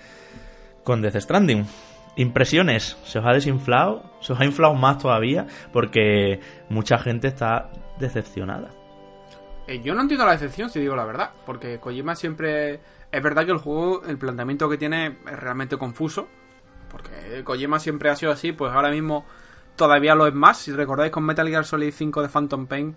con 0.85 1.03
Death 1.03 1.17
Stranding. 1.17 1.67
Impresiones, 2.17 2.97
¿se 3.05 3.21
os 3.21 3.25
ha 3.25 3.33
desinflado? 3.33 4.03
¿Se 4.21 4.33
os 4.33 4.41
ha 4.41 4.45
inflado 4.45 4.75
más 4.75 4.99
todavía? 4.99 5.47
Porque 5.73 6.41
mucha 6.69 6.99
gente 6.99 7.29
está 7.29 7.71
decepcionada. 8.01 8.71
Eh, 9.69 9.81
yo 9.83 9.95
no 9.95 10.01
entiendo 10.01 10.25
la 10.25 10.33
decepción, 10.33 10.71
si 10.71 10.81
digo 10.81 10.97
la 10.97 11.05
verdad, 11.05 11.31
porque 11.47 11.79
Kojima 11.79 12.15
siempre... 12.17 12.81
Es 13.13 13.23
verdad 13.23 13.45
que 13.47 13.53
el 13.53 13.59
juego, 13.59 14.03
el 14.05 14.19
planteamiento 14.19 14.69
que 14.69 14.77
tiene 14.77 15.19
es 15.31 15.39
realmente 15.39 15.77
confuso, 15.77 16.29
porque 16.91 17.43
Kojima 17.45 17.79
siempre 17.79 18.11
ha 18.11 18.17
sido 18.17 18.33
así, 18.33 18.53
pues 18.53 18.73
ahora 18.73 18.91
mismo 18.91 19.25
todavía 19.77 20.15
lo 20.15 20.27
es 20.27 20.35
más. 20.35 20.59
Si 20.59 20.73
recordáis 20.73 21.11
con 21.11 21.25
Metal 21.25 21.49
Gear 21.49 21.65
Solid 21.65 21.93
5 21.93 22.23
de 22.23 22.29
Phantom 22.29 22.67
Pain, 22.67 22.97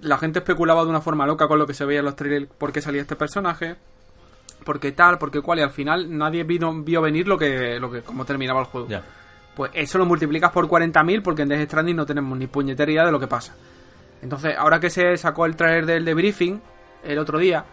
la 0.00 0.18
gente 0.18 0.40
especulaba 0.40 0.84
de 0.84 0.90
una 0.90 1.00
forma 1.00 1.26
loca 1.26 1.48
con 1.48 1.58
lo 1.58 1.66
que 1.66 1.74
se 1.74 1.84
veía 1.84 2.00
en 2.00 2.04
los 2.04 2.16
trailers 2.16 2.46
por 2.46 2.72
qué 2.72 2.80
salía 2.80 3.02
este 3.02 3.16
personaje, 3.16 3.76
por 4.64 4.80
qué 4.80 4.92
tal, 4.92 5.18
por 5.18 5.30
qué 5.30 5.40
cual, 5.40 5.58
y 5.58 5.62
al 5.62 5.70
final 5.70 6.16
nadie 6.16 6.44
vino, 6.44 6.72
vio 6.82 7.02
venir 7.02 7.28
lo 7.28 7.38
que, 7.38 7.78
lo 7.78 7.90
que 7.90 8.02
cómo 8.02 8.24
terminaba 8.24 8.60
el 8.60 8.66
juego. 8.66 8.88
Pues 9.54 9.70
eso 9.74 9.96
lo 9.96 10.04
multiplicas 10.04 10.52
por 10.52 10.68
40.000 10.68 11.22
porque 11.22 11.42
en 11.42 11.48
Death 11.48 11.68
Stranding 11.68 11.96
no 11.96 12.04
tenemos 12.04 12.36
ni 12.36 12.46
puñetera 12.46 12.92
idea 12.92 13.06
de 13.06 13.12
lo 13.12 13.18
que 13.18 13.26
pasa. 13.26 13.54
Entonces, 14.20 14.54
ahora 14.56 14.80
que 14.80 14.90
se 14.90 15.16
sacó 15.16 15.46
el 15.46 15.56
trailer 15.56 15.86
del 15.86 16.04
debriefing 16.04 16.60
el 17.04 17.18
otro 17.18 17.38
día, 17.38 17.64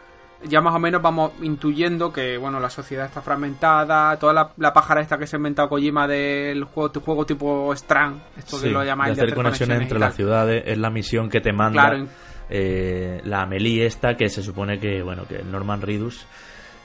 ya 0.47 0.61
más 0.61 0.75
o 0.75 0.79
menos 0.79 1.01
vamos 1.01 1.31
intuyendo 1.41 2.11
que, 2.11 2.37
bueno, 2.37 2.59
la 2.59 2.69
sociedad 2.69 3.05
está 3.05 3.21
fragmentada, 3.21 4.17
toda 4.17 4.33
la, 4.33 4.49
la 4.57 4.73
pájara 4.73 5.01
esta 5.01 5.17
que 5.17 5.27
se 5.27 5.35
ha 5.35 5.37
inventado 5.37 5.69
Kojima 5.69 6.07
del 6.07 6.63
juego, 6.65 6.91
tu 6.91 6.99
juego 6.99 7.25
tipo 7.25 7.73
Strand, 7.73 8.21
esto 8.37 8.57
que 8.59 8.67
Sí, 8.67 8.73
lo 8.73 8.83
llamáis 8.83 9.15
de 9.15 9.23
hacer 9.23 9.35
conexiones 9.35 9.81
entre 9.81 9.99
las 9.99 10.15
ciudades 10.15 10.63
es 10.65 10.77
la 10.77 10.89
misión 10.89 11.29
que 11.29 11.41
te 11.41 11.53
manda 11.53 11.89
Claro, 11.89 12.07
eh, 12.49 13.21
la 13.23 13.43
Amelie 13.43 13.85
esta 13.85 14.15
que 14.15 14.29
se 14.29 14.43
supone 14.43 14.79
que 14.79 15.01
bueno 15.01 15.23
que 15.27 15.41
Norman 15.43 15.81
Reedus 15.81 16.25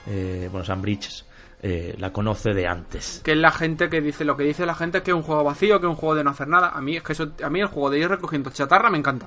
eh, 0.06 0.48
bueno 0.50 0.64
Sam 0.64 0.80
Bridges 0.80 1.26
eh, 1.60 1.96
la 1.98 2.12
conoce 2.12 2.54
de 2.54 2.66
antes 2.66 3.20
que 3.24 3.32
es 3.32 3.38
la 3.38 3.50
gente 3.50 3.88
que 3.88 4.00
dice, 4.00 4.24
lo 4.24 4.36
que 4.36 4.44
dice 4.44 4.64
la 4.64 4.74
gente 4.74 4.98
es 4.98 5.04
que 5.04 5.10
es 5.10 5.16
un 5.16 5.22
juego 5.22 5.42
vacío, 5.42 5.80
que 5.80 5.86
es 5.86 5.90
un 5.90 5.96
juego 5.96 6.14
de 6.14 6.22
no 6.22 6.30
hacer 6.30 6.46
nada. 6.46 6.68
A 6.68 6.80
mí 6.80 6.96
es 6.96 7.02
que 7.02 7.12
eso, 7.12 7.32
a 7.42 7.50
mí 7.50 7.60
el 7.60 7.66
juego 7.66 7.90
de 7.90 7.98
ir 7.98 8.08
recogiendo 8.08 8.50
chatarra 8.50 8.90
me 8.90 8.98
encanta. 8.98 9.26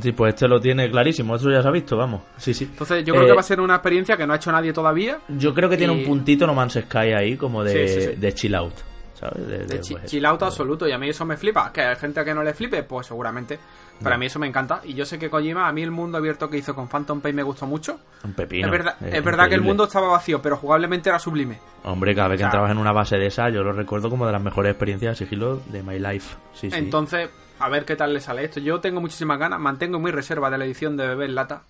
Sí 0.00 0.12
pues 0.12 0.34
este 0.34 0.46
lo 0.48 0.60
tiene 0.60 0.90
clarísimo 0.90 1.36
eso 1.36 1.50
ya 1.50 1.62
se 1.62 1.68
ha 1.68 1.70
visto 1.70 1.96
vamos 1.96 2.22
sí 2.36 2.52
sí 2.54 2.64
Entonces 2.64 3.04
yo 3.04 3.12
creo 3.14 3.24
Eh, 3.24 3.28
que 3.28 3.34
va 3.34 3.40
a 3.40 3.44
ser 3.44 3.60
una 3.60 3.74
experiencia 3.76 4.16
que 4.16 4.26
no 4.26 4.32
ha 4.32 4.36
hecho 4.36 4.52
nadie 4.52 4.72
todavía. 4.72 5.18
yo 5.28 5.54
creo 5.54 5.68
que 5.68 5.76
tiene 5.76 5.92
un 5.92 6.04
puntito 6.04 6.46
No 6.46 6.54
Man's 6.54 6.74
Sky 6.80 7.12
ahí 7.16 7.36
como 7.36 7.64
de, 7.64 7.88
Sí, 7.88 7.94
sí, 7.94 8.06
sí. 8.10 8.16
de 8.16 8.34
chill 8.34 8.54
out 8.54 8.74
¿sabes? 9.14 9.46
De, 9.48 9.58
de, 9.58 9.64
De 9.64 9.80
chi- 9.80 9.94
pues, 9.94 10.04
chill 10.10 10.26
out 10.26 10.42
absoluto 10.42 10.86
y 10.86 10.92
a 10.92 10.98
mí 10.98 11.08
eso 11.08 11.24
me 11.24 11.36
flipa 11.38 11.72
que 11.72 11.80
hay 11.80 11.96
gente 11.96 12.22
que 12.24 12.34
no 12.34 12.42
le 12.42 12.52
flipe 12.52 12.82
pues 12.82 13.06
seguramente 13.06 13.58
pero 13.98 14.10
a 14.10 14.18
No. 14.18 14.20
mí 14.20 14.26
eso 14.26 14.38
me 14.38 14.46
encanta 14.46 14.82
y 14.84 14.92
yo 14.92 15.06
sé 15.06 15.18
que 15.18 15.30
Kojima 15.30 15.66
a 15.66 15.72
mí 15.72 15.82
el 15.82 15.90
mundo 15.90 16.18
abierto 16.18 16.50
que 16.50 16.58
hizo 16.58 16.74
con 16.74 16.86
Phantom 16.86 17.22
Pain 17.22 17.34
me 17.34 17.42
gustó 17.42 17.64
mucho 17.64 17.98
un 18.24 18.34
pepino 18.34 18.66
es 18.66 18.70
verdad, 18.70 18.96
eh, 19.00 19.12
es 19.14 19.24
verdad 19.24 19.48
que 19.48 19.54
el 19.54 19.62
mundo 19.62 19.84
estaba 19.84 20.08
vacío 20.08 20.42
pero 20.42 20.58
jugablemente 20.58 21.08
era 21.08 21.18
sublime 21.18 21.58
hombre 21.84 22.14
cada 22.14 22.28
vez 22.28 22.36
que 22.36 22.42
O 22.42 22.44
sea, 22.44 22.48
entrabas 22.48 22.70
en 22.72 22.76
una 22.76 22.92
base 22.92 23.16
de 23.16 23.26
esa 23.28 23.48
yo 23.48 23.62
lo 23.62 23.72
recuerdo 23.72 24.10
como 24.10 24.26
de 24.26 24.32
las 24.32 24.42
mejores 24.42 24.72
experiencias 24.72 25.18
de 25.18 25.24
sigilo 25.24 25.62
de 25.72 25.82
my 25.82 25.98
life 25.98 26.36
sí 26.52 26.70
sí 26.70 26.76
entonces 26.76 27.30
a 27.58 27.68
ver 27.68 27.84
qué 27.84 27.96
tal 27.96 28.12
le 28.14 28.20
sale 28.20 28.44
esto. 28.44 28.60
Yo 28.60 28.80
tengo 28.80 29.00
muchísimas 29.00 29.38
ganas, 29.38 29.58
mantengo 29.60 29.98
mi 29.98 30.10
reserva 30.10 30.50
de 30.50 30.58
la 30.58 30.64
edición 30.64 30.96
de 30.96 31.06
Bebé 31.08 31.24
en 31.26 31.34
Lata 31.34 31.62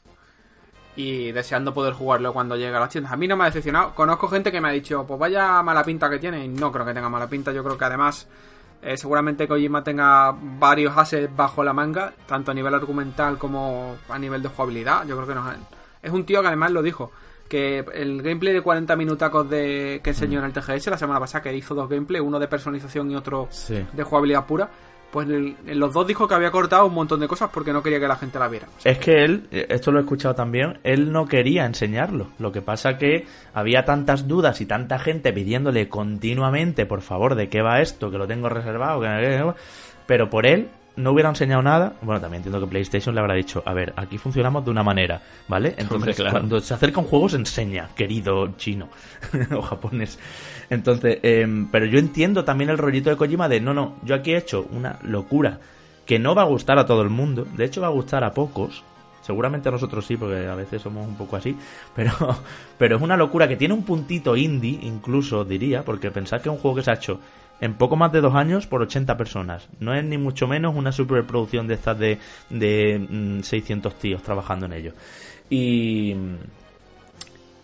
y 0.96 1.30
deseando 1.32 1.74
poder 1.74 1.92
jugarlo 1.92 2.32
cuando 2.32 2.56
llegue 2.56 2.74
a 2.74 2.80
las 2.80 2.88
tiendas. 2.88 3.12
A 3.12 3.16
mí 3.16 3.28
no 3.28 3.36
me 3.36 3.44
ha 3.44 3.46
decepcionado. 3.46 3.94
Conozco 3.94 4.28
gente 4.28 4.50
que 4.50 4.60
me 4.60 4.68
ha 4.68 4.72
dicho, 4.72 5.04
pues 5.06 5.20
vaya 5.20 5.62
mala 5.62 5.84
pinta 5.84 6.08
que 6.08 6.18
tiene 6.18 6.44
y 6.44 6.48
no 6.48 6.72
creo 6.72 6.86
que 6.86 6.94
tenga 6.94 7.08
mala 7.08 7.28
pinta. 7.28 7.52
Yo 7.52 7.62
creo 7.62 7.76
que 7.76 7.84
además 7.84 8.26
eh, 8.82 8.96
seguramente 8.96 9.46
Kojima 9.46 9.84
tenga 9.84 10.34
varios 10.40 10.96
ases 10.96 11.28
bajo 11.34 11.62
la 11.62 11.72
manga, 11.74 12.12
tanto 12.26 12.50
a 12.50 12.54
nivel 12.54 12.74
argumental 12.74 13.36
como 13.36 13.96
a 14.08 14.18
nivel 14.18 14.42
de 14.42 14.48
jugabilidad. 14.48 15.06
Yo 15.06 15.16
creo 15.16 15.28
que 15.28 15.34
no 15.34 15.44
es 16.02 16.12
un 16.12 16.24
tío 16.24 16.40
que 16.40 16.46
además 16.48 16.70
lo 16.70 16.82
dijo 16.82 17.10
que 17.48 17.84
el 17.94 18.22
gameplay 18.22 18.52
de 18.54 18.60
40 18.62 18.96
minutacos 18.96 19.48
de 19.50 20.00
que 20.02 20.10
enseñó 20.10 20.38
en 20.40 20.46
el 20.46 20.52
TGS 20.52 20.86
la 20.88 20.98
semana 20.98 21.20
pasada, 21.20 21.42
que 21.42 21.54
hizo 21.56 21.74
dos 21.74 21.88
gameplays, 21.88 22.24
uno 22.24 22.38
de 22.38 22.48
personización 22.48 23.10
y 23.10 23.16
otro 23.16 23.48
Sí. 23.50 23.84
de 23.92 24.02
jugabilidad 24.02 24.46
pura, 24.46 24.68
pues 25.16 25.30
en, 25.30 25.56
en 25.66 25.80
los 25.80 25.94
dos 25.94 26.06
dijo 26.06 26.28
que 26.28 26.34
había 26.34 26.50
cortado 26.50 26.84
un 26.84 26.92
montón 26.92 27.20
de 27.20 27.26
cosas 27.26 27.48
porque 27.50 27.72
no 27.72 27.82
quería 27.82 27.98
que 27.98 28.06
la 28.06 28.16
gente 28.16 28.38
la 28.38 28.48
viera. 28.48 28.66
O 28.66 28.80
sea, 28.82 28.92
Es 28.92 28.98
que 28.98 29.24
él, 29.24 29.48
eh, 29.50 29.64
esto 29.70 29.90
lo 29.90 29.98
he 29.98 30.02
escuchado 30.02 30.34
también, 30.34 30.78
él 30.84 31.10
no 31.10 31.24
quería 31.24 31.64
enseñarlo. 31.64 32.28
Lo 32.38 32.52
que 32.52 32.60
pasa 32.60 32.98
que 32.98 33.24
había 33.54 33.86
tantas 33.86 34.28
dudas 34.28 34.60
y 34.60 34.66
tanta 34.66 34.98
gente 34.98 35.32
pidiéndole 35.32 35.88
continuamente, 35.88 36.84
por 36.84 37.00
favor, 37.00 37.34
de 37.34 37.48
qué 37.48 37.62
va 37.62 37.80
esto, 37.80 38.10
que 38.10 38.18
lo 38.18 38.26
tengo 38.26 38.50
reservado, 38.50 39.00
que... 39.00 39.54
pero 40.04 40.28
por 40.28 40.44
él 40.44 40.68
no 40.96 41.12
hubiera 41.12 41.30
enseñado 41.30 41.62
nada. 41.62 41.94
Bueno, 42.02 42.20
también 42.20 42.40
entiendo 42.40 42.60
que 42.60 42.66
PlayStation 42.66 43.14
le 43.14 43.22
habrá 43.22 43.34
dicho, 43.34 43.62
a 43.64 43.72
ver, 43.72 43.94
aquí 43.96 44.18
funcionamos 44.18 44.66
de 44.66 44.70
una 44.70 44.82
manera, 44.82 45.22
¿vale? 45.48 45.68
Entonces, 45.78 45.92
Hombre, 45.92 46.14
claro. 46.14 46.32
cuando 46.32 46.60
se 46.60 46.74
acerca 46.74 47.00
un 47.00 47.06
juego, 47.06 47.30
se 47.30 47.36
enseña, 47.36 47.88
querido 47.96 48.54
chino 48.56 48.90
o 49.56 49.62
japonés. 49.62 50.18
Entonces, 50.70 51.18
em, 51.22 51.68
pero 51.70 51.86
yo 51.86 51.98
entiendo 51.98 52.44
también 52.44 52.70
el 52.70 52.78
rollito 52.78 53.10
de 53.10 53.16
Kojima 53.16 53.48
de, 53.48 53.60
no, 53.60 53.74
no, 53.74 53.96
yo 54.02 54.14
aquí 54.14 54.32
he 54.32 54.36
hecho 54.36 54.66
una 54.72 54.98
locura 55.02 55.60
que 56.04 56.18
no 56.18 56.34
va 56.34 56.42
a 56.42 56.46
gustar 56.46 56.78
a 56.78 56.86
todo 56.86 57.02
el 57.02 57.10
mundo, 57.10 57.46
de 57.56 57.64
hecho 57.64 57.80
va 57.80 57.88
a 57.88 57.90
gustar 57.90 58.24
a 58.24 58.32
pocos, 58.32 58.84
seguramente 59.22 59.68
a 59.68 59.72
nosotros 59.72 60.06
sí, 60.06 60.16
porque 60.16 60.46
a 60.46 60.54
veces 60.54 60.82
somos 60.82 61.06
un 61.06 61.16
poco 61.16 61.36
así, 61.36 61.56
pero, 61.94 62.12
pero 62.78 62.96
es 62.96 63.02
una 63.02 63.16
locura 63.16 63.48
que 63.48 63.56
tiene 63.56 63.74
un 63.74 63.84
puntito 63.84 64.36
indie, 64.36 64.78
incluso 64.82 65.44
diría, 65.44 65.84
porque 65.84 66.10
pensad 66.10 66.40
que 66.40 66.48
es 66.48 66.54
un 66.54 66.60
juego 66.60 66.76
que 66.76 66.82
se 66.82 66.90
ha 66.90 66.94
hecho 66.94 67.20
en 67.60 67.74
poco 67.74 67.96
más 67.96 68.12
de 68.12 68.20
dos 68.20 68.34
años 68.34 68.66
por 68.66 68.82
80 68.82 69.16
personas, 69.16 69.68
no 69.80 69.94
es 69.94 70.04
ni 70.04 70.18
mucho 70.18 70.46
menos 70.46 70.76
una 70.76 70.92
superproducción 70.92 71.66
de 71.66 71.74
estas 71.74 71.98
de, 71.98 72.18
de 72.50 72.98
mm, 72.98 73.40
600 73.42 73.94
tíos 73.98 74.22
trabajando 74.22 74.66
en 74.66 74.72
ello. 74.74 74.92
Y, 75.48 76.14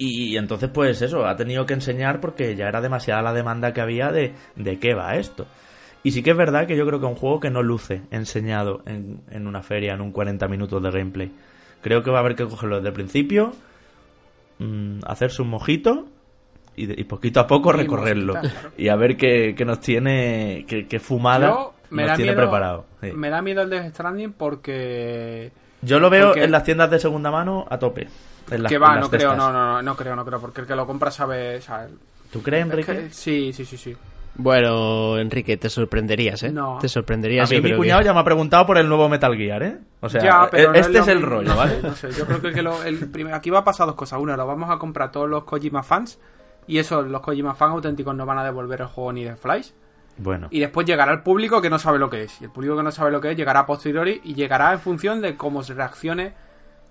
y 0.08 0.36
entonces, 0.36 0.70
pues 0.72 1.02
eso, 1.02 1.26
ha 1.26 1.36
tenido 1.36 1.66
que 1.66 1.74
enseñar 1.74 2.20
porque 2.20 2.54
ya 2.56 2.68
era 2.68 2.80
demasiada 2.80 3.22
la 3.22 3.32
demanda 3.32 3.72
que 3.72 3.80
había 3.80 4.10
de, 4.10 4.32
de 4.56 4.78
qué 4.78 4.94
va 4.94 5.16
esto. 5.16 5.46
Y 6.04 6.10
sí 6.12 6.22
que 6.22 6.30
es 6.32 6.36
verdad 6.36 6.66
que 6.66 6.76
yo 6.76 6.84
creo 6.86 6.98
que 6.98 7.06
es 7.06 7.12
un 7.12 7.16
juego 7.18 7.38
que 7.40 7.50
no 7.50 7.62
luce 7.62 8.02
enseñado 8.10 8.82
en, 8.86 9.20
en 9.30 9.46
una 9.46 9.62
feria, 9.62 9.94
en 9.94 10.00
un 10.00 10.10
40 10.12 10.48
minutos 10.48 10.82
de 10.82 10.90
gameplay. 10.90 11.30
Creo 11.80 12.02
que 12.02 12.10
va 12.10 12.18
a 12.18 12.20
haber 12.20 12.34
que 12.34 12.44
cogerlo 12.46 12.76
desde 12.76 12.88
el 12.88 12.94
principio, 12.94 13.52
mm, 14.58 15.00
hacerse 15.06 15.42
un 15.42 15.48
mojito 15.50 16.06
y, 16.76 16.86
de- 16.86 16.94
y 16.98 17.04
poquito 17.04 17.40
a 17.40 17.46
poco 17.46 17.70
Y 17.74 17.76
recorrerlo. 17.78 18.34
claro. 18.34 18.70
Y 18.76 18.88
a 18.88 18.96
ver 18.96 19.16
qué, 19.16 19.54
qué 19.56 19.64
nos 19.64 19.80
tiene, 19.80 20.64
qué, 20.66 20.86
qué 20.88 20.98
fumada 20.98 21.48
yo 21.48 21.74
me 21.90 22.02
nos 22.02 22.10
da, 22.12 22.16
tiene 22.16 22.32
miedo, 22.32 22.42
preparado. 22.42 22.86
Sí. 23.00 23.12
me 23.12 23.30
da 23.30 23.42
miedo 23.42 23.62
el 23.62 23.70
Death 23.70 23.90
Stranding 23.94 24.32
porque... 24.32 25.52
Yo 25.82 25.98
lo 26.00 26.08
veo 26.10 26.28
porque- 26.28 26.44
en 26.44 26.50
las 26.50 26.64
tiendas 26.64 26.90
de 26.90 26.98
segunda 26.98 27.30
mano 27.30 27.66
a 27.68 27.78
tope. 27.78 28.08
En 28.50 28.62
las- 28.62 28.70
que 28.70 28.76
en 28.76 28.82
va, 28.82 28.94
las 28.94 29.00
no 29.04 29.10
creo, 29.10 29.36
no, 29.36 29.52
no, 29.52 29.72
no, 29.74 29.82
no 29.82 29.96
creo, 29.96 30.16
no 30.16 30.24
creo, 30.24 30.40
porque 30.40 30.62
el 30.62 30.66
que 30.66 30.74
lo 30.76 30.86
compra 30.86 31.10
sabe... 31.10 31.56
o 31.58 31.60
sea, 31.62 31.86
¿Tú 32.32 32.42
crees, 32.42 32.64
es 32.66 32.70
Enrique? 32.72 32.92
que- 32.92 33.10
sí, 33.10 33.52
sí, 33.52 33.64
sí, 33.64 33.76
sí. 33.76 33.96
Bueno, 34.34 35.18
Enrique, 35.18 35.56
te 35.58 35.68
sorprenderías, 35.68 36.42
¿eh? 36.42 36.50
No. 36.50 36.78
Te 36.80 36.86
A 36.86 36.88
sorprenderías. 36.88 37.50
mí 37.50 37.56
yo 37.56 37.62
mi 37.62 37.76
cuñado 37.76 38.00
que- 38.00 38.06
ya 38.06 38.14
me 38.14 38.20
ha 38.20 38.24
preguntado 38.24 38.64
por 38.66 38.78
el 38.78 38.88
nuevo 38.88 39.08
Metal 39.08 39.36
Gear, 39.36 39.62
¿eh? 39.62 39.76
O 40.00 40.08
sea, 40.08 40.22
Ya, 40.22 40.48
pero 40.50 40.72
no 40.72 40.78
este 40.78 40.98
es 41.00 41.08
el 41.08 41.16
mismo, 41.18 41.30
rollo, 41.30 41.48
no 41.50 41.56
¿vale? 41.56 41.76
sé, 41.76 41.82
no 41.86 41.94
sé, 41.94 42.12
yo 42.12 42.26
creo 42.26 42.40
que, 42.40 42.52
que 42.52 42.62
lo- 42.62 42.82
el 42.82 43.10
primer- 43.10 43.34
aquí 43.34 43.50
va 43.50 43.58
a 43.60 43.64
pasar 43.64 43.86
dos 43.86 43.94
cosas. 43.96 44.18
Una, 44.20 44.36
lo 44.36 44.46
vamos 44.46 44.70
a 44.70 44.78
comprar 44.78 45.12
todos 45.12 45.28
los 45.28 45.44
Kojima 45.44 45.82
fans. 45.82 46.18
Y 46.66 46.78
eso, 46.78 47.02
los 47.02 47.20
Kojima 47.20 47.54
fans 47.54 47.72
auténticos 47.74 48.14
no 48.14 48.24
van 48.24 48.38
a 48.38 48.44
devolver 48.44 48.80
el 48.80 48.86
juego 48.86 49.12
ni 49.12 49.24
de 49.24 49.36
Flies. 49.36 49.74
Bueno, 50.18 50.48
Y 50.50 50.60
después 50.60 50.86
llegará 50.86 51.12
el 51.12 51.22
público 51.22 51.60
que 51.62 51.70
no 51.70 51.78
sabe 51.78 51.98
lo 51.98 52.10
que 52.10 52.22
es. 52.24 52.40
Y 52.40 52.44
el 52.44 52.50
público 52.50 52.76
que 52.76 52.82
no 52.82 52.90
sabe 52.90 53.10
lo 53.10 53.20
que 53.20 53.30
es 53.30 53.36
llegará 53.36 53.60
a 53.60 53.66
posteriori 53.66 54.20
y 54.24 54.34
llegará 54.34 54.72
en 54.72 54.78
función 54.80 55.20
de 55.22 55.36
cómo 55.36 55.62
se 55.62 55.74
reaccione 55.74 56.34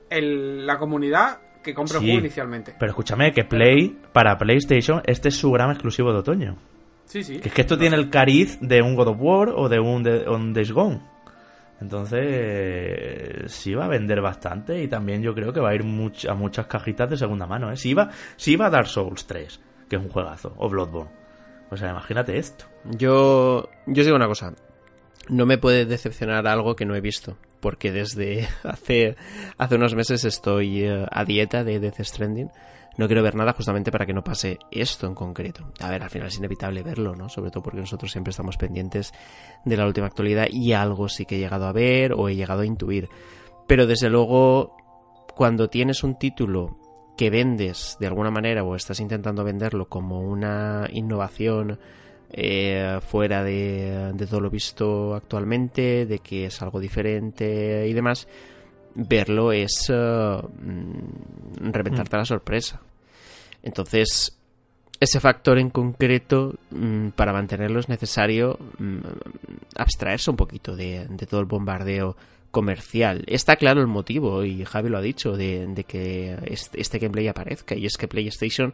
el- 0.10 0.66
la 0.66 0.78
comunidad 0.78 1.38
que 1.64 1.74
compre 1.76 2.00
Sí. 2.00 2.04
el 2.06 2.12
juego 2.12 2.20
inicialmente. 2.26 2.76
pero 2.80 2.90
escúchame 2.92 3.32
que 3.32 3.44
Play, 3.44 3.96
para 4.12 4.38
PlayStation, 4.38 5.02
este 5.06 5.30
es 5.30 5.36
su 5.36 5.52
gran 5.52 5.70
exclusivo 5.72 6.12
de 6.12 6.20
otoño. 6.20 6.58
Sí, 7.06 7.24
sí. 7.24 7.40
Que 7.40 7.50
es 7.50 7.54
que 7.54 7.62
esto 7.62 7.78
tiene 7.78 7.96
el 7.98 8.10
cariz 8.10 8.58
de 8.62 8.82
un 8.82 8.96
God 8.96 9.10
of 9.10 9.18
War 9.20 9.50
o 9.50 9.70
de 9.70 9.80
un, 9.80 10.02
de, 10.02 10.28
un 10.28 10.54
Days 10.54 10.72
Gone. 10.72 11.02
Entonces, 11.80 13.52
sí 13.52 13.74
va 13.74 13.86
a 13.86 13.88
vender 13.88 14.22
bastante 14.22 14.82
y 14.82 14.88
también 14.88 15.22
yo 15.22 15.34
creo 15.34 15.52
que 15.54 15.60
va 15.60 15.70
a 15.70 15.76
ir 15.76 15.84
much- 15.84 16.30
a 16.30 16.34
muchas 16.34 16.68
cajitas 16.68 17.10
de 17.10 17.18
segunda 17.18 17.46
mano. 17.46 17.72
¿eh? 17.72 17.78
Si, 17.78 17.90
iba, 17.90 18.10
si 18.36 18.54
iba 18.54 18.68
a 18.68 18.70
Dark 18.70 18.88
Souls 18.88 19.26
3, 19.26 19.60
que 19.90 19.96
es 19.96 20.02
un 20.02 20.10
juegazo, 20.10 20.54
o 20.58 20.70
Bloodborne. 20.70 21.12
O 21.72 21.78
sea, 21.78 21.92
imagínate 21.92 22.38
esto. 22.38 22.66
Yo, 22.84 23.70
yo 23.88 24.04
digo 24.04 24.16
una 24.16 24.28
cosa. 24.28 24.54
No 25.30 25.46
me 25.46 25.58
puede 25.58 25.86
decepcionar 25.86 26.46
algo 26.46 26.76
que 26.76 26.86
no 26.86 26.96
he 26.96 27.02
visto. 27.02 27.38
Porque 27.62 27.92
desde 27.92 28.48
hace, 28.64 29.16
hace 29.58 29.76
unos 29.76 29.96
meses 29.96 30.26
estoy 30.26 30.84
eh, 30.84 31.06
a 31.10 31.24
dieta 31.24 31.64
de 31.64 31.80
Death 31.80 32.02
Stranding. 32.02 32.50
No 32.98 33.08
quiero 33.08 33.24
ver 33.24 33.36
nada 33.36 33.54
justamente 33.54 33.90
para 33.90 34.06
que 34.06 34.14
no 34.14 34.22
pase 34.22 34.60
esto 34.70 35.08
en 35.08 35.16
concreto. 35.16 35.72
A 35.80 35.90
ver, 35.90 36.04
al 36.04 36.10
final 36.10 36.28
es 36.28 36.38
inevitable 36.38 36.84
verlo, 36.84 37.16
¿no? 37.16 37.30
Sobre 37.30 37.50
todo 37.50 37.64
porque 37.64 37.80
nosotros 37.80 38.12
siempre 38.12 38.32
estamos 38.32 38.58
pendientes 38.58 39.14
de 39.64 39.78
la 39.78 39.88
última 39.88 40.08
actualidad 40.08 40.48
y 40.52 40.74
algo 40.74 41.08
sí 41.08 41.26
que 41.26 41.38
he 41.38 41.40
llegado 41.40 41.68
a 41.68 41.72
ver 41.72 42.12
o 42.12 42.28
he 42.28 42.36
llegado 42.36 42.62
a 42.62 42.66
intuir. 42.66 43.08
Pero 43.66 43.88
desde 43.88 44.10
luego, 44.10 44.76
cuando 45.36 45.70
tienes 45.70 46.04
un 46.04 46.20
título 46.20 46.81
que 47.22 47.30
vendes 47.30 47.98
de 48.00 48.08
alguna 48.08 48.32
manera 48.32 48.64
o 48.64 48.76
estás 48.76 49.00
intentando 49.00 49.44
venderlo 49.44 49.86
como 49.86 50.22
una 50.22 50.88
innovación 50.92 51.78
eh, 52.32 52.98
fuera 53.08 53.44
de, 53.44 54.12
de 54.16 54.26
todo 54.26 54.40
lo 54.40 54.50
visto 54.50 55.14
actualmente, 55.14 56.08
de 56.08 56.18
que 56.18 56.46
es 56.46 56.60
algo 56.64 56.80
diferente 56.80 57.86
y 57.88 57.94
demás, 57.94 58.28
verlo 58.96 59.52
es 59.52 59.88
mm, 59.92 61.70
reventarte 61.72 62.18
la 62.18 62.26
sorpresa. 62.26 62.82
Entonces, 63.62 64.36
ese 65.00 65.20
factor 65.20 65.60
en 65.60 65.70
concreto, 65.70 66.56
mm, 66.72 67.10
para 67.10 67.34
mantenerlo 67.34 67.82
es 67.82 67.88
necesario 67.88 68.58
mm, 68.80 68.98
abstraerse 69.76 70.32
un 70.32 70.38
poquito 70.38 70.76
de, 70.76 71.06
de 71.08 71.28
todo 71.28 71.40
el 71.40 71.46
bombardeo 71.46 72.18
comercial. 72.52 73.24
Está 73.28 73.56
claro 73.56 73.82
el 73.82 73.88
motivo, 73.88 74.44
y 74.44 74.64
Javi 74.66 74.90
lo 74.90 74.98
ha 74.98 75.02
dicho, 75.02 75.32
de, 75.38 75.66
de 75.68 75.84
que 75.86 76.38
este, 76.74 77.00
gameplay 77.00 77.28
aparezca, 77.28 77.76
y 77.76 77.86
es 77.86 77.98
que 77.98 78.08
PlayStation 78.08 78.74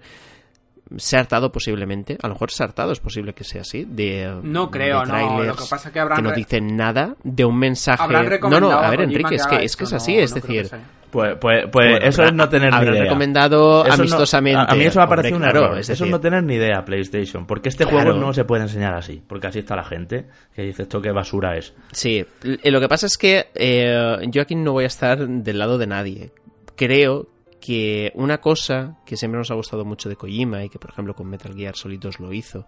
se 0.95 1.17
ha 1.17 1.19
hartado 1.19 1.51
posiblemente, 1.51 2.17
a 2.21 2.27
lo 2.27 2.33
mejor 2.35 2.49
se 2.49 2.63
ha 2.63 2.65
hartado, 2.65 2.91
es 2.93 2.99
posible 2.99 3.33
que 3.33 3.43
sea 3.43 3.61
así, 3.61 3.85
de 3.85 4.39
No 4.43 4.71
creo, 4.71 5.01
de 5.01 5.05
no, 5.07 5.11
trailers 5.11 5.47
lo 5.47 5.55
que 5.55 5.69
pasa 5.69 5.89
es 5.89 5.93
que 5.93 5.99
habrán 5.99 6.23
no 6.23 6.31
dicen 6.31 6.75
nada, 6.77 7.15
de 7.23 7.43
un 7.45 7.59
mensaje... 7.59 8.01
No, 8.49 8.59
no, 8.59 8.71
a 8.71 8.89
ver, 8.89 9.01
Enrique, 9.01 9.35
es 9.35 9.45
que, 9.47 9.63
es 9.63 9.75
que 9.75 9.83
es 9.83 9.93
así, 9.93 10.15
no- 10.15 10.21
es 10.23 10.31
no 10.31 10.41
decir... 10.41 10.69
Pues, 11.11 11.35
pues, 11.39 11.65
pues 11.71 11.89
Bueno, 11.91 12.05
eso 12.05 12.23
es 12.23 12.33
no 12.33 12.49
tener 12.49 12.73
ni 12.73 12.81
idea. 12.89 13.03
recomendado 13.03 13.85
Eso 13.85 13.95
no- 13.97 14.03
amistosamente. 14.03 14.59
a, 14.59 14.63
a 14.65 14.75
mí 14.75 14.83
eso 14.83 14.99
me 14.99 15.05
ha 15.05 15.07
parecido 15.07 15.35
Hombre, 15.37 15.47
un 15.49 15.51
claro, 15.53 15.65
error. 15.67 15.79
es 15.79 15.89
eso 15.89 16.03
es 16.05 16.11
no 16.11 16.19
tener 16.19 16.43
ni 16.43 16.55
idea 16.55 16.83
PlayStation. 16.83 17.45
Porque 17.47 17.69
este 17.69 17.85
Claro. 17.85 18.01
juego 18.11 18.19
no 18.19 18.33
se 18.33 18.43
puede 18.43 18.63
enseñar 18.63 18.93
así. 18.93 19.23
Porque 19.25 19.47
así 19.47 19.59
está 19.59 19.75
la 19.75 19.85
gente 19.85 20.27
que 20.55 20.63
dice 20.63 20.83
esto 20.83 21.01
qué 21.01 21.11
basura 21.11 21.55
es. 21.57 21.73
Sí, 21.93 22.25
l- 22.43 22.59
lo 22.71 22.79
que 22.81 22.87
pasa 22.89 23.05
es 23.05 23.17
que 23.17 23.47
eh, 23.55 24.17
yo 24.27 24.41
aquí 24.41 24.55
no 24.55 24.73
voy 24.73 24.83
a 24.83 24.87
estar 24.87 25.25
del 25.25 25.57
lado 25.57 25.77
de 25.77 25.87
nadie. 25.87 26.31
Creo 26.75 27.27
que 27.61 28.11
una 28.15 28.39
cosa 28.39 28.97
que 29.05 29.17
siempre 29.17 29.37
nos 29.39 29.49
ha 29.49 29.55
gustado 29.55 29.83
mucho 29.85 30.09
de 30.09 30.15
Kojima 30.15 30.63
y 30.63 30.69
que 30.69 30.77
por 30.77 30.91
ejemplo 30.91 31.13
con 31.15 31.27
Metal 31.29 31.53
Gear 31.55 31.75
Solid 31.75 31.99
2 31.99 32.19
lo 32.19 32.31
hizo, 32.33 32.65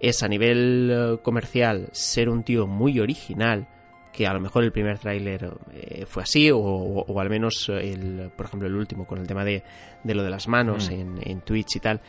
es 0.00 0.22
a 0.22 0.28
nivel 0.28 0.90
eh, 0.92 1.18
comercial 1.22 1.88
ser 1.92 2.28
un 2.28 2.42
tío 2.44 2.66
muy 2.66 3.00
original, 3.00 3.68
que 4.16 4.26
a 4.26 4.32
lo 4.32 4.40
mejor 4.40 4.64
el 4.64 4.72
primer 4.72 4.98
tráiler 4.98 5.50
eh, 5.74 6.06
fue 6.06 6.22
así, 6.22 6.50
o, 6.50 6.58
o 6.58 7.20
al 7.20 7.28
menos 7.28 7.68
el, 7.68 8.30
por 8.36 8.46
ejemplo 8.46 8.66
el 8.66 8.74
último 8.74 9.06
con 9.06 9.18
el 9.18 9.26
tema 9.26 9.44
de, 9.44 9.62
de 10.02 10.14
lo 10.14 10.22
de 10.24 10.30
las 10.30 10.48
manos 10.48 10.88
Mm. 10.90 10.92
en, 10.94 11.18
en 11.22 11.40
Twitch 11.42 11.76
y 11.76 11.80
tal. 11.80 12.00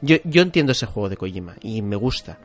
Yo, 0.00 0.16
yo 0.24 0.42
entiendo 0.42 0.72
ese 0.72 0.86
juego 0.86 1.08
de 1.08 1.16
Kojima 1.16 1.56
y 1.60 1.82
me 1.82 1.96
gusta. 1.96 2.38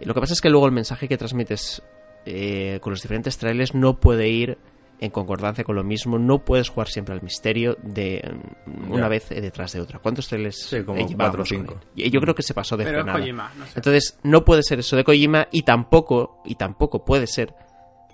Lo 0.00 0.12
que 0.12 0.20
pasa 0.20 0.32
es 0.32 0.40
que 0.40 0.50
luego 0.50 0.66
el 0.66 0.72
mensaje 0.72 1.06
que 1.08 1.16
transmites 1.16 1.82
eh, 2.26 2.78
con 2.82 2.90
los 2.92 3.00
diferentes 3.02 3.38
trailers 3.38 3.74
no 3.74 4.00
puede 4.00 4.28
ir 4.28 4.58
en 5.00 5.10
concordancia 5.10 5.64
con 5.64 5.76
lo 5.76 5.84
mismo. 5.84 6.18
No 6.18 6.44
puedes 6.44 6.68
jugar 6.70 6.88
siempre 6.88 7.14
al 7.14 7.22
misterio 7.22 7.76
de 7.82 8.22
mm, 8.66 8.90
una 8.92 9.02
Ya. 9.02 9.08
vez 9.08 9.28
detrás 9.28 9.72
de 9.72 9.80
otra. 9.80 9.98
¿Cuántos 9.98 10.28
trailers 10.28 10.56
Sí, 10.56 10.82
como 10.82 11.00
eh, 11.00 11.06
cuatro 11.16 11.42
o 11.42 11.44
cinco. 11.46 11.78
Yo 11.94 12.20
creo 12.20 12.34
que 12.34 12.42
se 12.42 12.54
pasó 12.54 12.76
de 12.76 12.84
Pero 12.84 13.00
es. 13.00 13.12
Kojima, 13.12 13.52
no 13.56 13.66
sé. 13.66 13.72
Entonces, 13.76 14.18
no 14.22 14.44
puede 14.44 14.62
ser 14.62 14.78
eso 14.78 14.96
de 14.96 15.04
Kojima 15.04 15.48
y 15.52 15.62
tampoco, 15.62 16.40
y 16.44 16.54
tampoco 16.54 17.04
puede 17.04 17.26
ser 17.26 17.54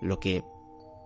lo 0.00 0.18
que 0.18 0.42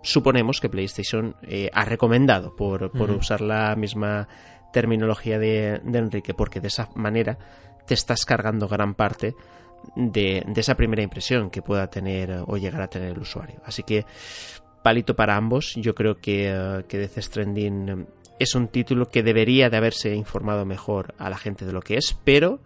suponemos 0.01 0.59
que 0.59 0.69
PlayStation 0.69 1.35
eh, 1.41 1.69
ha 1.73 1.85
recomendado, 1.85 2.55
por, 2.55 2.91
por 2.91 3.11
usar 3.11 3.41
la 3.41 3.75
misma 3.75 4.27
terminología 4.71 5.39
de, 5.39 5.81
de 5.83 5.99
Enrique, 5.99 6.33
porque 6.33 6.61
de 6.61 6.67
esa 6.67 6.89
manera 6.95 7.37
te 7.87 7.93
estás 7.93 8.25
cargando 8.25 8.67
gran 8.67 8.93
parte 8.93 9.35
de, 9.95 10.43
de 10.45 10.61
esa 10.61 10.75
primera 10.75 11.01
impresión 11.01 11.49
que 11.49 11.61
pueda 11.61 11.87
tener 11.89 12.29
eh, 12.29 12.43
o 12.45 12.57
llegar 12.57 12.81
a 12.81 12.87
tener 12.87 13.11
el 13.11 13.19
usuario. 13.19 13.61
Así 13.65 13.83
que 13.83 14.05
palito 14.83 15.15
para 15.15 15.35
ambos. 15.35 15.73
Yo 15.75 15.95
creo 15.95 16.17
que, 16.17 16.49
eh, 16.49 16.83
que 16.87 16.97
Death 16.97 17.17
Stranding 17.17 18.07
es 18.37 18.53
un 18.55 18.67
título 18.67 19.07
que 19.07 19.23
debería 19.23 19.69
de 19.69 19.77
haberse 19.77 20.13
informado 20.13 20.65
mejor 20.65 21.15
a 21.17 21.29
la 21.29 21.37
gente 21.37 21.65
de 21.65 21.73
lo 21.73 21.81
que 21.81 21.95
es, 21.95 22.17
pero 22.23 22.59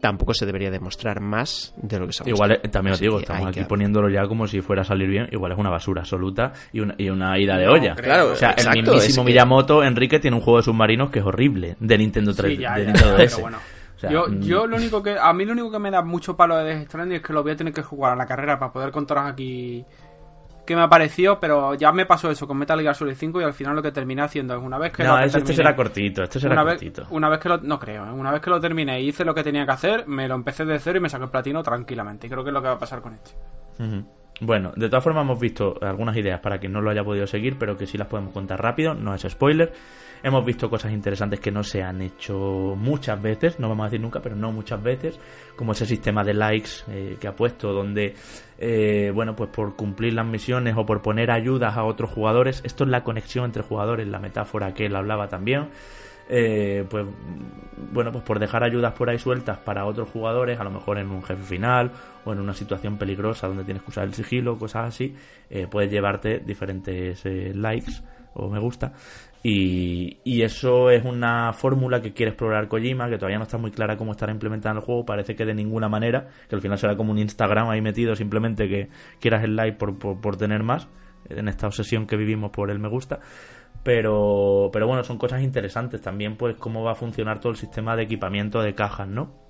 tampoco 0.00 0.34
se 0.34 0.44
debería 0.46 0.70
demostrar 0.70 1.20
más 1.20 1.72
de 1.76 1.98
lo 1.98 2.06
que 2.06 2.12
se 2.12 2.22
ha 2.24 2.28
Igual, 2.28 2.52
eh, 2.62 2.68
también 2.68 2.92
os 2.94 3.00
digo, 3.00 3.20
estamos 3.20 3.48
aquí 3.48 3.60
que- 3.60 3.66
poniéndolo 3.66 4.08
ya 4.10 4.26
como 4.26 4.46
si 4.46 4.60
fuera 4.60 4.82
a 4.82 4.84
salir 4.84 5.08
bien. 5.08 5.28
Igual 5.32 5.52
es 5.52 5.58
una 5.58 5.70
basura 5.70 6.02
absoluta 6.02 6.52
y 6.72 6.80
una, 6.80 6.94
y 6.98 7.08
una 7.08 7.38
ida 7.38 7.56
de 7.56 7.68
olla. 7.68 7.94
Claro, 7.94 8.32
o 8.32 8.36
sea, 8.36 8.50
exacto, 8.50 8.78
el 8.78 8.82
mismísimo 8.84 9.22
es 9.22 9.26
que- 9.26 9.32
Miyamoto, 9.32 9.82
Enrique, 9.82 10.18
tiene 10.20 10.36
un 10.36 10.42
juego 10.42 10.58
de 10.58 10.64
submarinos 10.64 11.10
que 11.10 11.20
es 11.20 11.24
horrible, 11.24 11.76
de 11.80 11.98
Nintendo 11.98 12.34
3, 12.34 12.52
Sí, 12.56 12.62
ya, 12.62 12.74
de 12.74 12.80
ya, 12.80 12.86
Nintendo 12.92 13.14
pero 13.16 13.28
DS. 13.28 13.40
bueno. 13.40 13.58
O 13.96 13.98
sea, 13.98 14.10
yo, 14.10 14.26
mm, 14.28 14.40
yo 14.42 14.66
lo 14.66 14.76
único 14.76 15.02
que 15.02 15.16
a 15.18 15.32
mí 15.32 15.44
lo 15.44 15.52
único 15.52 15.70
que 15.70 15.78
me 15.78 15.90
da 15.90 16.02
mucho 16.02 16.36
palo 16.36 16.56
de 16.58 16.64
Death 16.64 16.88
Stranding 16.88 17.16
es 17.18 17.22
que 17.22 17.32
lo 17.32 17.42
voy 17.42 17.52
a 17.52 17.56
tener 17.56 17.72
que 17.72 17.82
jugar 17.82 18.12
a 18.12 18.16
la 18.16 18.26
carrera 18.26 18.58
para 18.58 18.72
poder 18.72 18.90
contaros 18.90 19.24
aquí 19.30 19.84
qué 20.66 20.74
me 20.76 20.82
ha 20.82 20.88
parecido, 20.88 21.38
pero 21.40 21.74
ya 21.74 21.92
me 21.92 22.06
pasó 22.06 22.30
eso 22.30 22.46
con 22.46 22.56
Metal 22.56 22.80
Gear 22.80 22.94
Solid 22.94 23.14
5 23.14 23.40
y 23.40 23.44
al 23.44 23.52
final 23.54 23.74
lo 23.76 23.82
que 23.82 23.92
terminé 23.92 24.22
haciendo 24.22 24.54
es 24.56 24.62
una 24.62 24.78
vez 24.78 24.92
que 24.92 25.02
No, 25.04 25.10
lo 25.18 25.24
este, 25.24 25.38
este 25.38 25.40
terminé- 25.40 25.56
será 25.56 25.76
cortito, 25.76 26.22
este 26.22 26.40
será 26.40 26.52
una 26.54 26.64
vez, 26.64 26.74
cortito. 26.74 27.06
una 27.10 27.28
vez 27.28 27.38
que 27.40 27.48
lo 27.48 27.58
no 27.58 27.78
creo, 27.78 28.06
¿eh? 28.06 28.10
una 28.12 28.30
vez 28.32 28.40
que 28.40 28.50
lo 28.50 28.60
terminé 28.60 29.00
y 29.00 29.08
hice 29.08 29.24
lo 29.24 29.34
que 29.34 29.42
tenía 29.44 29.64
que 29.66 29.72
hacer, 29.72 30.06
me 30.06 30.26
lo 30.28 30.34
empecé 30.34 30.64
de 30.64 30.78
cero 30.78 30.98
y 30.98 31.00
me 31.02 31.08
saqué 31.08 31.24
el 31.24 31.30
platino 31.30 31.62
tranquilamente. 31.62 32.26
Y 32.26 32.30
creo 32.30 32.42
que 32.42 32.50
es 32.50 32.54
lo 32.54 32.60
que 32.62 32.68
va 32.68 32.74
a 32.74 32.78
pasar 32.78 33.00
con 33.02 33.14
este. 33.14 33.30
Ujú. 33.78 34.06
Bueno, 34.40 34.72
de 34.74 34.88
todas 34.88 35.04
formas 35.04 35.24
hemos 35.24 35.38
visto 35.38 35.78
algunas 35.80 36.16
ideas 36.16 36.40
para 36.40 36.58
quien 36.58 36.72
no 36.72 36.80
lo 36.80 36.90
haya 36.90 37.04
podido 37.04 37.26
seguir, 37.26 37.56
pero 37.58 37.76
que 37.76 37.86
sí 37.86 37.96
las 37.96 38.08
podemos 38.08 38.32
contar 38.32 38.60
rápido, 38.60 38.92
no 38.94 39.14
es 39.14 39.22
spoiler. 39.22 39.72
Hemos 40.24 40.44
visto 40.44 40.70
cosas 40.70 40.92
interesantes 40.92 41.38
que 41.38 41.50
no 41.50 41.62
se 41.62 41.82
han 41.82 42.00
hecho 42.00 42.74
muchas 42.76 43.20
veces, 43.20 43.60
no 43.60 43.68
vamos 43.68 43.84
a 43.84 43.86
decir 43.88 44.00
nunca, 44.00 44.20
pero 44.20 44.34
no 44.34 44.52
muchas 44.52 44.82
veces, 44.82 45.20
como 45.54 45.72
ese 45.72 45.84
sistema 45.84 46.24
de 46.24 46.34
likes 46.34 46.70
eh, 46.88 47.16
que 47.20 47.28
ha 47.28 47.36
puesto, 47.36 47.72
donde, 47.74 48.14
eh, 48.58 49.12
bueno, 49.14 49.36
pues 49.36 49.50
por 49.50 49.76
cumplir 49.76 50.14
las 50.14 50.26
misiones 50.26 50.76
o 50.78 50.86
por 50.86 51.02
poner 51.02 51.30
ayudas 51.30 51.76
a 51.76 51.84
otros 51.84 52.10
jugadores, 52.10 52.62
esto 52.64 52.84
es 52.84 52.90
la 52.90 53.04
conexión 53.04 53.44
entre 53.44 53.62
jugadores, 53.62 54.08
la 54.08 54.18
metáfora 54.18 54.72
que 54.72 54.86
él 54.86 54.96
hablaba 54.96 55.28
también, 55.28 55.68
eh, 56.28 56.84
pues 56.88 57.06
bueno, 57.92 58.12
pues 58.12 58.24
por 58.24 58.38
dejar 58.38 58.64
ayudas 58.64 58.92
por 58.94 59.10
ahí 59.10 59.18
sueltas 59.18 59.58
para 59.58 59.84
otros 59.84 60.08
jugadores, 60.10 60.58
a 60.58 60.64
lo 60.64 60.70
mejor 60.70 60.98
en 60.98 61.10
un 61.10 61.22
jefe 61.22 61.42
final 61.42 61.90
o 62.24 62.32
en 62.32 62.40
una 62.40 62.54
situación 62.54 62.98
peligrosa 62.98 63.46
donde 63.46 63.64
tienes 63.64 63.82
que 63.82 63.90
usar 63.90 64.04
el 64.04 64.14
sigilo, 64.14 64.58
cosas 64.58 64.88
así, 64.88 65.14
eh, 65.50 65.66
puedes 65.70 65.90
llevarte 65.90 66.38
diferentes 66.38 67.24
eh, 67.26 67.52
likes 67.54 67.92
o 68.34 68.48
me 68.48 68.58
gusta. 68.58 68.92
Y, 69.46 70.42
eso 70.42 70.90
es 70.90 71.04
una 71.04 71.52
fórmula 71.52 72.00
que 72.00 72.12
quiere 72.12 72.30
explorar 72.30 72.66
Kojima, 72.66 73.08
que 73.08 73.16
todavía 73.16 73.36
no 73.36 73.44
está 73.44 73.58
muy 73.58 73.70
clara 73.70 73.96
cómo 73.96 74.12
estará 74.12 74.32
implementada 74.32 74.72
en 74.72 74.78
el 74.78 74.84
juego, 74.84 75.04
parece 75.04 75.34
que 75.34 75.44
de 75.44 75.54
ninguna 75.54 75.88
manera, 75.88 76.28
que 76.48 76.54
al 76.54 76.62
final 76.62 76.78
será 76.78 76.96
como 76.96 77.12
un 77.12 77.18
Instagram 77.18 77.68
ahí 77.68 77.82
metido, 77.82 78.14
simplemente 78.14 78.68
que 78.68 78.88
quieras 79.20 79.44
el 79.44 79.54
like 79.54 79.76
por, 79.76 79.98
por, 79.98 80.20
por 80.20 80.36
tener 80.36 80.62
más, 80.62 80.88
en 81.28 81.48
esta 81.48 81.66
obsesión 81.66 82.06
que 82.06 82.16
vivimos 82.16 82.50
por 82.50 82.70
el 82.70 82.78
me 82.78 82.88
gusta 82.88 83.20
pero 83.82 84.70
pero 84.72 84.86
bueno 84.86 85.04
son 85.04 85.18
cosas 85.18 85.42
interesantes. 85.42 86.00
También 86.00 86.36
pues 86.36 86.56
cómo 86.56 86.82
va 86.82 86.92
a 86.92 86.96
funcionar 86.96 87.40
todo 87.40 87.52
el 87.52 87.58
sistema 87.58 87.96
de 87.96 88.04
equipamiento 88.04 88.62
de 88.62 88.74
cajas 88.74 89.08
no 89.08 89.44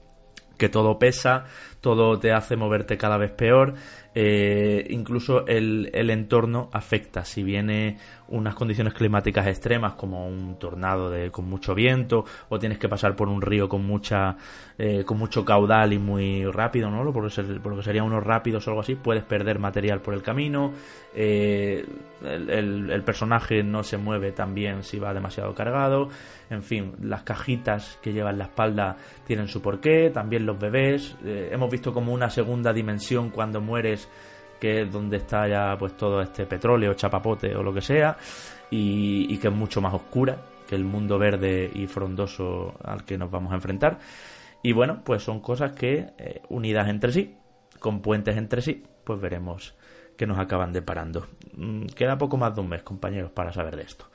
que 0.58 0.68
todo 0.68 0.98
pesa, 0.98 1.44
todo 1.84 2.18
te 2.18 2.32
hace 2.32 2.56
moverte 2.56 2.96
cada 2.96 3.18
vez 3.18 3.30
peor, 3.30 3.74
eh, 4.14 4.86
incluso 4.88 5.46
el, 5.46 5.90
el 5.92 6.08
entorno 6.08 6.70
afecta. 6.72 7.26
Si 7.26 7.42
viene 7.42 7.98
unas 8.28 8.54
condiciones 8.54 8.94
climáticas 8.94 9.46
extremas 9.46 9.92
como 9.94 10.26
un 10.26 10.58
tornado 10.58 11.10
de, 11.10 11.30
con 11.30 11.46
mucho 11.46 11.74
viento 11.74 12.24
o 12.48 12.58
tienes 12.58 12.78
que 12.78 12.88
pasar 12.88 13.14
por 13.14 13.28
un 13.28 13.42
río 13.42 13.68
con 13.68 13.84
mucha 13.84 14.36
eh, 14.76 15.04
con 15.04 15.18
mucho 15.18 15.44
caudal 15.44 15.92
y 15.92 15.98
muy 15.98 16.44
rápido, 16.46 16.90
¿no? 16.90 17.12
Por 17.12 17.22
lo, 17.22 17.76
que 17.76 17.82
serían 17.82 18.06
unos 18.06 18.24
rápidos 18.24 18.66
o 18.66 18.70
algo 18.70 18.80
así, 18.80 18.96
puedes 18.96 19.22
perder 19.22 19.58
material 19.58 20.00
por 20.00 20.14
el 20.14 20.22
camino. 20.22 20.72
eh, 21.14 21.84
el, 22.24 23.02
personaje 23.04 23.62
no 23.62 23.82
se 23.82 23.98
mueve 23.98 24.32
tan 24.32 24.54
bien 24.54 24.82
si 24.82 24.98
va 24.98 25.12
demasiado 25.12 25.54
cargado. 25.54 26.08
En 26.50 26.62
fin, 26.62 26.94
las 27.02 27.22
cajitas 27.22 27.98
que 28.02 28.12
lleva 28.12 28.30
en 28.30 28.38
la 28.38 28.44
espalda 28.44 28.96
tienen 29.26 29.46
su 29.46 29.60
porqué. 29.60 30.10
También 30.10 30.46
los 30.46 30.58
bebés. 30.58 31.14
hemos 31.24 31.70
visto 31.74 31.92
como 31.92 32.12
una 32.12 32.30
segunda 32.30 32.72
dimensión 32.72 33.30
cuando 33.30 33.60
mueres 33.60 34.08
que 34.60 34.82
es 34.82 34.92
donde 34.92 35.18
está 35.18 35.46
ya 35.48 35.76
pues 35.78 35.96
todo 35.96 36.22
este 36.22 36.46
petróleo, 36.46 36.94
chapapote 36.94 37.54
o 37.54 37.62
lo 37.62 37.74
que 37.74 37.80
sea, 37.80 38.16
y, 38.70 39.36
que 39.38 39.48
es 39.48 39.54
mucho 39.54 39.80
más 39.80 39.92
oscura 39.92 40.38
que 40.66 40.74
el 40.74 40.84
mundo 40.84 41.18
verde 41.18 41.70
y 41.74 41.86
frondoso 41.86 42.74
al 42.82 43.04
que 43.04 43.18
nos 43.18 43.30
vamos 43.30 43.52
a 43.52 43.56
enfrentar. 43.56 43.98
Y 44.62 44.72
bueno, 44.72 45.02
pues 45.04 45.22
son 45.22 45.40
cosas 45.40 45.72
que 45.72 46.14
eh, 46.16 46.40
unidas 46.48 46.88
entre 46.88 47.12
sí, 47.12 47.36
con 47.78 48.00
puentes 48.00 48.36
entre 48.36 48.62
sí, 48.62 48.82
pues 49.04 49.20
veremos 49.20 49.74
que 50.16 50.26
nos 50.26 50.38
acaban 50.38 50.72
deparando. 50.72 51.26
Mm, 51.56 51.86
Queda 51.86 52.16
poco 52.16 52.38
más 52.38 52.54
de 52.54 52.62
un 52.62 52.68
mes, 52.68 52.82
compañeros, 52.82 53.32
para 53.32 53.52
saber 53.52 53.76
de 53.76 53.82
esto. 53.82 54.06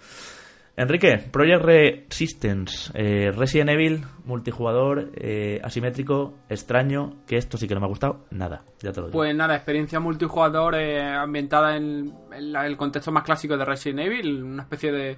Enrique, 0.81 1.17
Project 1.17 1.61
Resistance, 1.65 2.91
eh, 2.93 3.31
Resident 3.35 3.69
Evil, 3.71 4.01
multijugador, 4.23 5.11
eh, 5.15 5.59
asimétrico, 5.61 6.35
extraño, 6.47 7.17
que 7.27 7.35
esto 7.35 7.57
sí 7.57 7.67
que 7.67 7.73
no 7.73 7.81
me 7.81 7.85
ha 7.85 7.89
gustado, 7.89 8.25
nada, 8.31 8.61
ya 8.79 8.93
te 8.93 9.01
lo 9.01 9.07
digo. 9.07 9.17
Pues 9.19 9.35
nada, 9.35 9.55
experiencia 9.55 9.99
multijugador 9.99 10.75
eh, 10.75 11.01
ambientada 11.03 11.75
en, 11.75 12.13
la- 12.39 12.65
el 12.65 12.77
contexto 12.77 13.11
más 13.11 13.23
clásico 13.23 13.57
de 13.57 13.65
Resident 13.65 13.99
Evil, 13.99 14.41
una 14.41 14.63
especie 14.63 14.91
de, 14.93 15.17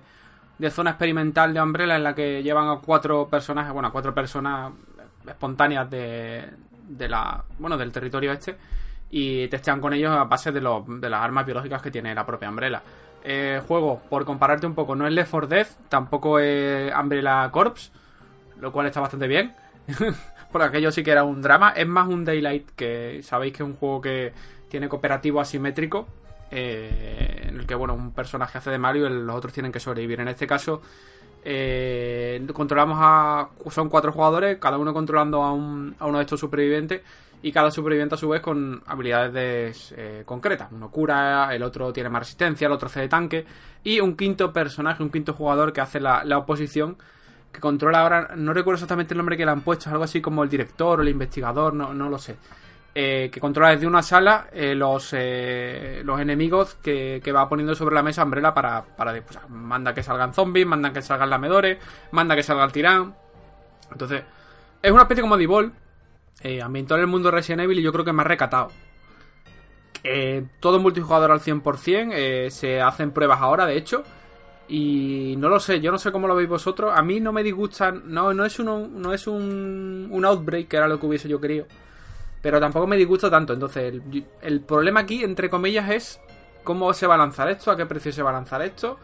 zona 0.71 0.91
experimental 0.91 1.53
de 1.53 1.61
Umbrella 1.61 1.95
en 1.95 2.03
la 2.05 2.15
que 2.15 2.41
llevan 2.41 2.67
a 2.67 2.79
cuatro 2.83 3.27
personajes, 3.29 3.71
bueno, 3.71 3.89
a 3.89 3.91
cuatro 3.91 4.15
personas 4.15 4.73
espontáneas 5.27 5.87
de, 5.91 6.43
de 6.87 7.07
la, 7.07 7.43
bueno, 7.59 7.77
del 7.77 7.91
territorio 7.91 8.31
este 8.31 8.55
y 9.11 9.47
testean 9.47 9.79
con 9.79 9.93
ellos 9.93 10.09
a 10.11 10.23
base 10.23 10.51
de, 10.51 10.59
de 10.59 11.09
las 11.09 11.21
armas 11.21 11.45
biológicas 11.45 11.81
que 11.83 11.91
tiene 11.91 12.15
la 12.15 12.25
propia 12.25 12.49
Umbrella. 12.49 12.81
Eh, 13.23 13.61
juego, 13.67 14.01
por 14.09 14.25
compararte 14.25 14.65
un 14.65 14.73
poco, 14.73 14.95
no 14.95 15.05
es 15.05 15.13
Left 15.13 15.29
4 15.31 15.47
Dead, 15.47 15.67
tampoco 15.89 16.39
es 16.39 16.91
Umbrella 16.95 17.49
Corps, 17.51 17.91
lo 18.59 18.71
cual 18.71 18.87
está 18.87 18.99
bastante 18.99 19.27
bien. 19.27 19.53
Por 20.51 20.61
aquello 20.63 20.91
sí 20.91 21.03
que 21.03 21.11
era 21.11 21.23
un 21.23 21.41
drama. 21.41 21.71
Es 21.75 21.87
más 21.87 22.07
un 22.09 22.25
Daylight, 22.25 22.71
que 22.75 23.21
sabéis 23.23 23.53
que 23.53 23.63
es 23.63 23.69
un 23.69 23.75
juego 23.75 24.01
que 24.01 24.33
tiene 24.69 24.89
cooperativo 24.89 25.39
asimétrico. 25.39 26.07
eh, 26.51 27.45
en 27.47 27.57
el 27.59 27.65
que, 27.65 27.75
bueno, 27.75 27.93
un 27.93 28.11
personaje 28.11 28.57
hace 28.57 28.69
de 28.71 28.77
Mario 28.77 29.07
y 29.07 29.09
los 29.09 29.35
otros 29.35 29.53
tienen 29.53 29.71
que 29.71 29.79
sobrevivir. 29.79 30.19
En 30.19 30.27
este 30.27 30.45
caso, 30.47 30.81
eh, 31.43 32.45
controlamos 32.53 32.97
a. 33.01 33.49
Son 33.69 33.89
cuatro 33.89 34.11
jugadores, 34.11 34.57
cada 34.59 34.77
uno 34.77 34.93
controlando 34.93 35.43
a, 35.43 35.53
un- 35.53 35.95
a 35.99 36.05
uno 36.07 36.17
de 36.19 36.23
estos 36.25 36.39
supervivientes. 36.39 37.01
Y 37.43 37.51
cada 37.51 37.71
superviviente, 37.71 38.15
a 38.15 38.17
su 38.17 38.29
vez, 38.29 38.41
con 38.41 38.83
habilidades 38.85 39.93
eh, 39.97 40.23
concretas. 40.25 40.71
Uno 40.71 40.91
cura, 40.91 41.53
el 41.53 41.63
otro 41.63 41.91
tiene 41.91 42.09
más 42.09 42.21
resistencia, 42.21 42.67
el 42.67 42.73
otro 42.73 42.87
hace 42.87 43.01
de 43.01 43.07
tanque. 43.07 43.45
Y 43.83 43.99
un 43.99 44.15
quinto 44.15 44.53
personaje, 44.53 45.01
un 45.01 45.09
quinto 45.09 45.33
jugador 45.33 45.73
que 45.73 45.81
hace 45.81 45.99
la, 45.99 46.23
la 46.23 46.37
oposición 46.37 46.97
que 47.51 47.59
controla 47.59 48.01
ahora, 48.01 48.29
no 48.35 48.53
recuerdo 48.53 48.75
exactamente 48.75 49.13
el 49.13 49.17
nombre 49.17 49.37
que 49.37 49.45
le 49.45 49.51
han 49.51 49.61
puesto, 49.61 49.89
es 49.89 49.91
algo 49.91 50.03
así 50.03 50.21
como 50.21 50.43
el 50.43 50.49
director 50.49 50.99
o 50.99 51.01
el 51.01 51.09
investigador, 51.09 51.73
no, 51.73 51.93
no 51.93 52.09
lo 52.09 52.17
sé. 52.17 52.37
Eh, 52.93 53.29
que 53.31 53.39
controla 53.39 53.71
desde 53.71 53.87
una 53.87 54.03
sala 54.03 54.47
eh, 54.51 54.75
los, 54.75 55.13
eh, 55.13 56.01
los 56.03 56.19
enemigos 56.19 56.75
que, 56.75 57.21
que 57.23 57.31
va 57.31 57.47
poniendo 57.47 57.73
sobre 57.73 57.95
la 57.95 58.03
mesa 58.03 58.25
Umbrella 58.25 58.53
para, 58.53 58.83
para 58.83 59.13
pues, 59.21 59.39
manda 59.47 59.93
que 59.93 60.03
salgan 60.03 60.33
zombies, 60.33 60.67
manda 60.67 60.91
que 60.91 61.01
salgan 61.01 61.29
lamedores, 61.29 61.77
manda 62.11 62.35
que 62.35 62.43
salga 62.43 62.65
el 62.65 62.71
tirán. 62.73 63.15
Entonces, 63.91 64.23
es 64.81 64.91
una 64.91 65.03
especie 65.03 65.21
como 65.21 65.37
de 65.37 65.43
Evil, 65.45 65.71
eh, 66.43 66.61
ambientado 66.61 66.99
en 66.99 67.05
el 67.05 67.11
mundo 67.11 67.29
de 67.29 67.37
Resident 67.37 67.61
Evil 67.61 67.79
y 67.79 67.83
yo 67.83 67.91
creo 67.91 68.05
que 68.05 68.13
más 68.13 68.27
recatado. 68.27 68.69
Eh, 70.03 70.45
todo 70.59 70.79
multijugador 70.79 71.31
al 71.31 71.41
100%, 71.41 72.11
eh, 72.13 72.49
se 72.51 72.81
hacen 72.81 73.11
pruebas 73.11 73.41
ahora, 73.41 73.65
de 73.65 73.77
hecho. 73.77 74.03
Y 74.67 75.35
no 75.37 75.49
lo 75.49 75.59
sé, 75.59 75.81
yo 75.81 75.91
no 75.91 75.97
sé 75.97 76.11
cómo 76.11 76.27
lo 76.27 76.35
veis 76.35 76.47
vosotros. 76.47 76.93
A 76.95 77.01
mí 77.01 77.19
no 77.19 77.33
me 77.33 77.43
disgustan. 77.43 78.03
No, 78.05 78.33
no 78.33 78.45
es, 78.45 78.57
uno, 78.59 78.87
no 78.87 79.13
es 79.13 79.27
un, 79.27 80.07
un 80.09 80.25
outbreak, 80.25 80.67
que 80.67 80.77
era 80.77 80.87
lo 80.87 80.99
que 80.99 81.05
hubiese 81.05 81.27
yo 81.27 81.41
querido. 81.41 81.65
Pero 82.41 82.59
tampoco 82.59 82.87
me 82.87 82.97
disgusta 82.97 83.29
tanto. 83.29 83.53
Entonces, 83.53 83.93
el, 83.93 84.25
el 84.41 84.61
problema 84.61 85.01
aquí, 85.01 85.23
entre 85.23 85.49
comillas, 85.49 85.89
es 85.89 86.21
cómo 86.63 86.93
se 86.93 87.07
va 87.07 87.15
a 87.15 87.17
lanzar 87.17 87.49
esto, 87.49 87.71
a 87.71 87.77
qué 87.77 87.85
precio 87.85 88.11
se 88.11 88.23
va 88.23 88.29
a 88.29 88.33
lanzar 88.33 88.61
esto 88.61 88.97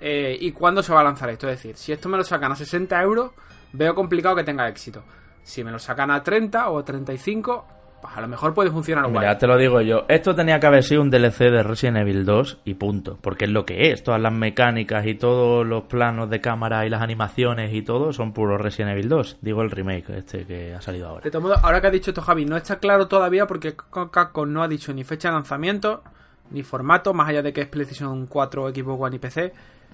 eh, 0.00 0.36
y 0.40 0.52
cuándo 0.52 0.82
se 0.82 0.92
va 0.92 1.00
a 1.00 1.04
lanzar 1.04 1.30
esto. 1.30 1.48
Es 1.48 1.56
decir, 1.56 1.76
si 1.76 1.92
esto 1.92 2.08
me 2.08 2.16
lo 2.16 2.24
sacan 2.24 2.52
a 2.52 2.56
60 2.56 3.00
euros, 3.02 3.32
veo 3.72 3.94
complicado 3.94 4.36
que 4.36 4.44
tenga 4.44 4.68
éxito. 4.68 5.02
Si 5.44 5.62
me 5.62 5.70
lo 5.70 5.78
sacan 5.78 6.10
a 6.10 6.22
30 6.22 6.70
o 6.70 6.78
a 6.78 6.84
35, 6.84 7.66
pues 8.00 8.16
a 8.16 8.20
lo 8.20 8.28
mejor 8.28 8.54
puede 8.54 8.70
funcionar 8.70 9.04
guay. 9.04 9.20
Mira, 9.20 9.38
te 9.38 9.46
lo 9.46 9.56
digo 9.56 9.80
yo. 9.80 10.04
Esto 10.08 10.34
tenía 10.34 10.58
que 10.58 10.66
haber 10.66 10.82
sido 10.82 11.02
un 11.02 11.10
DLC 11.10 11.50
de 11.50 11.62
Resident 11.62 11.98
Evil 11.98 12.24
2 12.24 12.60
y 12.64 12.74
punto. 12.74 13.18
Porque 13.20 13.44
es 13.44 13.50
lo 13.50 13.64
que 13.64 13.90
es. 13.92 14.02
Todas 14.02 14.20
las 14.20 14.32
mecánicas 14.32 15.06
y 15.06 15.14
todos 15.14 15.66
los 15.66 15.84
planos 15.84 16.28
de 16.28 16.40
cámara 16.40 16.86
y 16.86 16.90
las 16.90 17.02
animaciones 17.02 17.72
y 17.72 17.82
todo 17.82 18.12
son 18.12 18.32
puro 18.32 18.58
Resident 18.58 18.92
Evil 18.92 19.08
2. 19.08 19.38
Digo 19.42 19.62
el 19.62 19.70
remake 19.70 20.18
este 20.18 20.46
que 20.46 20.74
ha 20.74 20.80
salido 20.80 21.08
ahora. 21.08 21.24
De 21.24 21.30
todos 21.30 21.42
modos, 21.42 21.60
ahora 21.62 21.80
que 21.80 21.86
ha 21.86 21.90
dicho 21.90 22.10
esto 22.10 22.22
Javi, 22.22 22.46
no 22.46 22.56
está 22.56 22.78
claro 22.78 23.06
todavía 23.06 23.46
porque 23.46 23.74
Capcom 23.74 24.52
no 24.52 24.62
ha 24.62 24.68
dicho 24.68 24.92
ni 24.92 25.04
fecha 25.04 25.28
de 25.28 25.34
lanzamiento, 25.34 26.02
ni 26.50 26.62
formato, 26.62 27.14
más 27.14 27.28
allá 27.28 27.42
de 27.42 27.52
que 27.52 27.62
es 27.62 27.68
PlayStation 27.68 28.26
4, 28.26 28.70
Xbox 28.70 29.02
One 29.02 29.16
y 29.16 29.18
PC, 29.18 29.52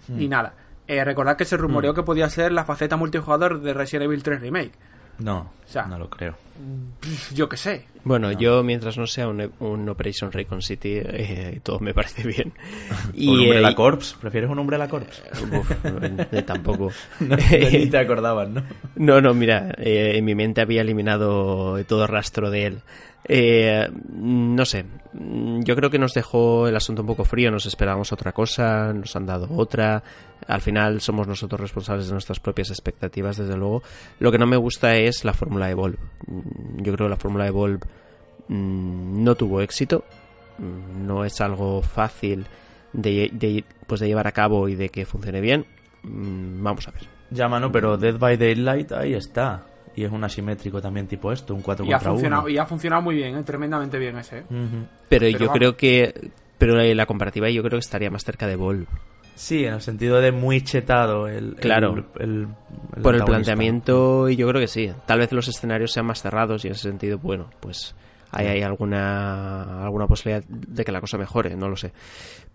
ni 0.09 0.28
nada. 0.28 0.55
Eh, 0.89 1.05
recordad 1.05 1.36
que 1.36 1.44
se 1.44 1.56
rumoreó 1.56 1.94
que 1.94 2.02
podía 2.02 2.28
ser 2.28 2.51
la 2.51 2.64
faceta 2.64 2.97
multijugador 2.97 3.60
de 3.60 3.72
Resident 3.72 4.06
Evil 4.06 4.22
3 4.24 4.40
Remake. 4.40 4.72
No, 5.21 5.51
sea, 5.71 5.87
no 5.87 5.99
lo 5.99 6.11
creo. 6.11 6.37
Yo 7.33 7.49
qué 7.49 7.57
sé. 7.57 7.87
Bueno, 8.03 8.33
yo 8.33 8.63
mientras 8.63 8.99
no 8.99 9.07
sea 9.07 9.29
un, 9.29 9.51
un 9.61 9.89
Operation 9.89 10.33
Raycon 10.33 10.63
City, 10.63 10.95
eh, 11.03 11.61
todo 11.63 11.79
me 11.81 11.95
parece 11.95 12.27
bien. 12.27 12.53
un 13.17 13.41
Umbrella 13.41 13.71
eh, 13.71 13.75
Corps. 13.75 14.17
¿Prefieres 14.21 14.51
un 14.51 14.59
Umbrella 14.59 14.89
Corps? 14.89 15.23
uf, 15.53 15.71
eh, 16.33 16.43
tampoco. 16.43 16.91
No, 17.21 17.37
ni 17.37 17.87
te 17.87 17.99
acordabas, 17.99 18.49
¿no? 18.49 18.63
No, 18.97 19.21
no, 19.21 19.33
mira, 19.33 19.75
eh, 19.79 20.13
en 20.17 20.25
mi 20.25 20.35
mente 20.35 20.61
había 20.61 20.81
eliminado 20.81 21.83
todo 21.85 22.07
rastro 22.07 22.51
de 22.51 22.67
él. 22.67 22.81
Eh, 23.25 23.87
no 24.13 24.65
sé, 24.65 24.87
yo 25.13 25.77
creo 25.77 25.91
que 25.91 25.99
nos 25.99 26.15
dejó 26.15 26.67
el 26.67 26.75
asunto 26.77 27.03
un 27.03 27.09
poco 27.09 27.25
frío, 27.25 27.51
nos 27.51 27.67
esperábamos 27.67 28.13
otra 28.13 28.33
cosa, 28.33 28.93
nos 28.93 29.15
han 29.17 29.27
dado 29.27 29.49
otra. 29.57 30.03
Al 30.47 30.61
final 30.61 31.01
somos 31.01 31.29
nosotros 31.29 31.61
responsables 31.61 32.07
de 32.07 32.13
nuestras 32.13 32.41
propias 32.41 32.71
expectativas, 32.71 33.37
desde 33.37 33.57
luego. 33.57 33.83
Lo 34.19 34.33
que 34.33 34.39
no 34.39 34.47
me 34.47 34.57
gusta 34.57 34.97
es 34.97 35.25
la 35.25 35.33
fórmula 35.35 35.71
Evolve. 35.71 35.99
Mm, 36.27 36.83
Yo 36.83 36.93
creo 36.95 37.07
que 37.07 37.11
la 37.11 37.17
fórmula 37.17 37.47
Evolve 37.47 37.81
mm, 38.49 39.23
no 39.23 39.35
tuvo 39.35 39.61
éxito, 39.61 40.05
Mm, 40.59 41.07
no 41.07 41.25
es 41.25 41.41
algo 41.41 41.81
fácil 41.81 42.45
de, 42.93 43.65
pues 43.87 44.01
de 44.01 44.09
llevar 44.09 44.27
a 44.27 44.33
cabo 44.33 44.69
y 44.69 44.75
de 44.75 44.91
que 44.91 45.07
funcione 45.07 45.41
bien. 45.41 45.65
Vamos 46.03 46.87
a 46.87 46.91
ver. 46.91 47.03
Ya, 47.31 47.49
mano, 47.49 47.73
pero 47.73 47.97
Dead 47.97 48.19
by 48.19 48.37
Daylight 48.37 48.93
ahí 48.93 49.15
está. 49.15 49.65
Y 49.97 50.05
es 50.05 50.12
un 50.12 50.23
asimétrico 50.25 50.81
también 50.81 51.07
tipo 51.07 51.33
esto, 51.33 51.55
un 51.55 51.62
4 51.62 51.85
Y 51.85 51.89
ha, 51.89 51.97
contra 51.97 52.11
funcionado, 52.12 52.43
1. 52.45 52.51
y 52.51 52.59
ha 52.59 52.67
funcionado 52.67 53.03
muy 53.03 53.15
bien, 53.17 53.37
¿eh? 53.37 53.43
tremendamente 53.43 53.99
bien 53.99 54.17
ese. 54.19 54.39
¿eh? 54.39 54.45
Ujú. 54.49 54.87
Pero, 55.09 55.27
Pero 55.27 55.29
yo 55.29 55.39
vamos. 55.47 55.55
creo 55.59 55.77
que. 55.77 56.31
Pero 56.59 56.75
la, 56.77 57.07
comparativa 57.07 57.49
yo 57.51 57.62
creo 57.62 57.73
que 57.79 57.85
estaría 57.85 58.11
más 58.11 58.23
cerca 58.25 58.47
de 58.47 58.55
Volve. 58.57 58.87
Sí, 59.35 59.65
en 59.65 59.73
el 59.75 59.81
sentido 59.81 60.21
de 60.21 60.33
muy 60.33 60.61
chetado 60.62 61.27
el, 61.27 61.55
Claro. 61.57 61.95
el, 61.95 62.05
el- 62.23 62.49
el 62.97 63.03
Por 63.03 63.15
el 63.15 63.25
planteamiento, 63.25 64.29
y 64.29 64.37
yo 64.37 64.47
creo 64.49 64.61
que 64.61 64.69
sí. 64.69 64.93
Tal 65.07 65.19
vez 65.19 65.33
los 65.33 65.49
escenarios 65.49 65.93
sean 65.93 66.05
más 66.07 66.21
cerrados 66.21 66.65
y 66.65 66.69
en 66.69 66.73
ese 66.75 66.83
sentido, 66.91 67.19
bueno, 67.19 67.49
pues 67.61 67.95
ahí 68.31 68.47
hay 68.47 68.62
alguna, 68.62 69.85
alguna 69.85 70.07
posibilidad 70.07 70.44
de 70.48 70.85
que 70.85 70.93
la 70.93 71.01
cosa 71.01 71.19
mejore, 71.19 71.57
no 71.57 71.69
lo 71.69 71.77
sé. 71.77 71.93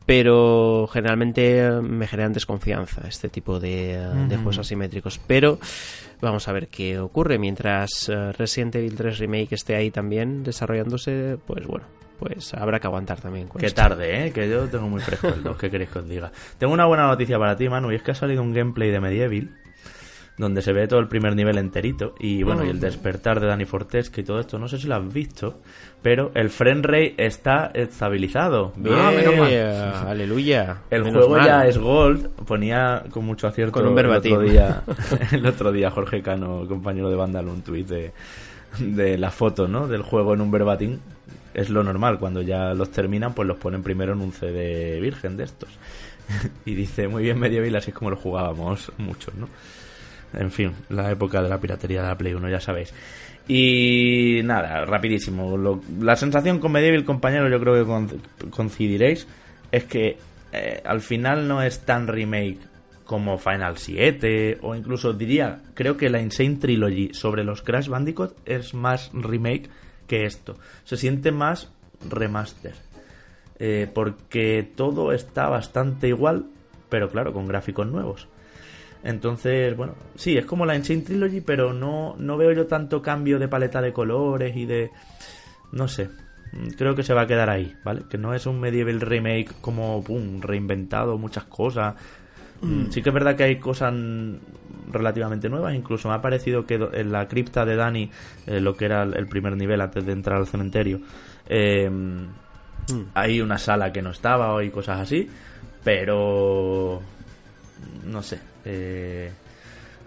Pero 0.06 0.88
generalmente 0.91 1.69
me 1.81 2.06
generan 2.06 2.31
desconfianza 2.31 3.07
este 3.07 3.27
tipo 3.30 3.60
de, 3.60 4.27
juegos 4.30 4.60
asimétricos. 4.60 5.19
Pero 5.26 5.57
vamos 6.22 6.47
a 6.47 6.52
ver 6.52 6.68
qué 6.68 6.99
ocurre. 6.99 7.39
Mientras 7.39 8.10
eh, 8.10 8.31
Resident 8.34 8.76
Evil 8.76 8.95
3 8.95 9.18
Remake 9.18 9.56
esté 9.56 9.76
ahí 9.76 9.89
también 9.89 10.43
desarrollándose, 10.43 11.38
pues 11.47 11.65
bueno, 11.65 11.85
pues 12.19 12.53
habrá 12.53 12.80
que 12.80 12.85
aguantar 12.85 13.19
también. 13.19 13.49
Qué 13.57 13.65
esto. 13.65 13.81
tarde, 13.81 14.27
¿eh? 14.27 14.31
Que 14.31 14.47
yo 14.47 14.68
tengo 14.69 14.88
muy 14.88 15.02
fresco 15.02 15.30
el 15.30 15.41
2. 15.41 15.57
¿Qué 15.57 15.72
queréis 15.72 15.89
que 15.89 15.99
os 15.99 16.07
diga? 16.07 16.31
Tengo 16.60 16.73
una 16.73 16.85
buena 16.85 17.07
noticia 17.07 17.39
para 17.39 17.56
ti, 17.56 17.68
Manu, 17.68 17.91
y 17.91 17.95
es 17.95 18.03
que 18.03 18.11
ha 18.11 18.15
salido 18.15 18.43
un 18.43 18.53
gameplay 18.53 18.91
de 18.91 18.99
Medieval 18.99 19.49
donde 20.38 20.62
se 20.62 20.74
ve 20.74 20.88
todo 20.88 20.99
el 20.99 21.07
primer 21.07 21.36
nivel 21.36 21.57
enterito 21.57 22.14
y 22.20 22.44
bueno, 22.44 22.66
y 22.66 22.70
el 22.70 22.80
despertar 22.80 23.40
de 23.40 23.48
Dani 23.48 23.66
Fortesque 23.66 24.22
y 24.22 24.24
todo 24.24 24.40
esto, 24.40 24.60
no 24.60 24.68
sé 24.68 24.78
si 24.78 24.88
lo 24.88 24.95
has 24.95 25.14
visto, 25.14 25.60
pero 26.02 26.32
el 26.36 26.49
frame 26.49 26.82
rate 26.82 27.16
está 27.18 27.72
estabilizado. 27.74 28.74
Bien. 28.76 28.95
Ah, 28.98 29.12
menos 29.12 29.38
mal. 29.38 29.53
Aleluya. 30.07 30.78
El 30.90 31.03
Menos 31.03 31.26
juego 31.26 31.38
mal. 31.38 31.45
ya 31.45 31.66
es 31.68 31.78
Gold, 31.78 32.28
ponía 32.45 33.03
con 33.10 33.26
mucho 33.26 33.48
acierto 33.48 33.72
Con 33.72 33.88
un 33.88 33.98
el 33.98 34.07
otro 34.07 34.40
día, 34.41 34.84
el 35.32 35.45
otro 35.45 35.72
día 35.72 35.90
Jorge 35.90 36.22
Cano, 36.22 36.66
compañero 36.68 37.10
de 37.10 37.16
Vandal, 37.16 37.48
un 37.48 37.62
tuit 37.62 37.88
de, 37.88 38.12
de 38.80 39.18
la 39.18 39.32
foto, 39.32 39.68
¿no? 39.68 39.88
Del 39.88 40.02
juego 40.02 40.34
en 40.34 40.41
un 40.41 40.52
verbatim. 40.52 40.99
Es 41.53 41.70
lo 41.70 41.82
normal, 41.84 42.20
cuando 42.20 42.41
ya 42.41 42.74
los 42.74 42.91
terminan, 42.91 43.34
pues 43.34 43.48
los 43.48 43.56
ponen 43.56 43.82
primero 43.82 44.12
en 44.12 44.20
un 44.20 44.34
CD 44.34 44.99
virgen 44.99 45.38
de 45.38 45.45
estos. 45.45 45.70
y 46.66 46.76
dice, 46.76 47.07
muy 47.07 47.24
bien 47.24 47.40
Medieval, 47.40 47.78
así 47.78 47.91
es 47.91 47.95
como 47.95 48.10
lo 48.10 48.18
jugábamos 48.18 48.91
muchos, 48.98 49.34
¿no? 49.36 49.48
En 50.36 50.52
fin, 50.52 50.74
la 50.90 51.12
época 51.12 51.41
de 51.41 51.49
la 51.49 51.60
piratería 51.60 52.02
de 52.02 52.07
la 52.07 52.18
Play 52.18 52.34
1, 52.34 52.49
ya 52.49 52.60
sabéis. 52.60 52.94
Y 53.48 54.41
nada, 54.44 54.86
rapidísimo. 54.86 55.80
La 55.99 56.16
sensación 56.16 56.60
con 56.60 56.72
Medieval, 56.72 57.06
compañero, 57.06 57.49
yo 57.49 57.60
creo 57.60 58.07
que 58.07 58.49
coincidiréis, 58.49 59.28
es 59.72 59.84
que 59.86 60.18
eh, 60.52 60.82
al 60.84 61.02
final 61.02 61.48
no 61.48 61.62
es 61.62 61.80
tan 61.86 62.07
remake 62.07 62.60
como 63.06 63.38
Final 63.38 63.78
7 63.78 64.60
o 64.62 64.74
incluso 64.76 65.14
diría, 65.14 65.62
creo 65.76 65.95
que 65.95 66.10
la 66.10 66.22
Insane 66.22 66.56
Trilogy 66.56 67.14
sobre 67.14 67.44
los 67.44 67.62
Crash 67.62 67.88
Bandicoot 67.88 68.36
es 68.45 68.74
más 68.74 69.12
remake 69.14 69.70
que 70.07 70.26
esto. 70.26 70.57
Se 70.84 70.98
siente 70.98 71.32
más 71.32 71.72
remaster. 72.10 72.74
Eh, 73.57 73.90
porque 73.94 74.70
todo 74.76 75.14
está 75.14 75.48
bastante 75.48 76.10
igual, 76.10 76.48
pero 76.90 77.10
claro, 77.10 77.32
con 77.32 77.48
gráficos 77.48 77.88
nuevos. 77.88 78.28
Entonces, 79.06 79.77
bueno, 79.77 79.94
sí, 80.15 80.36
es 80.36 80.45
como 80.45 80.65
la 80.65 80.76
Insane 80.76 81.02
Trilogy, 81.02 81.40
pero 81.40 81.73
no, 81.73 82.15
no 82.18 82.38
veo 82.38 82.52
yo 82.53 82.65
tanto 82.65 83.03
cambio 83.03 83.38
de 83.38 83.48
paleta 83.48 83.80
de 83.80 83.94
colores 83.94 84.57
y 84.57 84.65
de... 84.65 84.90
No 85.72 85.88
sé, 85.88 86.10
mm, 86.52 86.69
creo 86.76 86.95
que 86.95 87.03
se 87.03 87.14
va 87.14 87.22
a 87.22 87.27
quedar 87.27 87.52
ahí, 87.52 87.76
¿vale? 87.84 88.02
Que 88.10 88.18
no 88.18 88.34
es 88.34 88.48
un 88.48 88.60
medieval 88.60 88.99
remake 88.99 89.61
como, 89.61 90.03
pum, 90.03 90.41
reinventado, 90.41 91.19
muchas 91.19 91.44
cosas. 91.44 91.94
Mm, 92.61 92.90
Sí 92.90 93.03
que 93.03 93.10
es 93.10 93.14
verdad 93.14 93.36
que 93.36 93.44
hay 93.44 93.60
cosas 93.60 93.94
mm, 93.94 94.91
relativamente 94.91 95.49
nuevas, 95.49 95.76
incluso 95.76 96.10
me 96.10 96.15
ha 96.15 96.22
parecido 96.22 96.65
que 96.65 96.76
en 96.76 97.11
la 97.11 97.27
cripta 97.27 97.64
de 97.64 97.76
Dani, 97.76 98.10
eh, 98.48 98.60
lo 98.60 98.76
que 98.76 98.86
era 98.86 99.03
el 99.03 99.27
primer 99.27 99.56
nivel 99.56 99.82
antes 99.82 100.03
de 100.03 100.14
entrar 100.14 100.40
al 100.40 100.48
cementerio, 100.48 100.99
eh, 101.48 101.91
hay 103.14 103.40
una 103.41 103.60
sala 103.60 103.94
que 103.94 104.02
no 104.02 104.10
estaba 104.10 104.64
y 104.64 104.72
cosas 104.72 105.02
así, 105.02 105.30
pero 105.84 107.02
no 108.06 108.22
sé, 108.23 108.40
eh, 108.66 109.32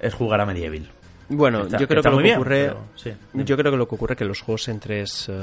es 0.01 0.15
jugar 0.15 0.41
a 0.41 0.47
Medieval. 0.47 0.89
Bueno, 1.31 1.65
Está- 1.65 1.79
yo 1.79 1.87
creo 1.89 2.03
que 2.03 2.09
lo 2.11 2.17
que 2.17 2.23
bien, 2.23 2.37
ocurre. 2.37 2.65
pero 2.69 2.85
sí, 2.97 3.11
dime. 3.33 3.45
yo 3.45 3.57
creo 3.57 3.71
que 3.71 3.77
lo 3.79 3.87
que 3.89 3.95
ocurre 3.95 4.15
es 4.15 4.19
que 4.19 4.25
los 4.25 4.41
juegos 4.41 4.69
en 4.69 4.81
tres 4.81 5.27
eh, 5.29 5.35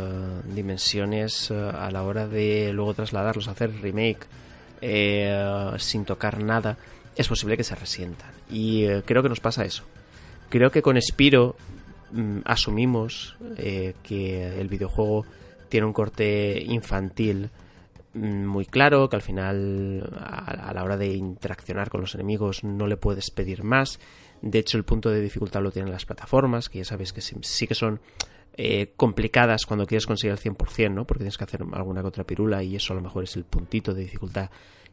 dimensiones, 0.54 1.52
eh, 1.52 1.56
a 1.74 1.92
la 1.92 2.04
hora 2.04 2.28
de 2.28 2.72
luego 2.74 2.94
trasladarlos 2.96 3.48
a 3.48 3.52
hacer 3.52 3.72
remake 3.82 4.26
eh, 4.82 5.72
sin 5.78 6.06
tocar 6.06 6.42
nada, 6.42 6.78
es 7.16 7.28
posible 7.28 7.56
que 7.58 7.64
se 7.64 7.76
resientan. 7.76 8.30
Y 8.50 8.86
eh, 8.86 9.04
creo 9.06 9.22
que 9.24 9.30
nos 9.30 9.40
pasa 9.40 9.64
eso. 9.64 9.84
Creo 10.50 10.72
que 10.72 10.82
con 10.82 11.00
Spiro 11.02 11.56
mm, 12.12 12.40
asumimos 12.46 13.36
eh, 13.58 13.94
que 14.04 14.60
el 14.60 14.68
videojuego 14.68 15.26
tiene 15.70 15.86
un 15.88 15.94
corte 15.94 16.62
infantil 16.66 17.50
muy 18.16 18.66
claro, 18.66 19.10
que 19.10 19.16
al 19.16 19.22
final 19.22 20.10
a, 20.18 20.74
la 20.74 20.84
hora 20.84 20.98
de 20.98 21.14
interaccionar 21.14 21.90
con 21.90 22.02
los 22.02 22.16
enemigos 22.16 22.64
no 22.64 22.88
le 22.88 22.98
puedes 22.98 23.30
pedir 23.30 23.64
más. 23.64 24.00
De 24.42 24.60
hecho, 24.60 24.78
el 24.78 24.84
punto 24.84 25.10
de 25.10 25.22
dificultad 25.22 25.62
lo 25.62 25.72
tienen 25.72 25.92
las 25.92 26.06
plataformas, 26.06 26.70
que 26.70 26.80
ya 26.80 26.86
sabéis 26.86 27.14
que 27.14 27.22
sí, 27.22 27.68
que 27.68 27.76
son 27.76 28.00
eh, 28.56 28.94
complicadas 28.96 29.66
cuando 29.66 29.86
quieres 29.86 30.06
conseguir 30.06 30.32
el 30.32 30.40
100%, 30.40 30.94
¿no? 30.94 31.06
Porque 31.06 31.24
tienes 31.24 31.38
que 31.38 31.44
hacer 31.44 31.62
alguna 31.74 32.04
que 32.10 32.24
pirula 32.24 32.64
y 32.64 32.76
eso 32.76 32.94
a 32.94 32.96
lo 32.96 33.02
mejor 33.02 33.26
es 33.26 33.36
el 33.36 33.44
puntito 33.44 33.94
de 33.94 34.04
dificultad 34.04 34.50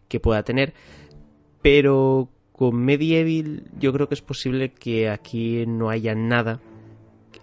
que 0.08 0.18
pueda 0.20 0.42
tener. 0.42 0.74
Pero 1.62 2.28
con 2.52 2.76
Medieval 2.76 3.64
yo 3.78 3.92
creo 3.92 4.08
que 4.08 4.14
es 4.14 4.22
posible 4.22 4.72
que 4.72 5.08
aquí 5.08 5.64
no 5.66 5.90
haya 5.90 6.14
nada 6.14 6.60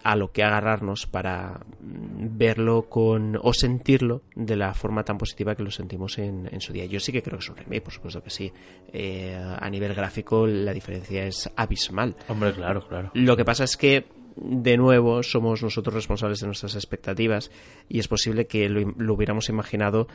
a 0.02 0.16
lo 0.16 0.32
que 0.32 0.42
agarrarnos 0.42 1.06
para 1.06 1.60
mm, 1.80 2.36
verlo 2.36 2.88
con 2.88 3.38
o 3.40 3.52
sentirlo 3.52 4.22
de 4.34 4.56
la 4.56 4.74
forma 4.74 5.04
tan 5.04 5.18
positiva 5.18 5.54
que 5.54 5.62
lo 5.62 5.70
sentimos 5.70 6.18
en, 6.18 6.48
en 6.50 6.60
su 6.60 6.72
día. 6.72 6.86
Yo 6.86 7.00
sí 7.00 7.12
que 7.12 7.22
creo 7.22 7.38
que 7.38 7.44
es 7.44 7.50
un 7.50 7.56
remake, 7.56 7.82
por 7.82 7.92
supuesto 7.92 8.22
que 8.22 8.30
sí. 8.30 8.52
Eh, 8.92 9.36
a 9.36 9.68
nivel 9.70 9.94
gráfico 9.94 10.46
la 10.46 10.72
diferencia 10.72 11.24
es 11.24 11.50
abismal. 11.56 12.16
Hombre, 12.28 12.52
claro, 12.52 12.86
claro. 12.86 13.10
Lo 13.14 13.36
que 13.36 13.44
pasa 13.44 13.64
es 13.64 13.76
que, 13.76 14.06
de 14.36 14.76
nuevo, 14.76 15.22
somos 15.22 15.62
nosotros 15.62 15.94
responsables 15.94 16.40
de 16.40 16.46
nuestras 16.46 16.74
expectativas 16.74 17.50
y 17.88 17.98
es 17.98 18.08
posible 18.08 18.46
que 18.46 18.68
lo, 18.68 18.80
lo 18.96 19.14
hubiéramos 19.14 19.48
imaginado 19.48 20.06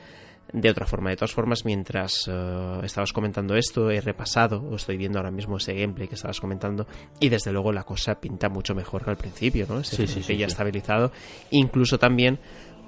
de 0.53 0.69
otra 0.69 0.85
forma. 0.85 1.09
De 1.09 1.15
todas 1.15 1.33
formas, 1.33 1.65
mientras 1.65 2.27
eh, 2.31 2.79
estabas 2.83 3.13
comentando 3.13 3.55
esto, 3.55 3.89
he 3.91 3.99
repasado, 4.01 4.61
o 4.61 4.75
estoy 4.75 4.97
viendo 4.97 5.19
ahora 5.19 5.31
mismo 5.31 5.57
ese 5.57 5.73
gameplay 5.73 6.07
que 6.07 6.15
estabas 6.15 6.39
comentando, 6.39 6.87
y 7.19 7.29
desde 7.29 7.51
luego 7.51 7.71
la 7.71 7.83
cosa 7.83 8.19
pinta 8.19 8.49
mucho 8.49 8.75
mejor 8.75 9.03
que 9.03 9.09
al 9.09 9.17
principio, 9.17 9.65
¿no? 9.67 9.79
Ese 9.79 9.95
Sí, 9.95 10.07
sí, 10.07 10.13
frente 10.13 10.27
sí, 10.33 10.37
ya 10.37 10.47
sí. 10.47 10.51
estabilizado, 10.51 11.11
incluso 11.51 11.97
también 11.97 12.39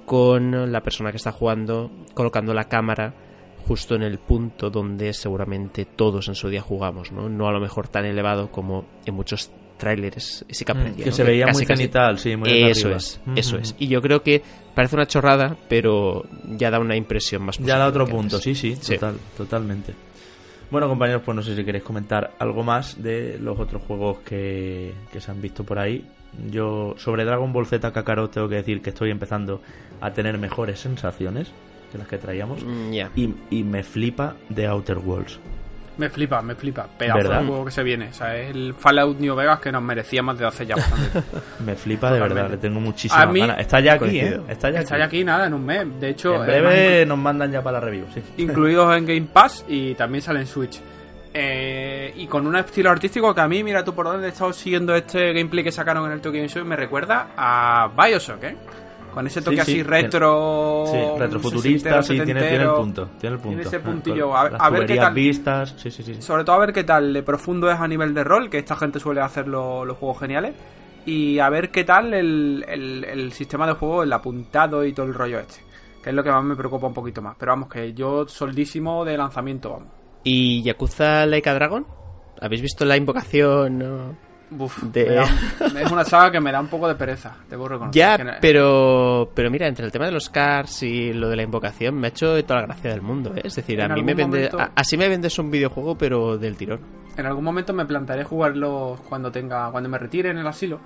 con 0.06 0.72
la 0.72 0.82
persona 0.82 1.12
que 1.12 1.18
está 1.18 1.32
jugando, 1.32 1.92
colocando 2.14 2.54
la 2.54 2.70
cámara 2.70 3.14
justo 3.68 3.96
en 3.96 4.04
el 4.04 4.20
punto 4.20 4.70
donde 4.70 5.12
seguramente 5.12 5.84
todos 5.84 6.30
en 6.30 6.36
su 6.36 6.48
día 6.48 6.62
jugamos, 6.62 7.12
¿no? 7.12 7.28
No 7.28 7.50
a 7.50 7.52
lo 7.52 7.60
mejor 7.60 7.90
tan 7.90 8.06
elevado 8.06 8.50
como 8.50 8.86
en 9.06 9.14
muchos 9.14 9.52
trailers 9.78 10.46
sí 10.50 10.66
que 10.66 10.74
Mm, 10.74 10.96
que 10.96 11.06
¿no? 11.08 11.12
se 11.12 11.24
veía 11.24 11.46
casi, 11.46 11.58
muy 11.60 11.66
casi- 11.66 11.78
cenital, 11.84 12.20
sí, 12.20 12.36
muy 12.36 12.50
desde 12.50 12.70
Eso 12.72 12.88
arriba. 12.88 12.98
es, 12.98 13.22
eso 13.36 13.58
es. 13.58 13.76
Y 13.80 13.88
yo 13.88 14.02
creo 14.02 14.22
que 14.24 14.42
parece 14.76 14.96
una 14.96 15.06
chorrada, 15.08 15.56
pero 15.70 16.26
ya 16.58 16.70
da 16.72 16.80
una 16.80 16.96
impresión 16.96 17.44
más 17.44 17.58
Ya 17.60 17.78
da 17.78 17.88
otro 17.88 18.06
que 18.06 18.12
punto, 18.12 18.40
sí, 18.40 18.56
sí, 18.56 18.76
Sí. 18.80 18.96
total, 18.96 19.16
totalmente. 19.38 19.94
Bueno, 20.70 20.90
compañeros, 20.90 21.22
pues 21.24 21.36
no 21.36 21.42
sé 21.42 21.56
si 21.56 21.64
queréis 21.64 21.84
comentar 21.84 22.32
algo 22.40 22.62
más 22.64 23.02
de 23.02 23.38
los 23.40 23.58
otros 23.60 23.82
juegos 23.84 24.20
que, 24.20 24.94
que 25.14 25.22
se 25.22 25.32
han 25.32 25.42
visto 25.42 25.64
por 25.64 25.80
ahí. 25.80 26.04
Yo, 26.52 26.94
sobre 26.98 27.24
Dragon 27.24 27.54
Ball 27.54 27.66
Z 27.66 27.92
Kakarot, 27.94 28.32
tengo 28.34 28.50
que 28.50 28.56
decir 28.56 28.82
que 28.82 28.90
estoy 28.90 29.10
empezando 29.12 29.62
a 30.02 30.12
tener 30.12 30.38
mejores 30.38 30.80
sensaciones 30.80 31.50
que 31.92 31.98
las 31.98 32.08
que 32.08 32.18
traíamos. 32.18 32.64
Mm. 32.66 32.94
Y, 33.16 33.34
y 33.50 33.64
me 33.64 33.82
flipa 33.82 34.36
de 34.50 34.68
Outer 34.68 34.98
Worlds. 34.98 35.40
Me 35.98 36.10
flipa, 36.10 36.42
me 36.44 36.54
flipa. 36.56 36.88
Pedazo 36.98 37.18
¿Verdad? 37.18 37.42
de 37.42 37.48
juego 37.48 37.66
que 37.66 37.72
se 37.72 37.82
viene. 37.84 38.10
O 38.10 38.14
sea, 38.14 38.36
es 38.38 38.52
el 38.52 38.74
Fallout 38.76 39.20
New 39.20 39.36
Vegas 39.36 39.60
que 39.60 39.72
nos 39.72 39.82
merecíamos 39.82 40.36
desde 40.36 40.48
hace 40.48 40.66
ya 40.68 40.76
bastante. 40.76 41.24
Me 41.66 41.76
flipa 41.76 42.12
de 42.12 42.20
verdad, 42.20 42.50
le 42.52 42.58
tengo 42.58 42.80
muchísimas 42.80 43.24
A 43.24 43.32
mí- 43.32 43.40
ganas. 43.40 43.60
Está 43.60 43.80
ya 43.80 43.94
aquí, 43.94 44.06
¿eh? 44.06 44.22
Coincido. 44.22 44.46
Está 44.48 44.70
ya 44.70 44.80
Está 44.82 44.96
aquí. 44.96 45.00
ya 45.00 45.06
aquí 45.06 45.24
nada, 45.24 45.48
en 45.48 45.54
un 45.56 45.66
mes. 45.66 46.00
De 46.00 46.10
hecho, 46.10 46.36
En 46.36 46.42
además, 46.50 46.72
breve 46.74 47.06
nos 47.08 47.18
mandan 47.18 47.52
ya 47.52 47.62
para 47.64 47.80
la 47.80 47.86
review, 47.86 48.06
sí. 48.14 48.22
incluidos 48.38 48.96
en 48.98 49.06
Game 49.08 49.28
Pass 49.34 49.66
y 49.68 49.96
también 49.96 50.22
sale 50.22 50.40
en 50.42 50.48
Switch. 50.48 50.80
Eh, 51.34 52.14
y 52.16 52.26
con 52.28 52.48
un 52.48 52.56
estilo 52.56 52.90
artístico 52.90 53.34
que 53.36 53.42
a 53.42 53.48
mí, 53.48 53.64
mira 53.64 53.84
tú 53.84 53.94
por 53.94 54.06
dónde 54.06 54.28
he 54.28 54.30
estado 54.30 54.54
siguiendo 54.54 54.96
este 54.96 55.34
gameplay 55.34 55.64
que 55.64 55.72
sacaron 55.72 56.06
en 56.08 56.14
el 56.14 56.22
Tokyo 56.22 56.38
Game 56.38 56.50
Show, 56.50 56.66
me 56.66 56.76
recuerda 56.76 57.28
a 57.38 57.90
Bioshock, 57.96 58.44
¿eh? 58.44 58.58
Con 59.18 59.26
ese 59.26 59.42
toque 59.42 59.58
Sí, 59.58 59.64
sí, 59.66 59.72
así 59.72 59.84
retro. 59.84 60.84
Sí, 60.92 60.98
retrofuturista, 61.18 62.04
sí, 62.04 62.14
tiene, 62.24 62.40
tiene 62.40 62.64
el 62.66 62.70
punto. 62.70 63.10
Tiene 63.20 63.36
el 63.38 63.42
punto. 63.42 63.56
Tiene 63.58 63.62
ese 63.64 63.80
puntillo. 63.80 64.38
A 64.38 64.44
ver- 64.44 64.52
las 64.52 64.62
a 64.62 64.70
ver 64.70 64.86
qué 64.86 64.96
tal. 64.98 65.14
vistas, 65.16 65.74
sí, 65.76 65.90
sí, 65.90 66.04
sí. 66.04 66.22
Sobre 66.22 66.44
todo 66.44 66.56
a 66.56 66.60
ver 66.60 66.72
qué 66.72 66.84
tal 66.84 67.12
de 67.14 67.24
profundo 67.24 67.68
es 67.72 67.80
a 67.80 67.88
nivel 67.88 68.14
de 68.14 68.24
rol, 68.24 68.48
que 68.52 68.60
esta 68.60 68.76
gente 68.76 69.00
suele 69.00 69.22
hacer 69.22 69.48
lo- 69.48 69.84
los 69.86 69.98
juegos 69.98 70.20
geniales. 70.20 70.54
Y 71.08 71.40
a 71.40 71.50
ver 71.50 71.72
qué 71.72 71.84
tal 71.84 72.14
el, 72.14 72.64
el- 72.70 73.04
el 73.06 73.32
sistema 73.34 73.66
de 73.66 73.74
juego, 73.74 74.04
el 74.04 74.14
apuntado 74.14 74.86
y 74.86 74.94
todo 74.94 75.08
el 75.08 75.16
rollo 75.16 75.40
este. 75.40 75.62
Que 76.04 76.12
es 76.12 76.16
lo 76.16 76.24
que 76.24 76.30
más 76.30 76.44
me 76.44 76.56
preocupa 76.56 76.86
un 76.86 76.94
poquito 76.94 77.20
más. 77.24 77.36
Pero 77.40 77.54
vamos, 77.54 77.70
que 77.70 77.94
yo 77.94 78.28
soldísimo 78.28 79.04
de 79.04 79.18
lanzamiento, 79.18 79.72
vamos. 79.72 79.88
¿Y 80.24 80.62
Yakuza 80.62 81.26
Laika 81.26 81.56
Dragon? 81.56 81.88
¿Habéis 82.40 82.62
visto 82.62 82.86
la 82.86 82.96
invocación? 82.98 83.80
no? 83.80 84.27
Uf, 84.50 84.82
De- 84.84 85.06
me 85.06 85.16
da- 85.16 85.82
es 85.82 85.92
una 85.92 86.06
saga 86.06 86.32
que 86.32 86.40
me 86.40 86.52
da 86.52 86.60
un 86.62 86.68
poco 86.68 86.88
de 86.88 86.96
pereza, 86.96 87.36
debo 87.50 87.68
reconocer. 87.68 87.94
Ya, 88.00 88.18
no- 88.24 88.32
pero, 88.40 89.30
pero 89.34 89.52
mira, 89.52 89.68
entre 89.68 89.86
el 89.86 89.92
tema 89.92 90.06
de 90.06 90.12
los 90.14 90.30
cars 90.30 90.84
y 90.84 91.12
lo 91.14 91.28
de 91.30 91.36
la 91.36 91.44
invocación 91.44 91.96
me 91.96 92.08
ha 92.08 92.10
hecho 92.10 92.42
toda 92.46 92.62
la 92.62 92.68
gracia 92.68 92.92
del 92.92 93.02
mundo. 93.02 93.34
¿eh? 93.36 93.42
Es 93.44 93.56
decir, 93.56 93.82
a 93.82 93.90
mí 93.90 94.02
me 94.04 94.14
vende, 94.14 94.38
momento- 94.50 94.60
a- 94.60 94.72
así 94.76 94.96
me 94.98 95.10
vendes 95.10 95.38
un 95.40 95.52
videojuego, 95.52 95.98
pero 95.98 96.38
del 96.38 96.56
tirón. 96.56 96.80
En 97.18 97.26
algún 97.26 97.44
momento 97.44 97.74
me 97.74 97.86
plantearé 97.86 98.24
jugarlos 98.24 99.00
cuando 99.02 99.32
tenga 99.32 99.70
cuando 99.72 99.90
me 99.90 99.98
retire 99.98 100.30
en 100.30 100.38
el 100.38 100.48
asilo. 100.48 100.80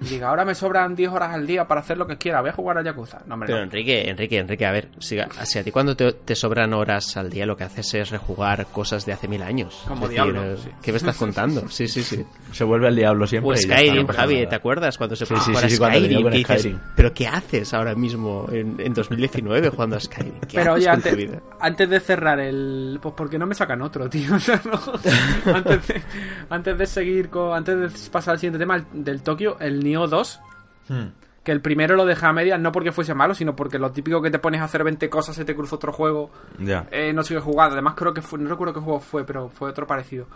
Diga, 0.00 0.28
ahora 0.28 0.44
me 0.44 0.54
sobran 0.54 0.94
10 0.94 1.10
horas 1.10 1.34
al 1.34 1.46
día 1.46 1.66
para 1.66 1.80
hacer 1.80 1.96
lo 1.96 2.06
que 2.06 2.16
quiera, 2.18 2.40
voy 2.40 2.50
a 2.50 2.52
jugar 2.52 2.78
a 2.78 2.82
Yakuza. 2.82 3.22
No, 3.26 3.34
hombre, 3.34 3.46
Pero 3.46 3.58
no. 3.58 3.64
Enrique, 3.64 4.08
Enrique, 4.10 4.38
Enrique, 4.38 4.66
a 4.66 4.72
ver, 4.72 4.88
si, 4.98 5.18
a- 5.18 5.28
si 5.44 5.58
a 5.58 5.64
ti 5.64 5.70
cuando 5.70 5.96
te, 5.96 6.12
te 6.12 6.34
sobran 6.34 6.74
horas 6.74 7.16
al 7.16 7.30
día 7.30 7.46
lo 7.46 7.56
que 7.56 7.64
haces 7.64 7.94
es 7.94 8.10
rejugar 8.10 8.66
cosas 8.66 9.06
de 9.06 9.12
hace 9.14 9.26
mil 9.28 9.42
años. 9.42 9.82
Como 9.88 10.04
Es 10.04 10.10
decir, 10.10 10.14
Diablo, 10.32 10.44
eh, 10.52 10.56
sí. 10.62 10.70
¿Qué 10.82 10.92
me 10.92 10.98
estás 10.98 11.16
contando? 11.18 11.68
Sí, 11.68 11.88
sí, 11.88 12.02
sí. 12.02 12.24
Se 12.52 12.64
vuelve 12.64 12.88
al 12.88 12.96
diablo 12.96 13.26
siempre. 13.26 13.54
Está, 13.54 13.76
Skyrim, 13.78 14.06
Javi. 14.06 14.46
¿te 14.46 14.54
acuerdas? 14.54 14.98
Cuando 14.98 15.16
se 15.16 15.24
Sí, 15.26 15.32
puso 15.34 15.46
sí, 15.46 15.54
sí, 15.56 15.64
a 15.64 15.68
sí, 15.68 15.78
cuando 15.78 15.98
Skyrim, 15.98 16.24
que 16.30 16.36
dices, 16.36 16.60
Skyrim. 16.60 16.80
¿pero 16.94 17.14
qué 17.14 17.26
haces 17.26 17.74
ahora 17.74 17.94
mismo 17.94 18.46
en, 18.52 18.76
en 18.80 18.92
2019 18.92 19.70
jugando 19.70 19.96
a 19.96 20.00
Skyrim? 20.00 20.40
¿Qué 20.40 20.56
Pero 20.58 20.74
oye, 20.74 20.88
haces 20.88 21.02
con 21.02 21.02
tu 21.02 21.08
antes, 21.08 21.16
vida? 21.30 21.42
antes 21.60 21.88
de 21.90 22.00
cerrar 22.00 22.40
el. 22.40 22.98
Pues 23.00 23.14
porque 23.16 23.38
no 23.38 23.46
me 23.46 23.54
sacan 23.54 23.80
otro, 23.82 24.08
tío. 24.10 24.34
O 24.36 24.40
sea, 24.40 24.60
no. 24.64 24.78
antes, 25.54 25.86
de, 25.88 26.02
antes 26.50 26.78
de 26.78 26.86
seguir 26.86 27.30
con. 27.30 27.54
Antes 27.56 28.04
de 28.04 28.10
pasar 28.10 28.32
al 28.34 28.38
siguiente 28.38 28.58
tema 28.58 28.76
el- 28.76 29.04
del 29.04 29.22
Tokio, 29.22 29.56
el 29.60 29.85
Nioh 29.86 30.06
2. 30.06 30.40
Hmm. 30.88 31.06
Que 31.44 31.52
el 31.52 31.60
primero 31.60 31.94
lo 31.94 32.04
dejé 32.04 32.26
a 32.26 32.32
medias, 32.32 32.58
no 32.60 32.72
porque 32.72 32.90
fuese 32.90 33.14
malo, 33.14 33.32
sino 33.32 33.54
porque 33.54 33.78
lo 33.78 33.92
típico 33.92 34.20
que 34.20 34.30
te 34.32 34.40
pones 34.40 34.60
a 34.60 34.64
hacer 34.64 34.82
20 34.82 35.08
cosas, 35.08 35.36
se 35.36 35.44
te 35.44 35.54
cruza 35.54 35.76
otro 35.76 35.92
juego, 35.92 36.30
Ya. 36.58 36.86
eh, 36.90 37.12
no 37.12 37.22
sigue 37.22 37.38
jugando. 37.40 37.74
Además, 37.74 37.94
creo 37.96 38.12
que 38.12 38.20
fue. 38.20 38.38
No 38.40 38.48
recuerdo 38.50 38.74
qué 38.74 38.80
juego 38.80 38.98
fue, 39.00 39.24
pero 39.24 39.48
fue 39.48 39.70
otro 39.70 39.86
parecido. 39.86 40.26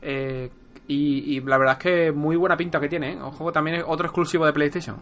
Eh, 0.00 0.48
y, 0.86 1.36
y 1.36 1.40
la 1.40 1.58
verdad 1.58 1.76
es 1.78 1.82
que 1.82 2.12
muy 2.12 2.36
buena 2.36 2.56
pinta 2.56 2.78
que 2.80 2.88
tiene, 2.88 3.12
¿eh? 3.12 3.16
Un 3.16 3.32
juego 3.32 3.50
también 3.52 3.78
es 3.78 3.84
otro 3.86 4.06
exclusivo 4.06 4.46
de 4.46 4.52
PlayStation. 4.52 4.96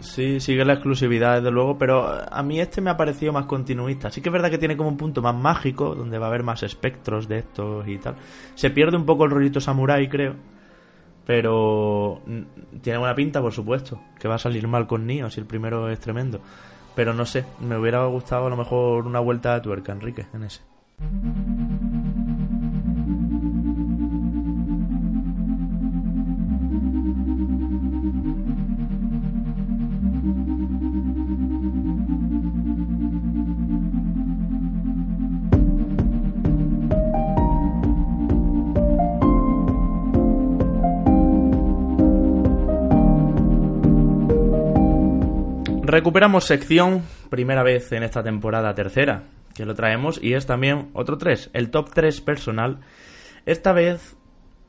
Sí, 0.00 0.40
sigue 0.40 0.64
la 0.66 0.74
exclusividad, 0.74 1.36
desde 1.36 1.50
luego, 1.50 1.78
pero 1.78 2.06
a 2.06 2.42
mí 2.42 2.60
este 2.60 2.82
me 2.82 2.90
ha 2.90 2.96
parecido 2.96 3.32
más 3.32 3.46
continuista. 3.46 4.10
Sí 4.10 4.20
que 4.20 4.28
es 4.28 4.32
verdad 4.32 4.50
que 4.50 4.58
tiene 4.58 4.76
como 4.76 4.90
un 4.90 4.98
punto 4.98 5.22
más 5.22 5.34
mágico, 5.34 5.94
donde 5.94 6.18
va 6.18 6.26
a 6.26 6.28
haber 6.28 6.42
más 6.42 6.62
espectros 6.62 7.26
de 7.28 7.38
estos 7.38 7.88
y 7.88 7.96
tal. 7.96 8.16
Se 8.54 8.68
pierde 8.70 8.96
un 8.98 9.06
poco 9.06 9.24
el 9.24 9.30
rollito 9.30 9.60
samurai, 9.60 10.06
creo. 10.08 10.34
Pero 11.26 12.20
tiene 12.82 12.98
buena 12.98 13.14
pinta, 13.14 13.40
por 13.40 13.52
supuesto. 13.52 14.00
Que 14.18 14.28
va 14.28 14.34
a 14.34 14.38
salir 14.38 14.68
mal 14.68 14.86
con 14.86 15.06
Nioh 15.06 15.30
si 15.30 15.40
el 15.40 15.46
primero 15.46 15.88
es 15.88 15.98
tremendo. 16.00 16.40
Pero 16.94 17.12
no 17.12 17.26
sé, 17.26 17.44
me 17.60 17.76
hubiera 17.76 18.04
gustado 18.06 18.46
a 18.46 18.50
lo 18.50 18.56
mejor 18.56 19.06
una 19.06 19.20
vuelta 19.20 19.54
de 19.54 19.60
tuerca, 19.60 19.92
Enrique, 19.92 20.26
en 20.32 20.44
ese. 20.44 20.60
Recuperamos 46.04 46.44
sección, 46.44 47.02
primera 47.30 47.62
vez 47.62 47.90
en 47.92 48.02
esta 48.02 48.22
temporada 48.22 48.74
tercera, 48.74 49.22
que 49.54 49.64
lo 49.64 49.74
traemos, 49.74 50.22
y 50.22 50.34
es 50.34 50.44
también 50.44 50.90
otro 50.92 51.16
3, 51.16 51.48
el 51.54 51.70
top 51.70 51.94
3 51.94 52.20
personal. 52.20 52.80
Esta 53.46 53.72
vez 53.72 54.14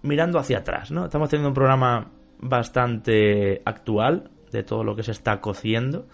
mirando 0.01 0.39
hacia 0.39 0.59
atrás, 0.59 0.91
¿no? 0.91 1.03
Estamos 1.03 1.27
teniendo 1.27 1.49
un 1.49 1.53
programa 1.53 2.13
bastante 2.39 3.61
actual 3.65 4.31
de 4.53 4.63
todo 4.63 4.85
lo 4.85 4.95
que 4.95 5.03
se 5.03 5.11
está 5.11 5.41
cociendo. 5.41 6.07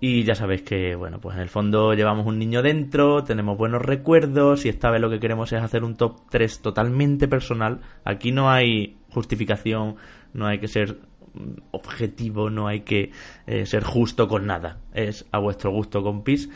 Y 0.00 0.24
ya 0.24 0.34
sabéis 0.34 0.60
que, 0.60 0.96
bueno, 0.96 1.18
pues 1.18 1.34
en 1.36 1.40
el 1.40 1.48
fondo 1.48 1.94
llevamos 1.94 2.26
un 2.26 2.38
niño 2.38 2.60
dentro, 2.60 3.24
tenemos 3.24 3.56
buenos 3.56 3.80
recuerdos 3.80 4.66
y 4.66 4.68
esta 4.68 4.90
vez 4.90 5.00
lo 5.00 5.08
que 5.08 5.18
queremos 5.18 5.50
es 5.54 5.62
hacer 5.62 5.82
un 5.82 5.96
top 5.96 6.28
3 6.28 6.60
totalmente 6.60 7.26
personal. 7.26 7.80
Aquí 8.04 8.32
no 8.32 8.50
hay 8.50 8.98
justificación, 9.08 9.96
no 10.34 10.46
hay 10.46 10.58
que 10.58 10.68
ser 10.68 10.98
objetivo, 11.70 12.50
no 12.50 12.68
hay 12.68 12.80
que 12.80 13.10
eh, 13.46 13.66
ser 13.66 13.84
justo 13.84 14.28
con 14.28 14.46
nada. 14.46 14.78
Es 14.92 15.26
a 15.32 15.38
vuestro 15.38 15.70
gusto, 15.70 16.02
compis. 16.02 16.50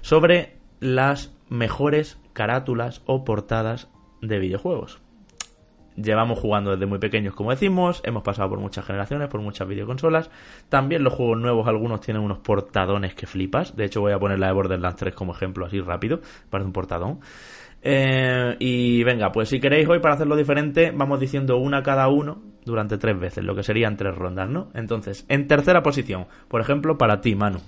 Sobre 0.00 0.56
las 0.80 1.32
mejores 1.48 2.18
carátulas 2.32 3.02
o 3.06 3.24
portadas 3.24 3.88
de 4.20 4.38
videojuegos. 4.38 5.00
Llevamos 5.96 6.38
jugando 6.38 6.70
desde 6.70 6.86
muy 6.86 7.00
pequeños, 7.00 7.34
como 7.34 7.50
decimos, 7.50 8.00
hemos 8.04 8.22
pasado 8.22 8.48
por 8.50 8.60
muchas 8.60 8.84
generaciones, 8.84 9.28
por 9.28 9.40
muchas 9.40 9.66
videoconsolas. 9.66 10.30
También 10.68 11.02
los 11.02 11.12
juegos 11.12 11.38
nuevos, 11.38 11.66
algunos 11.66 12.00
tienen 12.00 12.22
unos 12.22 12.38
portadones 12.38 13.16
que 13.16 13.26
flipas. 13.26 13.74
De 13.74 13.86
hecho, 13.86 14.00
voy 14.00 14.12
a 14.12 14.18
poner 14.18 14.38
la 14.38 14.46
de 14.46 14.52
Borderlands 14.52 14.96
3 14.96 15.14
como 15.14 15.32
ejemplo, 15.32 15.66
así 15.66 15.80
rápido. 15.80 16.20
Parece 16.50 16.66
un 16.66 16.72
portadón. 16.72 17.18
Eh, 17.82 18.56
y 18.60 19.02
venga, 19.02 19.32
pues 19.32 19.48
si 19.48 19.58
queréis 19.58 19.88
hoy 19.88 19.98
para 19.98 20.14
hacerlo 20.14 20.36
diferente, 20.36 20.92
vamos 20.94 21.18
diciendo 21.18 21.56
una 21.56 21.82
cada 21.82 22.06
uno 22.08 22.42
durante 22.68 22.98
tres 22.98 23.18
veces, 23.18 23.42
lo 23.44 23.54
que 23.56 23.62
serían 23.64 23.96
tres 23.96 24.14
rondas, 24.14 24.48
¿no? 24.48 24.68
Entonces, 24.74 25.24
en 25.28 25.48
tercera 25.48 25.82
posición, 25.82 26.26
por 26.48 26.60
ejemplo, 26.60 26.96
para 26.96 27.20
ti, 27.20 27.34
Manu. 27.34 27.58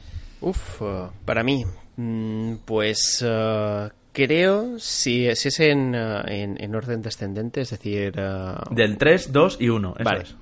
Uf, 0.40 0.80
para 1.24 1.42
mí, 1.42 1.64
mm, 1.96 2.54
pues 2.64 3.22
uh, 3.22 3.88
creo, 4.12 4.78
si, 4.78 5.34
si 5.34 5.48
es 5.48 5.60
en, 5.60 5.94
uh, 5.94 6.22
en, 6.26 6.62
en 6.62 6.74
orden 6.74 7.02
descendente, 7.02 7.62
es 7.62 7.70
decir... 7.70 8.14
uh, 8.18 8.74
Del 8.74 8.96
3, 8.96 9.32
2 9.32 9.56
y 9.60 9.68
1. 9.68 9.94
Eso 9.98 10.04
vale, 10.04 10.22
es. 10.22 10.36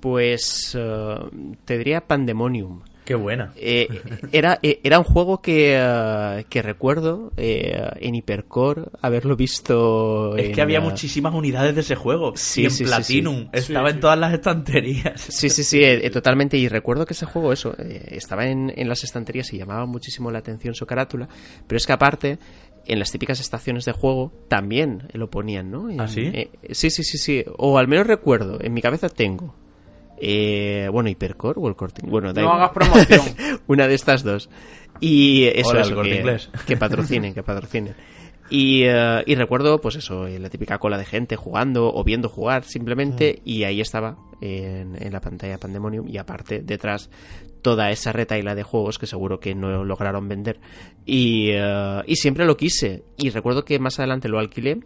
pues 0.00 0.74
uh, 0.74 1.28
te 1.64 1.78
diría 1.78 2.00
Pandemonium. 2.06 2.80
Qué 3.04 3.16
buena. 3.16 3.52
Eh, 3.56 3.88
era, 4.30 4.60
eh, 4.62 4.78
era 4.84 4.98
un 4.98 5.04
juego 5.04 5.42
que, 5.42 5.76
uh, 5.76 6.48
que 6.48 6.62
recuerdo 6.62 7.32
eh, 7.36 7.82
en 7.96 8.14
Hypercore 8.14 8.82
haberlo 9.00 9.34
visto. 9.34 10.36
Es 10.36 10.46
en, 10.46 10.52
que 10.54 10.62
había 10.62 10.78
uh, 10.80 10.84
muchísimas 10.84 11.34
unidades 11.34 11.74
de 11.74 11.80
ese 11.80 11.96
juego. 11.96 12.32
Sí, 12.36 12.62
y 12.62 12.64
en 12.66 12.70
sí, 12.70 12.84
Platinum. 12.84 13.36
sí. 13.44 13.48
Estaba 13.52 13.90
en 13.90 13.98
todas 14.00 14.18
las 14.18 14.32
estanterías. 14.32 15.20
Sí, 15.20 15.50
sí, 15.50 15.64
sí, 15.64 15.82
eh, 15.82 16.06
eh, 16.06 16.10
totalmente. 16.10 16.56
Y 16.56 16.68
recuerdo 16.68 17.04
que 17.04 17.14
ese 17.14 17.26
juego, 17.26 17.52
eso, 17.52 17.74
eh, 17.78 18.08
estaba 18.12 18.46
en, 18.46 18.72
en 18.76 18.88
las 18.88 19.02
estanterías 19.02 19.52
y 19.52 19.58
llamaba 19.58 19.84
muchísimo 19.86 20.30
la 20.30 20.38
atención 20.38 20.74
su 20.74 20.86
carátula. 20.86 21.28
Pero 21.66 21.76
es 21.76 21.86
que 21.86 21.92
aparte, 21.92 22.38
en 22.86 22.98
las 23.00 23.10
típicas 23.10 23.40
estaciones 23.40 23.84
de 23.84 23.92
juego 23.92 24.32
también 24.48 25.08
lo 25.12 25.28
ponían, 25.28 25.70
¿no? 25.72 25.90
En- 25.90 26.00
¿Ah, 26.00 26.06
sí? 26.06 26.30
eh, 26.32 26.50
sí, 26.70 26.90
sí, 26.90 27.02
sí, 27.02 27.18
sí. 27.18 27.44
O 27.58 27.78
al 27.78 27.88
menos 27.88 28.06
recuerdo, 28.06 28.58
en 28.62 28.72
mi 28.72 28.80
cabeza 28.80 29.08
tengo. 29.08 29.56
Eh, 30.24 30.88
bueno, 30.92 31.08
Hypercore 31.08 31.58
o 31.60 31.66
el 31.68 31.74
Corte 31.74 32.00
Bueno, 32.06 32.32
No 32.32 32.52
hagas 32.52 32.70
promoción. 32.70 33.22
Una 33.66 33.88
de 33.88 33.94
estas 33.94 34.22
dos. 34.22 34.48
Y 35.00 35.46
eso, 35.46 35.70
Hola, 35.70 35.80
el 35.82 35.94
Corte 35.96 36.10
que, 36.10 36.16
Inglés. 36.18 36.50
que 36.66 36.76
patrocinen, 36.76 37.34
que 37.34 37.42
patrocinen. 37.42 37.96
Y, 38.48 38.82
eh, 38.84 39.24
y 39.26 39.34
recuerdo, 39.34 39.80
pues 39.80 39.96
eso, 39.96 40.26
eh, 40.28 40.38
la 40.38 40.48
típica 40.48 40.78
cola 40.78 40.96
de 40.96 41.06
gente 41.06 41.34
jugando 41.34 41.92
o 41.92 42.04
viendo 42.04 42.28
jugar 42.28 42.62
simplemente, 42.64 43.38
Mm. 43.40 43.48
y 43.48 43.64
ahí 43.64 43.80
estaba 43.80 44.16
en, 44.40 44.94
en 45.02 45.12
la 45.12 45.20
pantalla 45.20 45.58
Pandemonium, 45.58 46.06
y 46.08 46.18
aparte 46.18 46.60
detrás 46.60 47.10
toda 47.62 47.90
esa 47.90 48.12
retaila 48.12 48.54
de 48.54 48.62
juegos 48.62 48.98
que 48.98 49.06
seguro 49.06 49.40
que 49.40 49.54
no 49.56 49.82
lograron 49.84 50.28
vender. 50.28 50.60
Y, 51.04 51.48
eh, 51.52 52.02
y 52.06 52.14
siempre 52.16 52.44
lo 52.44 52.56
quise. 52.56 53.02
Y 53.16 53.30
recuerdo 53.30 53.64
que 53.64 53.78
más 53.80 53.98
adelante 53.98 54.28
lo 54.28 54.38
alquilé. 54.38 54.80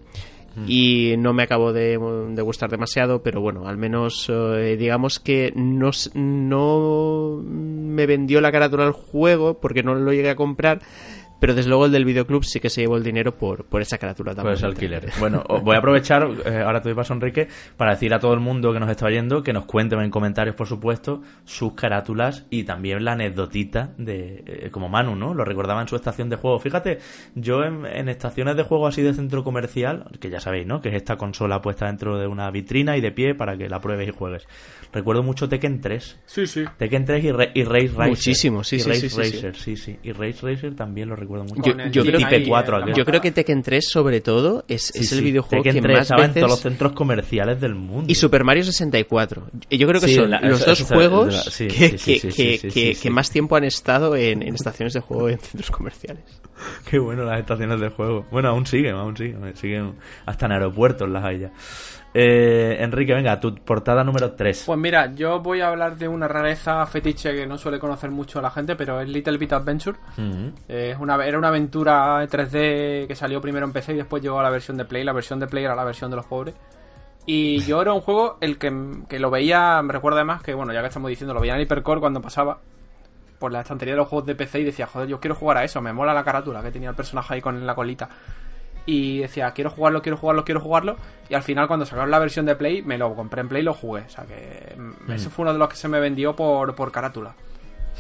Y 0.66 1.16
no 1.19 1.35
me 1.35 1.43
acabó 1.43 1.73
de, 1.73 1.97
gustar 2.43 2.70
demasiado, 2.70 3.23
pero 3.23 3.41
bueno, 3.41 3.69
al 3.69 3.77
menos 3.77 4.31
eh, 4.31 4.77
digamos 4.78 5.20
que 5.20 5.53
no, 5.55 5.91
no 6.15 7.43
me 7.45 8.07
vendió 8.07 8.41
la 8.41 8.53
carátula 8.53 8.87
al 8.87 8.93
juego 8.93 9.61
porque 9.61 9.83
no 9.83 9.95
lo 9.95 10.12
llegué 10.12 10.31
a 10.31 10.37
comprar, 10.37 10.81
Pero 11.41 11.55
desde 11.55 11.69
luego 11.69 11.87
el 11.87 11.93
del 11.93 12.05
videoclub 12.05 12.45
sí 12.45 12.61
que 12.61 12.71
se 12.71 12.81
llevó 12.81 12.97
el 12.97 13.03
dinero 13.03 13.37
por, 13.37 13.65
por 13.67 13.83
esa 13.83 13.99
carátula 13.99 14.31
Por 14.33 14.37
también. 14.37 14.55
ese 14.57 14.67
alquiler. 14.67 15.11
Bueno, 15.21 15.45
voy 15.63 15.75
a 15.77 15.79
aprovechar, 15.79 16.29
eh, 16.47 16.63
ahora 16.65 16.81
te 16.81 16.89
doy 16.89 16.97
paso 16.97 17.13
Enrique, 17.15 17.49
para 17.77 17.93
decir 17.93 18.13
a 18.15 18.19
todo 18.19 18.33
el 18.35 18.41
mundo 18.41 18.73
que 18.73 18.81
nos 18.81 18.91
está 18.91 19.07
oyendo 19.07 19.43
que 19.43 19.53
nos 19.53 19.67
cuenten 19.67 20.01
en 20.01 20.11
comentarios, 20.11 20.57
por 20.57 20.67
supuesto, 20.67 21.23
sus 21.45 21.75
carátulas 21.75 22.47
y 22.51 22.65
también 22.65 23.05
la 23.05 23.13
anecdotita 23.13 23.93
de, 23.99 24.43
eh, 24.47 24.69
como 24.71 24.89
Manu, 24.89 25.15
¿no? 25.15 25.35
Lo 25.35 25.45
recordaba 25.45 25.83
en 25.83 25.89
su 25.89 25.97
estación 25.97 26.29
de 26.31 26.37
juego. 26.37 26.59
Fíjate, 26.59 26.99
yo 27.35 27.63
en, 27.65 27.85
en 27.87 28.09
estaciones 28.09 28.57
de 28.57 28.63
juego 28.63 28.87
así 28.87 29.03
de 29.03 29.13
centro 29.13 29.45
comercial, 29.45 30.07
que 30.21 30.31
ya 30.31 30.41
sabéis, 30.41 30.67
¿no? 30.67 30.81
Que 30.81 30.89
es 30.89 30.95
esta 30.95 31.17
consola 31.17 31.61
puesta 31.61 31.87
dentro 31.87 32.19
de 32.19 32.27
una 32.27 32.51
vitrina 32.51 32.97
y 32.97 33.01
de 33.03 33.13
pie 33.13 33.35
para 33.35 33.57
que 33.59 33.69
la 33.69 33.81
pruebes 33.81 34.09
y 34.09 34.13
juegues. 34.13 34.47
Recuerdo 34.93 35.23
mucho 35.23 35.49
Tekken 35.49 35.81
3. 35.81 36.21
Sí, 36.25 36.47
sí. 36.47 36.65
Tekken 36.79 37.05
3 37.05 37.25
y, 37.25 37.33
Ra- 37.33 37.51
y 37.53 37.65
Race 37.65 37.89
Racer. 37.89 38.09
Muchísimo, 38.09 38.65
sí, 38.65 38.77
y 38.77 38.81
sí, 38.81 38.89
Race 38.89 39.01
sí, 39.01 39.09
sí, 39.11 39.15
sí. 39.25 39.33
Racer, 39.37 39.57
sí, 39.57 39.77
sí. 39.77 39.99
Y 40.03 40.13
Race 40.13 40.39
Racer 40.43 40.75
también 40.75 41.09
lo 41.09 41.15
recuerdo 41.17 41.26
mucho. 41.27 41.62
Yo- 41.77 41.89
yo 41.90 42.05
creo- 42.05 42.28
Type 42.28 42.47
4 42.48 42.77
eh, 42.78 42.82
aquel. 42.82 42.94
Yo 42.94 43.05
creo 43.05 43.20
que 43.20 43.32
Tekken 43.32 43.62
3, 43.62 43.89
sobre 43.89 44.20
todo, 44.20 44.65
es, 44.69 44.86
Sí, 44.86 45.01
es 45.01 45.12
el 45.12 45.19
sí. 45.19 45.24
videojuego 45.24 45.62
Tekken 45.65 45.82
que 45.82 45.86
3 45.89 45.97
más 45.98 46.03
estaba 46.03 46.23
en 46.24 46.31
veces... 46.31 46.40
todos 46.43 46.51
los 46.53 46.61
centros 46.61 46.93
comerciales 46.93 47.61
del 47.61 47.74
mundo. 47.74 48.05
Y 48.09 48.15
Super 48.15 48.44
Mario 48.44 48.65
64. 48.65 49.47
Yo 49.70 49.89
creo 49.89 50.01
que 50.01 50.09
Sí, 50.09 50.15
son 50.15 50.31
la- 50.31 50.40
los 50.40 50.61
eso- 50.61 50.70
dos 50.70 50.81
eso- 50.81 50.94
juegos 50.94 51.55
que, 51.59 51.69
que- 51.69 52.20
que- 52.20 52.70
que- 52.73 52.94
que 52.94 53.11
más 53.11 53.31
tiempo 53.31 53.57
han 53.57 53.65
estado 53.65 54.16
en, 54.16 54.43
en 54.43 54.55
estaciones 54.55 54.93
de 54.94 55.01
juego 55.01 55.28
en 55.28 55.39
centros 55.39 55.70
comerciales. 55.70 56.24
Qué 56.90 56.98
bueno 56.98 57.24
las 57.24 57.39
estaciones 57.40 57.81
de 57.81 57.89
juego. 57.90 58.24
Bueno, 58.31 58.48
aún 58.48 58.65
siguen, 58.66 58.94
aún 58.94 59.16
siguen. 59.16 59.55
siguen 59.57 59.94
hasta 60.24 60.47
en 60.47 60.53
aeropuertos 60.53 61.09
las 61.09 61.23
hay 61.24 61.40
ya. 61.40 61.53
Eh, 62.18 62.82
Enrique, 62.82 63.12
venga, 63.12 63.38
tu 63.38 63.55
portada 63.56 64.02
número 64.02 64.32
3. 64.32 64.62
Pues 64.64 64.78
mira, 64.78 65.12
yo 65.14 65.40
voy 65.40 65.60
a 65.60 65.68
hablar 65.68 65.98
de 65.98 66.09
una 66.09 66.26
rareza 66.26 66.86
fetiche 66.86 67.34
que 67.34 67.47
no 67.47 67.59
suele 67.59 67.78
conocer 67.78 68.10
mucho 68.10 68.40
la 68.40 68.51
gente, 68.51 68.74
pero 68.74 69.02
es 69.02 69.09
Little 69.09 69.36
Bit 69.36 69.52
Adventure. 69.52 69.98
Eh, 70.66 70.93
Es 70.93 70.98
una, 70.98 71.22
era 71.26 71.36
una 71.36 71.48
aventura 71.48 72.22
en 72.22 72.28
3D 72.30 73.06
que 73.06 73.14
salió 73.14 73.38
primero 73.43 73.66
en 73.66 73.72
PC 73.74 73.93
y 73.93 73.97
después 73.97 74.22
llegó 74.22 74.40
a 74.40 74.43
la 74.43 74.48
versión 74.48 74.78
de 74.78 74.86
Play. 74.86 75.05
La 75.05 75.12
versión 75.12 75.38
de 75.40 75.47
Play 75.47 75.64
era 75.64 75.74
la 75.76 75.84
versión 75.84 76.09
de 76.09 76.16
los 76.16 76.24
pobres. 76.24 76.55
Y 77.26 77.59
yo 77.66 77.82
era 77.82 77.93
un 77.93 78.01
juego 78.01 78.38
el 78.40 78.56
que, 78.56 78.72
que 79.10 79.18
lo 79.18 79.30
veía, 79.30 79.82
me 79.82 79.93
recuerda 79.93 80.20
además 80.20 80.43
que, 80.43 80.55
bueno, 80.55 80.72
ya 80.72 80.80
que 80.80 80.88
estamos 80.88 81.10
diciendo, 81.10 81.34
lo 81.34 81.40
veía 81.40 81.55
en 81.56 81.60
Hypercore 81.60 82.01
cuando 82.01 82.22
pasaba 82.22 82.59
por 83.38 83.52
la 83.52 83.60
estantería 83.60 83.93
de 83.93 83.98
los 83.98 84.09
juegos 84.09 84.26
de 84.26 84.34
PC 84.34 84.60
y 84.60 84.64
decía, 84.64 84.86
joder, 84.86 85.06
yo 85.09 85.20
quiero 85.20 85.34
jugar 85.34 85.59
a 85.59 85.64
eso, 85.64 85.82
me 85.82 85.93
mola 85.93 86.14
la 86.14 86.24
carátula 86.24 86.62
que 86.62 86.70
tenía 86.70 86.88
el 86.88 86.97
personaje 86.97 87.34
ahí 87.34 87.43
con 87.43 87.66
la 87.66 87.74
colita. 87.74 88.09
Y 88.87 89.19
decía, 89.19 89.51
quiero 89.51 89.71
jugarlo, 89.71 90.01
quiero 90.01 90.17
jugarlo, 90.17 90.45
quiero 90.45 90.61
jugarlo. 90.61 90.97
Y 91.29 91.35
al 91.35 91.43
final, 91.43 91.67
cuando 91.67 91.85
sacaron 91.85 92.11
la 92.11 92.21
versión 92.21 92.47
de 92.47 92.55
Play, 92.55 92.83
me 92.83 92.97
lo 92.97 93.15
compré 93.15 93.41
en 93.41 93.49
Play 93.49 93.63
y 93.63 93.65
lo 93.65 93.75
jugué. 93.75 94.03
O 94.03 94.09
sea 94.09 94.25
que 94.25 94.75
mm, 94.77 95.11
ese 95.11 95.29
fue 95.29 95.43
uno 95.43 95.53
de 95.53 95.59
los 95.59 95.69
que 95.69 95.77
se 95.77 95.89
me 95.89 95.99
vendió 95.99 96.35
por, 96.37 96.75
por 96.75 96.93
carátula. 96.93 97.35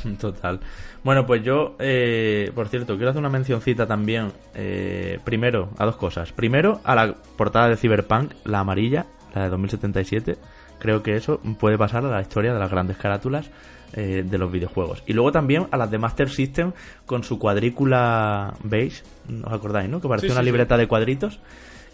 Total. 0.20 0.60
Bueno, 1.02 1.26
pues 1.26 1.42
yo, 1.42 1.74
eh, 1.78 2.50
por 2.54 2.68
cierto, 2.68 2.94
quiero 2.96 3.10
hacer 3.10 3.20
una 3.20 3.28
mencioncita 3.30 3.86
también. 3.86 4.32
eh, 4.54 5.18
primero, 5.24 5.70
a 5.78 5.84
dos 5.84 5.96
cosas. 5.96 6.32
Primero, 6.32 6.80
a 6.84 6.94
la 6.94 7.14
portada 7.36 7.68
de 7.68 7.76
Cyberpunk, 7.76 8.32
la 8.44 8.60
amarilla, 8.60 9.06
la 9.34 9.42
de 9.44 9.48
2077. 9.50 10.36
Creo 10.78 11.02
que 11.02 11.16
eso 11.16 11.40
puede 11.58 11.78
pasar 11.78 12.04
a 12.04 12.10
la 12.10 12.20
historia 12.20 12.52
de 12.52 12.58
las 12.60 12.70
grandes 12.70 12.96
carátulas 12.96 13.50
eh, 13.92 14.24
de 14.26 14.38
los 14.38 14.50
videojuegos. 14.50 15.02
Y 15.06 15.12
luego 15.12 15.32
también 15.32 15.66
a 15.70 15.76
las 15.76 15.90
de 15.90 15.98
Master 15.98 16.28
System 16.30 16.72
con 17.04 17.22
su 17.24 17.38
cuadrícula 17.38 18.54
beige. 18.62 19.02
¿Os 19.44 19.52
acordáis, 19.52 19.88
no? 19.88 20.00
Que 20.00 20.08
parecía 20.08 20.28
Sí, 20.30 20.32
una 20.32 20.40
sí, 20.40 20.44
sí. 20.44 20.50
libreta 20.52 20.76
de 20.76 20.86
cuadritos. 20.88 21.40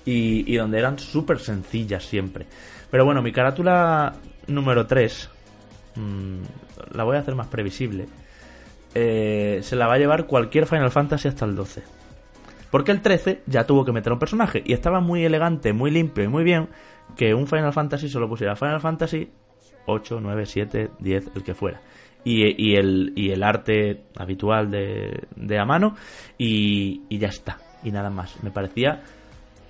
Y, 0.05 0.53
y 0.53 0.57
donde 0.57 0.79
eran 0.79 0.99
súper 0.99 1.39
sencillas 1.39 2.05
siempre. 2.05 2.47
Pero 2.91 3.05
bueno, 3.05 3.23
mi 3.23 3.31
carátula 3.33 4.15
número 4.49 4.87
3 4.87 5.31
mm, 5.95 6.37
la 6.95 7.05
voy 7.05 7.17
a 7.17 7.21
hacer 7.21 7.35
más 7.37 7.47
previsible. 7.47 8.07
Eh, 8.95 9.61
se 9.63 9.77
la 9.77 9.87
va 9.87 9.95
a 9.95 9.99
llevar 9.99 10.27
cualquier 10.27 10.67
Final 10.67 10.91
Fantasy 10.91 11.29
hasta 11.29 11.45
el 11.45 11.55
12. 11.55 11.83
Porque 12.71 12.91
el 12.91 13.01
13 13.01 13.43
ya 13.47 13.65
tuvo 13.67 13.85
que 13.85 13.93
meter 13.93 14.13
un 14.13 14.19
personaje 14.19 14.63
y 14.65 14.73
estaba 14.73 15.01
muy 15.01 15.25
elegante, 15.25 15.73
muy 15.73 15.91
limpio 15.91 16.25
y 16.25 16.29
muy 16.29 16.43
bien 16.43 16.69
que 17.17 17.35
un 17.35 17.47
Final 17.47 17.73
Fantasy 17.73 18.09
solo 18.09 18.29
pusiera 18.29 18.57
Final 18.57 18.81
Fantasy 18.81 19.31
8, 19.87 20.19
9, 20.21 20.47
7, 20.47 20.91
10, 20.99 21.31
el 21.35 21.43
que 21.43 21.55
fuera. 21.55 21.81
Y, 22.25 22.71
y 22.71 22.77
el, 22.77 23.13
y 23.17 23.31
el 23.31 23.43
arte 23.43 24.03
habitual 24.17 24.71
de, 24.71 25.25
de 25.35 25.59
a 25.59 25.65
mano 25.65 25.97
y, 26.39 27.03
y 27.09 27.19
ya 27.19 27.29
está. 27.29 27.59
Y 27.83 27.91
nada 27.91 28.11
más. 28.11 28.43
Me 28.45 28.51
parecía 28.53 29.03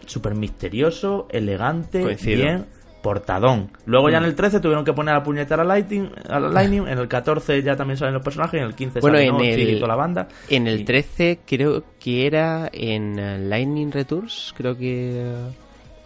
súper 0.07 0.35
misterioso, 0.35 1.27
elegante, 1.31 2.03
Coincido. 2.03 2.43
bien, 2.43 2.67
portadón. 3.03 3.71
Luego 3.87 4.11
ya 4.11 4.19
en 4.19 4.25
el 4.25 4.35
13 4.35 4.61
tuvieron 4.61 4.85
que 4.85 4.93
poner 4.93 5.15
a 5.15 5.19
la 5.19 5.25
puñetera 5.25 5.65
Lightning, 5.65 6.11
a 6.29 6.39
la 6.39 6.49
Lightning, 6.51 6.87
en 6.89 6.99
el 6.99 7.09
14 7.09 7.63
ya 7.63 7.75
también 7.75 7.97
salen 7.97 8.15
los 8.15 8.23
personajes, 8.23 8.61
en 8.61 8.67
el 8.67 8.75
15 8.75 9.01
Bueno, 9.01 9.17
sale 9.19 9.29
en 9.29 9.41
y 9.59 9.63
el- 9.73 9.77
toda 9.77 9.89
la 9.89 9.97
banda. 9.97 10.29
En 10.51 10.67
el 10.67 10.81
Y- 10.81 10.85
13 10.85 11.41
creo 11.47 11.85
que 11.99 12.27
era 12.27 12.69
en 12.73 13.49
Lightning 13.49 13.91
Returns, 13.91 14.53
creo 14.57 14.77
que... 14.77 15.21
eh, 15.23 15.35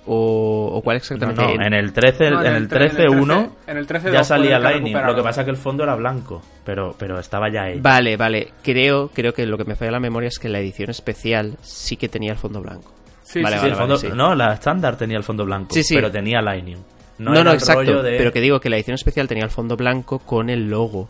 O, 0.09 0.71
o 0.73 0.83
cuál 0.83 0.99
exactamente. 0.99 1.43
no, 1.43 1.65
en 1.65 1.75
el 1.75 1.93
13, 1.93 2.31
No, 2.31 2.45
en 2.45 2.55
el 2.55 2.69
tre- 2.69 2.91
13 2.91 3.09
1 3.09 3.57
en 3.67 3.77
el 3.77 3.87
13 3.87 4.13
ya 4.13 4.23
salía 4.23 4.59
Lightning. 4.59 4.95
Lo 4.95 5.17
que 5.17 5.23
pasa 5.23 5.41
es 5.41 5.45
que 5.47 5.51
el 5.51 5.57
fondo 5.57 5.83
era 5.83 5.97
blanco, 5.97 6.41
pero, 6.65 6.95
pero 6.97 7.19
estaba 7.19 7.51
ya 7.53 7.65
ahí. 7.65 7.81
Vale, 7.81 8.17
vale. 8.17 8.53
Creo, 8.63 9.09
creo 9.09 9.33
que 9.35 9.45
lo 9.47 9.59
que 9.59 9.65
me 9.65 9.75
falla 9.75 9.91
la 9.91 10.01
memoria 10.01 10.29
es 10.29 10.39
que 10.39 10.49
la 10.49 10.61
edición 10.61 10.91
especial 10.91 11.57
sí 11.61 11.97
que 11.97 12.09
tenía 12.09 12.31
el 12.33 12.39
fondo 12.39 12.61
blanco. 12.61 12.93
Sí, 13.25 13.43
Vale, 13.43 13.57
sí, 13.57 13.61
Sí, 13.63 13.67
sí. 13.67 13.73
el 13.73 13.77
fondo- 13.79 13.97
sí. 13.99 14.09
No, 14.15 14.35
la 14.37 14.53
estándar 14.55 14.97
tenía 14.97 15.17
el 15.17 15.25
fondo 15.25 15.45
blanco, 15.45 15.75
Sí, 15.75 15.83
sí. 15.83 15.97
pero 15.97 16.09
tenía 16.13 16.41
Lightning. 16.41 16.77
No, 17.19 17.31
No, 17.31 17.35
no, 17.35 17.41
era 17.41 17.51
el 17.51 17.57
exacto. 17.57 17.81
rollo 17.81 18.03
de- 18.05 18.17
Pero 18.19 18.33
que 18.33 18.41
digo 18.41 18.61
que 18.61 18.71
la 18.71 18.77
edición 18.77 18.95
especial 18.95 19.27
tenía 19.27 19.43
el 19.45 19.51
fondo 19.51 19.77
blanco 19.77 20.21
con 20.21 20.49
el 20.51 20.69
logo 20.71 21.09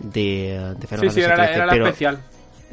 de, 0.00 0.74
de 0.78 0.86
Final 0.88 1.00
Sí, 1.10 1.10
sí, 1.10 1.20
era, 1.20 1.36
la- 1.36 1.44
13, 1.44 1.54
era 1.54 1.66
la 1.66 1.72
pero- 1.72 1.86
especial. 1.86 2.18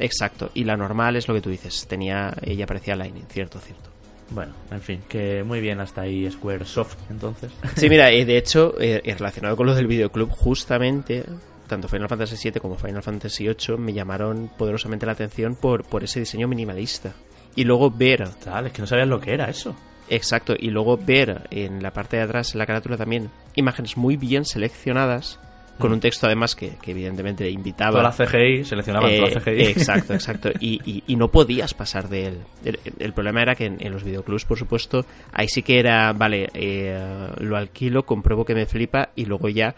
Exacto. 0.00 0.50
Y 0.54 0.64
la 0.64 0.76
normal 0.76 1.14
es 1.14 1.28
lo 1.28 1.34
que 1.34 1.40
tú 1.40 1.50
dices. 1.50 1.86
Tenía, 1.86 2.34
ella 2.42 2.66
parecía 2.66 2.96
Lightning, 2.96 3.26
cierto, 3.28 3.60
cierto. 3.60 3.90
Bueno, 4.30 4.52
en 4.70 4.80
fin, 4.80 5.00
que 5.08 5.44
muy 5.44 5.60
bien 5.60 5.80
hasta 5.80 6.02
ahí 6.02 6.28
Square 6.30 6.64
Soft, 6.64 6.96
entonces. 7.10 7.52
Sí, 7.76 7.88
mira, 7.88 8.10
eh, 8.12 8.24
de 8.24 8.36
hecho, 8.38 8.74
eh, 8.80 9.00
eh, 9.04 9.14
relacionado 9.14 9.56
con 9.56 9.66
lo 9.66 9.74
del 9.74 9.86
videoclub, 9.86 10.30
justamente 10.30 11.24
tanto 11.68 11.88
Final 11.88 12.08
Fantasy 12.08 12.50
VII 12.50 12.60
como 12.60 12.76
Final 12.76 13.02
Fantasy 13.02 13.46
VIII 13.48 13.78
me 13.78 13.92
llamaron 13.92 14.50
poderosamente 14.58 15.06
la 15.06 15.12
atención 15.12 15.56
por, 15.56 15.84
por 15.84 16.04
ese 16.04 16.20
diseño 16.20 16.46
minimalista. 16.48 17.12
Y 17.56 17.64
luego 17.64 17.90
ver, 17.90 18.28
Tal, 18.42 18.66
es 18.66 18.72
que 18.72 18.82
no 18.82 18.86
sabías 18.86 19.08
lo 19.08 19.20
que 19.20 19.32
era 19.32 19.48
eso. 19.48 19.74
exacto, 20.10 20.54
y 20.58 20.70
luego 20.70 20.96
ver 20.98 21.46
en 21.50 21.82
la 21.82 21.92
parte 21.92 22.16
de 22.16 22.22
atrás, 22.24 22.52
en 22.52 22.58
la 22.58 22.66
carátula 22.66 22.96
también, 22.96 23.30
imágenes 23.54 23.96
muy 23.96 24.16
bien 24.16 24.44
seleccionadas, 24.44 25.38
con 25.78 25.92
un 25.92 26.00
texto 26.00 26.26
además 26.26 26.54
que, 26.54 26.76
que 26.80 26.92
evidentemente 26.92 27.48
invitaba... 27.50 27.90
Toda 28.00 28.02
la 28.04 28.12
CGI, 28.12 28.64
seleccionaban 28.64 29.10
Eh, 29.10 29.16
toda 29.18 29.30
la 29.30 29.40
CGI. 29.40 29.62
Exacto, 29.66 30.14
exacto. 30.14 30.50
Y, 30.60 30.80
y- 30.84 31.02
y 31.06 31.16
no 31.16 31.28
podías 31.28 31.74
pasar 31.74 32.08
de 32.08 32.26
él. 32.26 32.38
El, 32.64 32.78
el 32.98 33.12
problema 33.12 33.42
era 33.42 33.54
que 33.54 33.66
en, 33.66 33.76
en 33.80 33.92
los 33.92 34.04
videoclubs, 34.04 34.44
por 34.44 34.58
supuesto, 34.58 35.04
ahí 35.32 35.48
sí 35.48 35.62
que 35.62 35.78
era, 35.80 36.12
vale, 36.12 36.48
eh, 36.54 36.96
lo 37.40 37.56
alquilo, 37.56 38.04
compruebo 38.04 38.44
que 38.44 38.54
me 38.54 38.66
flipa 38.66 39.10
y 39.16 39.24
luego 39.24 39.48
ya 39.48 39.74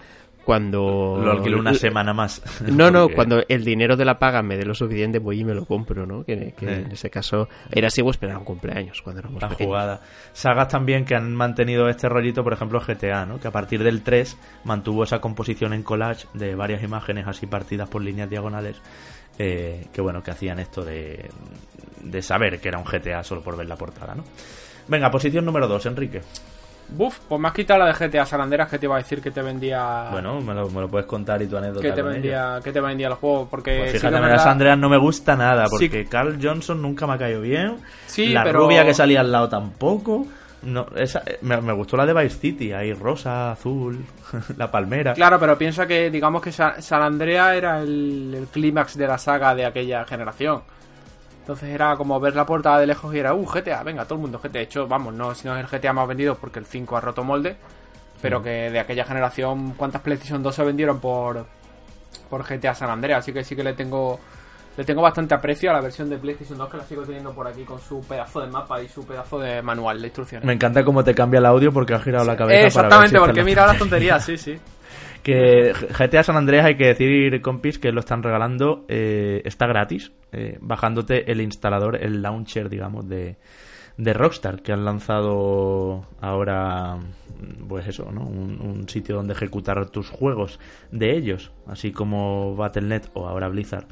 cuando... 0.47 1.21
Lo 1.23 1.33
alquilé 1.33 1.57
una 1.57 1.75
semana 1.75 2.15
más. 2.15 2.41
No, 2.71 2.89
no, 2.91 3.03
Porque- 3.03 3.15
cuando 3.17 3.43
el 3.49 3.65
dinero 3.65 3.97
de 3.97 4.05
la 4.05 4.19
paga 4.19 4.43
me 4.43 4.57
dé 4.57 4.65
lo 4.65 4.75
suficiente, 4.75 5.19
voy 5.19 5.41
y 5.41 5.45
me 5.45 5.53
lo 5.55 5.67
compro, 5.67 6.07
¿no? 6.07 6.25
Que, 6.25 6.55
que 6.57 6.67
Eh. 6.67 6.83
en 6.87 6.93
ese 6.93 7.11
caso 7.11 7.49
era 7.71 7.89
así 7.89 8.01
o 8.01 8.09
esperar 8.11 8.39
un 8.39 8.45
cumpleaños 8.45 9.03
cuando 9.03 9.21
éramos 9.21 9.43
La 9.43 9.49
pequeños. 9.49 9.69
jugada. 9.69 10.01
Sagas 10.33 10.69
también 10.69 11.05
que 11.05 11.17
han 11.17 11.35
mantenido 11.35 11.89
este 11.89 12.09
rollito, 12.09 12.45
por 12.45 12.53
ejemplo 12.53 12.81
GTA, 12.81 13.27
¿no? 13.27 13.41
Que 13.41 13.49
a 13.49 13.51
partir 13.51 13.83
del 13.83 14.03
3 14.03 14.39
mantuvo 14.65 15.03
esa 15.03 15.21
composición 15.21 15.73
en 15.73 15.83
collage 15.83 16.29
de 16.35 16.55
varias 16.55 16.83
imágenes 16.85 17.27
así 17.27 17.47
partidas 17.47 17.89
por 17.89 18.03
líneas 18.03 18.31
diagonales. 18.31 18.77
eh, 19.39 19.89
que 19.93 20.01
bueno, 20.01 20.23
que 20.23 20.31
hacían 20.31 20.59
esto 20.61 20.83
de, 20.83 21.29
de 22.03 22.23
saber 22.23 22.59
que 22.59 22.69
era 22.69 22.79
un 22.79 22.85
GTA 22.85 23.23
solo 23.23 23.43
por 23.43 23.55
ver 23.57 23.67
la 23.69 23.77
portada, 23.77 24.15
¿no? 24.15 24.25
Venga, 24.89 25.11
posición 25.11 25.45
número 25.45 25.69
2, 25.69 25.85
Enrique. 25.87 26.23
Buf, 26.89 27.19
pues 27.29 27.41
me 27.41 27.49
has 27.49 27.55
quitado 27.55 27.81
la 27.81 27.87
de 27.87 28.09
GTA 28.09 28.25
San 28.25 28.41
Andreas 28.41 28.69
que 28.69 28.79
te 28.79 28.87
iba 28.87 28.95
a 28.95 28.99
decir 28.99 29.21
que 29.21 29.31
te 29.31 29.43
vendía. 29.43 30.09
Bueno, 30.13 30.41
me 30.41 30.55
lo, 30.55 30.71
me 30.71 30.81
lo 30.83 30.89
puedes 30.89 31.07
contar 31.07 31.43
y 31.43 31.47
tu 31.47 31.57
anécdota. 31.57 31.83
que 31.83 31.93
te 31.93 32.03
con 32.03 32.13
vendía, 32.13 32.61
que 32.63 32.73
te 32.73 32.81
vendía 32.81 33.09
el 33.09 33.15
juego. 33.15 33.49
Porque 33.51 33.77
Pues 33.79 33.91
sí 33.93 33.99
fíjate, 33.99 34.13
las 34.13 34.23
verdad- 34.23 34.49
Andreas 34.49 34.79
no 34.79 34.89
me 34.89 34.97
gusta 34.97 35.35
nada, 35.37 35.65
Sí. 35.67 35.71
porque 35.71 36.07
Carl 36.07 36.39
Johnson 36.41 36.81
nunca 36.81 37.07
me 37.07 37.15
ha 37.15 37.19
caído 37.19 37.41
bien. 37.41 37.77
Sí, 38.07 38.29
la 38.29 38.45
pero- 38.45 38.61
rubia 38.61 38.85
que 38.85 38.95
salía 38.95 39.21
al 39.21 39.33
lado 39.33 39.49
tampoco. 39.49 40.27
No, 40.63 40.87
esa, 40.97 41.23
eh, 41.27 41.39
me, 41.43 41.61
me 41.61 41.73
gustó 41.75 41.97
la 41.97 42.07
de 42.07 42.15
Vice 42.15 42.39
City, 42.39 42.73
ahí 42.73 42.93
rosa, 42.93 43.53
azul, 43.53 44.05
la 44.57 44.71
palmera. 44.71 45.13
Claro, 45.13 45.39
pero 45.39 45.57
piensa 45.59 45.87
que, 45.87 46.11
digamos 46.11 46.41
que 46.43 46.51
Sa- 46.51 46.81
San 46.81 47.03
Andrea 47.03 47.55
era 47.55 47.81
el, 47.81 48.35
el 48.37 48.47
clímax 48.47 48.97
de 48.97 49.07
la 49.07 49.19
saga 49.19 49.55
de 49.55 49.65
aquella 49.67 50.05
generación. 50.07 50.63
Entonces 51.47 51.69
era 51.69 51.97
como 51.97 52.19
ver 52.19 52.35
la 52.35 52.45
portada 52.45 52.81
de 52.81 52.89
lejos 52.89 53.15
y 53.15 53.21
era, 53.21 53.33
uh, 53.33 53.47
GTA, 53.47 53.85
venga, 53.85 54.05
todo 54.05 54.17
el 54.17 54.23
mundo 54.23 54.41
GTA. 54.43 54.49
De 54.49 54.63
hecho, 54.63 54.89
vamos, 54.89 55.15
no, 55.15 55.33
si 55.33 55.47
no 55.47 55.57
es 55.57 55.65
el 55.65 55.71
GTA 55.71 55.93
más 55.93 56.09
vendido 56.09 56.35
porque 56.35 56.59
el 56.59 56.67
5 56.67 56.97
ha 56.97 57.01
roto 57.01 57.23
molde, 57.23 57.57
pero 58.21 58.43
que 58.43 58.69
de 58.69 58.81
aquella 58.81 59.05
generación, 59.05 59.75
¿cuántas 59.77 60.03
PlayStation 60.03 60.43
2 60.43 60.53
se 60.53 60.65
vendieron 60.65 60.99
por, 60.99 61.47
por 62.29 62.43
GTA 62.43 62.75
San 62.75 62.91
Andreas? 62.91 63.21
Así 63.21 63.33
que 63.33 63.45
sí 63.45 63.55
que 63.55 63.63
le 63.63 63.75
tengo 63.75 64.19
le 64.77 64.85
tengo 64.85 65.01
bastante 65.01 65.35
aprecio 65.35 65.71
a 65.71 65.75
la 65.75 65.81
versión 65.81 66.11
de 66.11 66.19
PlayStation 66.19 66.59
2 66.59 66.69
que 66.69 66.77
la 66.79 66.85
sigo 66.85 67.03
teniendo 67.03 67.33
por 67.33 67.47
aquí 67.47 67.63
con 67.63 67.81
su 67.81 68.01
pedazo 68.01 68.41
de 68.41 68.49
mapa 68.49 68.83
y 68.83 68.89
su 68.89 69.07
pedazo 69.07 69.39
de 69.39 69.63
manual 69.63 70.01
de 70.01 70.09
instrucciones. 70.09 70.45
Me 70.45 70.53
encanta 70.53 70.85
cómo 70.85 71.05
te 71.05 71.15
cambia 71.15 71.39
el 71.39 71.47
audio 71.47 71.73
porque 71.73 71.95
has 71.95 72.03
girado 72.03 72.25
la 72.25 72.37
cabeza. 72.37 72.67
Eh, 72.67 72.73
para 72.75 72.89
ver 72.89 73.09
si 73.09 73.15
exactamente, 73.15 73.19
porque 73.21 73.45
mirado 73.45 73.69
las 73.69 73.79
tonterías, 73.79 74.25
sí, 74.25 74.37
sí. 74.37 74.59
Que 75.27 75.73
GTA 75.73 76.23
San 76.23 76.37
Andreas 76.37 76.67
hay 76.67 76.77
que 76.77 76.87
decir, 76.87 77.43
compis, 77.43 77.81
que 77.81 77.91
lo 77.91 77.99
están 77.99 78.23
regalando, 78.23 78.85
eh, 78.87 79.43
está 79.45 79.67
gratis, 79.67 80.13
eh, 80.31 80.57
bajándote 80.61 81.33
el 81.33 81.41
instalador, 81.41 81.97
el 82.01 82.23
launcher, 82.23 82.69
digamos, 82.69 83.09
de, 83.09 83.35
de 83.97 84.13
Rockstar, 84.13 84.63
que 84.63 84.71
han 84.71 84.85
lanzado 84.85 86.07
ahora, 86.21 86.99
pues 87.67 87.89
eso, 87.89 88.13
¿no? 88.13 88.21
Un, 88.21 88.89
sitio 88.89 89.17
donde 89.17 89.33
ejecutar 89.33 89.91
tus 89.91 90.11
juegos 90.11 90.61
de 90.93 91.17
ellos, 91.17 91.51
así 91.67 91.91
como 91.91 92.55
Battle.net 92.55 93.07
o 93.15 93.27
ahora 93.27 93.49
Blizzard 93.49 93.89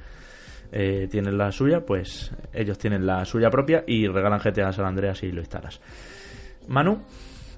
eh, 0.70 1.09
tienen 1.11 1.36
la 1.36 1.51
suya, 1.51 1.85
pues 1.85 2.31
ellos 2.52 2.78
tienen 2.78 3.06
la 3.06 3.24
suya 3.24 3.51
propia 3.51 3.82
y 3.89 4.06
regalan 4.06 4.39
GTA 4.39 4.73
San 4.73 4.86
Andreas 4.86 5.24
y 5.24 5.32
lo 5.32 5.40
instalas. 5.40 5.81
Manu, 6.69 7.02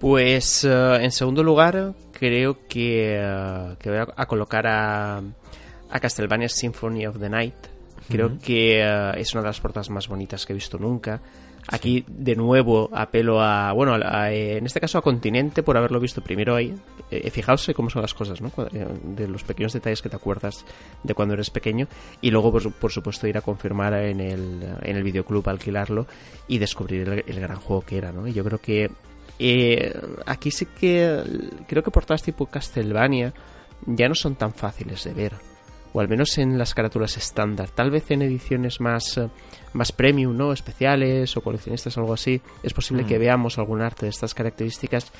Pues 0.01 0.64
eh, 0.64 0.98
en 1.01 1.10
segundo 1.10 1.43
lugar, 1.43 1.94
creo 2.12 2.66
que, 2.68 3.16
eh, 3.18 3.74
que 3.78 3.90
voy 3.90 3.98
a, 3.98 4.06
a 4.16 4.27
colocar 4.27 4.66
a, 4.66 5.18
a 5.18 6.01
Castlevania 6.01 6.48
Symphony 6.48 7.06
of 7.06 7.18
the 7.18 7.28
Night. 7.31 7.55
Creo 8.09 8.39
que 8.39 8.81
eh, 8.82 9.12
es 9.16 9.32
una 9.32 9.43
de 9.43 9.48
las 9.48 9.60
portadas 9.60 9.90
más 9.90 10.06
bonitas 10.06 10.44
que 10.47 10.52
he 10.52 10.55
visto 10.55 10.78
nunca. 10.78 11.20
Aquí, 11.68 12.05
de 12.06 12.36
nuevo, 12.36 12.89
apelo 12.93 13.40
a. 13.43 13.73
Bueno, 13.73 13.94
a- 13.94 14.23
a, 14.27 14.32
en 14.32 14.64
este 14.66 14.78
caso 14.78 14.98
a 14.98 15.02
Continente 15.02 15.64
por 15.64 15.77
haberlo 15.77 15.98
visto 15.98 16.20
primero 16.23 16.55
ahí. 16.55 16.73
Eh, 17.10 17.28
fijaos 17.32 17.68
cómo 17.74 17.90
son 17.90 18.02
las 18.02 18.14
cosas, 18.14 18.40
¿no? 18.40 18.52
De 19.02 19.27
los 19.27 19.43
pequeños 19.43 19.73
detalles 19.73 20.01
que 20.01 20.09
te 20.09 20.14
acuerdas 20.14 20.64
de 21.02 21.14
cuando 21.14 21.35
eres 21.35 21.51
pequeño. 21.51 21.89
Y 22.20 22.31
luego, 22.31 22.52
por 22.52 22.93
supuesto, 22.93 23.27
ir 23.27 23.36
a 23.36 23.40
confirmar 23.40 23.94
en 23.94 24.20
el, 24.20 24.62
en 24.82 24.97
el 24.97 25.02
videoclub, 25.02 25.48
alquilarlo 25.48 26.06
y 26.47 26.59
descubrir 26.59 27.09
el, 27.09 27.24
el 27.27 27.40
gran 27.40 27.56
juego 27.56 27.82
que 27.82 27.98
era, 27.98 28.12
¿no? 28.12 28.28
Y 28.28 28.32
yo 28.32 28.44
creo 28.44 28.60
que 28.60 28.89
eh, 29.39 29.93
aquí 30.27 30.51
sí 30.51 30.67
que 30.67 31.23
creo 31.67 31.83
que 31.83 31.91
portadas 31.91 32.23
tipo 32.23 32.47
Castlevania 32.47 33.33
ya 33.87 34.09
no 34.09 34.15
son 34.15 34.37
tan 34.37 34.55
fáciles 34.55 35.05
de 35.05 35.13
ver. 35.15 35.35
O 35.93 36.01
al 36.01 36.09
menos 36.09 36.37
en 36.39 36.59
las 36.59 36.75
carátulas 36.75 37.17
estándar. 37.17 37.71
Tal 37.71 37.91
vez 37.91 38.11
en 38.11 38.21
ediciones 38.23 38.81
más, 38.81 39.17
eh, 39.17 39.29
más 39.73 39.93
premium, 39.93 40.37
¿no? 40.37 40.53
Especiales 40.53 41.37
o 41.37 41.41
coleccionistas 41.41 41.97
o 41.97 42.01
algo 42.01 42.13
así. 42.13 42.41
Es 42.63 42.75
posible 42.75 43.05
Mm. 43.05 43.07
que 43.07 43.19
veamos 43.19 43.59
algún 43.59 43.81
arte 43.81 44.05
de 44.07 44.11
estas 44.11 44.35
características. 44.35 45.11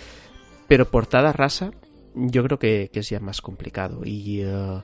Pero 0.69 0.91
portada 0.91 1.33
rasa, 1.33 1.71
yo 2.15 2.43
creo 2.43 2.59
que, 2.59 2.91
que 2.93 3.01
es 3.01 3.09
ya 3.09 3.21
más 3.21 3.41
complicado. 3.41 4.03
Y, 4.05 4.43
eh, 4.43 4.83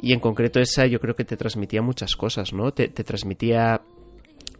y 0.00 0.12
en 0.12 0.20
concreto 0.20 0.60
esa 0.60 0.84
yo 0.86 1.00
creo 1.00 1.14
que 1.16 1.24
te 1.24 1.36
transmitía 1.36 1.80
muchas 1.80 2.14
cosas, 2.16 2.52
¿no? 2.52 2.72
Te, 2.72 2.88
te 2.88 3.04
transmitía 3.04 3.80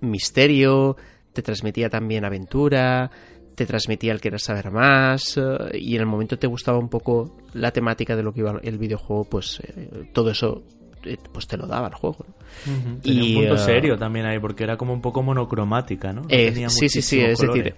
misterio, 0.00 0.96
te 1.32 1.42
transmitía 1.42 1.88
también 1.90 2.24
aventura, 2.24 3.10
te 3.54 3.66
transmitía 3.66 4.12
el 4.12 4.20
querer 4.20 4.40
saber 4.40 4.70
más 4.70 5.36
eh, 5.36 5.78
y 5.78 5.94
en 5.94 6.00
el 6.00 6.06
momento 6.06 6.38
te 6.38 6.46
gustaba 6.46 6.78
un 6.78 6.88
poco 6.88 7.36
la 7.54 7.70
temática 7.70 8.16
de 8.16 8.22
lo 8.22 8.32
que 8.32 8.40
iba 8.40 8.58
el 8.62 8.78
videojuego, 8.78 9.24
pues 9.24 9.60
eh, 9.60 10.08
todo 10.12 10.30
eso 10.30 10.62
eh, 11.04 11.16
pues 11.32 11.46
te 11.48 11.56
lo 11.56 11.66
daba 11.66 11.88
el 11.88 11.94
juego. 11.94 12.24
¿no? 12.28 12.98
Tenía 13.00 13.22
Y, 13.24 13.34
un 13.34 13.40
punto 13.40 13.58
serio 13.58 13.98
también 13.98 14.24
ahí, 14.26 14.38
porque 14.38 14.62
era 14.64 14.76
como 14.76 14.92
un 14.92 15.00
poco 15.00 15.22
monocromática, 15.22 16.12
¿no? 16.12 16.20
No 16.22 16.26
Eh, 16.30 16.50
tenía 16.52 16.68
sí, 16.70 16.88
sí, 16.88 17.02
sí, 17.02 17.18
es 17.20 17.38
decir, 17.40 17.48
colores. 17.48 17.74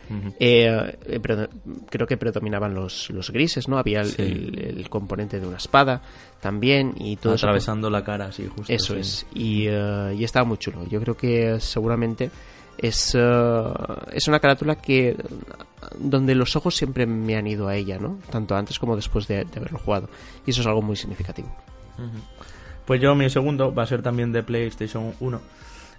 Predo- 1.22 1.48
creo 1.90 2.06
que 2.06 2.16
predominaban 2.16 2.74
los, 2.74 3.10
los 3.10 3.30
grises, 3.30 3.68
¿no? 3.68 3.78
Había 3.78 4.00
el, 4.00 4.06
Sí. 4.08 4.22
el- 4.22 4.58
el 4.78 4.88
componente 4.90 5.40
de 5.40 5.46
una 5.46 5.56
espada 5.56 6.02
también 6.40 6.92
y 6.98 7.16
todo 7.16 7.34
eso. 7.34 7.46
Atravesando 7.46 7.88
la 7.90 8.04
cara, 8.04 8.30
sí, 8.32 8.46
justo. 8.46 8.72
Eso 8.72 8.94
sí. 8.94 9.00
es. 9.00 9.26
Y, 9.34 9.68
y 9.68 10.24
estaba 10.24 10.44
muy 10.46 10.58
chulo. 10.58 10.86
Yo 10.88 11.00
creo 11.00 11.16
que 11.16 11.58
seguramente 11.60 12.30
es, 12.86 13.14
eh, 13.14 13.72
es 14.12 14.28
una 14.28 14.40
carátula 14.40 14.76
que 14.76 15.16
donde 15.98 16.34
los 16.34 16.56
ojos 16.56 16.76
siempre 16.76 17.06
me 17.06 17.36
han 17.36 17.46
ido 17.46 17.68
a 17.68 17.76
ella, 17.76 17.98
¿no? 17.98 18.18
Tanto 18.30 18.54
antes 18.54 18.78
como 18.78 18.96
después 18.96 19.26
de, 19.26 19.46
haberlo 19.56 19.78
jugado. 19.78 20.08
Y 20.46 20.50
eso 20.50 20.60
es 20.60 20.66
algo 20.66 20.82
muy 20.82 20.96
significativo. 20.96 21.48
Pues 22.84 23.00
yo, 23.00 23.14
mi 23.14 23.28
segundo 23.30 23.74
va 23.74 23.84
a 23.84 23.86
ser 23.86 24.02
también 24.02 24.32
de 24.32 24.42
PlayStation 24.42 25.14
1. 25.20 25.40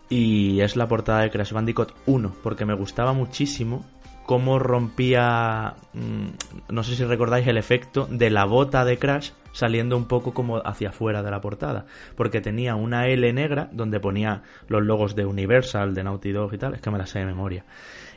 Y 0.10 0.60
es 0.62 0.76
la 0.76 0.88
portada 0.88 1.22
de 1.22 1.32
Crash 1.32 1.52
Bandicoot 1.52 1.94
1, 2.06 2.36
porque 2.44 2.66
me 2.66 2.76
gustaba 2.76 3.14
muchísimo 3.14 3.84
cómo 4.26 4.60
rompía. 4.60 5.76
mm, 5.94 6.74
no 6.74 6.84
sé 6.84 6.96
si 6.96 7.04
recordáis 7.04 7.48
el 7.48 7.58
efecto 7.58 8.08
de 8.10 8.30
la 8.30 8.46
bota 8.46 8.84
de 8.86 8.98
Crash 8.98 9.32
saliendo 9.52 9.96
un 9.96 10.06
poco 10.06 10.34
como 10.34 10.58
hacia 10.58 10.90
afuera 10.90 11.24
de 11.24 11.32
la 11.32 11.42
portada. 11.42 11.86
Porque 12.16 12.42
tenía 12.42 12.76
una 12.76 13.08
L 13.08 13.32
negra 13.34 13.70
donde 13.72 14.00
ponía 14.00 14.44
los 14.68 14.84
logos 14.84 15.16
de 15.16 15.26
Universal, 15.26 15.94
de 15.94 16.04
Naughty 16.04 16.32
Dog 16.32 16.54
y 16.54 16.58
tal. 16.58 16.76
Es 16.76 16.82
que 16.82 16.92
me 16.92 16.98
la 16.98 17.06
sé 17.06 17.20
de 17.20 17.26
memoria. 17.26 17.66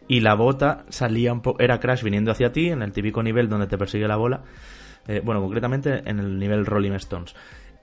Y 0.08 0.20
la 0.20 0.34
bota 0.34 0.84
salía 0.88 1.32
un 1.32 1.42
poco. 1.42 1.60
Era 1.60 1.78
Crash 1.78 2.02
viniendo 2.02 2.32
hacia 2.32 2.52
ti 2.52 2.68
en 2.68 2.82
el 2.82 2.92
típico 2.92 3.22
nivel 3.22 3.48
donde 3.48 3.66
te 3.66 3.78
persigue 3.78 4.08
la 4.08 4.16
bola. 4.16 4.42
Eh, 5.06 5.20
bueno, 5.24 5.40
concretamente 5.40 6.02
en 6.04 6.18
el 6.18 6.38
nivel 6.38 6.66
Rolling 6.66 6.92
Stones. 6.92 7.34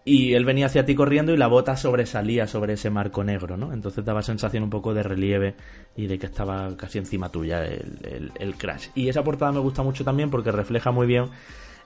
Y 0.08 0.36
él 0.36 0.46
venía 0.46 0.68
hacia 0.68 0.86
ti 0.86 0.94
corriendo 0.94 1.34
y 1.34 1.38
la 1.38 1.48
bota 1.48 1.76
sobresalía 1.76 2.46
sobre 2.46 2.74
ese 2.74 2.92
marco 2.92 3.24
negro, 3.24 3.58
¿no? 3.58 3.74
Entonces 3.74 4.06
daba 4.06 4.22
sensación 4.22 4.62
un 4.62 4.70
poco 4.70 4.94
de 4.94 5.02
relieve 5.02 5.56
y 5.98 6.06
de 6.06 6.20
que 6.20 6.28
estaba 6.28 6.78
casi 6.78 7.00
encima 7.00 7.30
tuya 7.30 7.66
el, 7.66 8.32
el- 8.40 8.56
Crash. 8.56 8.90
Y 8.94 9.10
esa 9.10 9.24
portada 9.24 9.52
me 9.52 9.60
gusta 9.60 9.82
mucho 9.82 10.04
también 10.04 10.30
porque 10.30 10.52
refleja 10.52 10.92
muy 10.92 11.08
bien 11.08 11.26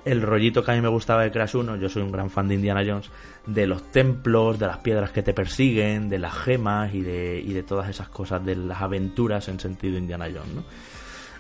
el 0.04 0.22
rollito 0.22 0.64
que 0.66 0.72
a 0.72 0.76
mí 0.76 0.82
me 0.82 0.90
gustaba 0.90 1.24
de 1.24 1.32
Crash 1.32 1.56
1, 1.56 1.78
yo 1.78 1.88
soy 1.88 2.02
un 2.02 2.12
gran 2.12 2.30
fan 2.30 2.48
de 2.50 2.56
Indiana 2.56 2.84
Jones, 2.86 3.10
de 3.46 3.68
los 3.68 3.90
templos, 3.92 4.60
de 4.60 4.68
las 4.68 4.78
piedras 4.80 5.12
que 5.12 5.24
te 5.24 5.34
persiguen, 5.34 6.10
de 6.10 6.20
las 6.20 6.34
gemas 6.34 6.94
y 6.94 7.02
de, 7.02 7.40
y 7.46 7.54
de 7.54 7.64
todas 7.64 7.90
esas 7.90 8.10
cosas, 8.10 8.46
de 8.46 8.56
las 8.56 8.82
aventuras 8.82 9.48
en 9.48 9.60
sentido 9.62 9.98
Indiana 9.98 10.26
Jones, 10.26 10.56
¿no? 10.56 10.64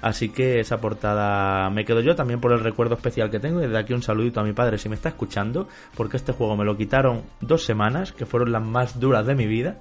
Así 0.01 0.29
que 0.29 0.59
esa 0.59 0.79
portada 0.79 1.69
me 1.69 1.83
quedo 1.85 2.01
yo 2.01 2.15
también 2.15 2.39
por 2.39 2.51
el 2.53 2.61
recuerdo 2.61 2.95
especial 2.95 3.29
que 3.29 3.39
tengo. 3.39 3.59
Y 3.59 3.63
desde 3.63 3.77
aquí 3.77 3.93
un 3.93 4.01
saludito 4.01 4.39
a 4.39 4.43
mi 4.43 4.53
padre 4.53 4.77
si 4.77 4.89
me 4.89 4.95
está 4.95 5.09
escuchando, 5.09 5.67
porque 5.95 6.17
este 6.17 6.31
juego 6.31 6.55
me 6.55 6.65
lo 6.65 6.77
quitaron 6.77 7.23
dos 7.41 7.65
semanas, 7.65 8.11
que 8.11 8.25
fueron 8.25 8.51
las 8.51 8.63
más 8.63 8.99
duras 8.99 9.25
de 9.25 9.35
mi 9.35 9.45
vida. 9.45 9.77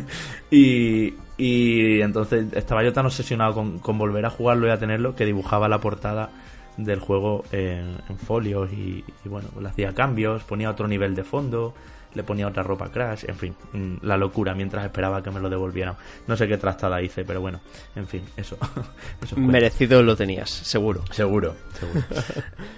y, 0.50 1.14
y 1.36 2.00
entonces 2.00 2.52
estaba 2.52 2.82
yo 2.82 2.92
tan 2.92 3.06
obsesionado 3.06 3.54
con, 3.54 3.78
con 3.78 3.98
volver 3.98 4.26
a 4.26 4.30
jugarlo 4.30 4.66
y 4.66 4.70
a 4.70 4.78
tenerlo 4.78 5.14
que 5.14 5.24
dibujaba 5.24 5.68
la 5.68 5.78
portada 5.78 6.30
del 6.76 6.98
juego 6.98 7.44
en, 7.52 7.96
en 8.08 8.18
folios 8.18 8.72
y, 8.72 9.04
y 9.24 9.28
bueno, 9.28 9.48
le 9.60 9.68
hacía 9.68 9.94
cambios, 9.94 10.44
ponía 10.44 10.70
otro 10.70 10.88
nivel 10.88 11.14
de 11.14 11.24
fondo, 11.24 11.74
le 12.14 12.22
ponía 12.22 12.46
otra 12.48 12.62
ropa 12.62 12.90
Crash, 12.90 13.24
en 13.28 13.36
fin, 13.36 13.54
mm, 13.72 13.96
la 14.02 14.16
locura 14.16 14.54
mientras 14.54 14.84
esperaba 14.84 15.22
que 15.22 15.30
me 15.30 15.40
lo 15.40 15.48
devolvieran. 15.48 15.94
No 16.26 16.36
sé 16.36 16.48
qué 16.48 16.56
trastada 16.58 17.00
hice, 17.00 17.24
pero 17.24 17.40
bueno, 17.40 17.60
en 17.96 18.06
fin, 18.06 18.24
eso. 18.36 18.56
Merecido 19.36 20.02
lo 20.02 20.16
tenías, 20.16 20.50
seguro. 20.50 21.04
Seguro, 21.10 21.54
seguro. 21.78 22.00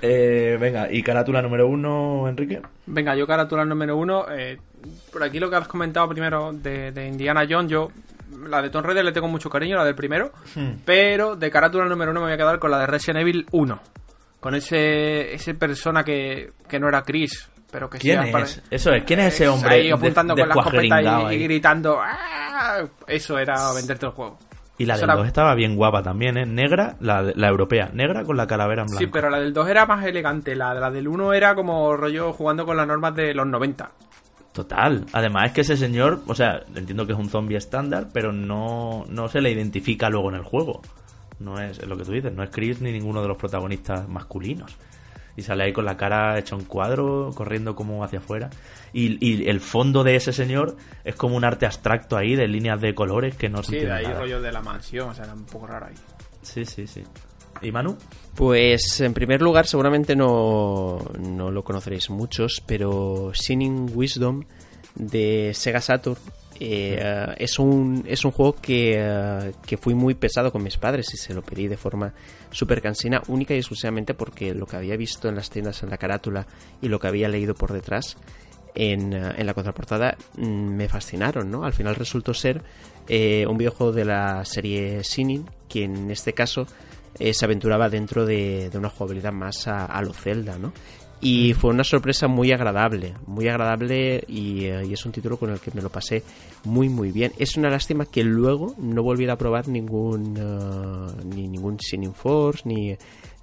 Eh, 0.05 0.57
venga, 0.61 0.91
y 0.91 1.01
carátula 1.03 1.41
número 1.41 1.69
uno, 1.69 2.29
Enrique. 2.29 2.61
Venga, 2.87 3.15
yo 3.15 3.27
carátula 3.27 3.65
número 3.65 3.97
uno. 3.97 4.27
eh, 4.31 4.59
por 5.13 5.23
aquí 5.23 5.39
lo 5.39 5.49
que 5.49 5.57
has 5.57 5.69
comentado 5.69 6.09
primero 6.09 6.53
de, 6.53 6.91
de 6.91 7.07
Indiana 7.07 7.47
Jones, 7.49 7.71
yo 7.71 7.89
la 8.49 8.61
de 8.61 8.71
Tomb 8.71 8.87
Raider 8.87 9.05
le 9.05 9.13
tengo 9.13 9.29
mucho 9.29 9.49
cariño, 9.49 9.77
la 9.77 9.85
del 9.85 9.95
primero. 9.95 10.33
Pero 10.85 11.37
de 11.37 11.51
carátula 11.51 11.85
número 11.87 12.11
uno 12.11 12.21
me 12.21 12.27
voy 12.27 12.35
a 12.35 12.37
quedar 12.37 12.59
con 12.59 12.71
la 12.71 12.79
de 12.81 12.87
Resident 12.87 13.21
Evil 13.21 13.47
1. 13.53 13.81
Con 14.41 14.55
ese, 14.57 15.35
ese 15.35 15.55
persona 15.55 16.03
que, 16.03 16.53
que 16.69 16.81
no 16.81 16.89
era 16.89 17.03
Chris, 17.03 17.49
pero 17.73 17.91
que 17.91 17.99
¿Quién 17.99 18.21
es? 18.23 18.63
Eso 18.71 18.93
es, 18.93 19.03
¿quién 19.05 19.19
es 19.21 19.35
ese 19.35 19.49
hombre? 19.49 19.71
Ahí 19.75 19.91
apuntando 19.91 20.35
de- 20.35 20.43
con 20.43 20.49
la 20.51 20.55
escopeta 20.55 21.33
y, 21.33 21.39
gritando. 21.43 21.99
"¡Ah!". 22.01 22.85
Eso 23.09 23.39
era 23.39 23.73
venderte 23.73 24.07
el 24.07 24.13
juego. 24.13 24.39
Y 24.79 24.85
la 24.87 24.95
Eso 24.95 25.07
del 25.07 25.17
2 25.17 25.27
estaba 25.27 25.55
bien 25.55 25.75
guapa 25.77 26.03
también, 26.03 26.37
¿eh? 26.39 26.47
Negra, 26.47 26.97
la, 27.01 27.23
la 27.23 27.49
europea, 27.49 27.91
negra 27.93 28.25
con 28.25 28.37
la 28.37 28.47
calavera 28.47 28.83
en 28.83 28.89
blanco. 28.89 29.01
Sí, 29.05 29.07
pero 29.13 29.31
la 29.31 29.39
del 29.41 29.53
2 29.53 29.69
era 29.69 29.87
más 29.87 30.05
elegante. 30.05 30.55
La, 30.55 30.75
la 30.75 30.91
del 30.91 31.09
1 31.09 31.33
era 31.35 31.55
como 31.55 31.97
rollo 31.97 32.33
jugando 32.33 32.65
con 32.67 32.77
las 32.77 32.87
normas 32.87 33.15
de 33.15 33.35
los 33.35 33.47
90. 33.47 33.91
Total. 34.53 35.07
Además 35.13 35.47
es 35.47 35.53
que 35.53 35.61
ese 35.63 35.77
señor, 35.77 36.21
o 36.27 36.35
sea, 36.35 36.61
entiendo 36.75 37.07
que 37.07 37.13
es 37.13 37.19
un 37.19 37.29
zombie 37.31 37.57
estándar, 37.57 38.09
pero 38.13 38.33
no, 38.33 39.05
no 39.09 39.29
se 39.29 39.41
le 39.41 39.51
identifica 39.51 40.11
luego 40.11 40.29
en 40.31 40.37
el 40.37 40.43
juego. 40.43 40.83
No 41.39 41.59
es, 41.61 41.79
es 41.79 41.87
lo 41.89 41.97
que 41.97 42.05
tú 42.05 42.13
dices, 42.13 42.33
no 42.33 42.43
es 42.43 42.51
Chris 42.51 42.81
ni 42.81 42.93
ninguno 42.93 43.23
de 43.23 43.29
los 43.29 43.37
protagonistas 43.39 44.09
masculinos. 44.09 44.77
Y 45.37 45.43
sale 45.43 45.65
ahí 45.65 45.73
con 45.73 45.85
la 45.85 45.97
cara 45.97 46.39
hecha 46.39 46.55
un 46.57 46.65
cuadro, 46.65 47.31
corriendo 47.35 47.75
como 47.75 48.05
hacia 48.05 48.19
afuera. 48.19 48.51
Y, 48.93 49.17
y 49.27 49.49
el 49.49 49.61
fondo 49.61 50.05
de 50.05 50.17
ese 50.17 50.33
señor 50.33 50.77
es 51.05 51.15
como 51.15 51.37
un 51.37 51.45
arte 51.45 51.65
abstracto 51.67 52.17
ahí, 52.17 52.35
de 52.37 52.47
líneas 52.49 52.81
de 52.81 52.95
colores 52.95 53.35
que 53.37 53.49
no 53.49 53.63
se 53.63 53.71
Sí, 53.81 53.87
de 53.87 53.93
ahí 53.93 54.05
nada. 54.05 54.21
rollo 54.21 54.41
de 54.43 54.53
la 54.53 54.61
mansión. 54.61 55.09
O 55.11 55.15
sea, 55.15 55.25
era 55.25 55.33
un 55.35 55.45
poco 55.47 55.67
raro 55.67 55.87
ahí. 55.87 55.95
Sí, 56.43 56.65
sí, 56.65 56.87
sí. 56.87 57.03
¿Y 57.63 57.71
Manu? 57.73 57.97
Pues 58.35 59.01
en 59.01 59.15
primer 59.15 59.41
lugar, 59.41 59.67
seguramente 59.67 60.17
no, 60.17 60.99
no 61.19 61.51
lo 61.51 61.63
conoceréis 61.63 62.11
muchos, 62.11 62.63
pero 62.67 63.31
Sinning 63.35 63.91
Wisdom 63.95 64.43
de 64.97 65.53
Sega 65.55 65.81
Saturn 65.81 66.19
eh, 66.65 67.35
es, 67.39 67.59
un, 67.59 68.05
es 68.07 68.25
un 68.25 68.31
juego 68.31 68.55
que, 68.55 68.95
eh, 68.97 69.53
que 69.67 69.77
fui 69.77 69.95
muy 69.95 70.15
pesado 70.15 70.53
con 70.53 70.63
mis 70.63 70.77
padres 70.77 71.13
y 71.13 71.17
se 71.17 71.35
lo 71.35 71.43
pedí 71.43 71.67
de 71.67 71.77
forma 71.77 72.15
súper 72.53 72.81
cansina, 72.81 73.21
única 73.27 73.53
y 73.55 73.59
exclusivamente 73.59 74.15
porque 74.15 74.55
lo 74.55 74.67
que 74.67 74.77
había 74.77 74.97
visto 74.97 75.29
en 75.29 75.35
las 75.35 75.51
tiendas 75.51 75.83
en 75.83 75.91
la 75.91 75.99
carátula 75.99 76.47
y 76.81 76.89
lo 76.89 77.01
que 77.01 77.09
había 77.09 77.29
leído 77.29 77.55
por 77.55 77.73
detrás 77.73 78.17
en, 78.77 79.13
eh, 79.13 79.35
en 79.37 79.47
la 79.47 79.55
contraportada 79.55 80.17
mm, 80.37 80.45
me 80.45 80.89
fascinaron, 80.89 81.51
¿no? 81.51 81.65
Al 81.65 81.73
final 81.73 81.97
resultó 81.97 82.33
ser 82.33 82.63
eh, 83.09 83.45
un 83.49 83.59
videojuego 83.59 83.93
de 83.93 84.05
la 84.05 84.45
serie 84.45 85.03
Sinning, 85.03 85.51
que 85.69 85.85
en 85.85 86.11
este 86.13 86.33
caso 86.33 86.67
se 87.19 87.45
aventuraba 87.45 87.91
dentro 87.91 88.25
de, 88.25 88.71
de 88.71 88.79
una 88.79 88.89
jugabilidad 88.89 89.33
más 89.33 89.69
a, 89.69 89.85
a 89.85 90.01
lo 90.01 90.15
Zelda, 90.15 90.59
¿no? 90.59 90.73
Y 91.25 91.55
fue 91.55 91.71
una 91.71 91.85
sorpresa 91.85 92.27
muy 92.27 92.51
agradable, 92.51 93.15
muy 93.27 93.47
agradable 93.47 94.25
y, 94.27 94.65
eh, 94.65 94.85
y 94.85 94.93
es 94.93 95.07
un 95.07 95.13
título 95.13 95.37
con 95.37 95.51
el 95.51 95.61
que 95.61 95.71
me 95.73 95.81
lo 95.81 95.89
pasé 95.89 96.25
muy 96.65 96.89
muy 96.89 97.13
bien. 97.13 97.33
Es 97.39 97.57
una 97.57 97.71
lástima 97.71 98.07
que 98.07 98.25
luego 98.25 98.75
no 98.79 99.05
volviera 99.05 99.35
a 99.35 99.39
probar 99.39 99.69
ningún 99.69 100.37
eh, 100.37 101.23
ni 101.25 101.47
ningún 101.47 101.77
Shining 101.77 102.13
Force 102.13 102.63
ni, 102.65 102.97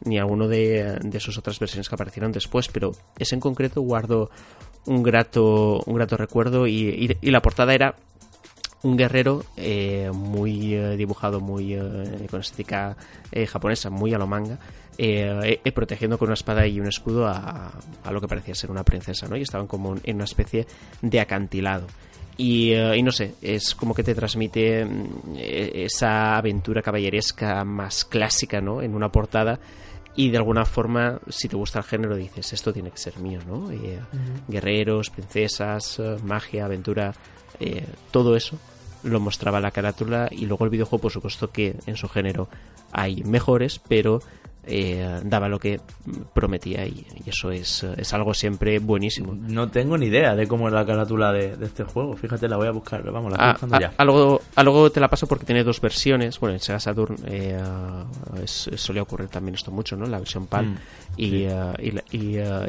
ni 0.03 0.19
alguno 0.19 0.49
de, 0.49 0.99
de 1.01 1.19
sus 1.21 1.37
otras 1.37 1.57
versiones 1.57 1.87
que 1.87 1.95
aparecieron 1.95 2.33
después, 2.33 2.67
pero 2.67 2.91
ese 3.17 3.35
en 3.35 3.39
concreto 3.41 3.79
guardo 3.81 4.29
un 4.85 5.01
grato 5.01 5.79
un 5.85 5.95
grato 5.95 6.17
recuerdo 6.17 6.67
y, 6.67 7.15
y- 7.21 7.31
la 7.31 7.41
portada 7.41 7.73
era 7.73 7.95
un 8.83 8.97
guerrero 8.97 9.45
eh, 9.55 10.09
muy 10.13 10.73
eh, 10.73 10.97
dibujado, 10.97 11.39
muy 11.39 11.75
eh, 11.75 12.27
con 12.29 12.41
estética 12.41 12.97
japonesa, 13.47 13.89
muy 13.89 14.13
a 14.13 14.17
lo 14.17 14.25
manga, 14.27 14.57
eh, 15.01 15.61
eh, 15.63 15.71
protegiendo 15.71 16.17
con 16.17 16.27
una 16.27 16.33
espada 16.33 16.67
y 16.67 16.77
un 16.77 16.87
escudo 16.87 17.25
a, 17.25 17.71
a 18.03 18.11
lo 18.11 18.19
que 18.19 18.27
parecía 18.27 18.53
ser 18.53 18.69
una 18.69 18.83
princesa, 18.83 19.29
¿no? 19.29 19.37
Y 19.37 19.43
estaban 19.43 19.65
como 19.65 19.95
en 20.03 20.15
una 20.15 20.25
especie 20.25 20.67
de 21.01 21.19
acantilado. 21.21 21.87
Y, 22.35 22.73
eh, 22.73 22.97
y 22.97 23.03
no 23.03 23.11
sé, 23.13 23.35
es 23.41 23.75
como 23.75 23.93
que 23.93 24.03
te 24.03 24.13
transmite 24.13 24.83
mm, 24.83 25.35
eh, 25.37 25.85
esa 25.85 26.37
aventura 26.37 26.81
caballeresca 26.81 27.63
más 27.63 28.03
clásica, 28.03 28.59
¿no? 28.59 28.81
En 28.81 28.93
una 28.93 29.09
portada. 29.09 29.59
Y 30.17 30.31
de 30.31 30.37
alguna 30.37 30.65
forma, 30.65 31.19
si 31.29 31.47
te 31.47 31.55
gusta 31.55 31.79
el 31.79 31.85
género, 31.85 32.17
dices, 32.17 32.51
esto 32.51 32.73
tiene 32.73 32.91
que 32.91 32.97
ser 32.97 33.19
mío, 33.19 33.39
¿no? 33.47 33.71
Eh, 33.71 33.99
Guerreros, 34.49 35.09
princesas, 35.11 36.01
magia, 36.23 36.65
aventura, 36.65 37.13
eh, 37.61 37.85
todo 38.11 38.35
eso 38.35 38.57
lo 39.03 39.19
mostraba 39.21 39.61
la 39.61 39.71
carátula 39.71 40.27
y 40.29 40.45
luego 40.45 40.65
el 40.65 40.71
videojuego, 40.71 41.01
por 41.01 41.11
supuesto 41.11 41.51
que 41.51 41.75
en 41.85 41.95
su 41.95 42.09
género 42.09 42.49
hay 42.91 43.23
mejores, 43.23 43.79
pero 43.79 44.21
eh, 44.65 45.19
daba 45.23 45.47
lo 45.49 45.57
que 45.59 45.79
prometía 46.33 46.85
y, 46.85 47.05
y 47.25 47.29
eso 47.29 47.51
es, 47.51 47.83
es 47.83 48.13
algo 48.13 48.33
siempre 48.33 48.79
buenísimo. 48.79 49.33
No 49.35 49.69
tengo 49.69 49.97
ni 49.97 50.07
idea 50.07 50.35
de 50.35 50.47
cómo 50.47 50.67
es 50.67 50.73
la 50.73 50.85
carátula 50.85 51.31
de, 51.31 51.55
de 51.57 51.65
este 51.65 51.83
juego. 51.83 52.15
Fíjate, 52.15 52.47
la 52.47 52.57
voy 52.57 52.67
a 52.67 52.71
buscar. 52.71 53.03
Vamos, 53.11 53.31
la 53.31 53.37
estoy 53.37 53.47
Ah, 53.47 53.51
buscando 53.53 53.75
ah, 53.75 53.79
ya. 53.81 53.93
algo, 53.97 54.41
algo 54.55 54.91
te 54.91 54.99
la 54.99 55.07
paso 55.07 55.27
porque 55.27 55.45
tiene 55.45 55.63
dos 55.63 55.81
versiones. 55.81 56.39
Bueno, 56.39 56.53
en 56.55 56.59
Sega 56.59 56.79
Saturn 56.79 57.15
eh, 57.25 57.59
es- 58.43 58.69
solía 58.75 59.01
ocurrir 59.01 59.29
también 59.29 59.55
esto 59.55 59.71
mucho, 59.71 59.95
¿no? 59.95 60.05
La 60.05 60.19
versión 60.19 60.45
PAL 60.47 60.65
Mm, 60.67 60.75
y, 61.17 61.29
sí. 61.29 61.45
eh, 61.49 61.73
y, 61.79 61.91
la, 61.91 62.03
y, 62.11 62.17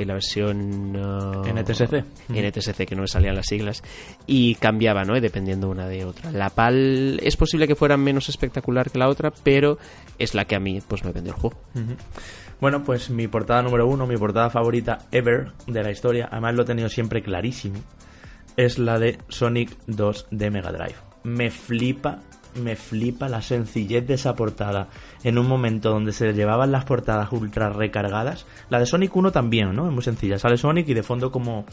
y 0.01 0.05
la 0.05 0.15
versión 0.15 0.95
eh, 0.97 1.53
NTSC. 1.53 2.05
NTSC, 2.31 2.87
que 2.87 2.95
no 2.95 3.03
me 3.03 3.09
salían 3.09 3.35
las 3.35 3.47
siglas, 3.47 3.83
y 4.27 4.55
cambiaba, 4.57 5.05
¿no? 5.05 5.21
Dependiendo 5.21 5.69
una 5.69 5.87
de 5.87 6.05
otra. 6.05 6.31
La 6.33 6.51
PAL 6.51 7.19
es 7.23 7.37
posible 7.37 7.67
que 7.67 7.75
fuera 7.75 7.97
menos 7.97 8.29
espectacular 8.29 8.91
que 8.91 8.99
la 8.99 9.09
otra, 9.09 9.33
pero 9.43 9.79
es 10.19 10.35
la 10.35 10.45
que 10.45 10.55
a 10.57 10.61
mí 10.61 10.81
pues 10.87 11.05
me 11.05 11.13
vendió 11.13 11.33
el 11.35 11.39
juego. 11.41 11.57
Ujú. 11.75 11.80
Bueno, 12.61 12.85
pues 12.85 13.09
mi 13.11 13.27
portada 13.27 13.63
número 13.63 13.87
uno, 13.87 14.07
mi 14.07 14.17
portada 14.17 14.51
favorita 14.51 14.99
ever 15.13 15.53
de 15.67 15.83
la 15.83 15.91
historia, 15.91 16.29
además 16.31 16.55
lo 16.55 16.63
he 16.63 16.67
tenido 16.67 16.89
siempre 16.89 17.23
clarísimo, 17.23 17.79
es 18.57 18.79
la 18.79 18.99
de 18.99 19.19
Sonic 19.29 19.77
2 19.87 20.27
de 20.31 20.51
Mega 20.51 20.71
Drive. 20.71 20.97
Me 21.23 21.51
flipa, 21.51 22.19
me 22.63 22.77
flipa 22.77 23.29
la 23.29 23.41
sencillez 23.41 24.07
de 24.07 24.15
esa 24.15 24.35
portada 24.35 24.89
en 25.25 25.39
un 25.39 25.49
momento 25.49 25.91
donde 25.91 26.13
se 26.13 26.33
llevaban 26.35 26.73
las 26.73 26.85
portadas 26.85 27.33
ultra 27.33 27.71
recargadas. 27.71 28.47
La 28.69 28.79
de 28.79 28.87
Sonic 28.87 29.17
1 29.17 29.33
también, 29.33 29.75
¿no? 29.75 29.87
Es 29.87 29.93
muy 29.93 30.03
sencilla. 30.03 30.39
Sale 30.39 30.59
Sonic 30.59 30.89
y 30.89 30.95
de 30.95 31.03
fondo 31.03 31.31
como 31.31 31.65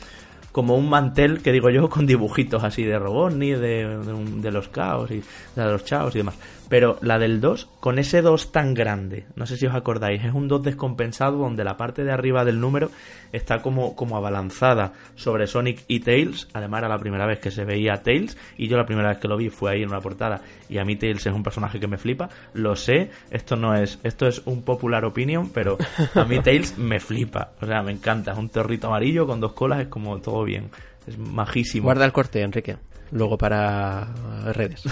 como 0.57 0.75
un 0.75 0.89
mantel 0.89 1.43
que 1.43 1.51
digo 1.51 1.69
yo 1.69 1.88
con 1.89 2.07
dibujitos 2.07 2.63
así 2.63 2.84
de 2.84 2.97
Robotnik, 2.97 3.57
de, 3.57 3.99
de, 4.41 4.51
los 4.51 4.69
caos 4.69 5.11
y 5.11 5.21
de 5.55 5.65
los 5.65 5.85
chaos 5.85 6.15
y 6.15 6.17
demás. 6.17 6.35
Pero 6.69 6.98
la 7.02 7.18
del 7.18 7.39
2, 7.39 7.69
con 7.80 7.98
ese 7.98 8.22
2 8.22 8.52
tan 8.52 8.73
grande, 8.73 9.26
no 9.35 9.45
sé 9.45 9.57
si 9.57 9.65
os 9.65 9.73
acordáis, 9.73 10.23
es 10.23 10.34
un 10.34 10.48
2 10.48 10.64
descompensado 10.64 11.38
donde 11.38 11.64
la 11.64 11.77
parte 11.77 12.03
de 12.03 12.11
arriba 12.11 12.44
del 12.44 12.60
número 12.60 12.91
está 13.31 13.61
como, 13.61 13.95
como 13.95 14.18
abalanzada 14.18 14.94
sobre 15.15 15.48
Sonic 15.48 15.84
y 15.88 16.02
Tails. 16.02 16.48
Además 16.53 16.80
era 16.80 16.89
la 16.89 16.99
primera 16.99 17.26
vez 17.26 17.39
que 17.39 17.52
se 17.52 17.64
veía 17.64 18.03
Tails 18.03 18.38
y 18.57 18.68
yo 18.68 18.77
la 18.77 18.85
primera 18.85 19.10
vez 19.10 19.18
que 19.19 19.27
lo 19.27 19.38
vi 19.38 19.49
fue 19.49 19.72
ahí 19.72 19.84
en 19.84 19.89
una 19.89 20.02
portada 20.02 20.41
y 20.69 20.77
a 20.77 20.85
mí 20.85 20.95
Tails 20.95 21.26
es 21.26 21.34
un 21.34 21.44
personaje 21.44 21.80
que 21.80 21.88
me 21.88 21.98
flipa. 21.98 22.30
Lo 22.53 22.76
sé, 22.76 23.11
esto 23.31 23.56
no 23.56 23.76
es, 23.76 23.99
esto 24.03 24.27
es 24.27 24.41
un 24.45 24.64
popular 24.64 25.06
opinion, 25.06 25.49
pero 25.49 25.77
a 26.15 26.26
mí 26.26 26.39
Tails 26.39 26.77
me 26.77 26.99
flipa. 26.99 27.52
O 27.61 27.65
sea, 27.65 27.81
me 27.81 27.91
encanta. 27.91 28.34
Es 28.34 28.38
un 28.38 28.49
torrito 28.49 28.88
amarillo 28.88 29.26
con 29.26 29.39
dos 29.39 29.53
colas, 29.53 29.81
es 29.81 29.88
como 29.88 30.19
todo 30.19 30.44
bien. 30.44 30.69
Es 31.06 31.18
majísimo. 31.18 31.85
Guarda 31.85 32.06
el 32.06 32.11
corte, 32.11 32.41
Enrique. 32.41 32.77
Luego 33.11 33.38
para 33.38 34.07
redes. 34.53 34.84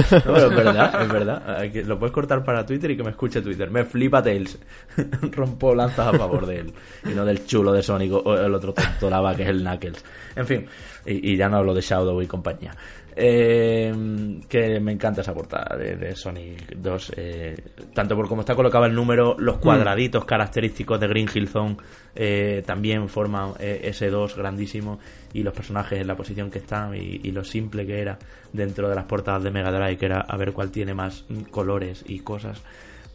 Es 0.00 0.56
verdad, 0.56 1.02
es 1.02 1.08
verdad. 1.08 1.64
Lo 1.86 1.98
puedes 1.98 2.12
cortar 2.12 2.44
para 2.44 2.64
Twitter 2.64 2.90
y 2.90 2.96
que 2.96 3.02
me 3.02 3.10
escuche 3.10 3.42
Twitter. 3.42 3.70
Me 3.70 3.84
flipa 3.84 4.22
Tails. 4.22 4.58
Rompo 5.32 5.74
lanzas 5.74 6.14
a 6.14 6.18
favor 6.18 6.46
de 6.46 6.60
él. 6.60 6.72
Y 7.04 7.10
no 7.10 7.24
del 7.24 7.44
chulo 7.46 7.72
de 7.72 7.82
Sonic 7.82 8.12
o 8.12 8.34
el 8.36 8.54
otro 8.54 8.72
tonto 8.72 9.10
lava 9.10 9.34
que 9.34 9.42
es 9.42 9.48
el 9.48 9.60
Knuckles. 9.60 10.04
En 10.36 10.46
fin, 10.46 10.66
y, 11.06 11.32
y 11.32 11.36
ya 11.36 11.48
no 11.48 11.58
hablo 11.58 11.74
de 11.74 11.80
Shadow 11.80 12.20
y 12.22 12.26
compañía. 12.26 12.74
Eh, 13.16 14.40
que 14.48 14.80
me 14.80 14.92
encanta 14.92 15.20
esa 15.20 15.34
portada 15.34 15.76
de, 15.76 15.96
de 15.96 16.14
Sonic 16.16 16.76
2. 16.76 17.12
eh, 17.16 17.56
tanto 17.94 18.14
por 18.16 18.28
cómo 18.28 18.42
está 18.42 18.54
colocado 18.54 18.86
el 18.86 18.94
número, 18.94 19.36
los 19.38 19.58
cuadraditos 19.58 20.24
característicos 20.24 21.00
de 21.00 21.08
Green 21.08 21.28
Hill 21.32 21.48
Zone 21.48 21.76
eh, 22.14 22.62
también 22.66 23.08
forman 23.08 23.52
eh, 23.58 23.80
ese 23.84 24.10
2 24.10 24.36
grandísimo. 24.36 24.98
Y 25.32 25.42
los 25.42 25.54
personajes 25.54 26.00
en 26.00 26.06
la 26.06 26.16
posición 26.16 26.50
que 26.50 26.58
están 26.58 26.94
y, 26.94 27.20
y 27.22 27.30
lo 27.32 27.44
simple 27.44 27.86
que 27.86 28.00
era 28.00 28.18
dentro 28.52 28.88
de 28.88 28.94
las 28.94 29.04
portadas 29.04 29.42
de 29.42 29.50
Mega 29.50 29.70
Drive, 29.70 29.96
que 29.96 30.06
era 30.06 30.20
a 30.20 30.36
ver 30.36 30.52
cuál 30.52 30.70
tiene 30.70 30.94
más 30.94 31.24
mm, 31.28 31.42
colores 31.50 32.04
y 32.06 32.20
cosas, 32.20 32.60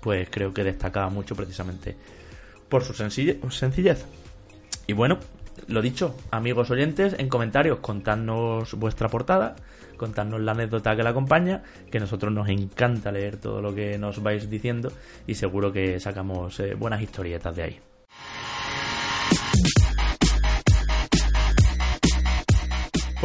pues 0.01 0.29
creo 0.29 0.53
que 0.53 0.63
destacaba 0.63 1.09
mucho 1.09 1.35
precisamente 1.35 1.95
por 2.69 2.83
su 2.83 2.93
sencille- 2.93 3.39
sencillez. 3.51 4.05
Y 4.87 4.93
bueno, 4.93 5.19
lo 5.67 5.81
dicho, 5.81 6.15
amigos 6.31 6.69
oyentes, 6.71 7.15
en 7.17 7.27
comentarios 7.27 7.79
contadnos 7.79 8.73
vuestra 8.75 9.09
portada, 9.09 9.55
contadnos 9.95 10.41
la 10.41 10.51
anécdota 10.51 10.95
que 10.95 11.03
la 11.03 11.11
acompaña, 11.11 11.63
que 11.91 11.99
nosotros 11.99 12.31
nos 12.31 12.49
encanta 12.49 13.11
leer 13.11 13.37
todo 13.37 13.61
lo 13.61 13.73
que 13.73 13.97
nos 13.97 14.21
vais 14.21 14.49
diciendo 14.49 14.91
y 15.27 15.35
seguro 15.35 15.71
que 15.71 15.99
sacamos 15.99 16.59
eh, 16.59 16.75
buenas 16.75 17.01
historietas 17.01 17.55
de 17.55 17.63
ahí. 17.63 17.79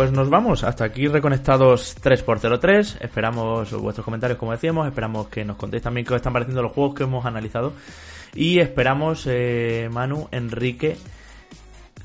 Pues 0.01 0.13
nos 0.13 0.31
vamos, 0.31 0.65
hasta 0.65 0.85
aquí 0.85 1.09
reconectados 1.09 1.95
3x03. 2.03 3.03
Esperamos 3.03 3.71
vuestros 3.73 4.03
comentarios, 4.03 4.39
como 4.39 4.53
decíamos. 4.53 4.87
Esperamos 4.87 5.29
que 5.29 5.45
nos 5.45 5.59
contéis 5.59 5.83
también 5.83 6.07
qué 6.07 6.15
os 6.15 6.17
están 6.17 6.33
pareciendo 6.33 6.63
los 6.63 6.73
juegos 6.73 6.95
que 6.95 7.03
hemos 7.03 7.27
analizado. 7.27 7.75
Y 8.35 8.61
esperamos, 8.61 9.27
eh, 9.27 9.91
Manu, 9.93 10.29
Enrique, 10.31 10.97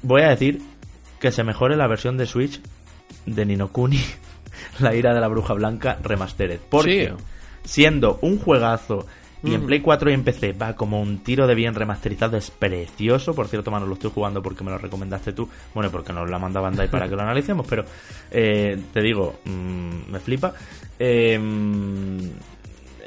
voy 0.02 0.24
a 0.24 0.30
decir 0.30 0.62
que 1.22 1.32
se 1.32 1.44
mejore 1.44 1.78
la 1.78 1.88
versión 1.88 2.18
de 2.18 2.26
Switch 2.26 2.60
de 3.26 3.46
Ninokuni, 3.46 4.02
La 4.80 4.96
ira 4.96 5.14
de 5.14 5.22
la 5.22 5.28
bruja 5.28 5.54
blanca 5.54 5.98
remastered. 6.04 6.60
Porque 6.70 7.14
Sí. 7.18 7.24
siendo 7.64 8.20
un 8.22 8.40
juegazo 8.40 9.06
y 9.44 9.54
en 9.54 9.64
Mm. 9.64 9.68
Play 9.68 9.80
4 9.82 10.10
y 10.10 10.14
en 10.14 10.24
PC 10.24 10.54
va 10.54 10.76
como 10.76 11.00
un 11.02 11.20
tiro 11.20 11.46
de 11.46 11.54
bien 11.54 11.76
remasterizado, 11.76 12.36
es 12.36 12.50
precioso. 12.50 13.36
Por 13.36 13.48
cierto, 13.48 13.70
Manu, 13.70 13.86
lo 13.86 13.94
estoy 13.94 14.10
jugando 14.12 14.42
porque 14.42 14.64
me 14.64 14.72
lo 14.72 14.78
recomendaste 14.78 15.34
tú. 15.34 15.48
Bueno, 15.74 15.92
porque 15.92 16.14
nos 16.14 16.30
la 16.30 16.40
manda 16.40 16.62
Bandai 16.62 16.90
para 16.90 17.08
que 17.08 17.16
lo 17.16 17.22
analicemos, 17.22 17.66
pero 17.70 17.86
eh, 18.32 18.78
te 18.92 19.02
digo, 19.02 19.40
mm, 19.46 20.12
me 20.12 20.20
flipa. 20.20 20.54
Eh, 20.98 21.38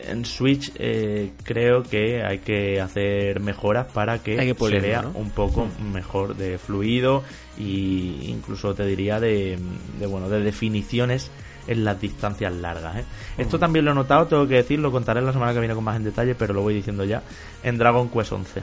en 0.08 0.24
Switch 0.24 0.72
eh, 0.76 1.32
creo 1.42 1.82
que 1.82 2.22
hay 2.22 2.38
que 2.38 2.80
hacer 2.80 3.40
mejoras 3.40 3.86
para 3.88 4.22
que, 4.22 4.36
se 4.56 4.80
vea 4.80 5.02
¿no? 5.02 5.10
un 5.14 5.30
poco 5.30 5.66
mejor 5.92 6.36
de 6.36 6.58
fluido 6.58 7.22
y 7.58 8.26
incluso 8.28 8.74
te 8.74 8.86
diría 8.86 9.20
de, 9.20 9.58
de, 9.98 10.06
bueno 10.06 10.28
de 10.28 10.40
definiciones 10.40 11.30
en 11.68 11.84
las 11.84 12.00
distancias 12.00 12.52
largas 12.52 12.96
¿eh? 12.96 13.04
esto 13.38 13.58
también 13.58 13.84
lo 13.84 13.92
he 13.92 13.94
notado 13.94 14.26
tengo 14.26 14.48
que 14.48 14.54
decir 14.56 14.78
lo 14.80 14.90
contaré 14.90 15.20
la 15.22 15.32
semana 15.32 15.52
que 15.52 15.60
viene 15.60 15.74
con 15.74 15.84
más 15.84 15.96
en 15.96 16.04
detalle 16.04 16.34
pero 16.34 16.52
lo 16.54 16.62
voy 16.62 16.74
diciendo 16.74 17.04
ya 17.04 17.22
en 17.62 17.78
Dragon 17.78 18.08
Quest 18.08 18.32
11 18.32 18.62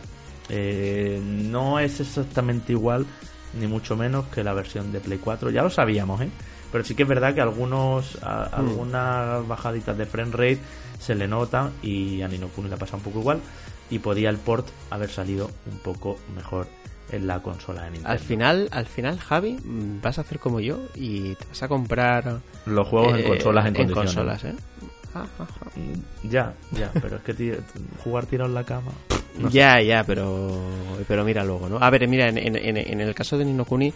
Eh, 0.49 1.19
no 1.23 1.79
es 1.79 1.99
exactamente 1.99 2.71
igual 2.73 3.05
ni 3.59 3.67
mucho 3.67 3.95
menos 3.95 4.25
que 4.27 4.43
la 4.43 4.53
versión 4.53 4.91
de 4.91 4.99
Play 4.99 5.17
4 5.17 5.49
ya 5.49 5.63
lo 5.63 5.69
sabíamos 5.71 6.21
¿eh? 6.21 6.29
pero 6.71 6.83
sí 6.83 6.93
que 6.93 7.03
es 7.03 7.09
verdad 7.09 7.33
que 7.33 7.41
algunos 7.41 8.17
a- 8.21 8.43
algunas 8.53 9.47
bajaditas 9.47 9.97
de 9.97 10.05
frame 10.05 10.31
rate 10.31 10.59
se 10.99 11.15
le 11.15 11.27
notan 11.27 11.71
y 11.81 12.21
a 12.21 12.27
Nino 12.27 12.47
Kuni 12.49 12.69
le 12.69 12.77
pasa 12.77 12.97
un 12.97 13.03
poco 13.03 13.19
igual 13.21 13.39
y 13.89 13.99
podía 13.99 14.29
el 14.29 14.37
port 14.37 14.67
haber 14.89 15.09
salido 15.09 15.49
un 15.71 15.79
poco 15.79 16.17
mejor 16.35 16.67
en 17.11 17.27
la 17.27 17.39
consola 17.41 17.83
de 17.83 17.91
Nintendo. 17.91 18.09
Al 18.09 18.19
final, 18.19 18.67
al 18.71 18.85
final, 18.85 19.19
Javi, 19.19 19.53
mm, 19.63 20.01
vas 20.01 20.17
a 20.17 20.21
hacer 20.21 20.39
como 20.39 20.59
yo 20.59 20.79
y 20.95 21.35
te 21.35 21.45
vas 21.49 21.63
a 21.63 21.67
comprar 21.67 22.39
los 22.65 22.87
juegos 22.87 23.13
en 23.19 23.19
eh, 23.25 23.27
consolas 23.27 23.65
en, 23.65 23.75
en 23.75 23.75
condiciones. 23.91 24.13
consolas, 24.15 24.43
¿eh? 24.45 24.55
Ah, 25.13 25.25
ah, 25.39 25.47
ah. 25.65 25.69
Ya, 26.23 26.53
ya, 26.71 26.91
pero 27.01 27.15
es 27.17 27.21
que 27.23 27.33
tío, 27.33 27.55
jugar 28.03 28.25
tirado 28.25 28.49
en 28.49 28.55
la 28.55 28.63
cama. 28.65 28.91
no 29.39 29.49
sé. 29.49 29.57
ya, 29.57 29.81
ya, 29.81 30.03
pero 30.03 30.59
pero 31.07 31.23
mira 31.23 31.43
luego, 31.45 31.69
¿no? 31.69 31.77
A 31.77 31.89
ver, 31.89 32.07
mira, 32.07 32.27
en, 32.27 32.37
en, 32.37 32.55
en- 32.77 32.99
el 33.01 33.15
caso 33.15 33.37
de 33.37 33.45
Nino 33.45 33.63
Kuni, 33.65 33.93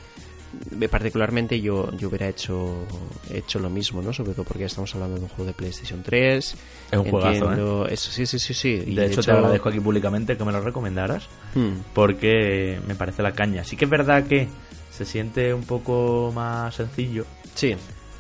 particularmente 0.89 1.59
yo, 1.61 1.91
yo 1.97 2.07
hubiera 2.09 2.27
hecho, 2.27 2.85
hecho 3.31 3.59
lo 3.59 3.69
mismo, 3.69 4.01
¿no? 4.01 4.13
Sobre 4.13 4.34
todo 4.34 4.43
porque 4.45 4.65
estamos 4.65 4.93
hablando 4.95 5.15
de 5.17 5.21
un 5.23 5.27
juego 5.30 5.45
de 5.45 5.53
PlayStation 5.53 6.01
3. 6.03 6.55
Es 6.91 6.97
un 6.97 7.09
juegazo, 7.09 7.49
Entiendo- 7.51 7.88
Eso, 7.88 8.11
sí, 8.11 8.26
sí, 8.26 8.39
sí, 8.39 8.53
sí. 8.53 8.84
Y 8.88 8.95
de, 8.95 9.05
hecho, 9.07 9.21
te 9.21 9.31
agradezco 9.31 9.69
aquí 9.69 9.80
públicamente 9.80 10.38
que 10.38 10.43
me 10.43 10.51
lo 10.51 10.61
recomendaras 10.61 11.27
Hmm. 11.55 11.81
porque 11.93 12.80
me 12.88 12.95
parece 12.95 13.21
la 13.23 13.34
caña. 13.34 13.63
Sí 13.63 13.76
que 13.76 13.85
es 13.85 13.91
verdad 13.91 14.26
que 14.26 14.47
se 14.91 15.05
siente 15.05 15.53
un 15.53 15.63
poco 15.63 16.31
más 16.35 16.76
sencillo 16.76 17.26
Sí, 17.55 17.76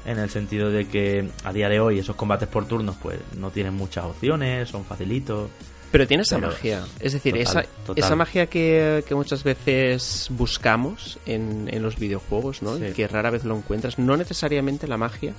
en 0.05 0.17
el 0.19 0.29
sentido 0.29 0.69
de 0.69 0.87
que 0.87 1.29
a 1.43 1.51
día 1.53 1.67
de 1.69 1.79
hoy 1.79 1.99
esos 1.99 2.15
combates 2.15 2.47
por 2.47 2.65
turnos 2.67 2.95
pues 3.01 3.19
no 3.37 3.51
tienen 3.51 3.73
muchas 3.73 4.05
opciones, 4.05 4.69
son 4.69 4.85
facilitos. 4.85 5.49
Pero 5.91 6.05
tiene 6.07 6.23
esa 6.23 6.35
Pero- 6.37 6.49
magia. 6.49 6.85
Es 6.99 7.13
decir, 7.13 7.33
total, 7.33 7.47
esa, 7.63 7.63
total. 7.85 8.03
esa 8.03 8.15
magia 8.15 8.45
que, 8.47 9.03
que 9.07 9.15
muchas 9.15 9.43
veces 9.43 10.27
buscamos 10.31 11.17
en, 11.25 11.67
en 11.71 11.81
los 11.81 11.97
videojuegos, 11.97 12.61
¿no? 12.61 12.77
Sí. 12.77 12.91
Que 12.95 13.07
rara 13.07 13.29
vez 13.31 13.43
lo 13.43 13.55
encuentras. 13.57 13.97
No 13.97 14.15
necesariamente 14.15 14.87
la 14.87 14.97
magia 14.97 15.33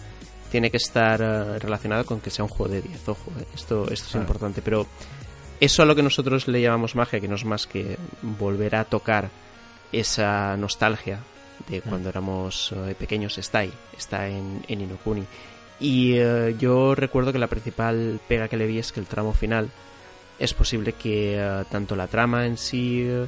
tiene 0.50 0.70
que 0.70 0.78
estar 0.78 1.20
eh, 1.22 1.58
relacionada 1.60 2.02
con 2.02 2.20
que 2.20 2.30
sea 2.30 2.44
un 2.44 2.48
juego 2.48 2.72
de 2.72 2.82
10. 2.82 3.08
Ojo, 3.10 3.30
eh, 3.38 3.44
esto, 3.54 3.82
esto 3.84 3.92
es 3.94 4.02
Claro. 4.10 4.20
importante. 4.22 4.60
Pero 4.62 4.86
eso 5.60 5.82
a 5.82 5.86
lo 5.86 5.94
que 5.94 6.02
nosotros 6.02 6.48
le 6.48 6.60
llamamos 6.60 6.96
magia, 6.96 7.20
que 7.20 7.28
no 7.28 7.36
es 7.36 7.44
más 7.44 7.66
que 7.68 7.96
volver 8.22 8.74
a 8.74 8.84
tocar 8.84 9.30
esa 9.92 10.56
nostalgia 10.56 11.20
de 11.68 11.80
cuando 11.82 12.08
éramos 12.08 12.72
eh, 12.74 12.94
pequeños, 12.98 13.36
está 13.38 13.60
ahí, 13.60 13.72
está 13.96 14.26
en, 14.28 14.64
en 14.66 14.80
Inokuni. 14.80 15.24
Y 15.78 16.14
eh, 16.16 16.56
yo 16.58 16.94
recuerdo 16.94 17.32
que 17.32 17.38
la 17.38 17.46
principal 17.46 18.18
pega 18.26 18.48
que 18.48 18.56
le 18.56 18.66
vi 18.66 18.78
es 18.78 18.90
que 18.92 19.00
el 19.00 19.06
tramo 19.06 19.32
final 19.32 19.70
es 20.40 20.54
posible 20.54 20.94
que 20.94 21.36
eh, 21.38 21.64
tanto 21.70 21.94
la 21.94 22.08
trama 22.08 22.46
en 22.46 22.56
sí... 22.56 23.04
eh, 23.06 23.26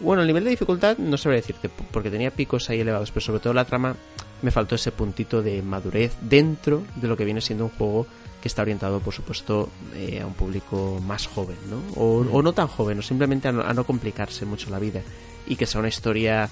bueno, 0.00 0.22
el 0.22 0.28
nivel 0.28 0.44
de 0.44 0.50
dificultad 0.50 0.96
no 0.98 1.16
sabría 1.16 1.40
decirte, 1.40 1.68
porque 1.68 2.10
tenía 2.10 2.30
picos 2.30 2.70
ahí 2.70 2.80
elevados, 2.80 3.10
pero 3.10 3.20
sobre 3.20 3.40
todo 3.40 3.52
la 3.52 3.64
trama 3.64 3.94
me 4.40 4.50
faltó 4.50 4.74
ese 4.74 4.90
puntito 4.90 5.42
de 5.42 5.62
madurez 5.62 6.14
dentro 6.20 6.82
de 6.96 7.06
lo 7.06 7.16
que 7.16 7.24
viene 7.24 7.40
siendo 7.40 7.64
un 7.64 7.70
juego 7.70 8.06
que 8.40 8.48
está 8.48 8.62
orientado, 8.62 8.98
por 8.98 9.14
supuesto, 9.14 9.68
eh, 9.94 10.20
a 10.20 10.26
un 10.26 10.34
público 10.34 11.00
más 11.06 11.28
joven, 11.28 11.56
¿no? 11.70 11.80
O, 11.94 12.26
o 12.32 12.42
no 12.42 12.52
tan 12.52 12.66
joven, 12.66 12.98
o 12.98 13.02
simplemente 13.02 13.46
a 13.46 13.52
no, 13.52 13.62
a 13.62 13.72
no 13.72 13.84
complicarse 13.84 14.44
mucho 14.44 14.70
la 14.70 14.80
vida 14.80 15.02
y 15.46 15.54
que 15.54 15.66
sea 15.66 15.78
una 15.78 15.88
historia 15.88 16.48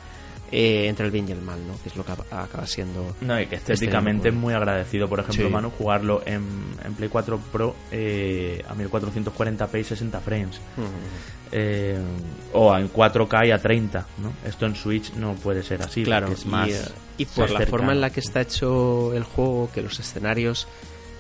eh, 0.53 0.87
entre 0.89 1.07
el 1.07 1.13
bien 1.13 1.29
y 1.29 1.33
el 1.33 1.41
mal, 1.41 1.59
¿no? 1.67 1.75
Que 1.83 1.89
es 1.91 1.97
lo 1.97 2.05
que 2.05 2.13
acaba 2.13 2.67
siendo... 2.67 3.15
No, 3.21 3.41
y 3.41 3.47
que 3.47 3.57
estéticamente 3.57 4.29
es 4.29 4.35
Este, 4.35 4.41
muy 4.41 4.53
agradecido, 4.55 5.09
por 5.09 5.21
ejemplo, 5.21 5.47
Sí. 5.47 5.53
Manu, 5.53 5.71
jugarlo 5.71 6.23
en, 6.27 6.43
en 6.85 6.95
Play 6.95 7.09
4 7.09 7.39
Pro 7.53 7.75
eh, 7.93 8.65
a 8.69 8.75
1440p 8.75 9.81
y 9.81 9.85
60 9.85 10.21
frames. 10.21 10.61
Eh, 11.53 11.99
o 12.53 12.77
en 12.77 12.93
4K 12.93 13.49
y 13.49 13.51
a 13.51 13.59
30, 13.59 14.07
¿no? 14.23 14.33
Esto 14.49 14.67
en 14.67 14.77
Switch 14.77 15.13
no 15.15 15.35
puede 15.35 15.63
ser 15.63 15.83
así, 15.83 16.05
Claro, 16.05 16.29
es 16.29 16.47
más... 16.47 16.69
y, 16.69 16.73
eh, 16.73 16.79
y 17.19 17.25
por 17.27 17.51
la 17.51 17.59
cercano. 17.59 17.67
forma 17.71 17.93
en 17.93 18.01
la 18.01 18.11
que 18.11 18.21
está 18.21 18.41
hecho 18.41 19.13
el 19.15 19.25
juego, 19.25 19.69
que 19.75 19.83
los 19.83 19.99
escenarios 19.99 20.69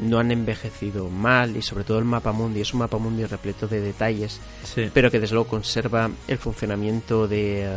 no 0.01 0.19
han 0.19 0.31
envejecido 0.31 1.09
mal 1.09 1.57
y 1.57 1.63
sobre 1.63 1.85
todo 1.85 1.99
el 1.99 2.05
mapa 2.05 2.33
mundi 2.33 2.61
es 2.63 2.73
un 2.73 2.81
mapa 2.81 2.97
mundi 2.99 3.25
repleto 3.27 3.69
de 3.69 3.81
detalles, 3.81 4.41
Sí. 4.65 4.91
pero 4.93 5.11
que 5.11 5.21
desde 5.21 5.35
luego 5.35 5.49
conserva 5.51 6.11
el 6.27 6.39
funcionamiento 6.39 7.29
de, 7.29 7.65
eh, 7.65 7.71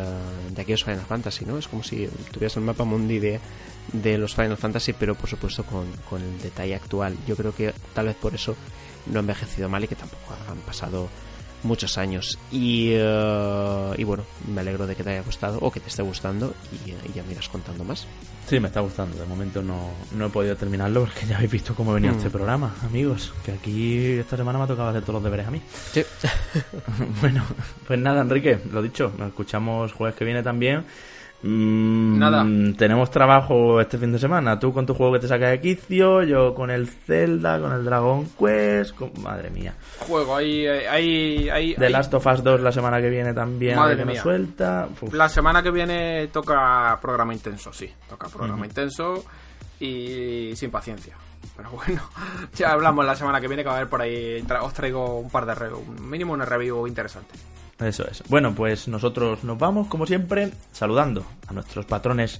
de 0.56 0.62
aquellos 0.62 0.84
Final 0.84 1.02
Fantasy, 1.08 1.46
¿no? 1.46 1.58
Es 1.58 1.68
como 1.68 1.84
si 1.84 2.08
tuvieras 2.32 2.56
el 2.58 2.64
mapa 2.64 2.84
mundi 2.86 3.20
de, 3.20 3.40
de 3.92 4.18
los 4.18 4.34
Final 4.36 4.58
Fantasy, 4.58 4.94
pero 4.94 5.16
por 5.16 5.30
supuesto 5.30 5.64
con, 5.66 5.86
con 6.10 6.22
el 6.22 6.42
detalle 6.42 6.76
actual. 6.76 7.18
Yo 7.28 7.36
creo 7.36 7.54
que 7.54 7.74
tal 7.94 8.06
vez 8.08 8.16
por 8.16 8.34
eso 8.34 8.56
no 9.08 9.20
ha 9.20 9.22
envejecido 9.22 9.68
mal 9.68 9.84
y 9.84 9.88
que 9.88 9.96
tampoco 9.96 10.34
han 10.50 10.60
pasado 10.60 11.10
muchos 11.64 11.98
años. 11.98 12.40
Y, 12.52 12.92
eh, 12.94 13.94
y 13.98 14.04
bueno, 14.06 14.24
me 14.54 14.62
alegro 14.62 14.88
de 14.88 14.96
que 14.96 15.04
te 15.04 15.10
haya 15.10 15.22
gustado 15.24 15.60
o 15.62 15.72
que 15.72 15.80
te 15.82 15.90
esté 15.90 16.02
gustando 16.04 16.54
y, 16.86 16.92
eh, 16.92 16.96
y 17.10 17.14
ya 17.14 17.24
me 17.24 17.34
irás 17.34 17.50
contando 17.50 17.84
más. 17.84 18.06
Sí, 18.48 18.60
me 18.60 18.68
está 18.68 18.82
gustando. 18.82 19.18
De 19.18 19.26
momento 19.26 19.62
no, 19.64 19.92
no 20.16 20.26
he 20.26 20.30
podido 20.30 20.56
terminarlo 20.56 21.02
porque 21.02 21.26
ya 21.26 21.38
habéis 21.38 21.52
visto 21.52 21.74
cómo 21.76 21.94
venía 21.94 22.12
Mm. 22.12 22.18
este 22.18 22.30
programa, 22.30 22.76
amigos. 22.84 23.34
Que 23.46 23.54
aquí 23.54 23.98
esta 24.20 24.36
semana 24.38 24.58
me 24.60 24.66
ha 24.66 24.68
tocado 24.68 24.90
hacer 24.90 25.02
todos 25.02 25.16
los 25.16 25.24
deberes 25.24 25.48
a 25.48 25.52
mí. 25.52 25.62
Sí. 25.92 26.04
bueno, 27.22 27.44
pues 27.88 28.00
nada, 28.00 28.22
Enrique, 28.22 28.60
lo 28.72 28.82
dicho, 28.82 29.12
nos 29.18 29.30
escuchamos 29.30 29.94
jueves 29.94 30.16
que 30.16 30.26
viene 30.26 30.44
también. 30.44 30.86
Mm, 31.44 32.20
Nada. 32.20 32.46
Tenemos 32.78 33.12
trabajo 33.12 33.82
este 33.82 33.98
fin 33.98 34.12
de 34.14 34.20
semana. 34.20 34.58
Tú 34.58 34.72
con 34.74 34.86
tu 34.86 34.94
juego 34.94 35.14
que 35.14 35.20
te 35.20 35.28
saca 35.28 35.50
de 35.50 35.60
quicio, 35.60 36.24
yo 36.24 36.54
con 36.54 36.72
el 36.72 36.88
Zelda, 36.88 37.60
con 37.60 37.74
el 37.74 37.84
Dragon 37.84 38.26
Quest. 38.40 38.96
con- 38.96 39.12
Madre 39.22 39.50
mía. 39.50 39.74
Juego, 40.00 40.36
hay, 40.38 40.66
hay, 40.68 41.50
hay, 41.50 41.76
The 41.76 41.90
Last 41.90 42.14
of 42.14 42.26
Us 42.26 42.44
2 42.44 42.62
la 42.62 42.72
semana 42.72 43.02
que 43.02 43.10
viene 43.10 43.34
también. 43.34 43.76
Madre 43.76 43.98
nos 43.98 44.08
mía. 44.08 44.22
suelta. 44.24 44.88
Uf. 45.02 45.14
La 45.14 45.28
semana 45.30 45.62
que 45.62 45.72
viene 45.72 46.28
toca 46.28 46.98
programa 47.02 47.34
intenso, 47.34 47.74
sí. 47.74 47.92
Toca 48.10 48.28
programa 48.30 48.66
intenso 48.66 49.24
y 49.80 50.54
sin 50.56 50.72
paciencia. 50.72 51.16
Pero 51.58 51.72
bueno, 51.72 52.02
ya 52.56 52.72
hablamos 52.72 53.06
la 53.06 53.16
semana 53.16 53.42
que 53.42 53.48
viene 53.48 53.64
que 53.64 53.68
va 53.68 53.74
a 53.76 53.78
haber 53.80 53.90
por 53.90 54.02
ahí. 54.02 54.42
tra- 54.48 54.64
os 54.64 54.74
traigo 54.74 55.20
un 55.20 55.30
par 55.30 55.46
de 55.46 55.54
re- 55.56 55.74
un 55.74 56.10
mínimo 56.10 56.34
un 56.34 56.40
review 56.42 56.88
interesante. 56.88 57.36
Eso 57.84 58.08
es. 58.10 58.24
Bueno, 58.30 58.54
pues 58.56 58.88
nosotros 58.88 59.44
nos 59.44 59.58
vamos, 59.58 59.88
como 59.88 60.06
siempre, 60.06 60.52
saludando 60.72 61.26
a 61.48 61.54
nuestros 61.54 61.86
patrones, 61.86 62.40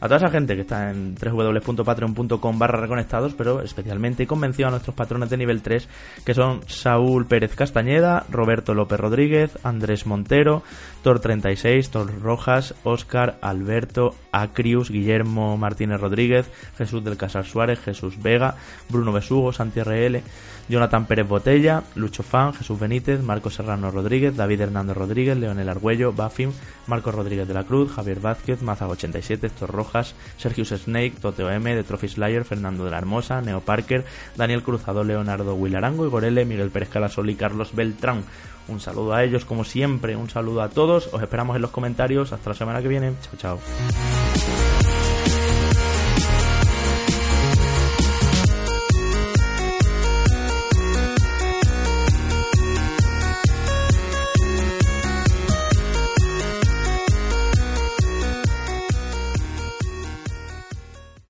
a 0.00 0.06
toda 0.06 0.18
esa 0.18 0.30
gente 0.30 0.54
que 0.54 0.60
está 0.60 0.90
en 0.90 1.14
www.patreon.com 1.14 2.58
barra 2.58 2.80
reconectados, 2.80 3.32
pero 3.34 3.62
especialmente 3.62 4.24
y 4.24 4.26
con 4.26 4.40
mención 4.40 4.68
a 4.68 4.70
nuestros 4.72 4.94
patrones 4.94 5.30
de 5.30 5.38
nivel 5.38 5.62
3, 5.62 5.88
que 6.24 6.34
son 6.34 6.60
Saúl 6.66 7.26
Pérez 7.26 7.54
Castañeda, 7.54 8.26
Roberto 8.30 8.74
López 8.74 9.00
Rodríguez, 9.00 9.58
Andrés 9.62 10.06
Montero, 10.06 10.62
Tor36, 11.04 11.90
Tor 11.90 12.20
Rojas, 12.20 12.74
Óscar, 12.82 13.36
Alberto, 13.42 14.14
Acrius, 14.32 14.90
Guillermo 14.90 15.56
Martínez 15.58 16.00
Rodríguez, 16.00 16.50
Jesús 16.78 17.04
del 17.04 17.18
Casal 17.18 17.44
Suárez, 17.44 17.78
Jesús 17.78 18.20
Vega, 18.20 18.56
Bruno 18.88 19.12
Besugo, 19.12 19.52
Santi 19.52 19.82
RL, 19.82 20.22
Jonathan 20.68 21.04
Pérez 21.06 21.28
Botella, 21.28 21.82
Lucho 21.94 22.22
Fan, 22.22 22.54
Jesús 22.54 22.80
Benítez, 22.80 23.22
Marcos 23.22 23.54
Serrano 23.54 23.90
Rodríguez, 23.90 24.34
David 24.34 24.62
Hernández 24.62 24.96
Rodríguez, 24.96 25.36
Leonel 25.36 25.68
Argüello, 25.68 26.12
Bafim, 26.12 26.52
Marcos 26.86 27.14
Rodríguez 27.14 27.46
de 27.46 27.54
la 27.54 27.64
Cruz, 27.64 27.92
Javier 27.92 28.20
Vázquez, 28.20 28.62
Mazago87, 28.62 29.44
Héctor 29.44 29.70
Rojas, 29.70 30.14
Sergius 30.38 30.70
Snake, 30.70 31.16
Toteo 31.20 31.50
M, 31.50 31.74
de 31.74 31.84
Trophy 31.84 32.08
Slayer, 32.08 32.44
Fernando 32.44 32.84
de 32.84 32.90
la 32.90 32.98
Hermosa, 32.98 33.42
Neo 33.42 33.60
Parker, 33.60 34.06
Daniel 34.36 34.62
Cruzado, 34.62 35.04
Leonardo 35.04 35.54
Wilarango, 35.54 36.06
Igorele, 36.06 36.46
Miguel 36.46 36.70
Pérez 36.70 36.88
Calasol 36.88 37.28
y 37.28 37.34
Carlos 37.34 37.74
Beltrán. 37.74 38.24
Un 38.68 38.80
saludo 38.80 39.14
a 39.14 39.22
ellos, 39.22 39.44
como 39.44 39.64
siempre, 39.64 40.16
un 40.16 40.30
saludo 40.30 40.62
a 40.62 40.68
todos. 40.68 41.08
Os 41.12 41.22
esperamos 41.22 41.56
en 41.56 41.62
los 41.62 41.70
comentarios. 41.70 42.32
Hasta 42.32 42.50
la 42.50 42.56
semana 42.56 42.82
que 42.82 42.88
viene. 42.88 43.12
Chao, 43.22 43.58
chao. 43.58 44.73